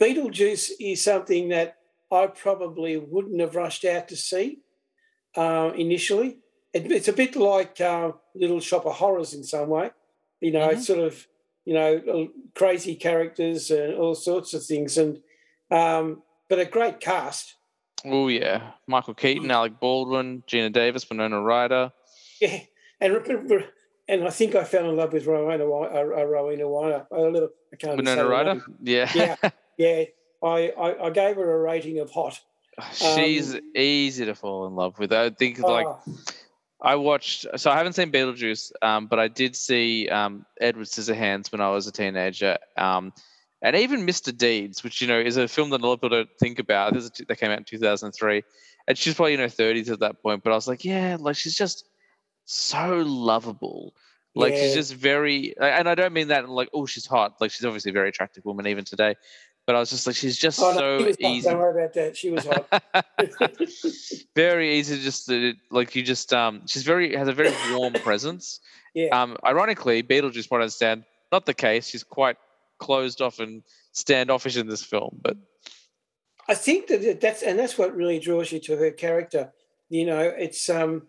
Beetlejuice 0.00 0.70
is 0.80 1.02
something 1.02 1.50
that 1.50 1.76
I 2.10 2.26
probably 2.26 2.96
wouldn't 2.96 3.40
have 3.40 3.54
rushed 3.54 3.84
out 3.84 4.08
to 4.08 4.16
see 4.16 4.60
uh, 5.36 5.72
initially. 5.76 6.38
It, 6.72 6.90
it's 6.90 7.08
a 7.08 7.12
bit 7.12 7.36
like 7.36 7.80
uh, 7.80 8.12
Little 8.34 8.60
Shop 8.60 8.86
of 8.86 8.94
Horrors 8.94 9.34
in 9.34 9.44
some 9.44 9.68
way. 9.68 9.90
You 10.40 10.52
know, 10.52 10.68
mm-hmm. 10.68 10.80
sort 10.80 11.00
of, 11.00 11.26
you 11.64 11.74
know, 11.74 12.28
crazy 12.54 12.94
characters 12.94 13.70
and 13.70 13.94
all 13.94 14.14
sorts 14.14 14.54
of 14.54 14.64
things. 14.64 14.96
And 14.96 15.20
um, 15.70 16.22
but 16.48 16.58
a 16.58 16.64
great 16.64 17.00
cast. 17.00 17.56
Oh 18.04 18.28
yeah, 18.28 18.72
Michael 18.86 19.14
Keaton, 19.14 19.50
Alec 19.50 19.80
Baldwin, 19.80 20.42
Geena 20.46 20.72
Davis, 20.72 21.08
Winona 21.08 21.40
Ryder. 21.40 21.92
Yeah, 22.40 22.60
and 23.00 23.16
and 24.08 24.24
I 24.24 24.30
think 24.30 24.54
I 24.54 24.64
fell 24.64 24.88
in 24.88 24.96
love 24.96 25.12
with 25.12 25.26
Rowena 25.26 25.64
uh, 25.64 26.04
Rowena 26.04 26.66
Ryder. 26.66 27.06
A 27.10 27.20
little, 27.22 27.50
I 27.72 27.76
can't. 27.76 27.96
Winona 27.96 28.26
Ryder. 28.26 28.62
Yeah. 28.82 29.10
Yeah, 29.14 29.36
yeah. 29.78 30.04
I, 30.42 30.72
I, 30.78 31.06
I 31.06 31.10
gave 31.10 31.36
her 31.36 31.54
a 31.54 31.58
rating 31.62 31.98
of 31.98 32.10
hot. 32.10 32.38
She's 32.92 33.54
um, 33.54 33.60
easy 33.74 34.26
to 34.26 34.34
fall 34.34 34.66
in 34.66 34.74
love 34.74 34.98
with. 34.98 35.12
I 35.12 35.30
think 35.30 35.58
like. 35.58 35.86
Oh. 35.86 36.00
I 36.78 36.94
watched, 36.94 37.46
so 37.56 37.70
I 37.70 37.78
haven't 37.78 37.94
seen 37.94 38.12
Beetlejuice, 38.12 38.70
um, 38.82 39.06
but 39.06 39.18
I 39.18 39.28
did 39.28 39.56
see 39.56 40.10
um, 40.10 40.44
Edward 40.60 40.86
Scissorhands 40.86 41.50
when 41.50 41.62
I 41.62 41.70
was 41.70 41.86
a 41.86 41.90
teenager. 41.90 42.58
Um, 42.76 43.14
and 43.62 43.76
even 43.76 44.06
Mr. 44.06 44.36
Deeds, 44.36 44.84
which 44.84 45.00
you 45.00 45.08
know 45.08 45.18
is 45.18 45.36
a 45.36 45.48
film 45.48 45.70
that 45.70 45.80
a 45.80 45.86
lot 45.86 45.94
of 45.94 46.00
people 46.00 46.16
don't 46.16 46.28
think 46.38 46.58
about. 46.58 46.94
This 46.94 47.04
is, 47.04 47.10
that 47.26 47.36
came 47.36 47.50
out 47.50 47.58
in 47.58 47.64
2003, 47.64 48.42
and 48.86 48.98
she's 48.98 49.14
probably 49.14 49.34
in 49.34 49.40
her 49.40 49.46
30s 49.46 49.90
at 49.90 50.00
that 50.00 50.22
point. 50.22 50.42
But 50.42 50.52
I 50.52 50.54
was 50.54 50.68
like, 50.68 50.84
yeah, 50.84 51.16
like 51.18 51.36
she's 51.36 51.56
just 51.56 51.84
so 52.44 53.02
lovable. 53.06 53.94
Like 54.34 54.52
yeah. 54.52 54.60
she's 54.60 54.74
just 54.74 54.94
very, 54.94 55.56
and 55.58 55.88
I 55.88 55.94
don't 55.94 56.12
mean 56.12 56.28
that 56.28 56.48
like, 56.48 56.68
oh, 56.74 56.84
she's 56.84 57.06
hot. 57.06 57.36
Like 57.40 57.50
she's 57.50 57.64
obviously 57.64 57.90
a 57.90 57.94
very 57.94 58.10
attractive 58.10 58.44
woman 58.44 58.66
even 58.66 58.84
today. 58.84 59.14
But 59.66 59.74
I 59.74 59.80
was 59.80 59.90
just 59.90 60.06
like, 60.06 60.14
she's 60.14 60.38
just 60.38 60.60
oh, 60.60 60.74
no, 60.74 60.98
so 61.00 61.16
easy. 61.18 61.48
Don't 61.48 61.58
worry 61.58 61.82
about 61.82 61.94
that. 61.94 62.16
She 62.16 62.30
was 62.30 62.46
hot. 62.46 62.68
very 64.36 64.76
easy, 64.76 65.02
just 65.02 65.26
to, 65.26 65.54
like 65.72 65.96
you 65.96 66.04
just 66.04 66.32
um, 66.32 66.62
she's 66.66 66.84
very 66.84 67.16
has 67.16 67.26
a 67.26 67.32
very 67.32 67.52
warm 67.72 67.92
presence. 68.04 68.60
Yeah. 68.94 69.08
Um, 69.08 69.36
ironically, 69.44 70.04
Beetlejuice, 70.04 70.50
what 70.50 70.60
I 70.60 70.64
understand, 70.64 71.04
not 71.32 71.46
the 71.46 71.54
case. 71.54 71.88
She's 71.88 72.04
quite 72.04 72.36
closed 72.78 73.20
off 73.20 73.38
and 73.38 73.62
standoffish 73.92 74.56
in 74.56 74.66
this 74.68 74.82
film. 74.82 75.18
But 75.22 75.36
I 76.48 76.54
think 76.54 76.86
that 76.88 77.20
that's 77.20 77.42
and 77.42 77.58
that's 77.58 77.78
what 77.78 77.94
really 77.94 78.18
draws 78.18 78.52
you 78.52 78.60
to 78.60 78.76
her 78.76 78.90
character. 78.90 79.52
You 79.88 80.06
know, 80.06 80.20
it's 80.20 80.68
um 80.68 81.02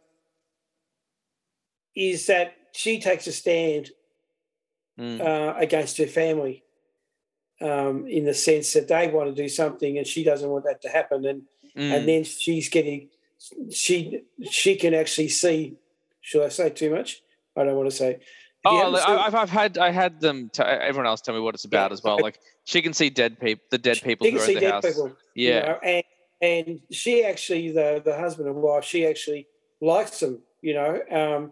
is 1.96 2.28
that 2.28 2.56
she 2.74 3.00
takes 3.00 3.26
a 3.28 3.32
stand 3.32 3.90
mm. 5.00 5.20
uh, 5.20 5.56
against 5.58 5.98
her 5.98 6.06
family 6.06 6.64
um, 7.60 8.06
in 8.08 8.24
the 8.26 8.36
sense 8.36 8.74
that 8.74 8.88
they 8.88 9.08
want 9.08 9.36
to 9.36 9.42
do 9.42 9.50
something 9.50 9.98
and 9.98 10.06
she 10.06 10.24
doesn't 10.24 10.50
want 10.50 10.66
that 10.66 10.82
to 10.84 10.90
happen, 10.90 11.26
and 11.26 11.42
mm. 11.76 11.96
and 11.96 12.08
then 12.08 12.24
she's 12.24 12.70
getting 12.70 13.10
she 13.72 14.22
she 14.50 14.76
can 14.76 14.94
actually 14.94 15.30
see. 15.30 15.78
Should 16.22 16.44
I 16.44 16.50
say 16.50 16.70
too 16.72 16.94
much? 16.94 17.22
I 17.56 17.64
don't 17.64 17.76
want 17.76 17.90
to 17.90 17.96
say 17.96 18.20
Oh, 18.66 18.96
I've, 18.96 19.36
I've 19.36 19.50
had 19.50 19.78
I 19.78 19.92
had 19.92 20.20
them. 20.20 20.50
T- 20.50 20.64
everyone 20.64 21.08
else 21.08 21.22
tell 21.22 21.34
me 21.34 21.42
what 21.42 21.56
it's 21.56 21.66
about 21.66 21.92
yeah, 21.92 21.94
as 21.94 22.04
well. 22.04 22.20
Like 22.22 22.40
she 22.66 22.82
can 22.82 22.94
see 22.94 23.10
dead 23.10 23.40
people, 23.40 23.64
the 23.72 23.78
dead 23.78 24.02
people 24.02 24.30
who 24.30 24.38
are 24.38 24.50
in 24.50 24.60
the 24.60 24.72
house. 24.72 24.86
People, 24.86 25.16
yeah, 25.36 25.56
you 25.56 25.62
know, 25.62 25.80
and 25.84 26.04
and 26.42 26.80
she 26.92 27.24
actually 27.24 27.72
the 27.72 28.02
the 28.04 28.18
husband 28.18 28.48
and 28.48 28.58
wife 28.58 28.84
she 28.84 29.06
actually 29.06 29.48
likes 29.82 30.20
them. 30.20 30.42
You 30.62 30.74
know, 30.74 31.02
um, 31.12 31.52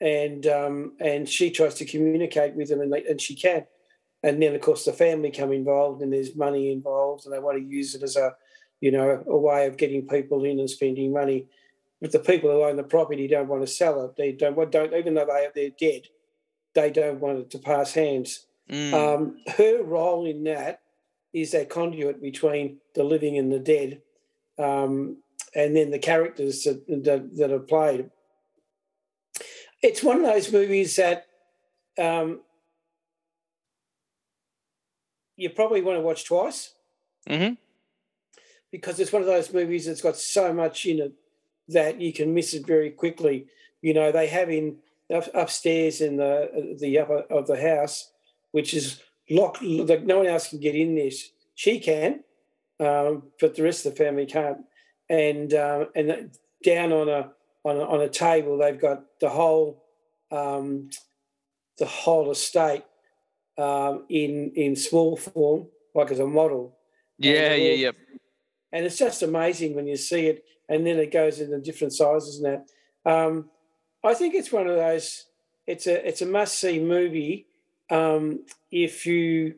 and 0.00 0.46
um, 0.46 0.92
and 1.00 1.28
she 1.28 1.50
tries 1.50 1.74
to 1.74 1.84
communicate 1.84 2.54
with 2.54 2.68
them, 2.68 2.80
and 2.80 2.92
they, 2.92 3.04
and 3.04 3.20
she 3.20 3.34
can. 3.34 3.66
And 4.22 4.40
then 4.40 4.54
of 4.54 4.60
course 4.60 4.84
the 4.84 4.92
family 4.92 5.30
come 5.30 5.52
involved, 5.52 6.02
and 6.02 6.12
there's 6.12 6.36
money 6.36 6.70
involved, 6.70 7.24
and 7.24 7.34
they 7.34 7.40
want 7.40 7.58
to 7.58 7.64
use 7.64 7.94
it 7.94 8.04
as 8.04 8.14
a, 8.14 8.34
you 8.80 8.92
know, 8.92 9.24
a 9.26 9.36
way 9.36 9.66
of 9.66 9.76
getting 9.76 10.06
people 10.06 10.44
in 10.44 10.60
and 10.60 10.70
spending 10.70 11.12
money. 11.12 11.46
But 12.00 12.12
the 12.12 12.20
people 12.20 12.50
who 12.50 12.62
own 12.62 12.76
the 12.76 12.84
property 12.84 13.26
don't 13.26 13.48
want 13.48 13.62
to 13.62 13.66
sell 13.66 14.04
it. 14.04 14.16
They 14.16 14.32
don't 14.32 14.70
don't 14.70 14.94
even 14.94 15.14
though 15.14 15.26
they 15.26 15.48
they're 15.54 15.70
dead 15.92 16.02
they 16.74 16.90
don't 16.90 17.20
want 17.20 17.38
it 17.38 17.50
to 17.50 17.58
pass 17.58 17.94
hands. 17.94 18.46
Mm. 18.70 18.92
Um, 18.94 19.36
her 19.56 19.82
role 19.82 20.26
in 20.26 20.44
that 20.44 20.80
is 21.32 21.54
a 21.54 21.64
conduit 21.64 22.20
between 22.22 22.78
the 22.94 23.04
living 23.04 23.36
and 23.38 23.50
the 23.50 23.58
dead, 23.58 24.02
um, 24.58 25.18
and 25.54 25.76
then 25.76 25.90
the 25.90 25.98
characters 25.98 26.64
that, 26.64 26.86
that, 27.04 27.36
that 27.36 27.50
are 27.50 27.58
played. 27.58 28.10
It's 29.82 30.02
one 30.02 30.18
of 30.18 30.22
those 30.22 30.52
movies 30.52 30.96
that 30.96 31.26
um, 31.98 32.40
you 35.36 35.50
probably 35.50 35.82
want 35.82 35.98
to 35.98 36.02
watch 36.02 36.24
twice 36.24 36.74
Mm-hmm. 37.28 37.54
because 38.72 38.98
it's 38.98 39.12
one 39.12 39.22
of 39.22 39.28
those 39.28 39.52
movies 39.52 39.86
that's 39.86 40.00
got 40.00 40.16
so 40.16 40.52
much 40.52 40.86
in 40.86 40.98
it 40.98 41.12
that 41.68 42.00
you 42.00 42.12
can 42.12 42.34
miss 42.34 42.52
it 42.52 42.66
very 42.66 42.90
quickly. 42.90 43.46
You 43.80 43.94
know, 43.94 44.10
they 44.10 44.26
have 44.26 44.50
in 44.50 44.78
up, 45.12 45.28
upstairs 45.34 46.00
in 46.00 46.16
the 46.16 46.76
the 46.80 46.98
upper 46.98 47.20
of 47.30 47.46
the 47.46 47.60
house, 47.60 48.10
which 48.52 48.74
is 48.74 49.00
locked. 49.30 49.62
Like 49.62 50.04
no 50.04 50.18
one 50.18 50.26
else 50.26 50.48
can 50.48 50.60
get 50.60 50.74
in 50.74 50.94
there. 50.94 51.10
She 51.54 51.78
can, 51.78 52.24
um, 52.80 53.24
but 53.40 53.54
the 53.54 53.62
rest 53.62 53.86
of 53.86 53.94
the 53.94 54.04
family 54.04 54.26
can't. 54.26 54.58
And 55.08 55.52
um, 55.54 55.88
and 55.94 56.36
down 56.64 56.92
on 56.92 57.08
a 57.08 57.32
on 57.64 57.76
a, 57.76 57.84
on 57.84 58.00
a 58.00 58.08
table, 58.08 58.58
they've 58.58 58.80
got 58.80 59.04
the 59.20 59.28
whole 59.28 59.84
um, 60.30 60.90
the 61.78 61.86
whole 61.86 62.30
estate 62.30 62.84
um, 63.58 64.06
in 64.08 64.52
in 64.54 64.76
small 64.76 65.16
form, 65.16 65.68
like 65.94 66.10
as 66.10 66.18
a 66.20 66.26
model. 66.26 66.78
Yeah, 67.18 67.54
yeah, 67.54 67.74
yeah. 67.74 67.90
And 68.72 68.86
it's 68.86 68.98
just 68.98 69.22
amazing 69.22 69.74
when 69.74 69.86
you 69.86 69.96
see 69.96 70.26
it, 70.26 70.44
and 70.68 70.86
then 70.86 70.98
it 70.98 71.12
goes 71.12 71.40
into 71.40 71.60
different 71.60 71.92
sizes 71.92 72.40
and 72.40 72.46
that. 72.46 72.66
I 74.04 74.14
think 74.14 74.34
it's 74.34 74.52
one 74.52 74.66
of 74.66 74.76
those. 74.76 75.26
It's 75.66 75.86
a 75.86 76.06
it's 76.06 76.22
a 76.22 76.26
must 76.26 76.58
see 76.58 76.80
movie 76.80 77.46
um, 77.90 78.44
if 78.70 79.06
you, 79.06 79.56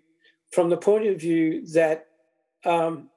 from 0.53 0.68
the 0.70 0.76
point 0.76 1.07
of 1.07 1.18
view 1.20 1.66
that 1.68 2.07
um, 2.64 3.09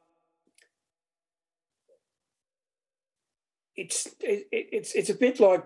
it's 3.75 4.07
it, 4.21 4.47
it's 4.51 4.93
it's 4.93 5.09
a 5.09 5.13
bit 5.15 5.39
like 5.39 5.63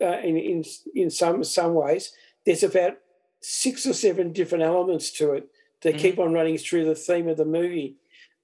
uh, 0.00 0.18
in 0.18 0.36
in 0.36 0.64
in 0.94 1.10
some 1.10 1.44
some 1.44 1.74
ways. 1.74 2.12
There's 2.44 2.62
about 2.62 2.98
six 3.40 3.86
or 3.86 3.92
seven 3.92 4.32
different 4.32 4.64
elements 4.64 5.10
to 5.12 5.32
it 5.32 5.48
that 5.82 5.94
Mhm. 5.94 5.98
keep 5.98 6.18
on 6.18 6.32
running 6.32 6.58
through 6.58 6.84
the 6.84 6.94
theme 6.94 7.28
of 7.28 7.36
the 7.36 7.44
movie, 7.44 7.96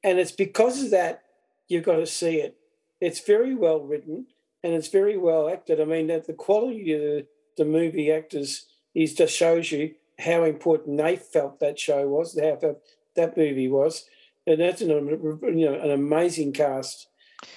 and 0.04 0.18
it's 0.18 0.32
because 0.32 0.82
of 0.82 0.90
that 0.90 1.22
you've 1.68 1.84
got 1.84 1.96
to 1.96 2.06
see 2.06 2.36
it. 2.40 2.56
It's 3.00 3.20
very 3.20 3.54
well 3.54 3.80
written 3.80 4.26
and 4.62 4.74
it's 4.74 4.88
very 4.88 5.16
well 5.16 5.48
acted. 5.48 5.80
I 5.80 5.84
mean, 5.84 6.08
that 6.08 6.26
the 6.26 6.32
quality 6.32 6.92
of 6.92 7.00
the, 7.00 7.26
the 7.56 7.64
movie 7.64 8.12
actors 8.12 8.66
is 8.94 9.14
just 9.14 9.34
shows 9.34 9.70
you 9.72 9.94
how 10.18 10.44
important 10.44 10.98
they 10.98 11.16
felt 11.16 11.60
that 11.60 11.78
show 11.78 12.06
was, 12.08 12.38
how 12.38 12.56
felt 12.56 12.82
that 13.16 13.36
movie 13.36 13.68
was, 13.68 14.06
and 14.46 14.60
that's 14.60 14.80
an 14.82 14.88
you 14.90 15.66
know 15.66 15.74
an 15.74 15.90
amazing 15.90 16.52
cast. 16.52 17.08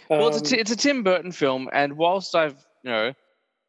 Well, 0.10 0.30
it's 0.30 0.51
a, 0.51 0.56
Um, 0.56 0.60
it's 0.62 0.72
a 0.72 0.78
Tim 0.78 1.04
Burton 1.04 1.32
film, 1.32 1.70
and 1.74 1.97
whilst 1.97 2.36
I've 2.36 2.56
you 2.84 2.91
know, 2.91 3.14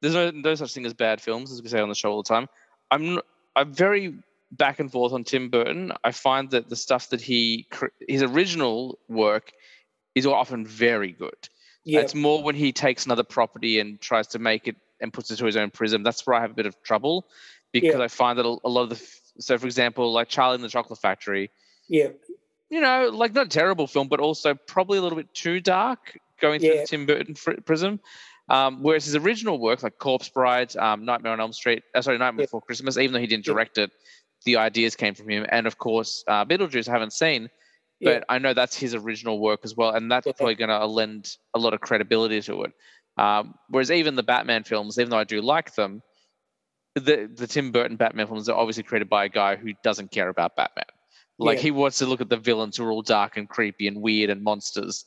there's 0.00 0.14
no 0.14 0.30
no 0.30 0.54
such 0.54 0.74
thing 0.74 0.86
as 0.86 0.94
bad 0.94 1.20
films, 1.20 1.52
as 1.52 1.62
we 1.62 1.68
say 1.68 1.80
on 1.80 1.88
the 1.88 1.94
show 1.94 2.10
all 2.10 2.22
the 2.22 2.28
time. 2.28 2.48
I'm 2.90 3.20
I'm 3.56 3.72
very 3.72 4.14
back 4.52 4.78
and 4.78 4.90
forth 4.90 5.12
on 5.12 5.24
Tim 5.24 5.50
Burton. 5.50 5.92
I 6.04 6.12
find 6.12 6.50
that 6.50 6.68
the 6.68 6.76
stuff 6.76 7.10
that 7.10 7.20
he 7.20 7.66
his 8.06 8.22
original 8.22 8.98
work 9.08 9.52
is 10.14 10.26
often 10.26 10.66
very 10.66 11.12
good. 11.12 11.48
Yeah, 11.84 12.00
It's 12.00 12.14
more 12.14 12.42
when 12.42 12.54
he 12.54 12.72
takes 12.72 13.04
another 13.06 13.22
property 13.24 13.78
and 13.78 14.00
tries 14.00 14.28
to 14.28 14.38
make 14.38 14.68
it 14.68 14.76
and 15.00 15.12
puts 15.12 15.30
it 15.30 15.36
to 15.36 15.44
his 15.44 15.56
own 15.56 15.70
prism. 15.70 16.02
That's 16.02 16.26
where 16.26 16.36
I 16.36 16.40
have 16.40 16.50
a 16.52 16.54
bit 16.54 16.66
of 16.66 16.82
trouble 16.82 17.26
because 17.72 17.94
Yeah. 17.96 18.02
I 18.04 18.08
find 18.08 18.38
that 18.38 18.46
a, 18.46 18.68
lot 18.68 18.82
of 18.84 18.88
the 18.90 19.08
so, 19.38 19.58
for 19.58 19.66
example, 19.66 20.12
like 20.12 20.28
Charlie 20.28 20.54
and 20.54 20.64
the 20.64 20.68
Chocolate 20.68 21.00
Factory, 21.00 21.50
yeah, 21.88 22.08
you 22.70 22.80
know, 22.80 23.10
like 23.12 23.34
not 23.34 23.46
a 23.46 23.48
terrible 23.48 23.86
film, 23.86 24.08
but 24.08 24.20
also 24.20 24.54
probably 24.54 24.98
a 24.98 25.02
little 25.02 25.16
bit 25.16 25.34
too 25.34 25.60
dark 25.60 26.18
going 26.40 26.60
through 26.60 26.70
Yeah. 26.74 26.80
the 26.82 26.86
Tim 26.86 27.06
Burton 27.06 27.34
fr- 27.34 27.60
prism. 27.64 28.00
Um, 28.48 28.82
whereas 28.82 29.06
his 29.06 29.16
original 29.16 29.58
work, 29.58 29.82
like 29.82 29.98
Corpse 29.98 30.28
Bride, 30.28 30.76
um, 30.76 31.04
Nightmare 31.04 31.32
on 31.32 31.40
Elm 31.40 31.52
Street, 31.52 31.82
uh, 31.94 32.02
sorry, 32.02 32.18
Nightmare 32.18 32.42
Yeah. 32.42 32.46
Before 32.46 32.60
Christmas, 32.62 32.96
even 32.98 33.12
though 33.12 33.20
he 33.20 33.26
didn't 33.26 33.44
direct 33.44 33.78
it, 33.78 33.90
the 34.44 34.56
ideas 34.58 34.94
came 34.96 35.14
from 35.14 35.28
him. 35.30 35.46
And 35.48 35.66
of 35.66 35.78
course, 35.78 36.22
uh, 36.28 36.44
Beetlejuice, 36.44 36.88
I 36.88 36.92
haven't 36.92 37.12
seen, 37.14 37.48
yeah, 38.04 38.18
but 38.18 38.24
I 38.28 38.38
know 38.38 38.54
that's 38.54 38.76
his 38.76 38.94
original 38.94 39.38
work 39.38 39.60
as 39.64 39.74
well, 39.76 39.90
and 39.90 40.10
that's 40.10 40.26
probably 40.36 40.54
going 40.54 40.70
to 40.70 40.86
lend 40.86 41.36
a 41.54 41.58
lot 41.58 41.74
of 41.74 41.80
credibility 41.80 42.40
to 42.42 42.64
it. 42.64 42.72
Um, 43.16 43.54
whereas 43.68 43.90
even 43.90 44.16
the 44.16 44.22
Batman 44.22 44.64
films, 44.64 44.98
even 44.98 45.10
though 45.10 45.18
I 45.18 45.24
do 45.24 45.40
like 45.40 45.74
them, 45.74 46.02
the 46.94 47.30
the 47.32 47.46
Tim 47.46 47.72
Burton 47.72 47.96
Batman 47.96 48.26
films 48.26 48.48
are 48.48 48.56
obviously 48.56 48.82
created 48.82 49.08
by 49.08 49.24
a 49.24 49.28
guy 49.28 49.56
who 49.56 49.72
doesn't 49.82 50.10
care 50.10 50.28
about 50.28 50.56
Batman. 50.56 50.84
Like 51.38 51.58
Yeah. 51.58 51.62
he 51.62 51.70
wants 51.72 51.98
to 51.98 52.06
look 52.06 52.20
at 52.20 52.28
the 52.28 52.36
villains 52.36 52.76
who 52.76 52.84
are 52.84 52.92
all 52.92 53.02
dark 53.02 53.36
and 53.36 53.48
creepy 53.48 53.88
and 53.88 54.00
weird 54.00 54.30
and 54.30 54.42
monsters. 54.42 55.04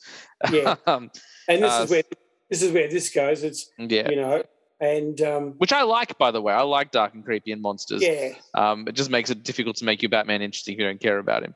Yeah. 0.51 0.75
um, 0.85 1.09
and 1.47 1.63
this 1.63 1.71
uh, 1.71 1.83
is 1.83 1.89
where 1.89 2.03
this 2.49 2.61
is 2.61 2.71
where 2.73 2.89
this 2.89 3.09
goes. 3.09 3.43
It's 3.43 3.69
yeah. 3.77 4.09
you 4.09 4.17
know, 4.17 4.43
and 4.79 5.19
um, 5.21 5.53
Which 5.57 5.71
I 5.73 5.83
like, 5.83 6.17
by 6.17 6.31
the 6.31 6.41
way. 6.41 6.53
I 6.53 6.61
like 6.61 6.91
dark 6.91 7.13
and 7.13 7.23
creepy 7.23 7.51
and 7.51 7.61
monsters. 7.61 8.01
yeah, 8.01 8.29
Um, 8.53 8.87
it 8.87 8.93
just 8.93 9.09
makes 9.09 9.29
it 9.29 9.43
difficult 9.43 9.77
to 9.77 9.85
make 9.85 10.01
your 10.01 10.09
Batman 10.09 10.41
interesting 10.41 10.73
if 10.73 10.79
you 10.79 10.85
don't 10.85 10.99
care 10.99 11.19
about 11.19 11.43
him. 11.43 11.55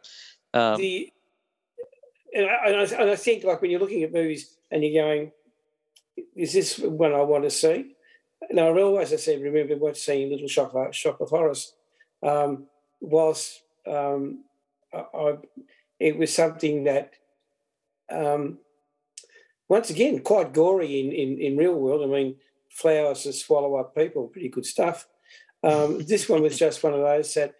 Um, 0.54 0.78
the 0.78 1.12
and 2.34 2.46
I, 2.46 2.68
and, 2.68 2.76
I, 2.78 3.02
and 3.02 3.10
I 3.12 3.16
think 3.16 3.44
like 3.44 3.62
when 3.62 3.72
you're 3.72 3.80
looking 3.80 4.04
at 4.04 4.14
movies 4.14 4.56
and 4.70 4.84
you're 4.84 5.04
going, 5.04 5.32
is 6.36 6.54
this 6.54 6.80
one 6.80 7.14
I 7.14 7.22
want 7.22 7.44
to 7.44 7.50
see? 7.50 7.96
Now 8.52 8.70
I 8.70 8.82
always 8.82 9.14
I 9.14 9.18
said 9.18 9.42
remember 9.42 9.76
watching 9.78 10.30
Little 10.30 10.48
Shop 10.48 10.74
of, 10.76 10.96
Shop 10.96 11.22
of 11.22 11.30
Horrors, 11.30 11.74
um, 12.24 12.68
whilst 13.00 13.62
um, 13.88 14.44
I, 14.94 15.06
I, 15.14 15.38
it 16.00 16.18
was 16.18 16.34
something 16.34 16.86
that 16.86 17.14
um, 18.10 18.60
once 19.70 19.90
again 19.90 20.20
quite 20.20 20.54
gory 20.54 21.00
in, 21.00 21.12
in 21.12 21.40
in 21.40 21.58
real 21.58 21.76
world. 21.76 22.04
I 22.04 22.08
mean, 22.08 22.36
flowers 22.70 23.24
that 23.24 23.34
swallow 23.34 23.76
up 23.76 23.96
people, 23.96 24.28
pretty 24.28 24.50
good 24.50 24.66
stuff. 24.66 25.08
Um, 25.64 26.04
this 26.04 26.28
one 26.28 26.42
was 26.42 26.58
just 26.58 26.84
one 26.84 26.94
of 26.94 27.02
those 27.02 27.34
that. 27.36 27.56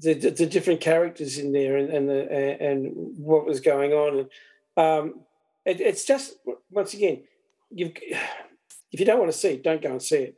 The, 0.00 0.14
the, 0.14 0.30
the 0.30 0.46
different 0.46 0.80
characters 0.80 1.38
in 1.38 1.52
there 1.52 1.76
and 1.76 1.88
and, 1.90 2.08
the, 2.08 2.60
and 2.60 2.92
what 3.16 3.46
was 3.46 3.60
going 3.60 3.92
on. 3.92 4.18
And 4.18 4.28
um, 4.76 5.20
it, 5.64 5.80
it's 5.80 6.04
just 6.04 6.36
once 6.70 6.94
again, 6.94 7.22
you 7.70 7.92
if 8.92 9.00
you 9.00 9.06
don't 9.06 9.18
want 9.18 9.30
to 9.30 9.38
see 9.38 9.50
it, 9.50 9.62
don't 9.62 9.82
go 9.82 9.90
and 9.92 10.02
see 10.02 10.16
it. 10.16 10.34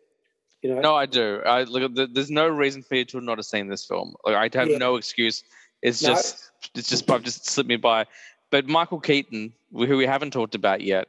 You 0.62 0.74
know, 0.74 0.80
no, 0.80 0.94
I 0.94 1.06
do. 1.06 1.42
I 1.44 1.62
look. 1.64 1.92
There's 2.12 2.30
no 2.30 2.48
reason 2.48 2.82
for 2.82 2.96
you 2.96 3.04
to 3.06 3.20
not 3.20 3.38
have 3.38 3.46
seen 3.46 3.68
this 3.68 3.84
film. 3.86 4.14
Like, 4.24 4.36
I 4.36 4.58
have 4.58 4.68
Yeah. 4.68 4.78
no 4.78 4.96
excuse. 4.96 5.44
It's 5.82 6.02
No. 6.02 6.10
just, 6.10 6.50
it's 6.74 6.88
just, 6.88 7.10
I've 7.10 7.22
just 7.22 7.46
slipped 7.46 7.68
me 7.68 7.76
by. 7.76 8.06
But 8.50 8.66
Michael 8.66 9.00
Keaton, 9.00 9.52
who 9.72 9.96
we 9.96 10.06
haven't 10.06 10.32
talked 10.32 10.54
about 10.54 10.80
yet, 10.80 11.08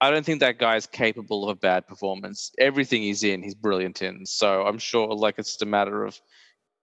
I 0.00 0.10
don't 0.10 0.24
think 0.26 0.40
that 0.40 0.58
guy 0.58 0.76
is 0.76 0.86
capable 0.86 1.44
of 1.44 1.50
a 1.56 1.60
bad 1.60 1.86
performance. 1.86 2.52
Everything 2.58 3.02
he's 3.02 3.22
in, 3.22 3.42
he's 3.42 3.54
brilliant 3.54 4.02
in. 4.02 4.26
So 4.26 4.62
I'm 4.62 4.78
sure, 4.78 5.08
like, 5.14 5.38
it's 5.38 5.50
just 5.50 5.62
a 5.62 5.66
matter 5.66 6.04
of 6.04 6.20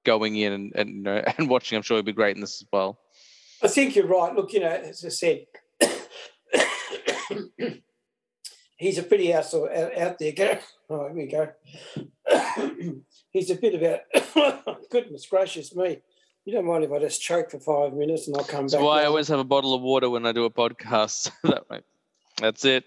going 0.08 0.38
in 0.38 0.54
and 0.54 0.72
and, 0.76 1.06
you 1.06 1.12
uh, 1.12 1.16
know, 1.16 1.24
and 1.38 1.48
watching. 1.50 1.76
I'm 1.76 1.84
sure 1.84 1.98
he'll 1.98 2.04
be 2.04 2.14
great 2.14 2.36
in 2.36 2.42
this 2.42 2.64
as 2.64 2.68
well. 2.74 2.98
I 3.62 3.68
think 3.68 3.96
you're 3.96 4.08
right. 4.08 4.36
Look, 4.36 4.54
you 4.54 4.62
know, 4.62 4.70
as 4.70 5.06
I 5.06 5.10
said, 5.10 5.46
he's 8.78 8.98
a 8.98 9.04
pretty 9.04 9.32
out, 9.34 9.54
out, 9.54 9.98
out 9.98 10.18
there 10.20 10.32
guy. 10.32 10.60
Oh, 10.90 11.10
here 11.10 11.18
we 11.18 11.28
go. 11.28 11.50
he's 13.32 13.50
a 13.50 13.56
bit 13.56 13.76
about, 13.76 14.04
goodness 14.90 15.26
gracious 15.26 15.76
me. 15.76 15.98
You 16.46 16.54
don't 16.54 16.66
mind 16.66 16.86
if 16.86 16.94
I 16.94 17.00
just 17.00 17.22
choke 17.22 17.52
for 17.52 17.60
five 17.60 17.92
minutes 17.92 18.30
and 18.30 18.38
I'll 18.38 18.46
come 18.46 18.62
That's 18.62 18.76
back. 18.76 18.84
why 18.84 19.02
I 19.02 19.06
always 19.06 19.28
have 19.28 19.40
a 19.40 19.44
bottle 19.44 19.74
of 19.74 19.82
water 19.82 20.10
when 20.10 20.26
I 20.26 20.32
do 20.32 20.46
a 20.46 20.50
podcast. 20.50 21.30
that 21.44 21.70
way, 21.70 21.82
that's 22.38 22.64
it. 22.64 22.86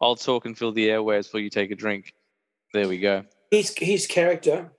I'll 0.00 0.14
talk 0.14 0.46
and 0.46 0.56
fill 0.56 0.70
the 0.70 0.88
airways 0.88 1.26
before 1.26 1.40
you 1.40 1.50
take 1.50 1.72
a 1.72 1.74
drink. 1.74 2.14
There 2.72 2.86
we 2.86 2.98
go. 2.98 3.24
his 3.50 3.74
his 3.76 4.06
character 4.06 4.70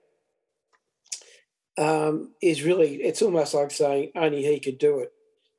um, 1.77 2.31
is 2.41 2.63
really 2.63 2.95
it's 2.95 3.21
almost 3.21 3.53
like 3.53 3.71
saying 3.71 4.11
only 4.15 4.43
he 4.43 4.59
could 4.59 4.77
do 4.77 4.99
it. 4.99 5.11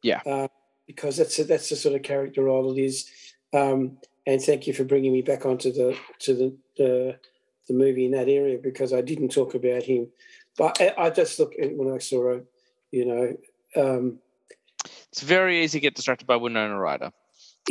Yeah. 0.03 0.21
Uh, 0.25 0.49
because 0.87 1.17
that's 1.17 1.39
a, 1.39 1.45
that's 1.45 1.69
the 1.69 1.77
sort 1.77 1.97
of 1.97 2.03
character 2.03 2.45
role 2.45 2.77
it 2.77 2.81
is. 2.81 3.11
Um, 3.53 3.99
and 4.27 4.41
thank 4.41 4.67
you 4.67 4.73
for 4.73 4.85
bringing 4.85 5.13
me 5.13 5.23
back 5.23 5.47
onto 5.47 5.73
the 5.73 5.97
to 6.21 6.35
the 6.35 6.57
the, 6.77 7.19
the 7.69 7.75
movie 7.75 8.07
in 8.07 8.13
that 8.13 8.29
area 8.29 8.59
because 8.63 8.93
I 8.93 9.01
didn't 9.01 9.31
talk 9.31 9.55
about 9.55 9.83
him, 9.83 10.09
but 10.57 10.81
I, 10.81 10.95
I 10.97 11.11
just 11.11 11.39
look 11.39 11.55
at 11.61 11.77
when 11.77 11.93
I 11.93 11.99
saw 11.99 12.33
it, 12.35 12.47
you 12.91 13.05
know. 13.05 13.37
Um, 13.77 14.19
It's 15.11 15.23
very 15.23 15.63
easy 15.63 15.79
to 15.79 15.83
get 15.83 15.95
distracted 15.95 16.27
by 16.27 16.37
Winona 16.37 16.79
Ryder. 16.79 17.11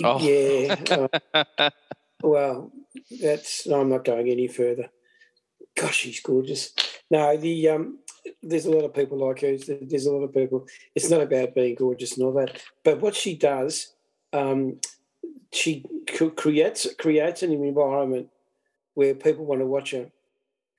Oh. 0.03 0.19
Yeah. 0.19 1.07
uh, 1.33 1.69
well, 2.21 2.71
that's 3.21 3.67
no, 3.67 3.81
I'm 3.81 3.89
not 3.89 4.05
going 4.05 4.29
any 4.29 4.47
further. 4.47 4.89
Gosh, 5.75 6.03
he's 6.03 6.21
gorgeous. 6.21 6.73
No, 7.11 7.37
the 7.37 7.69
um, 7.69 7.99
there's 8.41 8.65
a 8.65 8.71
lot 8.71 8.83
of 8.83 8.93
people 8.93 9.17
like 9.17 9.41
her. 9.41 9.57
There's 9.57 10.05
a 10.05 10.11
lot 10.11 10.23
of 10.23 10.33
people. 10.33 10.67
It's 10.93 11.09
not 11.09 11.21
about 11.21 11.55
being 11.55 11.75
gorgeous 11.75 12.17
and 12.17 12.25
all 12.25 12.33
that, 12.33 12.61
but 12.83 13.01
what 13.01 13.15
she 13.15 13.35
does, 13.35 13.93
um, 14.33 14.79
she 15.51 15.85
creates 16.35 16.87
creates 16.97 17.43
an 17.43 17.51
environment 17.51 18.29
where 18.93 19.15
people 19.15 19.45
want 19.45 19.61
to 19.61 19.65
watch 19.65 19.91
her. 19.91 20.11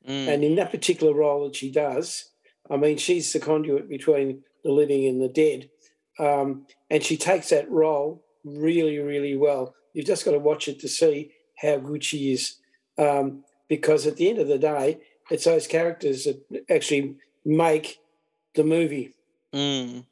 Mm. 0.08 0.28
And 0.28 0.44
in 0.44 0.54
that 0.56 0.70
particular 0.70 1.14
role 1.14 1.44
that 1.44 1.56
she 1.56 1.70
does, 1.70 2.30
I 2.70 2.76
mean, 2.76 2.96
she's 2.96 3.32
the 3.32 3.40
conduit 3.40 3.88
between 3.88 4.42
the 4.64 4.72
living 4.72 5.06
and 5.06 5.20
the 5.20 5.28
dead. 5.28 5.70
Um, 6.18 6.66
and 6.90 7.02
she 7.02 7.16
takes 7.16 7.50
that 7.50 7.70
role 7.70 8.24
really, 8.44 8.98
really 8.98 9.36
well. 9.36 9.74
You've 9.92 10.06
just 10.06 10.24
got 10.24 10.32
to 10.32 10.38
watch 10.38 10.68
it 10.68 10.80
to 10.80 10.88
see 10.88 11.32
how 11.58 11.76
good 11.78 12.04
she 12.04 12.32
is. 12.32 12.56
Um, 12.98 13.44
because 13.68 14.06
at 14.06 14.16
the 14.16 14.28
end 14.28 14.38
of 14.38 14.48
the 14.48 14.58
day, 14.58 15.00
it's 15.30 15.44
those 15.44 15.66
characters 15.66 16.24
that 16.24 16.64
actually 16.70 17.16
make 17.46 17.98
the 18.54 18.64
movie. 18.64 19.14
Mm. 19.54 20.00
Do 20.00 20.02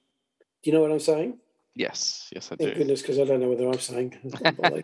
you 0.63 0.73
know 0.73 0.81
what 0.81 0.93
I'm 0.93 1.01
saying? 1.01 1.39
Yes, 1.75 2.31
yes, 2.33 2.51
I 2.53 2.57
Thank 2.57 2.71
do. 2.75 2.79
goodness, 2.79 3.03
because 3.03 3.19
I 3.19 3.25
don't 3.25 3.41
know 3.41 3.49
whether 3.49 3.67
I'm 3.67 3.81
saying. 3.81 4.15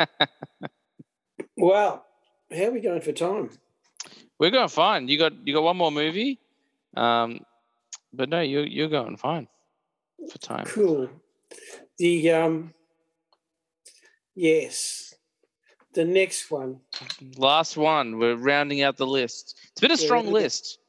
well, 1.56 2.05
how 2.52 2.64
are 2.64 2.70
we 2.72 2.81
going 2.81 3.01
for 3.01 3.12
time? 3.12 3.51
We're 4.39 4.51
going 4.51 4.68
fine. 4.68 5.06
You 5.06 5.18
got 5.18 5.32
you 5.47 5.55
got 5.55 5.62
one 5.62 5.77
more 5.77 5.93
movie, 5.93 6.40
um, 6.97 7.40
but 8.12 8.28
no, 8.28 8.40
you 8.40 8.62
you're 8.62 8.89
going 8.89 9.16
fine 9.16 9.47
for 10.31 10.39
time. 10.39 10.64
Cool. 10.64 11.09
The 11.98 12.31
um, 12.32 12.74
yes, 14.35 15.14
the 15.94 16.05
next 16.05 16.51
one. 16.51 16.81
Last 17.36 17.77
one. 17.77 18.18
We're 18.18 18.35
rounding 18.35 18.82
out 18.82 18.97
the 18.97 19.06
list. 19.06 19.56
It's 19.70 19.81
been 19.81 19.93
a 19.93 19.97
strong 19.97 20.27
at- 20.27 20.32
list. 20.32 20.80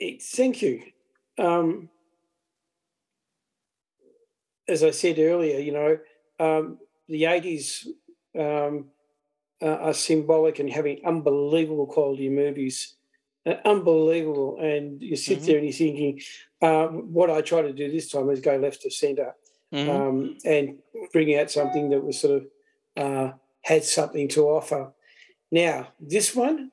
Thank 0.00 0.62
you. 0.62 0.82
Um, 1.38 1.88
as 4.68 4.82
I 4.84 4.90
said 4.90 5.18
earlier, 5.18 5.58
you 5.58 5.72
know, 5.72 5.98
um, 6.38 6.78
the 7.08 7.24
eighties 7.24 7.88
um, 8.38 8.86
uh, 9.62 9.66
are 9.66 9.94
symbolic 9.94 10.58
and 10.58 10.70
having 10.70 11.00
unbelievable 11.04 11.86
quality 11.86 12.28
movies, 12.28 12.94
uh, 13.46 13.56
unbelievable. 13.64 14.58
And 14.60 15.02
you 15.02 15.16
sit 15.16 15.38
Mhm. 15.40 15.46
there 15.46 15.56
and 15.58 15.66
you're 15.66 15.72
thinking, 15.72 16.20
uh, 16.60 16.88
what 16.88 17.30
I 17.30 17.40
try 17.40 17.62
to 17.62 17.72
do 17.72 17.90
this 17.90 18.10
time 18.10 18.30
is 18.30 18.40
go 18.40 18.56
left 18.56 18.82
to 18.82 18.90
centre. 18.90 19.34
Mhm. 19.72 19.88
um, 19.88 20.38
and 20.44 20.78
bring 21.12 21.34
out 21.36 21.50
something 21.50 21.90
that 21.90 22.02
was 22.02 22.18
sort 22.18 22.42
of 22.42 22.46
uh, 22.96 23.32
had 23.62 23.84
something 23.84 24.28
to 24.28 24.48
offer. 24.48 24.92
Now, 25.52 25.92
this 26.00 26.34
one, 26.34 26.72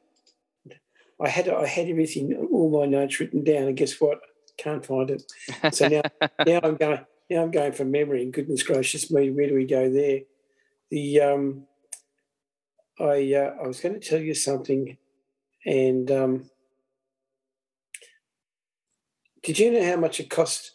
I 1.20 1.30
had 1.30 1.48
I 1.48 1.66
had 1.66 1.88
everything, 1.88 2.34
all 2.52 2.70
my 2.70 2.86
notes 2.86 3.20
written 3.20 3.44
down, 3.44 3.68
and 3.68 3.78
guess 3.78 4.00
what? 4.02 4.20
Can't 4.58 4.86
find 4.86 5.10
it. 5.10 5.32
So 5.74 5.88
now, 5.88 6.02
now 6.46 6.60
I'm 6.64 6.76
going. 6.76 7.00
Now 7.30 7.42
I'm 7.42 7.52
going 7.52 7.72
from 7.72 7.92
memory. 7.92 8.22
And 8.22 8.34
goodness 8.34 8.64
gracious 8.64 9.10
me, 9.10 9.32
where 9.32 9.48
do 9.48 9.56
we 9.56 9.66
go 9.66 9.90
there? 9.90 10.22
The 10.92 11.22
um, 11.22 11.64
I 13.00 13.34
uh, 13.34 13.56
I 13.64 13.68
was 13.68 13.80
going 13.80 14.00
to 14.00 14.08
tell 14.08 14.20
you 14.20 14.34
something, 14.34 14.98
and 15.66 16.12
um, 16.12 16.50
did 19.44 19.60
you 19.60 19.72
know 19.72 19.86
how 19.86 19.98
much 19.98 20.20
it 20.20 20.30
cost? 20.30 20.72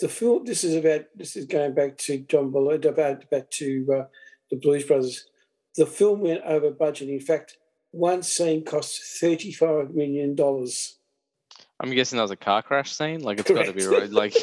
The 0.00 0.08
film. 0.08 0.44
This 0.44 0.64
is 0.64 0.74
about. 0.74 1.04
This 1.14 1.36
is 1.36 1.44
going 1.44 1.74
back 1.74 1.98
to 1.98 2.18
John 2.18 2.50
Belushi, 2.50 2.86
about 2.86 3.30
back 3.30 3.50
to 3.52 3.86
uh, 3.94 4.04
the 4.50 4.56
Blues 4.56 4.84
Brothers. 4.84 5.26
The 5.76 5.86
film 5.86 6.20
went 6.20 6.42
over 6.44 6.70
budget. 6.70 7.08
In 7.08 7.20
fact, 7.20 7.58
one 7.94 8.22
scene 8.22 8.64
cost 8.64 9.00
thirty-five 9.20 9.94
million 9.94 10.34
dollars. 10.34 10.98
I'm 11.80 11.90
guessing 11.92 12.16
that 12.16 12.22
was 12.22 12.30
a 12.30 12.36
car 12.36 12.62
crash 12.62 12.92
scene. 12.92 13.20
Like 13.20 13.40
it's 13.40 13.50
got 13.50 13.66
to 13.66 13.72
be 13.72 13.86
right. 13.86 14.10
Like 14.10 14.34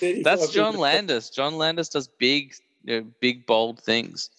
that's 0.22 0.50
John 0.50 0.76
Landis. 0.76 1.30
John 1.30 1.58
Landis 1.58 1.88
does 1.88 2.08
big, 2.08 2.54
you 2.84 3.00
know, 3.00 3.06
big 3.20 3.46
bold 3.46 3.80
things. 3.80 4.30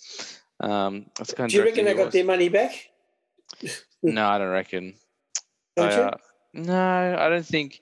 Um, 0.59 1.05
that's 1.17 1.33
kind 1.33 1.49
Do 1.49 1.57
you 1.57 1.63
reckon 1.63 1.85
they 1.85 1.93
got 1.93 2.11
their 2.11 2.25
money 2.25 2.49
back? 2.49 2.89
No, 4.01 4.27
I 4.27 4.37
don't 4.37 4.49
reckon. 4.49 4.95
Don't 5.75 5.91
I, 5.91 5.95
you? 5.95 6.01
uh, 6.03 6.17
no, 6.53 7.15
I 7.19 7.29
don't 7.29 7.45
think 7.45 7.81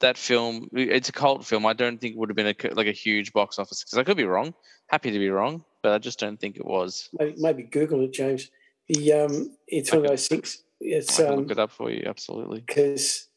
that 0.00 0.18
film. 0.18 0.68
It's 0.72 1.08
a 1.08 1.12
cult 1.12 1.46
film. 1.46 1.66
I 1.66 1.72
don't 1.72 2.00
think 2.00 2.14
it 2.14 2.18
would 2.18 2.28
have 2.28 2.36
been 2.36 2.48
a, 2.48 2.74
like 2.74 2.86
a 2.86 2.92
huge 2.92 3.32
box 3.32 3.58
office 3.58 3.82
because 3.84 3.98
I 3.98 4.04
could 4.04 4.16
be 4.16 4.24
wrong. 4.24 4.54
Happy 4.88 5.10
to 5.10 5.18
be 5.18 5.30
wrong, 5.30 5.64
but 5.82 5.92
I 5.92 5.98
just 5.98 6.18
don't 6.18 6.40
think 6.40 6.56
it 6.56 6.64
was. 6.64 7.08
Maybe, 7.18 7.34
maybe 7.38 7.62
Google 7.62 8.04
it, 8.04 8.12
James. 8.12 8.50
The 8.88 9.12
um, 9.12 9.56
it's 9.68 9.92
I 9.92 9.96
one 9.96 10.06
of 10.06 10.10
those 10.10 10.28
things. 10.28 10.62
It's 10.80 11.18
I 11.20 11.24
can 11.24 11.32
um, 11.32 11.38
look 11.40 11.50
it 11.52 11.58
up 11.58 11.70
for 11.70 11.90
you. 11.90 12.04
Absolutely. 12.06 12.60
because 12.60 13.28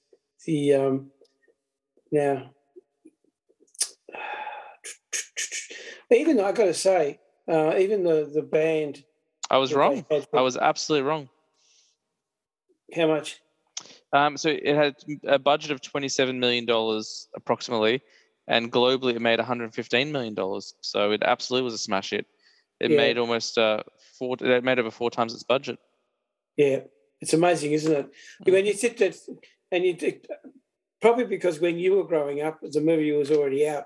the 0.46 0.74
um, 0.74 1.12
now 2.12 2.50
even 6.12 6.38
though 6.38 6.46
I 6.46 6.52
got 6.54 6.66
to 6.66 6.74
say, 6.74 7.20
uh, 7.48 7.76
even 7.78 8.04
the 8.04 8.30
the 8.34 8.42
band. 8.42 9.04
I 9.50 9.58
was 9.58 9.74
wrong. 9.74 10.06
had- 10.10 10.28
I 10.34 10.42
was 10.42 10.58
absolutely 10.58 11.08
wrong. 11.08 11.30
How 12.96 13.08
much? 13.08 13.40
Um, 14.14 14.38
so 14.38 14.50
it 14.50 14.76
had 14.76 14.96
a 15.26 15.40
budget 15.40 15.72
of 15.72 15.82
twenty-seven 15.82 16.40
million 16.40 16.66
dollars 16.66 17.28
approximately, 17.36 18.02
and 18.48 18.72
globally 18.72 19.16
it 19.16 19.22
made 19.22 19.40
one 19.40 19.48
hundred 19.48 19.74
fifteen 19.74 20.12
million 20.12 20.36
dollars. 20.36 20.76
So 20.82 21.12
it 21.12 21.24
absolutely 21.24 21.66
was 21.66 21.74
a 21.74 21.80
smash 21.80 22.12
hit. 22.12 22.28
It 22.80 22.92
Yeah. 22.92 22.98
made 22.98 23.18
almost 23.18 23.58
uh, 23.58 23.82
four. 24.20 24.38
It 24.40 24.64
made 24.64 24.78
over 24.80 24.92
four 24.92 25.10
times 25.10 25.34
its 25.34 25.44
budget. 25.44 25.80
Yeah, 26.58 26.82
it's 27.22 27.34
amazing, 27.34 27.72
isn't 27.72 27.92
it? 27.92 28.10
When 28.46 28.66
you 28.66 28.74
sit 28.74 28.98
there, 28.98 29.14
and 29.72 29.84
you 29.84 29.98
probably 31.02 31.26
because 31.26 31.60
when 31.60 31.80
you 31.80 31.96
were 31.96 32.04
growing 32.04 32.42
up, 32.42 32.60
the 32.62 32.82
movie 32.82 33.12
was 33.12 33.32
already 33.32 33.68
out. 33.68 33.86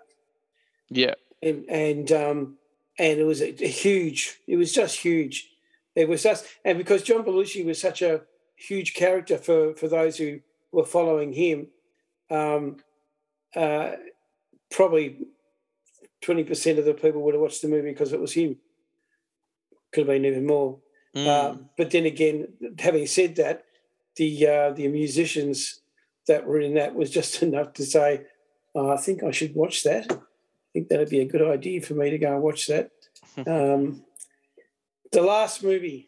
Yeah, 0.89 1.13
and 1.41 1.63
and 1.69 2.11
um, 2.11 2.57
and 2.99 3.19
it 3.19 3.23
was 3.23 3.41
a, 3.41 3.53
a 3.63 3.67
huge. 3.69 4.39
It 4.45 4.57
was 4.57 4.73
just 4.73 4.99
huge. 4.99 5.49
It 5.95 6.09
was 6.09 6.21
just, 6.21 6.45
and 6.65 6.77
because 6.77 7.01
John 7.01 7.23
Belushi 7.23 7.65
was 7.65 7.79
such 7.81 8.01
a 8.01 8.21
huge 8.57 8.93
character 8.93 9.37
for 9.37 9.73
for 9.75 9.87
those 9.87 10.17
who 10.17 10.41
were 10.71 10.83
following 10.83 11.31
him, 11.31 11.67
um, 12.29 12.77
uh, 13.55 13.91
probably 14.69 15.27
twenty 16.21 16.43
percent 16.43 16.79
of 16.79 16.85
the 16.85 16.93
people 16.93 17.21
would 17.21 17.33
have 17.33 17.41
watched 17.41 17.61
the 17.61 17.69
movie 17.69 17.91
because 17.91 18.11
it 18.11 18.19
was 18.19 18.33
him. 18.33 18.57
Could 19.93 20.01
have 20.01 20.07
been 20.07 20.25
even 20.25 20.45
more. 20.45 20.79
Mm. 21.15 21.27
Um, 21.27 21.69
but 21.77 21.91
then 21.91 22.05
again, 22.05 22.49
having 22.77 23.07
said 23.07 23.37
that, 23.37 23.63
the 24.17 24.47
uh, 24.47 24.71
the 24.71 24.87
musicians 24.89 25.79
that 26.27 26.45
were 26.45 26.59
in 26.59 26.73
that 26.73 26.95
was 26.95 27.09
just 27.09 27.41
enough 27.43 27.73
to 27.73 27.85
say, 27.85 28.23
oh, 28.75 28.89
I 28.89 28.97
think 28.97 29.23
I 29.23 29.31
should 29.31 29.55
watch 29.55 29.83
that. 29.83 30.11
I 30.11 30.69
think 30.73 30.89
that'd 30.89 31.09
be 31.09 31.21
a 31.21 31.25
good 31.25 31.41
idea 31.41 31.81
for 31.81 31.93
me 31.93 32.09
to 32.09 32.17
go 32.17 32.33
and 32.33 32.43
watch 32.43 32.67
that. 32.67 32.91
um, 33.47 34.03
the 35.11 35.21
last 35.21 35.63
movie. 35.63 36.06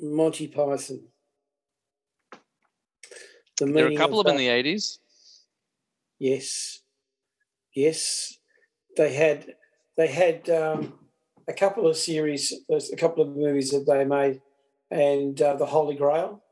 Monty 0.00 0.48
Python. 0.48 1.00
The 3.58 3.66
there 3.66 3.86
are 3.86 3.90
a 3.90 3.96
couple 3.96 4.20
of 4.20 4.26
them 4.26 4.34
in 4.36 4.38
the 4.38 4.48
eighties. 4.48 5.00
Yes, 6.18 6.80
yes, 7.74 8.34
they 8.96 9.12
had 9.12 9.54
they 9.96 10.06
had 10.06 10.48
um, 10.50 10.98
a 11.48 11.52
couple 11.52 11.86
of 11.88 11.96
series, 11.96 12.52
a 12.70 12.96
couple 12.96 13.22
of 13.22 13.36
movies 13.36 13.70
that 13.70 13.84
they 13.86 14.04
made, 14.04 14.40
and 14.90 15.40
uh, 15.42 15.56
the 15.56 15.66
Holy 15.66 15.96
Grail. 15.96 16.42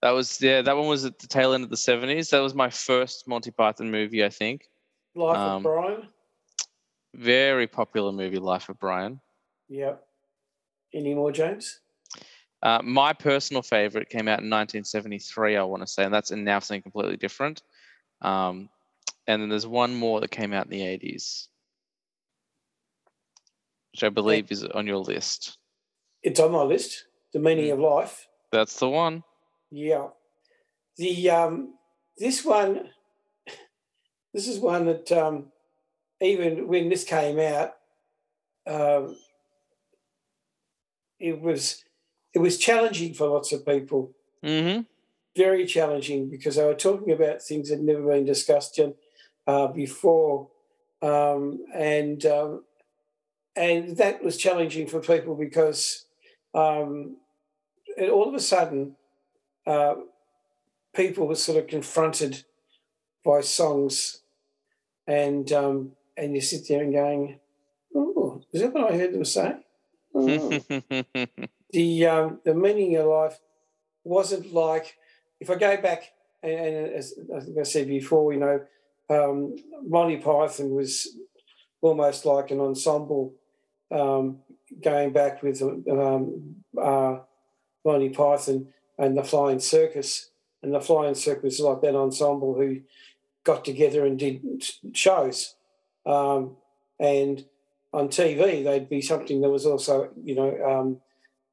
That 0.00 0.10
was 0.10 0.40
yeah. 0.42 0.62
That 0.62 0.76
one 0.76 0.88
was 0.88 1.04
at 1.04 1.18
the 1.20 1.28
tail 1.28 1.52
end 1.52 1.62
of 1.62 1.70
the 1.70 1.76
seventies. 1.76 2.30
That 2.30 2.40
was 2.40 2.54
my 2.54 2.70
first 2.70 3.28
Monty 3.28 3.52
Python 3.52 3.90
movie. 3.90 4.24
I 4.24 4.28
think 4.28 4.68
Life 5.14 5.38
Um, 5.38 5.56
of 5.58 5.62
Brian. 5.62 6.08
very 7.14 7.68
popular 7.68 8.10
movie, 8.10 8.38
Life 8.38 8.68
of 8.68 8.78
Brian. 8.80 9.20
Yep. 9.68 10.04
Any 10.94 11.14
more, 11.14 11.30
James? 11.30 11.80
Uh, 12.62 12.80
my 12.84 13.12
personal 13.12 13.62
favorite 13.62 14.08
came 14.08 14.28
out 14.28 14.38
in 14.40 14.48
1973, 14.48 15.56
I 15.56 15.62
want 15.64 15.82
to 15.82 15.86
say, 15.86 16.04
and 16.04 16.14
that's 16.14 16.30
in 16.30 16.44
now 16.44 16.60
something 16.60 16.82
completely 16.82 17.16
different. 17.16 17.62
Um, 18.20 18.68
and 19.26 19.42
then 19.42 19.48
there's 19.48 19.66
one 19.66 19.94
more 19.94 20.20
that 20.20 20.30
came 20.30 20.52
out 20.52 20.66
in 20.66 20.70
the 20.70 20.80
80s, 20.80 21.48
which 23.92 24.04
I 24.04 24.10
believe 24.10 24.52
is 24.52 24.64
on 24.64 24.86
your 24.86 24.98
list. 24.98 25.58
It's 26.22 26.38
on 26.38 26.52
my 26.52 26.62
list. 26.62 27.06
The 27.32 27.40
Meaning 27.40 27.66
Mm. 27.66 27.72
of 27.72 27.78
Life. 27.80 28.28
That's 28.52 28.78
the 28.78 28.88
one. 28.88 29.24
Yeah. 29.70 30.08
The 30.98 31.30
um, 31.30 31.74
this 32.18 32.44
one, 32.44 32.90
this 34.34 34.46
is 34.46 34.60
one 34.60 34.86
that 34.86 35.10
um, 35.10 35.50
even 36.20 36.68
when 36.68 36.90
this 36.90 37.04
came 37.04 37.40
out, 37.40 37.72
um, 38.66 39.16
it 41.18 41.40
was 41.40 41.82
it 42.34 42.38
was 42.38 42.58
challenging 42.58 43.14
for 43.14 43.28
lots 43.28 43.52
of 43.52 43.66
people. 43.66 44.12
Mm-hmm. 44.44 44.82
Very 45.36 45.66
challenging 45.66 46.28
because 46.28 46.56
they 46.56 46.64
were 46.64 46.74
talking 46.74 47.12
about 47.12 47.42
things 47.42 47.68
that 47.68 47.76
had 47.76 47.84
never 47.84 48.02
been 48.02 48.24
discussed 48.24 48.78
uh, 49.46 49.66
before, 49.68 50.48
um, 51.00 51.64
and 51.74 52.24
um, 52.26 52.64
and 53.56 53.96
that 53.96 54.22
was 54.22 54.36
challenging 54.36 54.86
for 54.86 55.00
people 55.00 55.34
because 55.34 56.04
um, 56.54 57.16
all 57.98 58.28
of 58.28 58.34
a 58.34 58.40
sudden 58.40 58.96
uh, 59.66 59.94
people 60.94 61.26
were 61.26 61.34
sort 61.34 61.58
of 61.58 61.66
confronted 61.66 62.44
by 63.24 63.40
songs, 63.40 64.20
and 65.06 65.50
um, 65.50 65.92
and 66.16 66.34
you 66.34 66.42
sit 66.42 66.68
there 66.68 66.82
and 66.82 66.92
going, 66.92 67.40
"Oh, 67.94 68.42
is 68.52 68.60
that 68.60 68.74
what 68.74 68.92
I 68.92 68.98
heard 68.98 69.14
them 69.14 69.24
say?" 69.24 69.56
Mm. 70.14 71.48
the 71.72 72.06
um, 72.06 72.40
the 72.44 72.54
meaning 72.54 72.96
of 72.96 73.06
life 73.06 73.38
wasn't 74.04 74.52
like 74.52 74.96
if 75.40 75.50
I 75.50 75.56
go 75.56 75.76
back 75.80 76.12
and, 76.42 76.52
and 76.52 76.92
as 76.94 77.14
I 77.34 77.40
think 77.40 77.58
I 77.58 77.62
said 77.62 77.88
before, 77.88 78.32
you 78.32 78.40
know, 78.40 78.60
um, 79.10 79.56
Monty 79.86 80.16
Python 80.16 80.70
was 80.70 81.08
almost 81.80 82.24
like 82.24 82.50
an 82.50 82.60
ensemble 82.60 83.34
um, 83.90 84.38
going 84.82 85.12
back 85.12 85.42
with 85.42 85.62
um, 85.62 86.56
uh, 86.80 87.18
Monty 87.84 88.08
Python 88.10 88.68
and 88.98 89.16
the 89.16 89.24
Flying 89.24 89.60
Circus. 89.60 90.30
And 90.62 90.72
the 90.72 90.80
Flying 90.80 91.14
Circus 91.14 91.54
is 91.54 91.60
like 91.60 91.80
that 91.82 91.96
ensemble 91.96 92.54
who 92.54 92.80
got 93.44 93.64
together 93.64 94.06
and 94.06 94.18
did 94.18 94.42
shows. 94.92 95.56
Um, 96.06 96.56
and 97.00 97.44
on 97.92 98.08
TV, 98.08 98.62
they'd 98.62 98.88
be 98.88 99.02
something 99.02 99.40
that 99.40 99.50
was 99.50 99.66
also, 99.66 100.10
you 100.22 100.36
know, 100.36 100.64
um, 100.64 101.00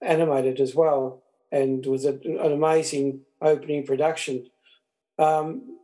animated 0.01 0.59
as 0.59 0.76
well 0.76 1.23
and 1.51 1.85
was 1.85 2.05
a, 2.05 2.13
an 2.13 2.51
amazing 2.51 3.21
opening 3.41 3.85
production. 3.85 4.47
Um, 5.17 5.77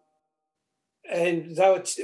and 1.10 1.56
though 1.56 1.76
it's 1.76 2.00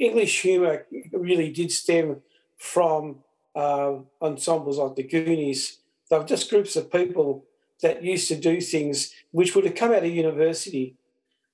English 0.00 0.42
humour 0.42 0.86
really 1.12 1.52
did 1.52 1.70
stem 1.70 2.22
from 2.56 3.18
uh, 3.54 3.94
ensembles 4.20 4.78
like 4.78 4.96
the 4.96 5.02
Goonies, 5.02 5.78
they 6.10 6.18
were 6.18 6.24
just 6.24 6.50
groups 6.50 6.76
of 6.76 6.90
people 6.90 7.44
that 7.82 8.02
used 8.02 8.28
to 8.28 8.36
do 8.36 8.60
things 8.60 9.12
which 9.30 9.54
would 9.54 9.64
have 9.64 9.74
come 9.74 9.92
out 9.92 10.04
of 10.04 10.10
university. 10.10 10.96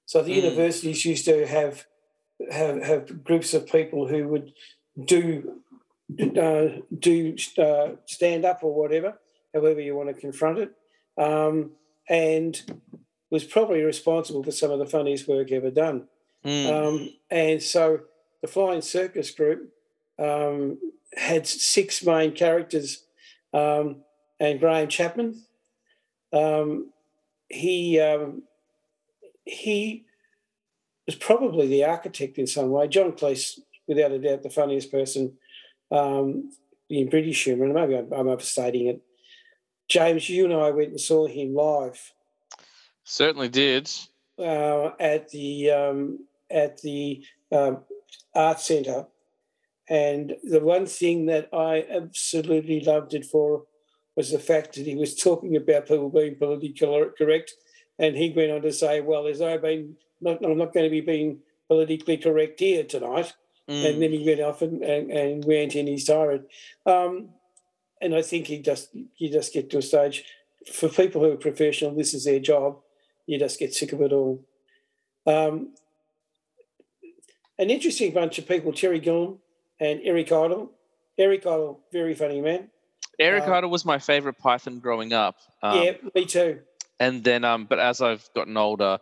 So 0.06 0.22
the 0.22 0.32
mm. 0.32 0.42
universities 0.42 1.04
used 1.04 1.24
to 1.26 1.46
have 1.46 1.86
have 2.50 2.82
have 2.82 3.24
groups 3.24 3.54
of 3.54 3.66
people 3.66 4.08
who 4.08 4.28
would 4.28 4.52
do 5.04 5.60
uh, 6.20 6.80
do 6.98 7.36
uh, 7.58 7.88
stand 8.06 8.44
up 8.44 8.60
or 8.62 8.74
whatever, 8.74 9.18
however 9.54 9.80
you 9.80 9.96
want 9.96 10.08
to 10.08 10.14
confront 10.14 10.58
it, 10.58 10.72
um, 11.18 11.72
and 12.08 12.62
was 13.30 13.44
probably 13.44 13.82
responsible 13.82 14.42
for 14.42 14.50
some 14.50 14.70
of 14.70 14.78
the 14.78 14.86
funniest 14.86 15.28
work 15.28 15.50
ever 15.52 15.70
done. 15.70 16.06
Mm. 16.44 16.70
Um, 16.70 17.10
and 17.30 17.62
so 17.62 18.00
the 18.42 18.48
Flying 18.48 18.82
Circus 18.82 19.30
Group 19.30 19.72
um, 20.18 20.78
had 21.16 21.46
six 21.46 22.04
main 22.04 22.32
characters, 22.32 23.04
um, 23.54 24.02
and 24.40 24.58
Graham 24.58 24.88
Chapman. 24.88 25.42
Um, 26.32 26.90
he 27.48 28.00
um, 28.00 28.42
he 29.44 30.04
was 31.06 31.16
probably 31.16 31.68
the 31.68 31.84
architect 31.84 32.38
in 32.38 32.46
some 32.46 32.70
way. 32.70 32.88
John 32.88 33.12
Cleese, 33.12 33.58
without 33.86 34.12
a 34.12 34.18
doubt, 34.18 34.42
the 34.42 34.50
funniest 34.50 34.90
person 34.90 35.36
um, 35.90 36.50
in 36.88 37.08
British 37.08 37.44
humour, 37.44 37.64
and 37.64 37.74
maybe 37.74 37.96
I'm, 37.96 38.12
I'm 38.12 38.28
overstating 38.28 38.86
it. 38.88 39.02
James, 39.88 40.28
you 40.28 40.44
and 40.44 40.54
I 40.54 40.70
went 40.70 40.90
and 40.90 41.00
saw 41.00 41.26
him 41.26 41.54
live. 41.54 42.12
Certainly 43.04 43.48
did. 43.48 43.90
Uh, 44.38 44.90
at 44.98 45.28
the 45.30 45.70
um, 45.70 46.26
at 46.50 46.80
the 46.82 47.22
um, 47.50 47.78
art 48.34 48.60
centre, 48.60 49.06
and 49.88 50.34
the 50.42 50.60
one 50.60 50.86
thing 50.86 51.26
that 51.26 51.48
I 51.52 51.84
absolutely 51.90 52.80
loved 52.80 53.14
it 53.14 53.26
for 53.26 53.64
was 54.16 54.30
the 54.30 54.38
fact 54.38 54.74
that 54.74 54.86
he 54.86 54.94
was 54.94 55.14
talking 55.22 55.56
about 55.56 55.86
people 55.86 56.08
being 56.08 56.36
politically 56.36 57.10
correct, 57.16 57.52
and 57.98 58.16
he 58.16 58.30
went 58.30 58.52
on 58.52 58.62
to 58.62 58.72
say, 58.72 59.00
"Well, 59.00 59.24
there's 59.24 59.40
no 59.40 59.58
been, 59.58 59.96
not, 60.20 60.44
I'm 60.44 60.58
not 60.58 60.72
going 60.72 60.84
to 60.84 60.90
be 60.90 61.02
being 61.02 61.40
politically 61.68 62.16
correct 62.16 62.60
here 62.60 62.84
tonight." 62.84 63.34
Mm. 63.68 63.90
And 63.90 64.02
then 64.02 64.12
he 64.12 64.24
went 64.26 64.40
off 64.40 64.62
and, 64.62 64.82
and, 64.82 65.10
and 65.10 65.44
went 65.44 65.76
in 65.76 65.86
his 65.86 66.04
tirade. 66.04 66.42
Um, 66.84 67.28
and 68.02 68.14
I 68.14 68.22
think 68.22 68.48
he 68.48 68.58
just 68.58 68.90
you 69.16 69.30
just 69.30 69.52
get 69.52 69.70
to 69.70 69.78
a 69.78 69.82
stage 69.82 70.24
for 70.70 70.88
people 70.88 71.22
who 71.22 71.32
are 71.32 71.36
professional, 71.36 71.94
this 71.94 72.14
is 72.14 72.24
their 72.24 72.40
job. 72.40 72.78
You 73.26 73.38
just 73.38 73.58
get 73.58 73.74
sick 73.74 73.92
of 73.92 74.00
it 74.00 74.12
all. 74.12 74.44
Um, 75.26 75.74
an 77.58 77.70
interesting 77.70 78.12
bunch 78.12 78.38
of 78.38 78.46
people: 78.46 78.72
Terry 78.72 78.98
Gilliam 78.98 79.38
and 79.80 80.00
Eric 80.02 80.32
Idle. 80.32 80.72
Eric 81.18 81.46
Idle, 81.46 81.80
very 81.92 82.14
funny 82.14 82.40
man. 82.40 82.70
Eric 83.18 83.44
um, 83.44 83.52
Idle 83.52 83.70
was 83.70 83.84
my 83.84 83.98
favorite 83.98 84.38
Python 84.38 84.80
growing 84.80 85.12
up. 85.12 85.36
Um, 85.62 85.82
yeah, 85.82 85.92
me 86.14 86.24
too. 86.24 86.60
And 86.98 87.22
then, 87.22 87.44
um, 87.44 87.66
but 87.66 87.78
as 87.78 88.00
I've 88.00 88.28
gotten 88.34 88.56
older, 88.56 88.98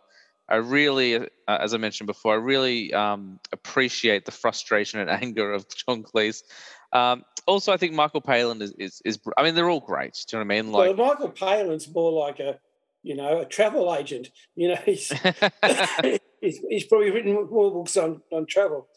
I 0.49 0.55
really, 0.57 1.15
uh, 1.15 1.25
as 1.47 1.73
I 1.73 1.77
mentioned 1.77 2.07
before, 2.07 2.33
I 2.33 2.37
really 2.37 2.93
um, 2.93 3.39
appreciate 3.51 4.25
the 4.25 4.31
frustration 4.31 4.99
and 4.99 5.09
anger 5.23 5.53
of 5.53 5.65
John 5.69 6.03
Cleese. 6.03 6.43
Um, 6.93 7.23
also, 7.47 7.71
I 7.71 7.77
think 7.77 7.93
Michael 7.93 8.21
Palin 8.21 8.61
is, 8.61 8.73
is, 8.77 9.01
is, 9.05 9.19
I 9.37 9.43
mean, 9.43 9.55
they're 9.55 9.69
all 9.69 9.79
great. 9.79 10.13
Do 10.27 10.37
you 10.37 10.43
know 10.43 10.47
what 10.47 10.53
I 10.53 10.61
mean? 10.61 10.71
Like, 10.71 10.97
well, 10.97 11.07
Michael 11.07 11.29
Palin's 11.29 11.93
more 11.93 12.11
like 12.11 12.39
a, 12.39 12.59
you 13.03 13.15
know, 13.15 13.39
a 13.39 13.45
travel 13.45 13.93
agent. 13.93 14.29
You 14.55 14.69
know, 14.69 14.79
he's, 14.85 15.09
he's, 16.41 16.59
he's, 16.69 16.85
probably 16.85 17.11
written 17.11 17.33
more 17.33 17.71
books 17.71 17.97
on, 17.97 18.21
on 18.31 18.45
travel. 18.45 18.87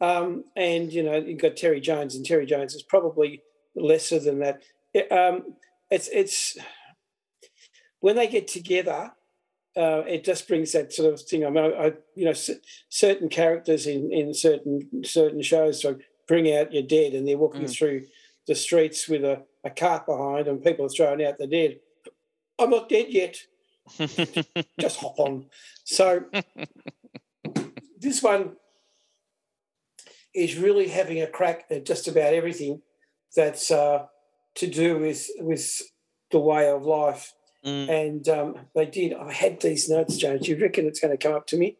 Um, 0.00 0.44
and, 0.56 0.92
you 0.92 1.02
know, 1.02 1.16
you've 1.16 1.40
got 1.40 1.56
Terry 1.56 1.80
Jones, 1.80 2.14
and 2.14 2.24
Terry 2.24 2.46
Jones 2.46 2.74
is 2.74 2.82
probably 2.82 3.42
lesser 3.74 4.18
than 4.18 4.40
that. 4.40 4.62
It, 4.92 5.10
um, 5.12 5.54
it's, 5.90 6.08
it's, 6.12 6.58
when 8.00 8.16
they 8.16 8.26
get 8.26 8.48
together, 8.48 9.12
uh, 9.76 10.02
it 10.06 10.24
just 10.24 10.48
brings 10.48 10.72
that 10.72 10.92
sort 10.92 11.12
of 11.12 11.20
thing. 11.20 11.46
I 11.46 11.50
mean, 11.50 11.72
I, 11.78 11.92
you 12.14 12.24
know, 12.24 12.32
c- 12.32 12.60
certain 12.88 13.28
characters 13.28 13.86
in, 13.86 14.10
in 14.10 14.32
certain 14.32 15.04
certain 15.04 15.42
shows 15.42 15.82
so 15.82 15.98
bring 16.26 16.52
out 16.52 16.72
your 16.72 16.82
dead, 16.82 17.14
and 17.14 17.26
they're 17.26 17.38
walking 17.38 17.62
mm. 17.62 17.76
through 17.76 18.06
the 18.46 18.54
streets 18.54 19.08
with 19.08 19.24
a, 19.24 19.42
a 19.64 19.70
cart 19.70 20.06
behind, 20.06 20.48
and 20.48 20.62
people 20.62 20.86
are 20.86 20.90
throwing 20.90 21.24
out 21.24 21.38
the 21.38 21.46
dead. 21.46 21.80
I'm 22.58 22.70
not 22.70 22.88
dead 22.88 23.06
yet. 23.08 23.38
just 24.80 24.98
hop 24.98 25.18
on. 25.18 25.46
So 25.84 26.24
this 27.98 28.22
one 28.22 28.56
is 30.34 30.56
really 30.56 30.88
having 30.88 31.22
a 31.22 31.26
crack 31.26 31.66
at 31.70 31.86
just 31.86 32.08
about 32.08 32.34
everything 32.34 32.82
that's 33.34 33.70
uh, 33.70 34.06
to 34.56 34.66
do 34.66 34.98
with 34.98 35.30
with 35.38 35.82
the 36.30 36.40
way 36.40 36.68
of 36.68 36.82
life 36.82 37.32
Mm. 37.66 37.88
And 37.88 38.28
um, 38.28 38.54
they 38.74 38.86
did. 38.86 39.12
I 39.12 39.32
had 39.32 39.60
these 39.60 39.90
notes, 39.90 40.16
James. 40.16 40.46
You 40.46 40.56
reckon 40.56 40.86
it's 40.86 41.00
going 41.00 41.16
to 41.16 41.22
come 41.22 41.34
up 41.34 41.48
to 41.48 41.56
me? 41.56 41.76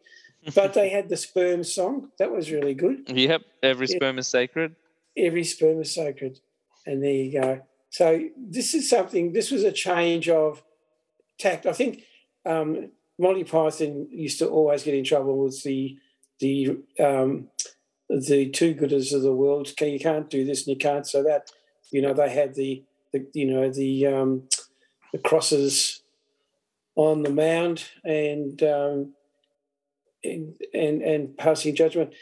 But 0.55 0.73
they 0.73 0.89
had 0.89 1.09
the 1.09 1.17
sperm 1.17 1.63
song. 1.63 2.09
That 2.19 2.31
was 2.31 2.51
really 2.51 2.73
good. 2.73 3.09
Yep. 3.09 3.41
Every 3.63 3.87
sperm 3.87 4.15
yeah. 4.15 4.19
is 4.19 4.27
sacred. 4.27 4.75
Every 5.17 5.43
sperm 5.43 5.81
is 5.81 5.93
sacred. 5.93 6.39
And 6.85 7.03
there 7.03 7.11
you 7.11 7.41
go. 7.41 7.61
So 7.89 8.21
this 8.37 8.73
is 8.73 8.89
something, 8.89 9.33
this 9.33 9.51
was 9.51 9.63
a 9.63 9.71
change 9.71 10.29
of 10.29 10.63
tact. 11.37 11.65
I 11.65 11.73
think 11.73 12.03
um, 12.45 12.91
Monty 13.19 13.43
Python 13.43 14.07
used 14.11 14.39
to 14.39 14.47
always 14.47 14.83
get 14.83 14.93
in 14.93 15.03
trouble 15.03 15.43
with 15.43 15.63
the 15.63 15.97
the 16.39 16.77
um, 16.99 17.47
the 18.09 18.49
too 18.49 18.75
gooders 18.75 19.13
of 19.13 19.23
the 19.23 19.33
world. 19.33 19.73
You 19.81 19.99
can't 19.99 20.29
do 20.29 20.45
this 20.45 20.67
and 20.67 20.75
you 20.75 20.77
can't 20.77 21.07
so 21.07 21.23
that. 21.23 21.51
You 21.89 22.01
know, 22.01 22.13
they 22.13 22.29
had 22.29 22.53
the, 22.53 22.83
the 23.13 23.25
you 23.33 23.45
know, 23.45 23.69
the 23.71 24.07
um, 24.07 24.43
the 25.11 25.19
crosses 25.19 26.03
on 26.95 27.23
the 27.23 27.29
mound 27.29 27.85
and 28.03 28.61
um, 28.63 29.13
and, 30.23 30.53
and, 30.73 31.01
and 31.01 31.37
passing 31.37 31.75
judgment. 31.75 32.13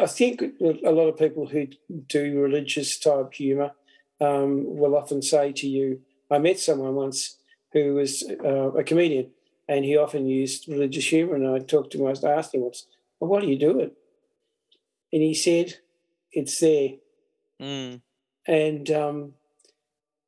I 0.00 0.06
think 0.06 0.42
a 0.60 0.90
lot 0.90 1.08
of 1.08 1.18
people 1.18 1.46
who 1.46 1.68
do 2.08 2.40
religious 2.40 2.98
type 2.98 3.34
humour 3.34 3.72
um, 4.20 4.64
will 4.76 4.96
often 4.96 5.22
say 5.22 5.52
to 5.52 5.68
you, 5.68 6.00
I 6.30 6.38
met 6.38 6.58
someone 6.58 6.94
once 6.94 7.36
who 7.72 7.94
was 7.94 8.24
uh, 8.44 8.72
a 8.72 8.82
comedian 8.82 9.30
and 9.68 9.84
he 9.84 9.96
often 9.96 10.26
used 10.26 10.68
religious 10.68 11.06
humour. 11.06 11.36
And 11.36 11.48
I 11.48 11.60
talked 11.60 11.92
to 11.92 12.04
him, 12.04 12.06
I 12.24 12.30
asked 12.30 12.54
him 12.54 12.62
once, 12.62 12.86
well, 13.18 13.30
why 13.30 13.40
do 13.40 13.46
you 13.46 13.58
do 13.58 13.78
it? 13.78 13.94
And 15.12 15.22
he 15.22 15.34
said, 15.34 15.74
it's 16.32 16.58
there. 16.58 16.90
Mm. 17.60 18.00
And 18.46 18.90
um, 18.90 19.34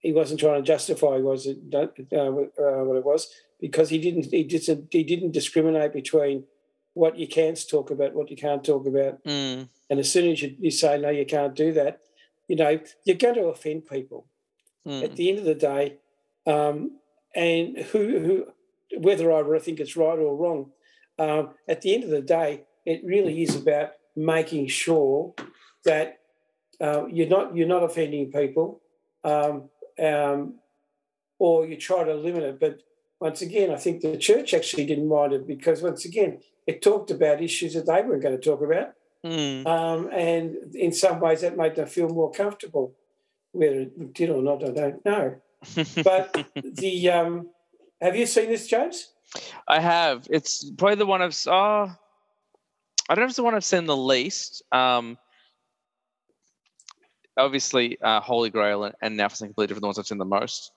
he 0.03 0.13
wasn't 0.13 0.41
trying 0.41 0.63
to 0.63 0.67
justify 0.67 1.17
was 1.17 1.47
it, 1.47 1.59
uh, 1.73 2.19
uh, 2.19 2.85
what 2.85 2.97
it 2.97 3.05
was 3.05 3.29
because 3.61 3.89
he 3.89 3.99
didn't 3.99 4.25
he 4.31 4.45
didn't 4.45 4.89
he 4.91 5.05
didn't 5.05 5.31
discriminate 5.31 5.93
between 5.93 6.45
what 6.95 7.19
you 7.19 7.27
can't 7.27 7.59
talk 7.69 7.91
about, 7.91 8.15
what 8.15 8.31
you 8.31 8.37
can't 8.37 8.65
talk 8.65 8.87
about, 8.87 9.23
mm. 9.25 9.69
and 9.91 10.01
as 10.01 10.11
soon 10.11 10.31
as 10.31 10.43
you, 10.43 10.55
you, 10.59 10.71
say 10.71 10.99
no, 10.99 11.11
you 11.11 11.27
can't 11.27 11.55
do 11.55 11.73
that, 11.73 12.01
you 12.49 12.57
know 12.57 12.79
you're 13.05 13.17
going 13.17 13.35
to 13.35 13.45
offend 13.45 13.87
people. 13.87 14.27
Mm. 14.87 15.05
At 15.05 15.17
the 15.17 15.29
end 15.29 15.39
of 15.39 15.45
the 15.45 15.55
day, 15.55 15.99
um, 16.47 16.99
and 17.35 17.79
who 17.79 18.19
who 18.19 18.47
whether 18.99 19.33
I 19.33 19.59
think 19.59 19.81
it's 19.81 19.97
right 19.97 20.19
or 20.19 20.37
wrong, 20.37 20.71
um, 21.19 21.51
at 21.69 21.83
the 21.83 21.95
end 21.95 22.05
of 22.05 22.11
the 22.11 22.21
day, 22.21 22.65
it 22.85 23.03
really 23.05 23.43
is 23.43 23.55
about 23.55 23.93
making 24.15 24.67
sure 24.67 25.35
that 25.85 26.19
uh, 26.81 27.07
you're 27.07 27.29
not 27.29 27.57
you're 27.57 27.69
not 27.69 27.85
offending 27.85 28.31
people. 28.31 28.81
Um, 29.25 29.71
um, 30.03 30.55
or 31.43 31.67
you 31.67 31.77
try 31.77 32.05
to 32.05 32.15
limit 32.15 32.45
it. 32.45 32.61
But 32.61 32.83
once 33.21 33.43
again, 33.43 33.73
I 33.73 33.77
think 33.77 34.01
the 34.01 34.17
church 34.17 34.55
actually 34.55 34.87
didn't 34.87 35.09
mind 35.09 35.33
it 35.33 35.45
because 35.45 35.83
once 35.83 36.05
again, 36.05 36.39
it 36.67 36.83
talked 36.83 37.11
about 37.11 37.43
issues 37.43 37.75
that 37.75 37.87
they 37.87 38.03
weren't 38.03 38.23
going 38.23 38.39
to 38.39 38.43
talk 38.43 38.63
about. 38.63 38.93
Mm. 39.25 39.67
Um, 39.67 40.11
and 40.13 40.75
in 40.75 40.93
some 40.93 41.21
ways, 41.21 41.41
that 41.43 41.57
made 41.57 41.77
them 41.77 41.87
feel 41.87 42.09
more 42.09 42.31
comfortable. 42.31 42.95
Whether 43.53 43.81
it 43.81 44.15
did 44.15 44.31
or 44.31 44.43
not, 44.43 44.65
I 44.65 44.71
don't 44.71 45.05
know. 45.05 45.37
But 46.03 46.47
the 46.55 47.11
um, 47.11 47.51
have 48.01 48.17
you 48.17 48.27
seen 48.27 48.49
this, 48.49 48.67
James? 48.67 49.13
I 49.69 49.81
have. 49.81 50.27
It's 50.31 50.71
probably 50.77 50.97
the 50.97 51.07
one 51.07 51.23
I've. 51.23 51.39
Oh, 51.47 51.93
I 53.09 53.15
don't 53.15 53.19
know 53.19 53.25
if 53.25 53.31
it's 53.31 53.37
the 53.37 53.45
one 53.45 53.55
I've 53.55 53.65
seen 53.65 53.87
the 53.87 53.97
least. 53.97 54.63
Um, 54.73 55.19
obviously, 57.37 57.99
uh, 58.03 58.21
Holy 58.21 58.51
Grail 58.51 58.85
and, 58.85 58.95
and 59.03 59.17
Now 59.17 59.29
for 59.29 59.37
Something 59.37 59.51
Completely 59.51 59.69
Different, 59.69 59.83
the 59.83 59.87
ones 59.89 59.99
I've 59.99 60.07
seen 60.07 60.19
the 60.19 60.25
most. 60.25 60.73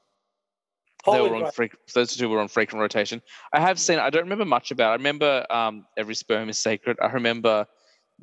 Holy 1.05 1.17
they 1.17 1.29
were 1.29 1.35
on 1.35 1.51
freq- 1.51 1.75
those 1.93 2.15
two 2.15 2.27
were 2.29 2.39
on 2.39 2.47
frequent 2.47 2.81
rotation. 2.81 3.21
I 3.53 3.61
have 3.61 3.79
seen. 3.79 3.99
I 3.99 4.09
don't 4.09 4.23
remember 4.23 4.45
much 4.45 4.71
about. 4.71 4.89
It. 4.89 4.93
I 4.93 4.95
remember 4.95 5.45
um, 5.51 5.85
every 5.97 6.15
sperm 6.15 6.49
is 6.49 6.57
sacred. 6.57 6.97
I 6.99 7.07
remember 7.07 7.67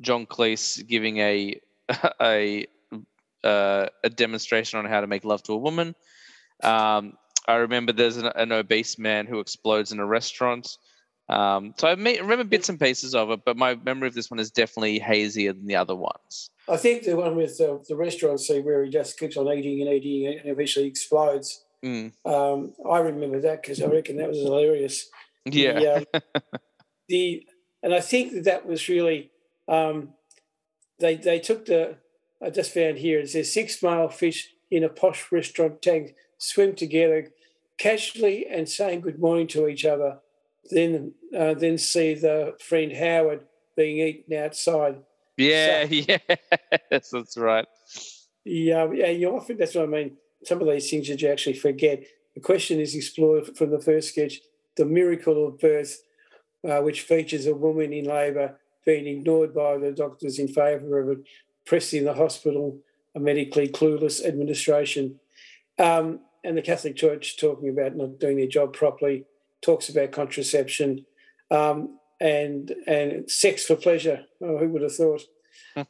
John 0.01 0.25
Cleese 0.25 0.85
giving 0.85 1.17
a 1.19 1.61
a 2.21 2.67
uh, 3.43 3.87
a 4.03 4.09
demonstration 4.09 4.79
on 4.79 4.85
how 4.85 4.99
to 4.99 5.07
make 5.07 5.23
love 5.23 5.43
to 5.43 5.53
a 5.53 5.57
woman. 5.57 5.95
Um, 6.61 7.13
I 7.47 7.55
remember 7.55 7.93
there's 7.93 8.17
an, 8.17 8.27
an 8.35 8.51
obese 8.51 8.99
man 8.99 9.27
who 9.27 9.39
explodes 9.39 9.91
in 9.91 9.99
a 9.99 10.05
restaurant. 10.05 10.77
Um, 11.29 11.73
so 11.77 11.87
I 11.87 11.95
may, 11.95 12.19
remember 12.19 12.43
bits 12.43 12.67
and 12.67 12.79
pieces 12.79 13.15
of 13.15 13.31
it, 13.31 13.41
but 13.45 13.55
my 13.55 13.75
memory 13.75 14.09
of 14.09 14.13
this 14.13 14.29
one 14.29 14.39
is 14.39 14.51
definitely 14.51 14.99
hazier 14.99 15.53
than 15.53 15.67
the 15.67 15.75
other 15.75 15.95
ones. 15.95 16.49
I 16.69 16.77
think 16.77 17.03
the 17.03 17.15
one 17.15 17.35
with 17.35 17.57
the, 17.57 17.81
the 17.87 17.95
restaurant 17.95 18.41
scene 18.41 18.63
where 18.63 18.83
he 18.83 18.89
just 18.89 19.17
keeps 19.17 19.37
on 19.37 19.47
eating 19.47 19.81
and 19.81 19.89
eating 19.89 20.27
and 20.27 20.49
eventually 20.49 20.85
explodes. 20.85 21.62
Mm. 21.83 22.13
Um, 22.25 22.73
I 22.89 22.99
remember 22.99 23.41
that 23.41 23.61
because 23.61 23.81
I 23.81 23.87
reckon 23.87 24.17
that 24.17 24.29
was 24.29 24.37
hilarious. 24.37 25.09
Yeah. 25.45 25.79
The, 25.79 26.07
um, 26.13 26.21
the 27.09 27.47
and 27.81 27.93
I 27.93 27.99
think 27.99 28.33
that 28.33 28.45
that 28.45 28.65
was 28.65 28.87
really 28.87 29.31
um, 29.67 30.13
they 30.99 31.15
they 31.15 31.39
took 31.39 31.65
the 31.65 31.97
I 32.41 32.49
just 32.49 32.73
found 32.73 32.97
here 32.97 33.19
it 33.19 33.29
says 33.29 33.53
six 33.53 33.83
male 33.83 34.09
fish 34.09 34.49
in 34.71 34.83
a 34.83 34.89
posh 34.89 35.31
restaurant 35.31 35.81
tank 35.81 36.15
swim 36.37 36.75
together 36.75 37.27
casually 37.77 38.45
and 38.47 38.67
saying 38.67 39.01
good 39.01 39.19
morning 39.19 39.47
to 39.47 39.67
each 39.67 39.85
other. 39.85 40.19
Then 40.69 41.13
uh, 41.37 41.53
then 41.55 41.77
see 41.77 42.13
the 42.13 42.55
friend 42.59 42.93
Howard 42.93 43.45
being 43.75 43.97
eaten 43.97 44.37
outside. 44.37 45.03
yeah, 45.35 45.83
yes, 46.91 47.09
that's 47.11 47.37
right. 47.37 47.67
Yeah, 48.45 48.91
yeah, 48.93 49.09
you 49.09 49.35
often 49.35 49.57
that's 49.57 49.75
what 49.75 49.85
I 49.85 49.87
mean. 49.87 50.17
Some 50.43 50.61
of 50.61 50.67
these 50.67 50.89
things 50.89 51.07
that 51.07 51.21
you 51.21 51.29
actually 51.29 51.53
forget. 51.53 52.03
The 52.35 52.41
question 52.41 52.79
is 52.79 52.95
explored 52.95 53.55
from 53.57 53.71
the 53.71 53.79
first 53.79 54.09
sketch, 54.09 54.39
the 54.75 54.85
miracle 54.85 55.47
of 55.47 55.59
birth, 55.59 56.03
uh, 56.67 56.79
which 56.79 57.01
features 57.01 57.45
a 57.45 57.53
woman 57.53 57.93
in 57.93 58.05
labour 58.05 58.59
being 58.85 59.07
ignored 59.07 59.53
by 59.53 59.77
the 59.77 59.91
doctors 59.91 60.39
in 60.39 60.47
favour 60.47 60.99
of 60.99 61.17
a 61.17 61.21
press 61.65 61.93
in 61.93 62.05
the 62.05 62.13
hospital, 62.13 62.79
a 63.15 63.19
medically 63.19 63.67
clueless 63.67 64.23
administration, 64.23 65.19
um, 65.79 66.19
and 66.43 66.57
the 66.57 66.61
Catholic 66.61 66.95
Church 66.95 67.37
talking 67.37 67.69
about 67.69 67.95
not 67.95 68.19
doing 68.19 68.37
their 68.37 68.47
job 68.47 68.73
properly, 68.73 69.25
talks 69.61 69.89
about 69.89 70.11
contraception, 70.11 71.05
um, 71.51 71.97
and 72.19 72.73
and 72.87 73.29
sex 73.29 73.65
for 73.65 73.75
pleasure. 73.75 74.25
Oh, 74.41 74.57
who 74.57 74.69
would 74.69 74.81
have 74.81 74.95
thought? 74.95 75.21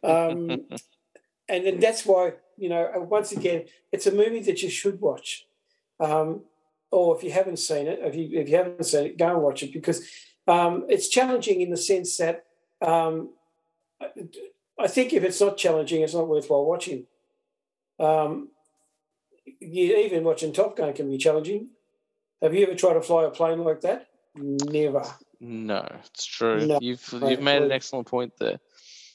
Um, 0.04 0.68
and 1.50 1.66
then 1.66 1.80
that's 1.80 2.06
why 2.06 2.34
you 2.58 2.70
know 2.70 2.90
once 3.10 3.32
again 3.32 3.66
it's 3.92 4.08
a 4.08 4.12
movie 4.12 4.42
that 4.42 4.62
you 4.62 4.70
should 4.70 5.00
watch 5.02 5.46
um, 6.00 6.42
or 6.92 7.16
if 7.16 7.24
you 7.24 7.32
haven't 7.32 7.58
seen 7.58 7.88
it 7.88 8.00
if 8.02 8.16
you 8.16 8.40
if 8.40 8.50
you 8.50 8.56
haven't 8.56 8.84
seen 8.86 9.06
it 9.06 9.18
go 9.18 9.30
and 9.30 9.42
watch 9.42 9.64
it 9.64 9.74
because 9.74 10.08
um, 10.48 10.86
it's 10.90 11.08
challenging 11.08 11.62
in 11.62 11.70
the 11.70 11.78
sense 11.78 12.18
that 12.18 12.46
um, 12.82 13.34
I 14.80 14.88
think 14.88 15.14
if 15.14 15.24
it's 15.24 15.40
not 15.40 15.58
challenging 15.58 16.02
it's 16.02 16.14
not 16.14 16.28
worthwhile 16.28 16.66
watching. 16.66 17.06
Um, 18.00 18.50
you, 19.46 19.96
even 19.98 20.24
watching 20.24 20.52
Top 20.52 20.76
Gun 20.76 20.94
can 20.94 21.10
be 21.10 21.18
challenging. 21.18 21.70
Have 22.42 22.54
you 22.54 22.66
ever 22.66 22.76
tried 22.76 22.94
to 22.94 23.02
fly 23.02 23.24
a 23.24 23.30
plane 23.30 23.60
like 23.60 23.82
that? 23.82 24.08
Never. 24.36 25.06
No, 25.40 25.88
it's 26.06 26.26
true. 26.26 26.66
No, 26.66 26.80
you've 26.82 27.08
you've 27.12 27.42
made 27.42 27.62
an 27.62 27.72
excellent 27.72 28.08
point 28.08 28.34
there. 28.40 28.60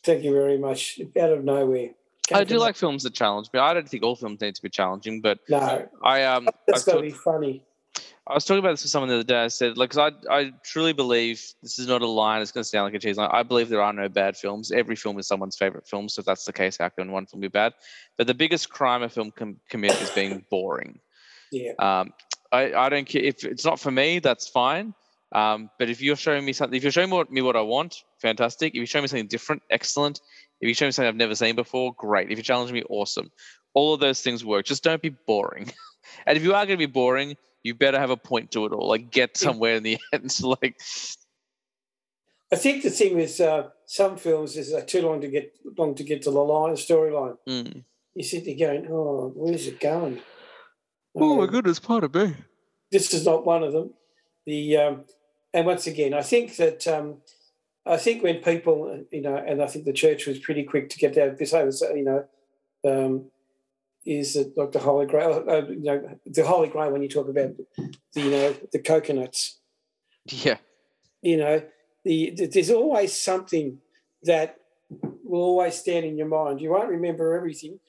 thank 0.04 0.22
you 0.22 0.32
very 0.32 0.58
much. 0.58 1.00
Out 1.18 1.32
of 1.32 1.44
nowhere 1.44 1.90
I 2.32 2.44
do 2.44 2.58
like 2.58 2.76
films 2.76 3.02
that 3.04 3.14
challenge 3.14 3.48
me. 3.52 3.60
I 3.60 3.74
don't 3.74 3.88
think 3.88 4.02
all 4.02 4.16
films 4.16 4.40
need 4.40 4.54
to 4.54 4.62
be 4.62 4.68
challenging, 4.68 5.20
but 5.20 5.38
no 5.48 5.88
I 6.02 6.24
um 6.24 6.48
I 6.48 6.52
that's 6.66 6.84
got 6.84 6.96
to 6.96 7.02
be 7.02 7.10
funny 7.10 7.64
I 8.28 8.34
was 8.34 8.44
talking 8.44 8.58
about 8.58 8.72
this 8.72 8.82
with 8.82 8.90
someone 8.90 9.08
the 9.08 9.14
other 9.14 9.24
day. 9.24 9.42
I 9.42 9.48
said, 9.48 9.78
like, 9.78 9.96
I, 9.96 10.10
I 10.30 10.52
truly 10.62 10.92
believe 10.92 11.42
this 11.62 11.78
is 11.78 11.86
not 11.86 12.02
a 12.02 12.06
line. 12.06 12.42
It's 12.42 12.52
going 12.52 12.62
to 12.62 12.68
sound 12.68 12.84
like 12.84 12.94
a 12.94 12.98
cheese 12.98 13.16
line. 13.16 13.30
I 13.32 13.42
believe 13.42 13.70
there 13.70 13.80
are 13.80 13.92
no 13.92 14.06
bad 14.10 14.36
films. 14.36 14.70
Every 14.70 14.96
film 14.96 15.18
is 15.18 15.26
someone's 15.26 15.56
favorite 15.56 15.88
film. 15.88 16.10
So 16.10 16.20
if 16.20 16.26
that's 16.26 16.44
the 16.44 16.52
case, 16.52 16.76
how 16.76 16.90
can 16.90 17.10
one 17.10 17.24
film 17.24 17.40
be 17.40 17.48
bad? 17.48 17.72
But 18.18 18.26
the 18.26 18.34
biggest 18.34 18.68
crime 18.68 19.02
a 19.02 19.08
film 19.08 19.30
can 19.30 19.58
commit 19.70 19.98
is 20.02 20.10
being 20.10 20.44
boring. 20.50 21.00
yeah 21.50 21.72
Um, 21.78 22.12
I, 22.52 22.74
I 22.74 22.88
don't 22.90 23.08
care 23.08 23.22
if 23.22 23.44
it's 23.44 23.64
not 23.64 23.80
for 23.80 23.90
me. 23.90 24.18
That's 24.18 24.46
fine. 24.46 24.94
Um, 25.32 25.70
but 25.78 25.88
if 25.88 26.02
you're 26.02 26.16
showing 26.16 26.44
me 26.44 26.52
something, 26.52 26.76
if 26.76 26.82
you're 26.82 26.92
showing 26.92 27.08
me 27.08 27.16
what, 27.16 27.30
me 27.30 27.40
what 27.40 27.56
I 27.56 27.62
want, 27.62 27.96
fantastic. 28.20 28.74
If 28.74 28.80
you 28.80 28.86
show 28.86 29.00
me 29.00 29.08
something 29.08 29.26
different, 29.26 29.62
excellent. 29.70 30.20
If 30.60 30.68
you 30.68 30.74
show 30.74 30.86
me 30.86 30.92
something 30.92 31.08
I've 31.08 31.16
never 31.16 31.34
seen 31.34 31.56
before, 31.56 31.94
great. 31.96 32.30
If 32.30 32.38
you 32.38 32.44
challenge 32.44 32.72
me, 32.72 32.82
awesome. 32.88 33.30
All 33.74 33.94
of 33.94 34.00
those 34.00 34.20
things 34.20 34.44
work. 34.44 34.66
Just 34.66 34.82
don't 34.82 35.02
be 35.02 35.10
boring. 35.10 35.72
and 36.26 36.36
if 36.36 36.42
you 36.42 36.54
are 36.54 36.66
going 36.66 36.78
to 36.78 36.86
be 36.86 36.90
boring, 36.90 37.36
you 37.62 37.74
better 37.74 37.98
have 37.98 38.10
a 38.10 38.16
point 38.16 38.50
to 38.52 38.64
it 38.66 38.72
all. 38.72 38.88
Like 38.88 39.10
get 39.10 39.36
somewhere 39.36 39.76
in 39.76 39.82
the 39.82 39.98
end. 40.12 40.38
like 40.42 40.80
I 42.50 42.56
think 42.56 42.82
the 42.82 42.90
thing 42.90 43.16
with 43.16 43.40
uh, 43.40 43.68
some 43.86 44.16
films 44.16 44.56
is 44.56 44.72
they're 44.72 44.84
too 44.84 45.02
long 45.02 45.20
to 45.20 45.28
get 45.28 45.52
long 45.76 45.94
to 45.96 46.02
get 46.04 46.22
to 46.22 46.30
the 46.30 46.40
line 46.40 46.74
storyline. 46.74 47.36
mm. 47.46 47.84
You 48.14 48.24
sit 48.24 48.44
there 48.46 48.56
going, 48.56 48.88
"Oh, 48.90 49.32
where's 49.36 49.66
it 49.66 49.80
going?" 49.80 50.20
oh 51.14 51.36
my 51.36 51.44
Uh, 51.44 51.74
part 51.82 52.04
of 52.04 52.14
me. 52.14 52.34
This 52.90 53.12
is 53.12 53.24
not 53.26 53.44
one 53.44 53.62
of 53.62 53.72
them. 53.72 53.92
The 54.46 54.76
um, 54.78 55.04
and 55.52 55.66
once 55.66 55.86
again, 55.86 56.14
I 56.14 56.22
think 56.22 56.56
that 56.56 56.86
um, 56.88 57.18
I 57.88 57.96
think 57.96 58.22
when 58.22 58.36
people, 58.36 59.04
you 59.10 59.22
know, 59.22 59.36
and 59.36 59.62
I 59.62 59.66
think 59.66 59.84
the 59.84 59.92
church 59.92 60.26
was 60.26 60.38
pretty 60.38 60.64
quick 60.64 60.90
to 60.90 60.98
get 60.98 61.14
that. 61.14 61.38
This 61.38 61.52
was, 61.52 61.82
you 61.94 62.04
know, 62.04 62.24
um, 62.84 63.24
is 64.04 64.34
that 64.34 64.56
like 64.56 64.72
the 64.72 64.78
Holy 64.78 65.06
Grail? 65.06 65.44
Uh, 65.48 65.66
you 65.68 65.80
know, 65.82 66.18
the 66.26 66.46
Holy 66.46 66.68
Grail 66.68 66.90
when 66.92 67.02
you 67.02 67.08
talk 67.08 67.28
about 67.28 67.56
the, 67.56 67.66
you 68.20 68.30
know, 68.30 68.54
the 68.72 68.78
coconuts. 68.78 69.58
Yeah. 70.26 70.58
you 71.22 71.36
know, 71.38 71.62
the, 72.04 72.32
the- 72.36 72.46
there's 72.46 72.70
always 72.70 73.12
something 73.18 73.78
that 74.24 74.56
will 75.24 75.42
always 75.42 75.74
stand 75.76 76.04
in 76.06 76.16
your 76.18 76.28
mind. 76.28 76.60
You 76.60 76.70
won't 76.70 76.88
remember 76.90 77.34
everything, 77.36 77.80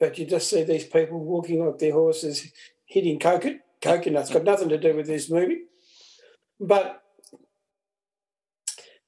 but 0.00 0.18
you 0.18 0.26
just 0.26 0.48
see 0.50 0.62
these 0.64 0.84
people 0.84 1.18
walking 1.20 1.64
like 1.64 1.78
their 1.78 1.92
horses, 1.92 2.52
hitting 2.86 3.18
coconut. 3.18 3.60
Coconuts 3.82 4.32
got 4.32 4.44
nothing 4.44 4.68
to 4.70 4.78
do 4.78 4.96
with 4.96 5.06
this 5.06 5.30
movie, 5.30 5.62
but 6.58 7.02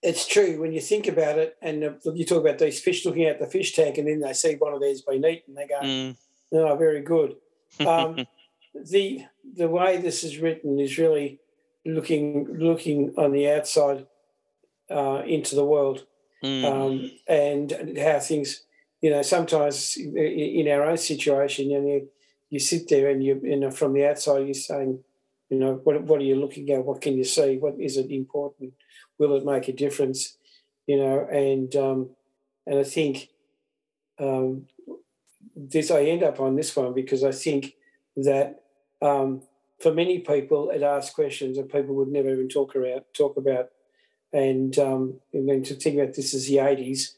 it's 0.03 0.27
true 0.27 0.61
when 0.61 0.73
you 0.73 0.81
think 0.81 1.09
about 1.09 1.39
it. 1.39 1.57
And 1.61 1.85
uh, 1.85 2.13
you 2.15 2.25
talk 2.25 2.41
about 2.41 2.59
these 2.59 2.81
fish 2.81 3.05
looking 3.05 3.25
at 3.25 3.41
the 3.41 3.47
fish 3.47 3.75
tank, 3.75 3.99
and 3.99 4.07
then 4.09 4.21
they 4.21 4.33
see 4.33 4.55
one 4.55 4.73
of 4.75 4.81
theirs 4.81 5.03
being 5.03 5.25
eaten. 5.25 5.55
They 5.55 5.67
go, 5.67 5.81
Mm. 5.81 6.17
"Oh, 6.53 6.77
very 6.77 7.03
good." 7.03 7.37
Um, 7.87 8.27
the 8.75 9.25
the 9.57 9.69
way 9.69 9.97
this 9.99 10.25
is 10.25 10.39
written 10.39 10.79
is 10.79 10.99
really 10.99 11.39
looking 11.85 12.47
looking 12.59 13.15
on 13.17 13.33
the 13.33 13.51
outside 13.51 14.07
uh, 14.91 15.23
into 15.27 15.55
the 15.55 15.65
world 15.65 16.07
Mm. 16.43 16.65
um, 16.65 17.11
and 17.27 17.99
how 17.99 18.21
things 18.21 18.63
you 19.03 19.11
know 19.11 19.23
sometimes 19.23 19.97
in, 19.97 20.69
our 20.69 20.85
own 20.85 20.97
situation 20.97 21.69
you, 21.69 21.81
know, 21.81 21.87
you 21.89 22.09
you 22.49 22.61
sit 22.61 22.89
there 22.89 23.11
and 23.11 23.25
you 23.25 23.41
you 23.43 23.57
know 23.57 23.73
from 23.73 23.93
the 23.93 24.07
outside 24.07 24.47
you're 24.47 24.55
saying 24.55 25.03
you 25.51 25.59
know 25.59 25.81
what 25.85 26.03
what 26.03 26.21
are 26.21 26.25
you 26.25 26.37
looking 26.37 26.71
at? 26.71 26.85
What 26.85 27.01
can 27.01 27.17
you 27.17 27.25
see? 27.25 27.57
What 27.57 27.79
is 27.79 27.97
it 27.97 28.11
important? 28.11 28.75
Will 29.19 29.37
it 29.37 29.45
make 29.45 29.69
a 29.69 29.73
difference? 29.73 30.37
You 30.87 30.99
know 30.99 31.27
and 31.31 31.75
um, 31.77 32.11
and 32.67 32.79
I 32.79 32.85
think 32.85 33.29
um, 34.19 34.67
this 35.57 35.91
I 35.91 36.05
end 36.05 36.23
up 36.23 36.41
on 36.41 36.57
this 36.57 36.75
one 36.77 36.95
because 36.95 37.25
I 37.25 37.33
think 37.33 37.75
that 38.17 38.63
um, 39.01 39.43
for 39.81 39.93
many 39.93 40.19
people 40.21 40.71
it 40.71 40.83
asks 40.83 41.15
questions 41.15 41.57
that 41.57 41.73
people 41.73 41.95
would 41.97 42.09
never 42.09 42.31
even 42.31 42.49
talk 42.49 42.75
about 42.75 43.13
talk 43.15 43.37
about. 43.37 43.69
And 44.33 44.79
um, 44.79 45.21
and 45.33 45.49
then 45.49 45.63
to 45.65 45.75
think 45.75 45.97
about 45.99 46.15
this 46.15 46.35
is 46.35 46.49
the 46.49 46.59
eighties, 46.59 47.15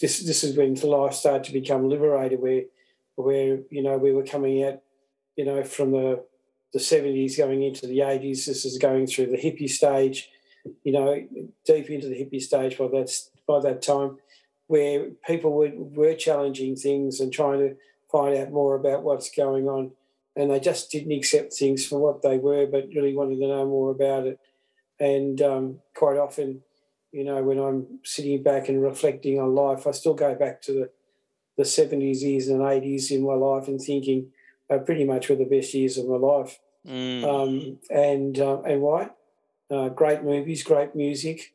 this 0.00 0.20
this 0.20 0.44
is 0.44 0.56
when 0.56 0.74
life 0.74 1.14
started 1.14 1.44
to 1.44 1.52
become 1.52 1.88
liberated, 1.88 2.40
where 2.40 2.64
where 3.14 3.60
you 3.70 3.82
know 3.82 3.96
we 3.96 4.12
were 4.12 4.24
coming 4.24 4.62
out, 4.62 4.80
you 5.36 5.46
know, 5.46 5.64
from 5.64 5.92
the 5.92 6.24
the 6.72 6.80
seventies 6.80 7.36
going 7.36 7.62
into 7.62 7.86
the 7.86 8.00
eighties. 8.02 8.46
This 8.46 8.64
is 8.64 8.78
going 8.78 9.06
through 9.06 9.26
the 9.26 9.36
hippie 9.36 9.68
stage, 9.68 10.30
you 10.84 10.92
know, 10.92 11.26
deep 11.64 11.90
into 11.90 12.08
the 12.08 12.14
hippie 12.14 12.40
stage 12.40 12.78
by 12.78 12.88
that 12.88 13.10
by 13.46 13.60
that 13.60 13.82
time, 13.82 14.18
where 14.66 15.10
people 15.26 15.52
were 15.52 15.72
were 15.74 16.14
challenging 16.14 16.76
things 16.76 17.20
and 17.20 17.32
trying 17.32 17.60
to 17.60 17.76
find 18.10 18.36
out 18.36 18.50
more 18.50 18.74
about 18.74 19.02
what's 19.02 19.30
going 19.30 19.68
on, 19.68 19.92
and 20.36 20.50
they 20.50 20.60
just 20.60 20.90
didn't 20.90 21.12
accept 21.12 21.52
things 21.52 21.86
for 21.86 21.98
what 21.98 22.22
they 22.22 22.38
were, 22.38 22.66
but 22.66 22.88
really 22.94 23.14
wanted 23.14 23.38
to 23.38 23.48
know 23.48 23.66
more 23.66 23.90
about 23.90 24.26
it. 24.26 24.38
And 25.00 25.40
um, 25.42 25.78
quite 25.94 26.16
often, 26.16 26.62
you 27.10 27.24
know, 27.24 27.42
when 27.42 27.58
I'm 27.58 27.98
sitting 28.04 28.42
back 28.42 28.68
and 28.68 28.82
reflecting 28.82 29.40
on 29.40 29.54
life, 29.54 29.86
I 29.86 29.90
still 29.90 30.14
go 30.14 30.34
back 30.34 30.62
to 30.62 30.72
the 30.72 30.90
the 31.56 31.64
70s 31.64 32.22
years 32.22 32.48
and 32.48 32.60
80s 32.60 33.10
in 33.10 33.22
my 33.22 33.34
life 33.34 33.68
and 33.68 33.80
thinking 33.80 34.28
uh, 34.70 34.78
pretty 34.78 35.04
much 35.04 35.28
were 35.28 35.36
the 35.36 35.44
best 35.44 35.74
years 35.74 35.98
of 35.98 36.08
my 36.08 36.16
life. 36.16 36.58
Mm. 36.86 37.24
Um, 37.24 37.78
and 37.90 38.38
uh, 38.38 38.62
and 38.62 38.80
why? 38.80 39.10
Uh, 39.70 39.88
great 39.88 40.22
movies, 40.22 40.62
great 40.62 40.94
music, 40.94 41.54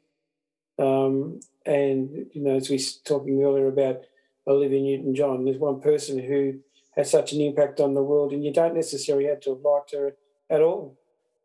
um, 0.79 1.39
and 1.65 2.27
you 2.31 2.41
know, 2.41 2.55
as 2.55 2.69
we 2.69 2.77
were 2.77 2.83
talking 3.03 3.43
earlier 3.43 3.67
about 3.67 4.01
Olivia 4.47 4.79
Newton-John, 4.79 5.45
there's 5.45 5.57
one 5.57 5.81
person 5.81 6.17
who 6.19 6.59
has 6.95 7.11
such 7.11 7.33
an 7.33 7.41
impact 7.41 7.79
on 7.79 7.93
the 7.93 8.01
world, 8.01 8.31
and 8.31 8.43
you 8.43 8.51
don't 8.51 8.73
necessarily 8.73 9.25
have 9.25 9.41
to 9.41 9.51
have 9.51 9.61
liked 9.61 9.91
her 9.91 10.15
at 10.49 10.61
all. 10.61 10.97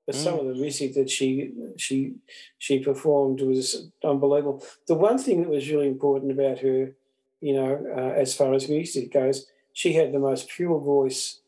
But 0.07 0.17
some 0.17 0.39
of 0.39 0.47
the 0.47 0.55
music 0.55 0.95
that 0.95 1.11
she 1.11 1.53
she 1.77 2.15
she 2.59 2.81
performed 2.81 3.41
was 3.41 3.89
unbelievable. 4.03 4.65
The 4.89 4.97
one 4.97 5.19
thing 5.19 5.43
that 5.43 5.49
was 5.49 5.71
really 5.71 5.87
important 5.87 6.33
about 6.33 6.59
her, 6.59 6.95
you 7.41 7.55
know, 7.55 7.87
uh, 7.97 8.13
as 8.21 8.35
far 8.35 8.53
as 8.53 8.69
music 8.69 9.13
goes, 9.13 9.47
she 9.73 9.93
had 9.93 10.13
the 10.13 10.19
most 10.19 10.49
pure 10.49 10.81
voice. 10.81 11.41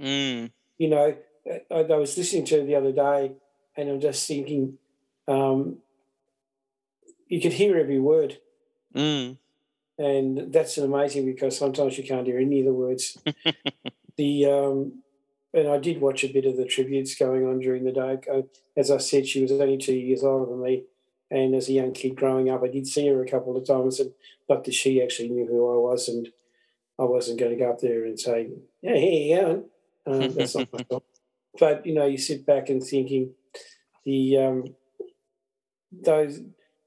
Mm. 0.00 0.50
You 0.78 0.88
know, 0.88 1.16
I, 1.50 1.60
I 1.70 1.96
was 1.96 2.16
listening 2.16 2.44
to 2.46 2.60
her 2.60 2.64
the 2.66 2.76
other 2.76 2.92
day, 2.92 3.32
and 3.76 3.88
I'm 3.88 4.00
just 4.00 4.26
thinking, 4.28 4.78
um, 5.28 5.78
you 7.28 7.40
could 7.40 7.52
hear 7.54 7.76
every 7.78 7.98
word, 7.98 8.38
Mm. 8.94 9.38
and 9.98 10.52
that's 10.52 10.76
amazing 10.76 11.24
because 11.24 11.56
sometimes 11.56 11.96
you 11.96 12.04
can't 12.04 12.26
hear 12.26 12.38
any 12.38 12.60
of 12.60 12.66
the 12.66 12.74
words. 12.74 13.16
the 14.16 14.46
um, 14.46 15.02
and 15.54 15.68
I 15.68 15.78
did 15.78 16.00
watch 16.00 16.24
a 16.24 16.32
bit 16.32 16.44
of 16.46 16.56
the 16.56 16.64
tributes 16.66 17.14
going 17.14 17.46
on 17.46 17.60
during 17.60 17.84
the 17.84 17.92
day. 17.92 18.18
As 18.76 18.90
I 18.90 18.98
said, 18.98 19.26
she 19.26 19.40
was 19.42 19.52
only 19.52 19.78
two 19.78 19.94
years 19.94 20.22
older 20.22 20.50
than 20.50 20.62
me, 20.62 20.84
and 21.30 21.54
as 21.54 21.68
a 21.68 21.72
young 21.72 21.92
kid 21.92 22.16
growing 22.16 22.50
up, 22.50 22.62
I 22.62 22.68
did 22.68 22.86
see 22.86 23.08
her 23.08 23.22
a 23.22 23.28
couple 23.28 23.56
of 23.56 23.66
times, 23.66 23.98
and 24.00 24.12
not 24.48 24.64
that 24.64 24.74
she 24.74 25.02
actually 25.02 25.30
knew 25.30 25.46
who 25.46 25.72
I 25.72 25.78
was, 25.78 26.08
and 26.08 26.28
I 26.98 27.04
wasn't 27.04 27.38
going 27.40 27.52
to 27.52 27.64
go 27.64 27.70
up 27.70 27.80
there 27.80 28.04
and 28.04 28.20
say, 28.20 28.50
"Yeah, 28.82 28.96
here 28.96 29.12
you 29.12 29.36
go." 29.40 29.64
Um, 30.04 30.34
that's 30.34 30.54
not 30.54 30.72
my 30.72 30.82
fault. 30.84 31.04
But 31.58 31.84
you 31.86 31.94
know, 31.94 32.06
you 32.06 32.18
sit 32.18 32.46
back 32.46 32.68
and 32.68 32.82
thinking 32.82 33.34
the 34.04 34.38
um, 34.38 34.64
those 35.90 36.40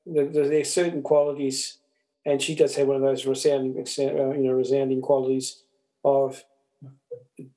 the, 0.05 0.25
the, 0.25 0.41
there's 0.49 0.73
certain 0.73 1.01
qualities, 1.01 1.77
and 2.25 2.41
she 2.41 2.55
does 2.55 2.75
have 2.75 2.87
one 2.87 2.97
of 2.97 3.01
those 3.01 3.25
resounding, 3.25 3.77
uh, 3.77 4.31
you 4.31 4.43
know, 4.43 4.53
resounding 4.53 5.01
qualities 5.01 5.63
of 6.03 6.43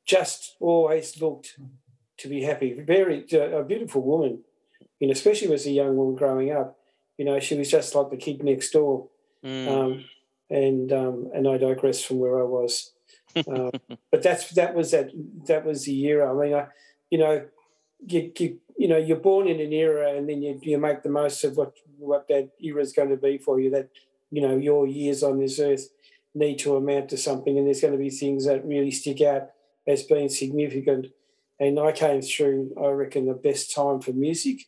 just 0.05 0.56
always 0.60 1.20
looked 1.20 1.59
to 2.18 2.28
be 2.28 2.43
happy. 2.43 2.74
Very 2.74 3.24
a 3.32 3.62
beautiful 3.62 4.02
woman, 4.02 4.43
you 4.98 5.09
know, 5.09 5.12
especially 5.12 5.52
as 5.55 5.66
a 5.66 5.70
young 5.70 5.97
woman 5.97 6.16
growing 6.16 6.52
up. 6.52 6.78
You 7.16 7.24
know, 7.24 7.40
she 7.40 7.56
was 7.56 7.70
just 7.70 7.94
like 7.94 8.10
the 8.10 8.16
kid 8.16 8.43
next 8.43 8.70
door. 8.70 9.09
Mm. 9.44 9.68
Um, 9.68 10.05
and 10.51 10.93
um, 10.93 11.30
and 11.35 11.47
I 11.48 11.59
digress 11.59 12.02
from 12.02 12.18
where 12.18 12.39
I 12.39 12.44
was. 12.44 12.93
Um, 13.47 13.70
but 14.10 14.22
that's 14.22 14.51
that 14.52 14.74
was 14.74 14.90
that 14.90 15.10
that 15.47 15.64
was 15.64 15.85
the 15.85 15.93
year. 15.93 16.26
I 16.26 16.32
mean, 16.32 16.55
I, 16.55 16.66
you 17.10 17.18
know, 17.18 17.47
you, 18.06 18.32
you 18.39 18.59
you 18.76 18.89
know 18.89 18.97
you're 18.97 19.16
born 19.16 19.48
in 19.48 19.60
an 19.60 19.72
era, 19.72 20.14
and 20.16 20.28
then 20.28 20.43
you 20.43 20.59
you 20.62 20.78
make 20.78 21.02
the 21.02 21.09
most 21.09 21.44
of 21.44 21.56
what 21.56 21.74
what 21.98 22.28
that 22.28 22.51
era 22.60 22.80
is 22.80 22.93
going 22.93 23.10
to 23.10 23.16
be 23.16 23.39
for 23.39 23.60
you. 23.60 23.70
That 23.70 23.89
you 24.30 24.43
know 24.43 24.56
your 24.56 24.86
years 24.86 25.22
on 25.22 25.39
this 25.39 25.59
earth 25.59 25.89
need 26.35 26.59
to 26.60 26.76
amount 26.76 27.09
to 27.10 27.16
something, 27.16 27.56
and 27.56 27.66
there's 27.66 27.80
going 27.80 27.93
to 27.93 27.98
be 27.98 28.10
things 28.10 28.47
that 28.47 28.64
really 28.64 28.90
stick 28.90 29.20
out 29.20 29.51
as 29.86 30.02
being 30.02 30.28
significant. 30.28 31.06
And 31.60 31.80
I 31.80 31.90
came 31.90 32.22
through, 32.22 32.72
I 32.80 32.89
reckon, 32.90 33.26
the 33.26 33.35
best 33.35 33.74
time 33.74 34.01
for 34.01 34.12
music. 34.12 34.66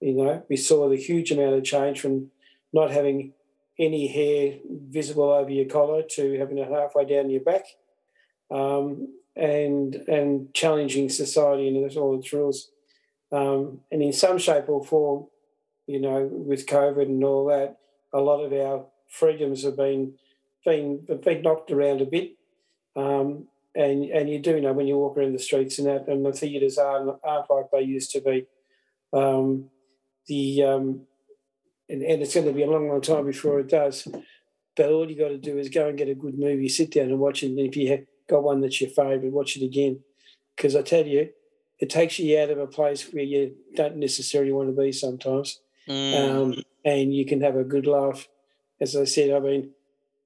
You 0.00 0.14
know, 0.14 0.42
we 0.48 0.56
saw 0.56 0.88
the 0.88 0.96
huge 0.96 1.30
amount 1.32 1.56
of 1.56 1.64
change 1.64 2.00
from 2.00 2.30
not 2.72 2.90
having 2.90 3.34
any 3.78 4.06
hair 4.08 4.58
visible 4.88 5.30
over 5.30 5.50
your 5.50 5.66
collar 5.66 6.02
to 6.02 6.38
having 6.38 6.58
it 6.58 6.70
halfway 6.70 7.04
down 7.04 7.30
your 7.30 7.42
back, 7.42 7.64
um, 8.50 9.08
and 9.38 9.94
and 10.08 10.52
challenging 10.52 11.08
society 11.08 11.68
and 11.68 11.96
all 11.96 12.18
its 12.18 12.32
rules. 12.32 12.70
Um, 13.30 13.80
and 13.92 14.02
in 14.02 14.12
some 14.12 14.38
shape 14.38 14.68
or 14.68 14.84
form, 14.84 15.26
you 15.86 16.00
know, 16.00 16.28
with 16.30 16.66
COVID 16.66 17.02
and 17.02 17.22
all 17.22 17.46
that, 17.46 17.76
a 18.12 18.20
lot 18.20 18.42
of 18.42 18.52
our 18.52 18.86
freedoms 19.08 19.64
have 19.64 19.76
been 19.76 20.14
been 20.64 21.06
been 21.22 21.42
knocked 21.42 21.70
around 21.70 22.00
a 22.00 22.06
bit. 22.06 22.32
Um, 22.96 23.46
and 23.74 24.04
and 24.06 24.28
you 24.28 24.40
do 24.40 24.60
know 24.60 24.72
when 24.72 24.88
you 24.88 24.98
walk 24.98 25.16
around 25.16 25.34
the 25.34 25.38
streets 25.38 25.78
and 25.78 25.86
that, 25.86 26.08
and 26.08 26.26
the 26.26 26.32
theatres 26.32 26.78
aren't, 26.78 27.16
aren't 27.22 27.50
like 27.50 27.66
they 27.72 27.82
used 27.82 28.10
to 28.12 28.20
be. 28.20 28.46
Um, 29.12 29.70
the 30.26 30.64
um, 30.64 31.06
and, 31.88 32.02
and 32.02 32.22
it's 32.22 32.34
going 32.34 32.46
to 32.46 32.52
be 32.52 32.62
a 32.62 32.70
long, 32.70 32.88
long 32.88 33.00
time 33.00 33.26
before 33.26 33.60
it 33.60 33.68
does. 33.68 34.06
But 34.76 34.90
all 34.90 35.10
you 35.10 35.18
got 35.18 35.28
to 35.28 35.38
do 35.38 35.58
is 35.58 35.68
go 35.68 35.88
and 35.88 35.98
get 35.98 36.08
a 36.08 36.14
good 36.14 36.38
movie, 36.38 36.68
sit 36.68 36.92
down 36.92 37.06
and 37.06 37.18
watch 37.18 37.42
it. 37.42 37.46
And 37.46 37.58
if 37.60 37.76
you 37.76 37.88
got 38.28 38.42
one 38.42 38.60
that's 38.60 38.80
your 38.80 38.90
favourite, 38.90 39.32
watch 39.32 39.56
it 39.56 39.64
again. 39.64 40.00
Because 40.56 40.74
I 40.76 40.82
tell 40.82 41.06
you, 41.06 41.30
it 41.78 41.90
takes 41.90 42.18
you 42.18 42.38
out 42.40 42.50
of 42.50 42.58
a 42.58 42.66
place 42.66 43.12
where 43.12 43.22
you 43.22 43.54
don't 43.74 43.96
necessarily 43.96 44.52
want 44.52 44.68
to 44.74 44.82
be 44.82 44.92
sometimes, 44.92 45.60
Mm. 45.88 46.14
um, 46.18 46.54
and 46.84 47.14
you 47.14 47.24
can 47.24 47.40
have 47.40 47.56
a 47.56 47.64
good 47.64 47.86
laugh. 47.86 48.28
As 48.80 48.94
I 48.94 49.04
said, 49.04 49.30
I've 49.30 49.42
been 49.42 49.70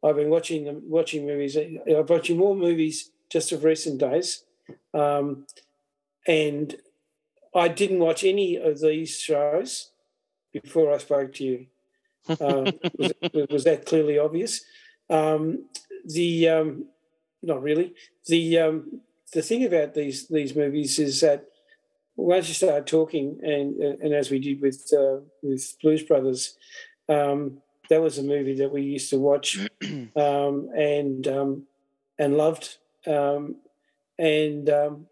I've 0.02 0.16
been 0.16 0.30
watching 0.30 0.64
them, 0.64 0.82
watching 0.88 1.24
movies. 1.26 1.56
I've 1.56 2.10
watching 2.10 2.36
more 2.36 2.56
movies 2.56 3.10
just 3.30 3.52
of 3.52 3.62
recent 3.62 3.98
days, 4.00 4.42
um, 4.92 5.46
and 6.26 6.74
I 7.54 7.68
didn't 7.68 8.00
watch 8.00 8.24
any 8.24 8.56
of 8.56 8.80
these 8.80 9.20
shows 9.20 9.90
before 10.52 10.92
I 10.92 10.98
spoke 10.98 11.34
to 11.34 11.44
you. 11.44 11.66
Um, 12.40 12.66
was, 12.98 13.12
was 13.50 13.64
that 13.64 13.84
clearly 13.84 14.16
obvious? 14.16 14.64
Um, 15.10 15.66
the 16.04 16.48
um, 16.48 16.84
not 17.42 17.62
really. 17.62 17.94
The 18.26 18.58
um, 18.58 19.00
the 19.32 19.42
thing 19.42 19.64
about 19.64 19.94
these 19.94 20.28
these 20.28 20.54
movies 20.54 20.98
is 20.98 21.20
that 21.20 21.46
once 22.16 22.48
you 22.48 22.54
start 22.54 22.86
talking, 22.86 23.38
and 23.42 23.80
and 23.80 24.14
as 24.14 24.30
we 24.30 24.38
did 24.38 24.60
with 24.60 24.92
uh, 24.96 25.20
with 25.42 25.76
Blues 25.82 26.02
Brothers, 26.02 26.56
um, 27.08 27.58
that 27.88 28.02
was 28.02 28.18
a 28.18 28.22
movie 28.22 28.56
that 28.56 28.72
we 28.72 28.82
used 28.82 29.10
to 29.10 29.18
watch 29.18 29.58
um, 30.16 30.68
and 30.76 31.26
um, 31.26 31.66
and 32.18 32.36
loved, 32.36 32.76
um, 33.06 33.56
and 34.18 34.68
um, 34.70 35.06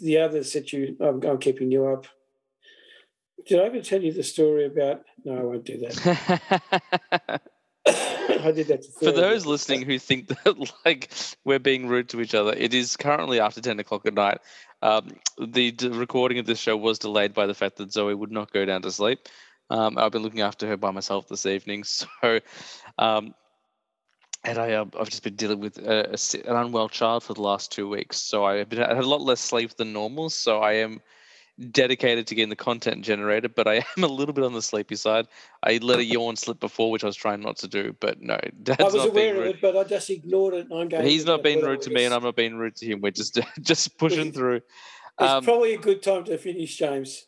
the 0.00 0.18
others 0.18 0.52
that 0.52 0.72
you 0.72 0.96
I'm, 1.00 1.22
I'm 1.22 1.38
keeping 1.38 1.70
you 1.70 1.86
up. 1.86 2.06
Did 3.46 3.60
I 3.60 3.64
ever 3.64 3.80
tell 3.80 4.02
you 4.02 4.12
the 4.12 4.22
story 4.22 4.66
about? 4.66 5.02
No, 5.24 5.38
I 5.38 5.42
won't 5.42 5.64
do 5.64 5.78
that. 5.78 7.40
I 8.44 8.52
did 8.52 8.68
that. 8.68 8.84
For 8.84 9.12
those 9.12 9.46
listening 9.46 9.82
who 9.82 9.98
think 9.98 10.28
that 10.28 10.72
like 10.84 11.10
we're 11.44 11.58
being 11.58 11.86
rude 11.86 12.08
to 12.10 12.20
each 12.20 12.34
other, 12.34 12.52
it 12.56 12.74
is 12.74 12.96
currently 12.96 13.40
after 13.40 13.60
ten 13.60 13.80
o'clock 13.80 14.06
at 14.06 14.14
night. 14.14 14.38
Um, 14.82 15.10
the 15.38 15.72
d- 15.72 15.88
recording 15.88 16.38
of 16.38 16.46
this 16.46 16.58
show 16.58 16.76
was 16.76 16.98
delayed 16.98 17.34
by 17.34 17.46
the 17.46 17.54
fact 17.54 17.76
that 17.76 17.92
Zoe 17.92 18.14
would 18.14 18.32
not 18.32 18.52
go 18.52 18.64
down 18.64 18.82
to 18.82 18.90
sleep. 18.90 19.20
Um, 19.68 19.98
I've 19.98 20.12
been 20.12 20.22
looking 20.22 20.40
after 20.40 20.66
her 20.68 20.76
by 20.76 20.90
myself 20.90 21.28
this 21.28 21.46
evening, 21.46 21.84
so 21.84 22.40
um, 22.98 23.34
and 24.44 24.58
I 24.58 24.74
um, 24.74 24.90
I've 24.98 25.10
just 25.10 25.22
been 25.22 25.36
dealing 25.36 25.60
with 25.60 25.78
a, 25.78 26.10
a 26.10 26.50
an 26.50 26.56
unwell 26.56 26.88
child 26.88 27.24
for 27.24 27.34
the 27.34 27.42
last 27.42 27.72
two 27.72 27.88
weeks. 27.88 28.22
So 28.22 28.44
I've 28.44 28.68
been, 28.68 28.82
I 28.82 28.94
had 28.94 29.04
a 29.04 29.08
lot 29.08 29.20
less 29.20 29.40
sleep 29.40 29.76
than 29.76 29.92
normal. 29.92 30.30
So 30.30 30.60
I 30.60 30.74
am 30.74 31.00
dedicated 31.70 32.26
to 32.26 32.34
getting 32.34 32.48
the 32.48 32.56
content 32.56 33.04
generated, 33.04 33.54
but 33.54 33.68
I 33.68 33.76
am 33.96 34.04
a 34.04 34.08
little 34.08 34.32
bit 34.32 34.44
on 34.44 34.52
the 34.52 34.62
sleepy 34.62 34.96
side. 34.96 35.26
I 35.62 35.78
let 35.82 35.98
a 35.98 36.04
yawn 36.04 36.36
slip 36.36 36.60
before, 36.60 36.90
which 36.90 37.04
I 37.04 37.06
was 37.06 37.16
trying 37.16 37.40
not 37.40 37.56
to 37.58 37.68
do. 37.68 37.94
But 38.00 38.20
no, 38.20 38.38
Dad's 38.62 38.80
I 38.80 38.84
was 38.84 38.94
not 38.94 39.14
being 39.14 39.30
aware 39.36 39.40
of 39.40 39.46
rude. 39.46 39.56
it, 39.56 39.60
but 39.62 39.76
I 39.76 39.84
just 39.84 40.10
ignored 40.10 40.54
it. 40.54 40.70
And 40.70 40.80
I'm 40.80 40.88
going. 40.88 41.06
He's 41.06 41.26
not 41.26 41.42
being 41.42 41.60
rude 41.64 41.82
to 41.82 41.90
me, 41.90 42.04
and 42.04 42.14
I'm 42.14 42.22
not 42.22 42.36
being 42.36 42.56
rude 42.56 42.76
to 42.76 42.86
him. 42.86 43.00
We're 43.00 43.10
just 43.12 43.38
just 43.60 43.98
pushing 43.98 44.32
through. 44.32 44.56
It's 45.20 45.30
Um, 45.30 45.44
probably 45.44 45.74
a 45.74 45.78
good 45.78 46.02
time 46.02 46.24
to 46.24 46.38
finish, 46.38 46.76
James. 46.76 47.26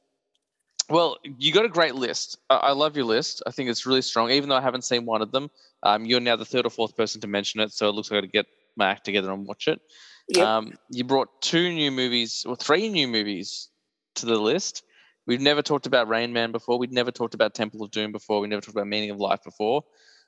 Well, 0.89 1.17
you 1.39 1.53
got 1.53 1.65
a 1.65 1.69
great 1.69 1.95
list. 1.95 2.39
I, 2.51 2.57
I 2.57 2.73
love 2.73 2.97
your 2.97 3.07
list. 3.07 3.43
I 3.47 3.51
think 3.51 3.71
it's 3.71 3.87
really 3.87 4.03
strong, 4.03 4.31
even 4.31 4.49
though 4.49 4.57
I 4.57 4.61
haven't 4.61 4.83
seen 4.83 5.05
one 5.07 5.23
of 5.23 5.31
them. 5.31 5.51
Um, 5.83 6.05
you're 6.05 6.21
now 6.21 6.37
the 6.37 6.45
third 6.45 6.67
or 6.67 6.71
fourth 6.71 6.97
person 6.97 7.21
to 7.21 7.27
mention 7.27 7.61
it, 7.61 7.73
so 7.73 7.89
it 7.89 7.93
looks 7.93 8.11
like 8.11 8.19
I 8.19 8.21
got 8.21 8.27
to 8.27 8.33
get 8.33 8.47
my 8.77 8.91
act 8.91 9.05
together 9.05 9.33
and 9.33 9.47
watch 9.47 9.69
it. 9.69 9.81
Yep. 10.29 10.47
Um, 10.47 10.73
you 10.91 11.05
brought 11.05 11.29
two 11.43 11.73
new 11.73 11.91
movies, 11.91 12.45
or 12.47 12.57
three 12.57 12.89
new 12.89 13.09
movies 13.09 13.69
to 14.17 14.27
the 14.27 14.39
list. 14.39 14.85
We've 15.27 15.41
never 15.41 15.63
talked 15.63 15.87
about 15.87 16.09
Rain 16.09 16.33
Man 16.33 16.53
before. 16.53 16.79
We'd 16.79 16.93
never 16.93 17.11
talked 17.11 17.35
about 17.35 17.55
Temple 17.55 17.83
of 17.83 17.91
Doom 17.91 18.13
before. 18.13 18.41
We 18.41 18.49
never 18.49 18.61
talked 18.61 18.77
about 18.77 18.89
Meaning 18.89 19.11
of 19.11 19.19
Life 19.19 19.45
before. 19.45 19.85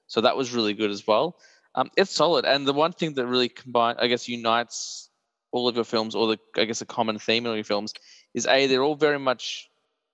So 0.07 0.21
that 0.21 0.37
was 0.37 0.53
really 0.53 0.75
good 0.75 0.91
as 0.91 1.07
well. 1.07 1.37
Um, 1.75 1.91
it's 1.97 2.13
solid. 2.13 2.45
And 2.45 2.67
the 2.67 2.73
one 2.73 2.93
thing 2.93 3.15
that 3.15 3.27
really 3.27 3.49
combine, 3.49 3.97
I 3.99 4.07
guess, 4.07 4.29
unites 4.29 5.11
all 5.51 5.69
of 5.69 5.75
your 5.75 5.85
films, 5.85 6.15
or 6.15 6.29
the 6.29 6.39
I 6.57 6.65
guess 6.65 6.81
a 6.81 6.87
common 6.87 7.19
theme 7.19 7.45
in 7.45 7.51
all 7.51 7.57
your 7.57 7.65
films, 7.65 7.93
is 8.35 8.47
a 8.47 8.67
they're 8.67 8.83
all 8.83 8.97
very 8.97 9.19
much 9.19 9.69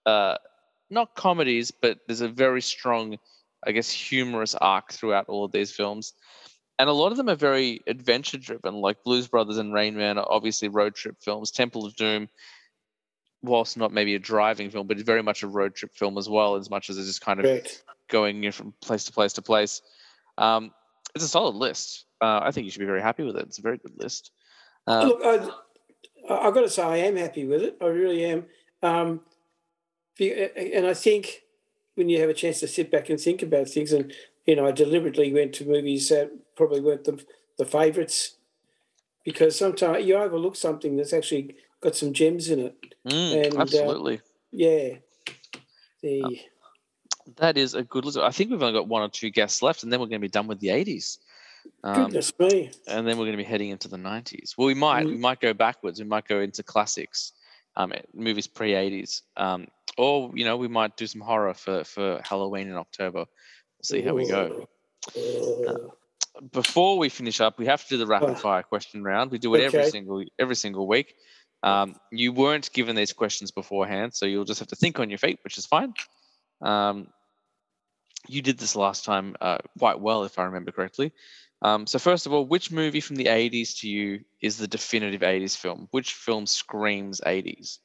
uh, 0.06 0.36
not 0.90 1.14
comedies, 1.14 1.70
but 1.70 1.98
there's 2.06 2.20
a 2.20 2.28
very 2.28 2.62
strong, 2.62 3.18
I 3.66 3.72
guess, 3.72 3.90
humorous 3.90 4.54
arc 4.54 4.92
throughout 4.92 5.28
all 5.28 5.44
of 5.44 5.52
these 5.52 5.72
films. 5.72 6.14
And 6.78 6.88
a 6.88 6.94
lot 6.94 7.12
of 7.12 7.18
them 7.18 7.28
are 7.28 7.34
very 7.34 7.82
adventure 7.86 8.38
driven, 8.38 8.74
like 8.74 9.04
Blues 9.04 9.28
Brothers 9.28 9.58
and 9.58 9.74
Rain 9.74 9.96
Man 9.96 10.16
are 10.16 10.26
obviously 10.30 10.68
road 10.68 10.94
trip 10.94 11.16
films. 11.20 11.50
Temple 11.50 11.84
of 11.84 11.94
Doom, 11.94 12.28
whilst 13.42 13.76
not 13.76 13.92
maybe 13.92 14.14
a 14.14 14.18
driving 14.18 14.70
film, 14.70 14.86
but 14.86 14.96
it's 14.98 15.06
very 15.06 15.22
much 15.22 15.42
a 15.42 15.46
road 15.46 15.74
trip 15.74 15.94
film 15.94 16.18
as 16.18 16.28
well, 16.28 16.56
as 16.56 16.70
much 16.70 16.90
as 16.90 16.98
it's 16.98 17.06
just 17.06 17.20
kind 17.20 17.44
of 17.44 17.66
going 18.08 18.36
you 18.36 18.48
know, 18.48 18.52
from 18.52 18.74
place 18.80 19.04
to 19.04 19.12
place 19.12 19.32
to 19.34 19.42
place. 19.42 19.82
Um, 20.38 20.72
it's 21.14 21.24
a 21.24 21.28
solid 21.28 21.54
list. 21.54 22.06
Uh, 22.20 22.40
I 22.42 22.50
think 22.50 22.64
you 22.64 22.70
should 22.70 22.80
be 22.80 22.86
very 22.86 23.02
happy 23.02 23.22
with 23.22 23.36
it. 23.36 23.46
It's 23.46 23.58
a 23.58 23.62
very 23.62 23.78
good 23.78 23.94
list. 23.96 24.30
Uh, 24.86 25.04
Look, 25.04 25.20
I, 25.24 26.46
I've 26.46 26.54
got 26.54 26.62
to 26.62 26.68
say, 26.68 26.82
I 26.82 26.96
am 26.98 27.16
happy 27.16 27.46
with 27.46 27.62
it. 27.62 27.76
I 27.80 27.86
really 27.86 28.24
am. 28.24 28.46
Um, 28.82 29.20
and 30.18 30.86
I 30.86 30.94
think 30.94 31.42
when 31.94 32.08
you 32.08 32.20
have 32.20 32.30
a 32.30 32.34
chance 32.34 32.60
to 32.60 32.68
sit 32.68 32.90
back 32.90 33.08
and 33.08 33.18
think 33.18 33.42
about 33.42 33.68
things, 33.68 33.92
and 33.92 34.12
you 34.46 34.56
know, 34.56 34.66
I 34.66 34.72
deliberately 34.72 35.32
went 35.32 35.54
to 35.54 35.64
movies 35.64 36.08
that 36.08 36.30
probably 36.56 36.80
weren't 36.80 37.04
the, 37.04 37.24
the 37.58 37.64
favourites 37.64 38.36
because 39.24 39.58
sometimes 39.58 40.04
you 40.04 40.16
overlook 40.16 40.56
something 40.56 40.96
that's 40.96 41.12
actually 41.12 41.56
got 41.80 41.96
some 41.96 42.12
gems 42.12 42.50
in 42.50 42.58
it. 42.60 42.94
mm, 43.06 43.46
and, 43.46 43.56
uh, 43.56 43.60
absolutely. 43.60 44.20
Yeah. 44.52 44.96
The, 46.02 46.22
Uh, 46.22 46.30
That 47.36 47.56
is 47.56 47.74
a 47.74 47.82
good 47.82 48.04
list. 48.04 48.18
I 48.18 48.30
think 48.30 48.50
we've 48.50 48.62
only 48.62 48.78
got 48.78 48.88
one 48.88 49.02
or 49.02 49.08
two 49.08 49.30
guests 49.30 49.62
left, 49.62 49.82
and 49.82 49.92
then 49.92 50.00
we're 50.00 50.06
going 50.06 50.20
to 50.20 50.26
be 50.26 50.28
done 50.28 50.46
with 50.46 50.58
the 50.60 50.68
80s. 50.68 51.18
Um, 51.84 52.04
goodness 52.06 52.32
me. 52.38 52.70
and 52.86 53.06
then 53.06 53.16
we're 53.18 53.24
going 53.24 53.36
to 53.36 53.42
be 53.42 53.44
heading 53.44 53.70
into 53.70 53.88
the 53.88 53.96
90s. 53.98 54.56
Well, 54.56 54.66
we 54.66 54.74
might 54.74 55.06
we 55.06 55.16
Mm. 55.16 55.20
might 55.20 55.40
go 55.40 55.52
backwards. 55.54 56.00
We 56.00 56.06
might 56.06 56.26
go 56.26 56.40
into 56.40 56.62
classics, 56.62 57.32
um, 57.76 57.92
movies 58.14 58.46
pre 58.46 58.72
80s, 58.72 59.22
um, 59.36 59.68
or 59.96 60.30
you 60.34 60.44
know 60.44 60.56
we 60.56 60.68
might 60.68 60.96
do 60.96 61.06
some 61.06 61.20
horror 61.20 61.54
for 61.54 61.84
for 61.84 62.20
Halloween 62.24 62.68
in 62.68 62.74
October. 62.76 63.26
See 63.82 64.00
how 64.02 64.14
we 64.14 64.26
go. 64.26 64.66
Uh, 65.16 65.88
Before 66.52 66.96
we 66.98 67.08
finish 67.08 67.40
up, 67.40 67.58
we 67.58 67.66
have 67.66 67.82
to 67.84 67.88
do 67.88 67.96
the 67.98 68.06
rapid 68.06 68.38
fire 68.38 68.62
question 68.62 69.02
round. 69.04 69.30
We 69.30 69.38
do 69.38 69.54
it 69.54 69.60
every 69.62 69.80
Okay. 69.80 69.90
single 69.90 70.24
every 70.38 70.56
single 70.56 70.86
week. 70.86 71.14
Um, 71.62 71.96
you 72.10 72.32
weren't 72.32 72.72
given 72.72 72.96
these 72.96 73.12
questions 73.12 73.50
beforehand, 73.50 74.14
so 74.14 74.26
you'll 74.26 74.44
just 74.44 74.60
have 74.60 74.68
to 74.68 74.76
think 74.76 74.98
on 74.98 75.10
your 75.10 75.18
feet, 75.18 75.38
which 75.44 75.58
is 75.58 75.66
fine. 75.66 75.92
Um, 76.62 77.08
you 78.28 78.42
did 78.42 78.58
this 78.58 78.76
last 78.76 79.04
time 79.04 79.36
uh, 79.40 79.58
quite 79.78 80.00
well, 80.00 80.24
if 80.24 80.38
I 80.38 80.44
remember 80.44 80.72
correctly. 80.72 81.12
Um, 81.62 81.86
so 81.86 81.98
first 81.98 82.26
of 82.26 82.32
all, 82.32 82.46
which 82.46 82.70
movie 82.70 83.00
from 83.00 83.16
the 83.16 83.26
80s 83.26 83.80
to 83.80 83.88
you 83.88 84.20
is 84.40 84.56
the 84.56 84.68
definitive 84.68 85.20
80s 85.20 85.56
film? 85.56 85.88
Which 85.90 86.14
film 86.14 86.46
screams 86.46 87.20
80s? 87.20 87.78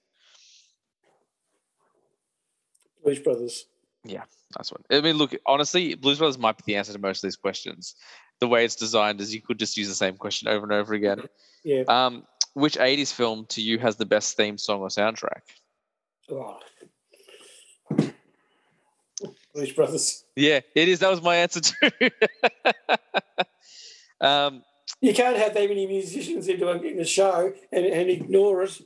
Blues 3.03 3.19
Brothers. 3.19 3.65
Yeah, 4.03 4.23
that's 4.55 4.71
one. 4.71 4.83
I 4.89 5.01
mean, 5.01 5.17
look, 5.17 5.35
honestly, 5.45 5.95
Blues 5.95 6.19
Brothers 6.19 6.37
might 6.37 6.57
be 6.57 6.63
the 6.65 6.75
answer 6.77 6.93
to 6.93 6.99
most 6.99 7.23
of 7.23 7.27
these 7.27 7.35
questions. 7.35 7.95
The 8.39 8.47
way 8.47 8.65
it's 8.65 8.75
designed 8.75 9.19
is 9.21 9.33
you 9.33 9.41
could 9.41 9.59
just 9.59 9.77
use 9.77 9.87
the 9.87 9.95
same 9.95 10.17
question 10.17 10.47
over 10.47 10.63
and 10.63 10.73
over 10.73 10.93
again. 10.93 11.23
Yeah. 11.63 11.83
Um, 11.87 12.25
which 12.55 12.77
80s 12.77 13.13
film 13.13 13.45
to 13.49 13.61
you 13.61 13.77
has 13.79 13.97
the 13.97 14.05
best 14.05 14.35
theme 14.35 14.57
song 14.57 14.81
or 14.81 14.87
soundtrack? 14.87 15.41
Oh. 16.31 16.57
Blues 19.53 19.71
Brothers. 19.73 20.23
Yeah, 20.35 20.61
it 20.73 20.87
is. 20.89 20.99
That 20.99 21.11
was 21.11 21.21
my 21.21 21.35
answer 21.35 21.61
too. 21.61 21.89
um, 24.21 24.63
You 25.01 25.13
can't 25.13 25.37
have 25.37 25.53
that 25.53 25.69
many 25.69 25.85
musicians 25.85 26.47
into 26.47 26.67
a, 26.67 26.81
in 26.81 26.99
a 26.99 27.05
show 27.05 27.53
and, 27.71 27.85
and 27.85 28.09
ignore 28.09 28.63
it. 28.63 28.81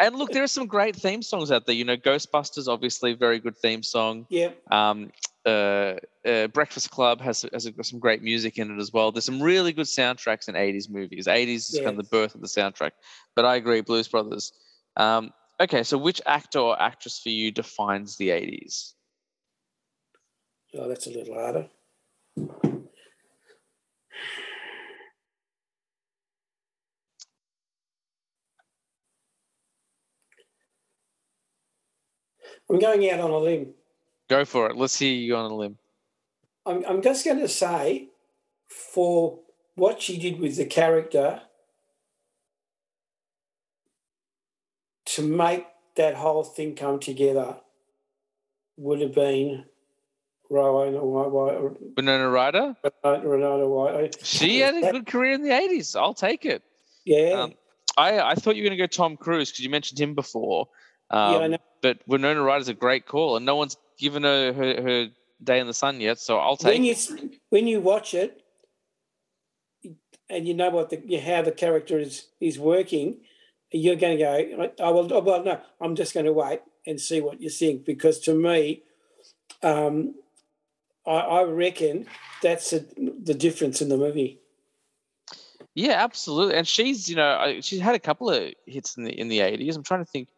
And 0.00 0.16
look, 0.16 0.30
there 0.30 0.42
are 0.42 0.48
some 0.48 0.66
great 0.66 0.96
theme 0.96 1.22
songs 1.22 1.50
out 1.50 1.66
there. 1.66 1.74
You 1.74 1.84
know, 1.84 1.96
Ghostbusters, 1.96 2.68
obviously, 2.68 3.14
very 3.14 3.38
good 3.38 3.56
theme 3.56 3.82
song. 3.82 4.26
Yeah. 4.28 4.50
Um, 4.70 5.10
uh, 5.46 5.96
uh, 6.24 6.46
Breakfast 6.48 6.90
Club 6.90 7.20
has, 7.20 7.44
has 7.52 7.70
some 7.82 7.98
great 7.98 8.22
music 8.22 8.58
in 8.58 8.70
it 8.70 8.80
as 8.80 8.92
well. 8.92 9.12
There's 9.12 9.26
some 9.26 9.42
really 9.42 9.72
good 9.72 9.86
soundtracks 9.86 10.48
in 10.48 10.54
80s 10.54 10.90
movies. 10.90 11.26
80s 11.26 11.72
is 11.72 11.80
kind 11.84 11.98
of 11.98 12.04
the 12.04 12.10
birth 12.10 12.34
of 12.34 12.40
the 12.40 12.46
soundtrack. 12.46 12.92
But 13.36 13.44
I 13.44 13.56
agree, 13.56 13.82
Blues 13.82 14.08
Brothers. 14.08 14.52
Um, 14.96 15.32
okay, 15.60 15.82
so 15.82 15.98
which 15.98 16.22
actor 16.24 16.60
or 16.60 16.80
actress 16.80 17.20
for 17.20 17.28
you 17.28 17.50
defines 17.50 18.16
the 18.16 18.30
80s? 18.30 18.94
Oh, 20.76 20.88
that's 20.88 21.06
a 21.06 21.10
little 21.10 21.34
harder. 21.34 21.68
I'm 32.70 32.78
going 32.78 33.08
out 33.10 33.20
on 33.20 33.30
a 33.30 33.38
limb. 33.38 33.74
Go 34.28 34.44
for 34.44 34.70
it. 34.70 34.76
Let's 34.76 34.98
hear 34.98 35.12
you 35.14 35.36
on 35.36 35.50
a 35.50 35.54
limb. 35.54 35.78
I'm, 36.66 36.84
I'm 36.86 37.02
just 37.02 37.24
going 37.24 37.40
to 37.40 37.48
say 37.48 38.08
for 38.68 39.38
what 39.74 40.00
she 40.00 40.18
did 40.18 40.40
with 40.40 40.56
the 40.56 40.64
character 40.64 41.42
to 45.06 45.22
make 45.22 45.66
that 45.96 46.14
whole 46.14 46.42
thing 46.44 46.74
come 46.74 46.98
together 46.98 47.56
would 48.76 49.00
have 49.00 49.14
been 49.14 49.64
Rowena 50.50 51.04
White, 51.04 51.96
Winona 51.96 52.28
Ryder? 52.28 52.76
Renata 53.04 53.68
White. 53.68 54.16
She 54.24 54.60
had 54.60 54.74
a 54.74 54.92
good 54.92 55.06
career 55.06 55.32
in 55.32 55.42
the 55.42 55.50
80s. 55.50 55.96
I'll 55.98 56.14
take 56.14 56.44
it. 56.44 56.62
Yeah, 57.04 57.42
Um, 57.42 57.54
I, 57.96 58.20
I 58.20 58.34
thought 58.34 58.56
you 58.56 58.62
were 58.62 58.68
going 58.68 58.78
to 58.78 58.82
go 58.82 58.86
Tom 58.86 59.16
Cruise 59.16 59.50
because 59.50 59.64
you 59.64 59.70
mentioned 59.70 60.00
him 60.00 60.14
before. 60.14 60.68
Um, 61.10 61.52
yeah. 61.52 61.56
But 61.82 61.98
Winona 62.06 62.42
Ryder's 62.42 62.68
a 62.68 62.74
great 62.74 63.06
call, 63.06 63.36
and 63.36 63.44
no 63.44 63.56
one's 63.56 63.76
given 63.98 64.22
her 64.22 64.52
her, 64.52 64.82
her 64.82 65.06
day 65.42 65.60
in 65.60 65.66
the 65.66 65.74
sun 65.74 66.00
yet, 66.00 66.18
so 66.18 66.38
I'll 66.38 66.56
take 66.56 66.74
When 66.74 66.84
you 66.84 66.94
when 67.50 67.66
you 67.66 67.80
watch 67.80 68.14
it, 68.14 68.42
and 70.30 70.46
you 70.46 70.54
know 70.54 70.70
what 70.70 70.90
the 70.90 71.16
how 71.18 71.42
the 71.42 71.52
character 71.52 71.98
is 71.98 72.28
is 72.40 72.58
working, 72.58 73.18
you're 73.70 73.96
going 73.96 74.18
to 74.18 74.24
go. 74.24 74.72
I 74.84 74.90
will. 74.90 75.12
oh, 75.12 75.20
Well, 75.20 75.44
no, 75.44 75.60
I'm 75.80 75.94
just 75.94 76.14
going 76.14 76.26
to 76.26 76.32
wait 76.32 76.60
and 76.86 77.00
see 77.00 77.20
what 77.20 77.40
you 77.40 77.50
think 77.50 77.84
because 77.84 78.20
to 78.20 78.34
me, 78.34 78.82
um, 79.62 80.14
I, 81.06 81.10
I 81.10 81.42
reckon 81.44 82.06
that's 82.42 82.72
a, 82.72 82.84
the 82.96 83.34
difference 83.34 83.80
in 83.80 83.88
the 83.88 83.96
movie. 83.96 84.40
Yeah, 85.74 86.04
absolutely. 86.04 86.54
And 86.54 86.68
she's, 86.68 87.10
you 87.10 87.16
know, 87.16 87.58
she's 87.60 87.80
had 87.80 87.96
a 87.96 88.00
couple 88.00 88.30
of 88.30 88.52
hits 88.66 88.96
in 88.96 89.04
the 89.04 89.10
in 89.10 89.28
the 89.28 89.40
80s. 89.40 89.76
I'm 89.76 89.82
trying 89.82 90.04
to 90.04 90.10
think. 90.10 90.28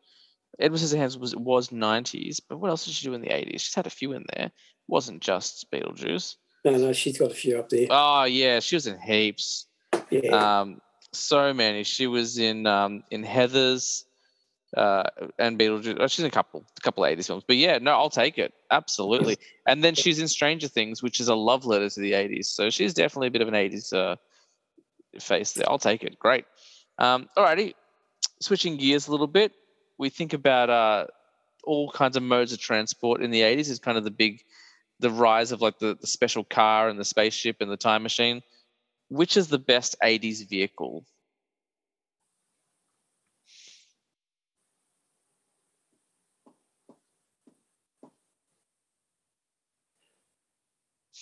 Edward 0.59 0.81
Scissorhands 0.81 1.19
was 1.19 1.35
was 1.37 1.69
90s, 1.69 2.41
but 2.49 2.59
what 2.59 2.71
else 2.71 2.85
did 2.85 2.95
she 2.95 3.07
do 3.07 3.15
in 3.15 3.21
the 3.21 3.29
80s? 3.29 3.61
She's 3.61 3.75
had 3.75 3.87
a 3.87 3.91
few 3.91 4.13
in 4.13 4.25
there. 4.35 4.47
It 4.47 4.53
wasn't 4.89 5.23
just 5.23 5.71
Beetlejuice. 5.71 6.37
No, 6.65 6.73
no, 6.73 6.93
she's 6.93 7.19
got 7.19 7.31
a 7.31 7.35
few 7.35 7.59
up 7.59 7.69
there. 7.69 7.87
Oh 7.91 8.25
yeah, 8.25 8.61
she 8.61 8.77
was 8.77 8.87
in 8.87 8.99
heaps. 8.99 9.67
Yeah, 10.11 10.61
Um, 10.61 10.81
so 11.13 11.53
many. 11.53 11.85
She 11.85 12.07
was 12.07 12.39
in 12.39 12.67
um, 12.67 13.05
in 13.11 13.25
Heathers 13.25 14.05
uh, 14.77 15.05
and 15.39 15.59
Beetlejuice. 15.59 15.97
Oh, 16.01 16.07
she's 16.07 16.21
in 16.21 16.27
a 16.27 16.31
couple, 16.31 16.65
a 16.77 16.81
couple 16.81 17.05
80s 17.05 17.27
films. 17.27 17.45
But 17.47 17.57
yeah, 17.57 17.79
no, 17.79 17.93
I'll 17.93 18.11
take 18.11 18.39
it. 18.39 18.53
Absolutely. 18.71 19.37
And 19.69 19.83
then 19.83 19.97
she's 19.97 20.21
in 20.21 20.29
Stranger 20.29 20.69
Things, 20.69 21.03
which 21.03 21.19
is 21.19 21.27
a 21.27 21.35
love 21.35 21.67
letter 21.67 21.91
to 21.91 22.01
the 22.01 22.13
80s. 22.13 22.47
So 22.47 22.71
she's 22.71 22.95
definitely 22.95 23.27
a 23.27 23.31
bit 23.33 23.43
of 23.43 23.49
an 23.49 23.55
80s 23.55 23.93
uh, 23.93 24.15
face 25.19 25.55
there. 25.55 25.69
I'll 25.69 25.79
take 25.79 26.05
it. 26.05 26.21
Great. 26.21 26.45
Um, 26.99 27.29
alrighty. 27.37 27.75
Switching 28.41 28.77
gears 28.77 29.09
a 29.09 29.11
little 29.11 29.27
bit, 29.27 29.51
we 29.99 30.09
think 30.09 30.33
about 30.33 30.71
uh, 30.71 31.07
all 31.65 31.91
kinds 31.91 32.17
of 32.17 32.23
modes 32.23 32.53
of 32.53 32.59
transport 32.59 33.23
in 33.23 33.31
the 33.31 33.43
80s 33.43 33.71
is 33.71 33.79
kind 33.79 33.99
of 33.99 34.05
the 34.05 34.11
big, 34.11 34.43
the 35.01 35.11
rise 35.11 35.53
of 35.53 35.61
like 35.61 35.79
the, 35.79 35.97
the 36.01 36.07
special 36.07 36.45
car 36.45 36.89
and 36.89 36.99
the 36.99 37.05
spaceship 37.05 37.57
and 37.61 37.71
the 37.71 37.77
time 37.77 38.03
machine. 38.03 38.43
Which 39.09 39.37
is 39.37 39.49
the 39.49 39.59
best 39.59 39.97
80s 40.03 40.49
vehicle? 40.49 41.05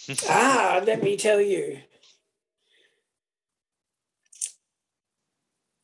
ah, 0.28 0.82
let 0.86 1.02
me 1.02 1.16
tell 1.16 1.40
you. 1.40 1.80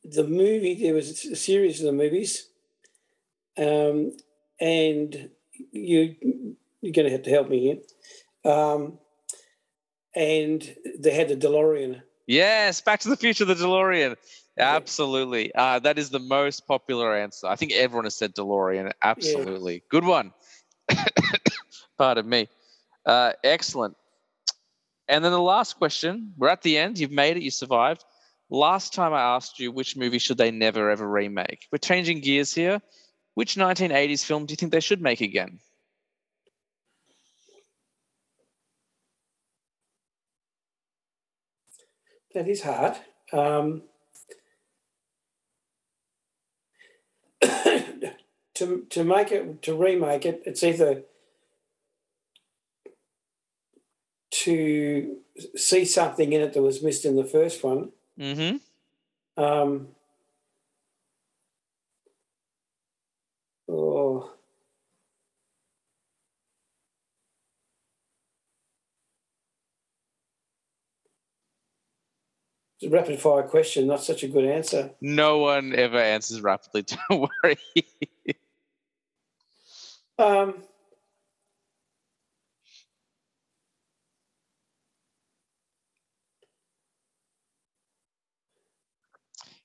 The 0.05 0.25
movie, 0.25 0.75
there 0.75 0.95
was 0.95 1.25
a 1.25 1.37
series 1.37 1.81
of 1.81 1.87
the 1.87 1.93
movies, 1.93 2.50
um, 3.61 4.13
and 4.61 5.31
you, 5.73 6.17
you're 6.81 6.93
going 6.93 7.07
to 7.07 7.13
have 7.13 7.23
to 7.23 7.31
help 7.31 7.49
me 7.49 7.61
here. 8.45 8.53
Um, 8.53 8.99
and 10.15 10.77
they 10.99 11.13
had 11.13 11.29
the 11.29 11.37
DeLorean. 11.37 12.03
Yes, 12.27 12.81
Back 12.81 13.01
to 13.01 13.09
the 13.09 13.17
Future, 13.17 13.45
the 13.45 13.55
DeLorean. 13.55 14.17
Absolutely. 14.59 15.55
Uh, 15.55 15.79
that 15.81 15.99
is 15.99 16.11
the 16.11 16.19
most 16.19 16.67
popular 16.67 17.17
answer. 17.17 17.47
I 17.47 17.57
think 17.57 17.73
everyone 17.73 18.05
has 18.05 18.17
said 18.17 18.35
DeLorean. 18.35 18.93
Absolutely. 19.03 19.83
Good 19.89 20.05
one. 20.05 20.33
Pardon 21.99 22.29
me. 22.29 22.49
Uh, 23.07 23.33
excellent. 23.45 23.97
And 25.09 25.25
then 25.25 25.33
the 25.33 25.41
last 25.41 25.77
question. 25.77 26.35
We're 26.37 26.49
at 26.49 26.63
the 26.63 26.79
end. 26.79 26.99
You've 26.99 27.11
made 27.11 27.37
it. 27.37 27.43
You 27.43 27.51
survived. 27.51 28.05
Last 28.49 28.95
time 28.95 29.13
I 29.13 29.21
asked 29.21 29.59
you 29.59 29.73
which 29.73 29.97
movie 29.97 30.19
should 30.19 30.39
they 30.39 30.51
never 30.51 30.91
ever 30.91 31.09
remake. 31.09 31.67
We're 31.71 31.79
changing 31.79 32.21
gears 32.21 32.53
here. 32.53 32.81
Which 33.35 33.55
1980s 33.55 34.25
film 34.25 34.47
do 34.47 34.53
you 34.53 34.57
think 34.57 34.73
they 34.73 34.81
should 34.81 35.01
make 35.01 35.21
again? 35.21 35.61
That 42.35 42.49
is 42.49 42.63
hard. 42.63 42.97
Um, 43.33 43.83
to 48.55 48.87
to 48.91 49.05
make 49.05 49.33
it 49.33 49.63
to 49.63 49.75
remake 49.75 50.27
it, 50.27 50.43
it's 50.45 50.63
either 50.63 51.03
to 54.31 55.17
see 55.57 55.85
something 55.85 56.33
in 56.33 56.41
it 56.41 56.53
that 56.53 56.63
was 56.63 56.83
missed 56.83 57.05
in 57.05 57.17
the 57.17 57.25
first 57.25 57.65
one. 57.65 57.91
Mm-hmm. 58.19 59.43
Um, 59.43 59.89
oh, 63.69 64.31
it's 64.31 64.37
a 64.37 64.41
rapid 72.89 73.21
fire 73.21 73.43
question, 73.43 73.87
not 73.87 74.03
such 74.03 74.23
a 74.23 74.29
good 74.29 74.45
answer. 74.45 74.91
No 75.01 75.39
one 75.39 75.75
ever 75.75 75.99
answers 75.99 76.41
rapidly. 76.41 76.83
Don't 77.09 77.29
worry. 77.43 77.59
Um, 80.19 80.55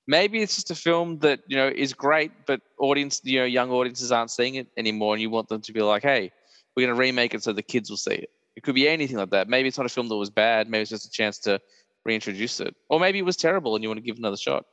Maybe 0.07 0.41
it's 0.41 0.55
just 0.55 0.69
a 0.69 0.75
film 0.75 1.19
that 1.19 1.39
you 1.47 1.57
know 1.57 1.67
is 1.67 1.93
great, 1.93 2.31
but 2.45 2.61
audience, 2.77 3.21
you 3.23 3.39
know, 3.39 3.45
young 3.45 3.71
audiences 3.71 4.11
aren't 4.11 4.29
seeing 4.29 4.55
it 4.55 4.67
anymore, 4.77 5.15
and 5.15 5.21
you 5.21 5.29
want 5.31 5.49
them 5.49 5.61
to 5.61 5.73
be 5.73 5.81
like, 5.81 6.03
"Hey, 6.03 6.31
we're 6.75 6.85
going 6.85 6.95
to 6.95 6.99
remake 6.99 7.33
it 7.33 7.43
so 7.43 7.53
the 7.53 7.63
kids 7.63 7.89
will 7.89 7.97
see 7.97 8.13
it." 8.13 8.29
It 8.55 8.63
could 8.63 8.75
be 8.75 8.87
anything 8.87 9.17
like 9.17 9.31
that. 9.31 9.49
Maybe 9.49 9.67
it's 9.67 9.77
not 9.77 9.87
a 9.87 9.89
film 9.89 10.07
that 10.09 10.15
was 10.15 10.29
bad. 10.29 10.69
Maybe 10.69 10.83
it's 10.83 10.91
just 10.91 11.07
a 11.07 11.09
chance 11.09 11.39
to 11.39 11.59
reintroduce 12.06 12.60
it, 12.60 12.76
or 12.90 12.99
maybe 12.99 13.19
it 13.19 13.26
was 13.26 13.36
terrible 13.36 13.76
and 13.76 13.84
you 13.84 13.90
want 13.90 13.98
to 13.98 14.06
give 14.06 14.18
another 14.18 14.38
shot. 14.38 14.65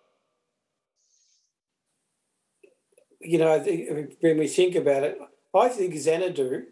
you 3.25 3.39
know, 3.39 3.53
I 3.53 3.61
think 3.61 4.17
when 4.21 4.39
we 4.39 4.49
think 4.49 4.75
about 4.75 5.05
it, 5.05 5.19
I 5.55 5.69
think 5.69 5.95
Xanadu 5.95 6.65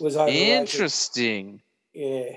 was 0.00 0.16
overrated. 0.16 0.48
Interesting. 0.48 1.62
Yeah. 1.94 2.36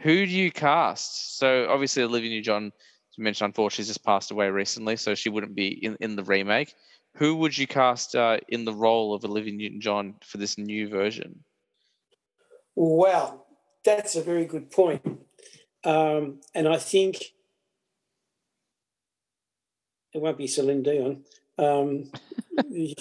Who 0.00 0.26
do 0.26 0.32
you 0.32 0.50
cast? 0.50 1.38
So 1.38 1.68
obviously 1.68 2.02
Olivia 2.02 2.30
Newton-John, 2.30 2.66
as 2.66 3.18
you 3.18 3.24
mentioned, 3.24 3.46
unfortunately, 3.46 3.82
she's 3.82 3.88
just 3.88 4.04
passed 4.04 4.30
away 4.30 4.48
recently, 4.48 4.96
so 4.96 5.14
she 5.14 5.28
wouldn't 5.28 5.54
be 5.54 5.68
in, 5.68 5.96
in 6.00 6.16
the 6.16 6.24
remake. 6.24 6.74
Who 7.16 7.36
would 7.36 7.56
you 7.56 7.66
cast 7.66 8.14
uh, 8.16 8.38
in 8.48 8.64
the 8.64 8.72
role 8.72 9.14
of 9.14 9.24
Olivia 9.24 9.52
Newton-John 9.52 10.14
for 10.24 10.38
this 10.38 10.58
new 10.58 10.88
version? 10.88 11.44
Well, 12.74 13.46
that's 13.84 14.16
a 14.16 14.22
very 14.22 14.44
good 14.44 14.70
point. 14.70 15.02
Um, 15.84 16.40
and 16.54 16.68
I 16.68 16.76
think 16.76 17.16
it 20.12 20.20
won't 20.20 20.38
be 20.38 20.46
Celine 20.46 20.82
Dion. 20.82 21.24
Um, 21.58 22.10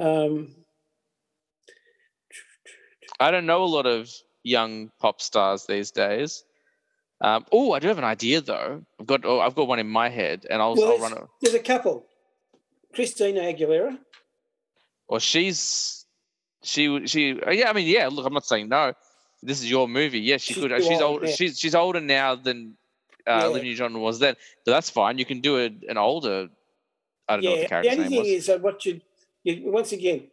um, 0.00 0.54
I 3.18 3.30
don't 3.30 3.46
know 3.46 3.62
a 3.62 3.66
lot 3.66 3.86
of 3.86 4.10
young 4.42 4.90
pop 5.00 5.20
stars 5.20 5.66
these 5.66 5.90
days. 5.90 6.44
Um, 7.20 7.46
oh, 7.50 7.72
I 7.72 7.78
do 7.78 7.88
have 7.88 7.98
an 7.98 8.04
idea 8.04 8.40
though. 8.40 8.82
I've 9.00 9.06
got 9.06 9.24
oh, 9.24 9.40
I've 9.40 9.54
got 9.54 9.68
one 9.68 9.78
in 9.78 9.88
my 9.88 10.08
head, 10.08 10.46
and 10.50 10.60
I'll, 10.60 10.74
well, 10.74 10.92
I'll 10.92 10.98
run 10.98 11.12
it. 11.12 11.24
there's 11.40 11.54
a 11.54 11.60
couple. 11.60 12.06
Christina 12.94 13.40
Aguilera. 13.40 13.98
Well, 15.08 15.20
she's 15.20 16.04
she 16.62 17.06
she 17.06 17.40
yeah. 17.50 17.70
I 17.70 17.72
mean, 17.72 17.88
yeah. 17.88 18.08
Look, 18.08 18.26
I'm 18.26 18.34
not 18.34 18.44
saying 18.44 18.68
no. 18.68 18.92
This 19.46 19.60
is 19.60 19.70
your 19.70 19.86
movie. 19.86 20.18
Yes, 20.18 20.42
she 20.42 20.54
She's 20.54 20.62
could. 20.62 20.82
She's 20.82 21.00
old, 21.00 21.22
yeah. 21.22 21.34
She's 21.34 21.58
she's 21.58 21.74
older 21.74 22.00
now 22.00 22.34
than 22.34 22.76
uh, 23.26 23.38
Yeah. 23.40 23.46
Olivia 23.46 23.76
Newton 23.76 24.00
was 24.00 24.18
then. 24.18 24.34
But 24.64 24.72
that's 24.72 24.90
fine. 24.90 25.18
You 25.18 25.24
can 25.24 25.40
do 25.40 25.58
a, 25.58 25.70
an 25.88 25.96
older. 25.96 26.48
I 27.28 27.34
don't 27.34 27.44
know 27.44 27.50
what 27.50 27.68
the 27.68 27.74
Yeah. 27.74 27.82
The 27.82 27.90
only 27.90 28.02
name 28.02 28.08
thing 28.08 28.18
was. 28.18 28.28
is 28.28 28.46
that 28.46 28.60
what 28.60 28.84
you, 28.84 29.00
you 29.44 29.70
once 29.70 29.92
again, 29.92 30.28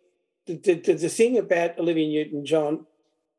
the, 0.48 0.56
the, 0.56 0.94
the, 0.94 1.10
thing 1.10 1.38
about 1.38 1.78
Olivia 1.80 2.08
Newton-John 2.08 2.86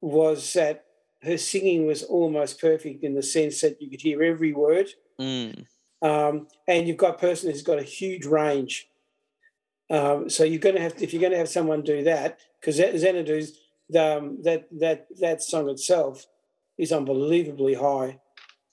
was 0.00 0.52
that 0.52 0.84
her 1.22 1.36
singing 1.36 1.86
was 1.86 2.02
almost 2.04 2.60
perfect 2.60 3.02
in 3.02 3.14
the 3.14 3.22
sense 3.22 3.60
that 3.60 3.80
you 3.82 3.90
could 3.90 4.00
hear 4.00 4.22
every 4.22 4.52
word. 4.52 4.88
Mm, 5.20 5.66
um, 6.02 6.46
and 6.68 6.86
you've 6.86 6.96
got 6.96 7.16
a 7.16 7.18
person 7.18 7.50
who's 7.50 7.62
got 7.62 7.78
a 7.78 7.82
huge 7.82 8.26
range. 8.26 8.88
Um, 9.90 10.30
so 10.30 10.44
you're 10.44 10.60
going 10.60 10.76
to 10.76 10.80
have 10.80 10.96
to, 10.96 11.04
if 11.04 11.12
you're 11.12 11.20
going 11.20 11.32
to 11.32 11.38
have 11.38 11.48
someone 11.48 11.82
do 11.82 12.04
that, 12.04 12.38
because 12.60 12.78
Xanadu's 12.78 13.58
um, 13.96 14.38
that 14.42 14.66
that 14.78 15.06
that 15.20 15.42
song 15.42 15.68
itself 15.68 16.26
is 16.78 16.92
unbelievably 16.92 17.74
high, 17.74 18.18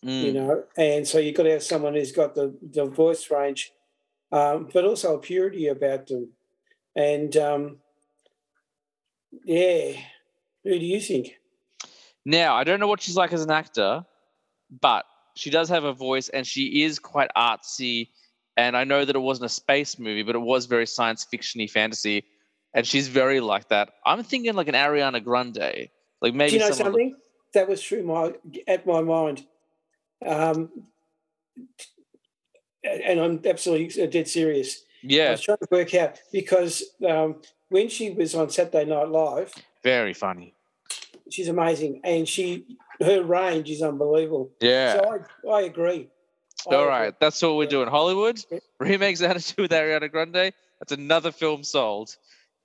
mm. 0.05 0.23
you 0.23 0.33
know, 0.33 0.63
and 0.77 1.07
so 1.07 1.19
you've 1.19 1.35
got 1.35 1.43
to 1.43 1.51
have 1.51 1.63
someone 1.63 1.93
who's 1.93 2.11
got 2.11 2.35
the 2.35 2.55
the 2.61 2.85
voice 2.85 3.29
range, 3.29 3.73
um, 4.31 4.69
but 4.73 4.85
also 4.85 5.15
a 5.15 5.19
purity 5.19 5.67
about 5.67 6.07
them, 6.07 6.29
and 6.95 7.35
um, 7.37 7.77
yeah, 9.45 9.93
who 10.63 10.79
do 10.79 10.85
you 10.85 10.99
think? 10.99 11.37
Now, 12.25 12.55
I 12.55 12.63
don't 12.63 12.79
know 12.79 12.87
what 12.87 13.01
she's 13.01 13.15
like 13.15 13.33
as 13.33 13.43
an 13.43 13.51
actor, 13.51 14.05
but 14.81 15.05
she 15.35 15.49
does 15.49 15.69
have 15.69 15.83
a 15.83 15.93
voice 15.93 16.29
and 16.29 16.45
she 16.45 16.83
is 16.83 16.99
quite 16.99 17.31
artsy. 17.35 18.09
And 18.57 18.77
I 18.77 18.83
know 18.83 19.05
that 19.05 19.15
it 19.15 19.19
wasn't 19.19 19.45
a 19.45 19.53
space 19.53 19.97
movie, 19.97 20.23
but 20.23 20.35
it 20.35 20.41
was 20.41 20.65
very 20.65 20.85
science 20.85 21.25
fictiony 21.31 21.69
fantasy. 21.69 22.25
And 22.73 22.87
she's 22.87 23.07
very 23.07 23.39
like 23.39 23.69
that. 23.69 23.91
I'm 24.05 24.23
thinking 24.23 24.53
like 24.53 24.67
an 24.67 24.75
Ariana 24.75 25.23
Grande. 25.23 25.89
Like 26.21 26.33
maybe 26.33 26.51
do 26.51 26.55
you 26.57 26.61
know 26.61 26.71
something 26.71 27.15
that 27.53 27.67
was 27.67 27.83
through 27.83 28.03
my 28.03 28.33
at 28.67 28.85
my 28.85 29.01
mind, 29.01 29.45
um, 30.25 30.69
and 32.83 33.19
I'm 33.19 33.41
absolutely 33.45 34.07
dead 34.07 34.27
serious. 34.27 34.83
Yeah, 35.01 35.29
I 35.29 35.31
was 35.31 35.41
trying 35.41 35.57
to 35.57 35.67
work 35.71 35.93
out 35.95 36.19
because 36.31 36.83
um, 37.07 37.41
when 37.69 37.89
she 37.89 38.11
was 38.11 38.35
on 38.35 38.49
Saturday 38.51 38.85
Night 38.85 39.09
Live, 39.09 39.51
very 39.83 40.13
funny. 40.13 40.53
she's 41.29 41.47
amazing, 41.47 42.01
and 42.03 42.29
she 42.29 42.77
her 43.01 43.23
range 43.23 43.69
is 43.69 43.81
unbelievable. 43.81 44.51
Yeah. 44.61 44.93
So 44.93 45.19
I, 45.49 45.51
I 45.51 45.61
agree. 45.63 46.09
I 46.69 46.75
All 46.75 46.81
agree. 46.81 46.89
right, 46.89 47.19
that's 47.19 47.41
what 47.41 47.55
we're 47.55 47.67
doing. 47.67 47.87
Hollywood 47.87 48.39
remakes 48.79 49.19
Xanadu 49.21 49.63
with 49.63 49.71
Ariana 49.71 50.11
Grande. 50.11 50.53
That's 50.79 50.91
another 50.91 51.31
film 51.31 51.63
sold. 51.63 52.15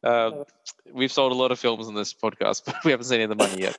Uh, 0.05 0.45
we've 0.93 1.13
sold 1.13 1.33
a 1.33 1.35
lot 1.35 1.53
of 1.53 1.59
films 1.59 1.89
on 1.89 1.95
this 1.95 2.15
podcast, 2.15 2.63
but 2.67 2.77
we 2.85 2.91
haven't 2.91 3.07
seen 3.07 3.21
any 3.21 3.25
of 3.25 3.31
the 3.31 3.37
money 3.37 3.63
yet. 3.63 3.79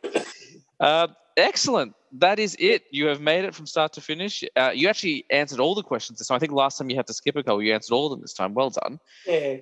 Uh, 0.79 1.07
excellent. 1.35 1.93
That 2.13 2.39
is 2.39 2.55
it. 2.59 2.83
You 2.91 3.07
have 3.07 3.21
made 3.21 3.45
it 3.45 3.53
from 3.53 3.65
start 3.65 3.93
to 3.93 4.01
finish. 4.01 4.43
Uh, 4.55 4.71
you 4.73 4.87
actually 4.87 5.25
answered 5.29 5.59
all 5.59 5.75
the 5.75 5.83
questions. 5.83 6.25
So 6.25 6.35
I 6.35 6.39
think 6.39 6.51
last 6.51 6.77
time 6.77 6.89
you 6.89 6.95
had 6.95 7.07
to 7.07 7.13
skip 7.13 7.35
a 7.35 7.43
couple. 7.43 7.61
You 7.61 7.73
answered 7.73 7.93
all 7.93 8.05
of 8.05 8.11
them 8.11 8.21
this 8.21 8.33
time. 8.33 8.53
Well 8.53 8.69
done. 8.69 8.99
Yeah. 9.25 9.57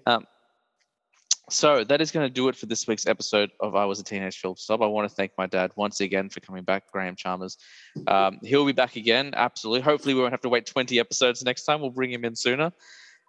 So 1.50 1.84
that 1.84 2.02
is 2.02 2.12
going 2.12 2.28
to 2.28 2.34
do 2.34 2.48
it 2.50 2.56
for 2.56 2.66
this 2.66 2.88
week's 2.88 3.06
episode 3.06 3.52
of 3.60 3.76
I 3.76 3.86
Was 3.86 4.00
a 4.00 4.04
Teenage 4.04 4.40
Film 4.40 4.56
Snob. 4.56 4.82
I 4.82 4.88
want 4.88 5.08
to 5.08 5.16
thank 5.16 5.32
my 5.38 5.46
dad 5.46 5.72
once 5.76 6.02
again 6.02 6.30
for 6.30 6.40
coming 6.40 6.64
back, 6.64 6.92
Graeme 6.92 7.16
Chalmers. 7.16 7.58
Um, 8.08 8.40
he'll 8.42 8.66
be 8.66 8.72
back 8.72 8.96
again, 8.96 9.34
absolutely. 9.36 9.82
Hopefully, 9.82 10.16
we 10.16 10.22
won't 10.22 10.34
have 10.34 10.42
to 10.42 10.50
wait 10.50 10.66
20 10.66 11.00
episodes 11.00 11.44
next 11.44 11.66
time. 11.66 11.82
We'll 11.82 11.92
bring 11.92 12.12
him 12.12 12.26
in 12.26 12.36
sooner. 12.36 12.72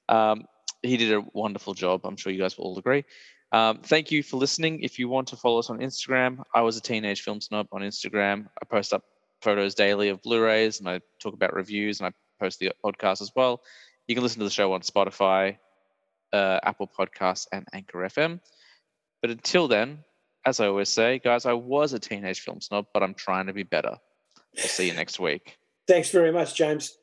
Um, 0.08 0.44
he 0.86 0.96
did 0.96 1.12
a 1.12 1.24
wonderful 1.32 1.74
job. 1.74 2.02
I'm 2.04 2.16
sure 2.16 2.32
you 2.32 2.40
guys 2.40 2.56
will 2.56 2.66
all 2.66 2.78
agree. 2.78 3.04
Um, 3.52 3.78
thank 3.78 4.10
you 4.10 4.22
for 4.22 4.36
listening. 4.36 4.82
If 4.82 4.98
you 4.98 5.08
want 5.08 5.28
to 5.28 5.36
follow 5.36 5.58
us 5.58 5.70
on 5.70 5.78
Instagram, 5.78 6.42
I 6.54 6.62
was 6.62 6.76
a 6.76 6.80
teenage 6.80 7.22
film 7.22 7.40
snob 7.40 7.68
on 7.72 7.82
Instagram. 7.82 8.46
I 8.60 8.64
post 8.66 8.92
up 8.92 9.04
photos 9.40 9.74
daily 9.74 10.08
of 10.08 10.22
Blu-rays 10.22 10.80
and 10.80 10.88
I 10.88 11.00
talk 11.20 11.34
about 11.34 11.54
reviews 11.54 12.00
and 12.00 12.08
I 12.08 12.12
post 12.42 12.58
the 12.58 12.72
podcast 12.84 13.22
as 13.22 13.32
well. 13.36 13.62
You 14.08 14.14
can 14.14 14.22
listen 14.22 14.40
to 14.40 14.44
the 14.44 14.50
show 14.50 14.72
on 14.72 14.80
Spotify, 14.80 15.58
uh, 16.32 16.60
Apple 16.62 16.90
Podcasts, 16.98 17.46
and 17.52 17.66
Anchor 17.72 17.98
FM. 17.98 18.40
But 19.22 19.30
until 19.30 19.68
then, 19.68 20.04
as 20.44 20.60
I 20.60 20.66
always 20.66 20.88
say, 20.88 21.18
guys, 21.18 21.46
I 21.46 21.52
was 21.52 21.92
a 21.92 21.98
teenage 21.98 22.40
film 22.40 22.60
snob, 22.60 22.86
but 22.92 23.02
I'm 23.02 23.14
trying 23.14 23.46
to 23.46 23.52
be 23.52 23.64
better. 23.64 23.96
We'll 24.56 24.66
see 24.66 24.86
you 24.86 24.94
next 24.94 25.18
week. 25.18 25.58
Thanks 25.88 26.10
very 26.10 26.32
much, 26.32 26.54
James. 26.54 26.98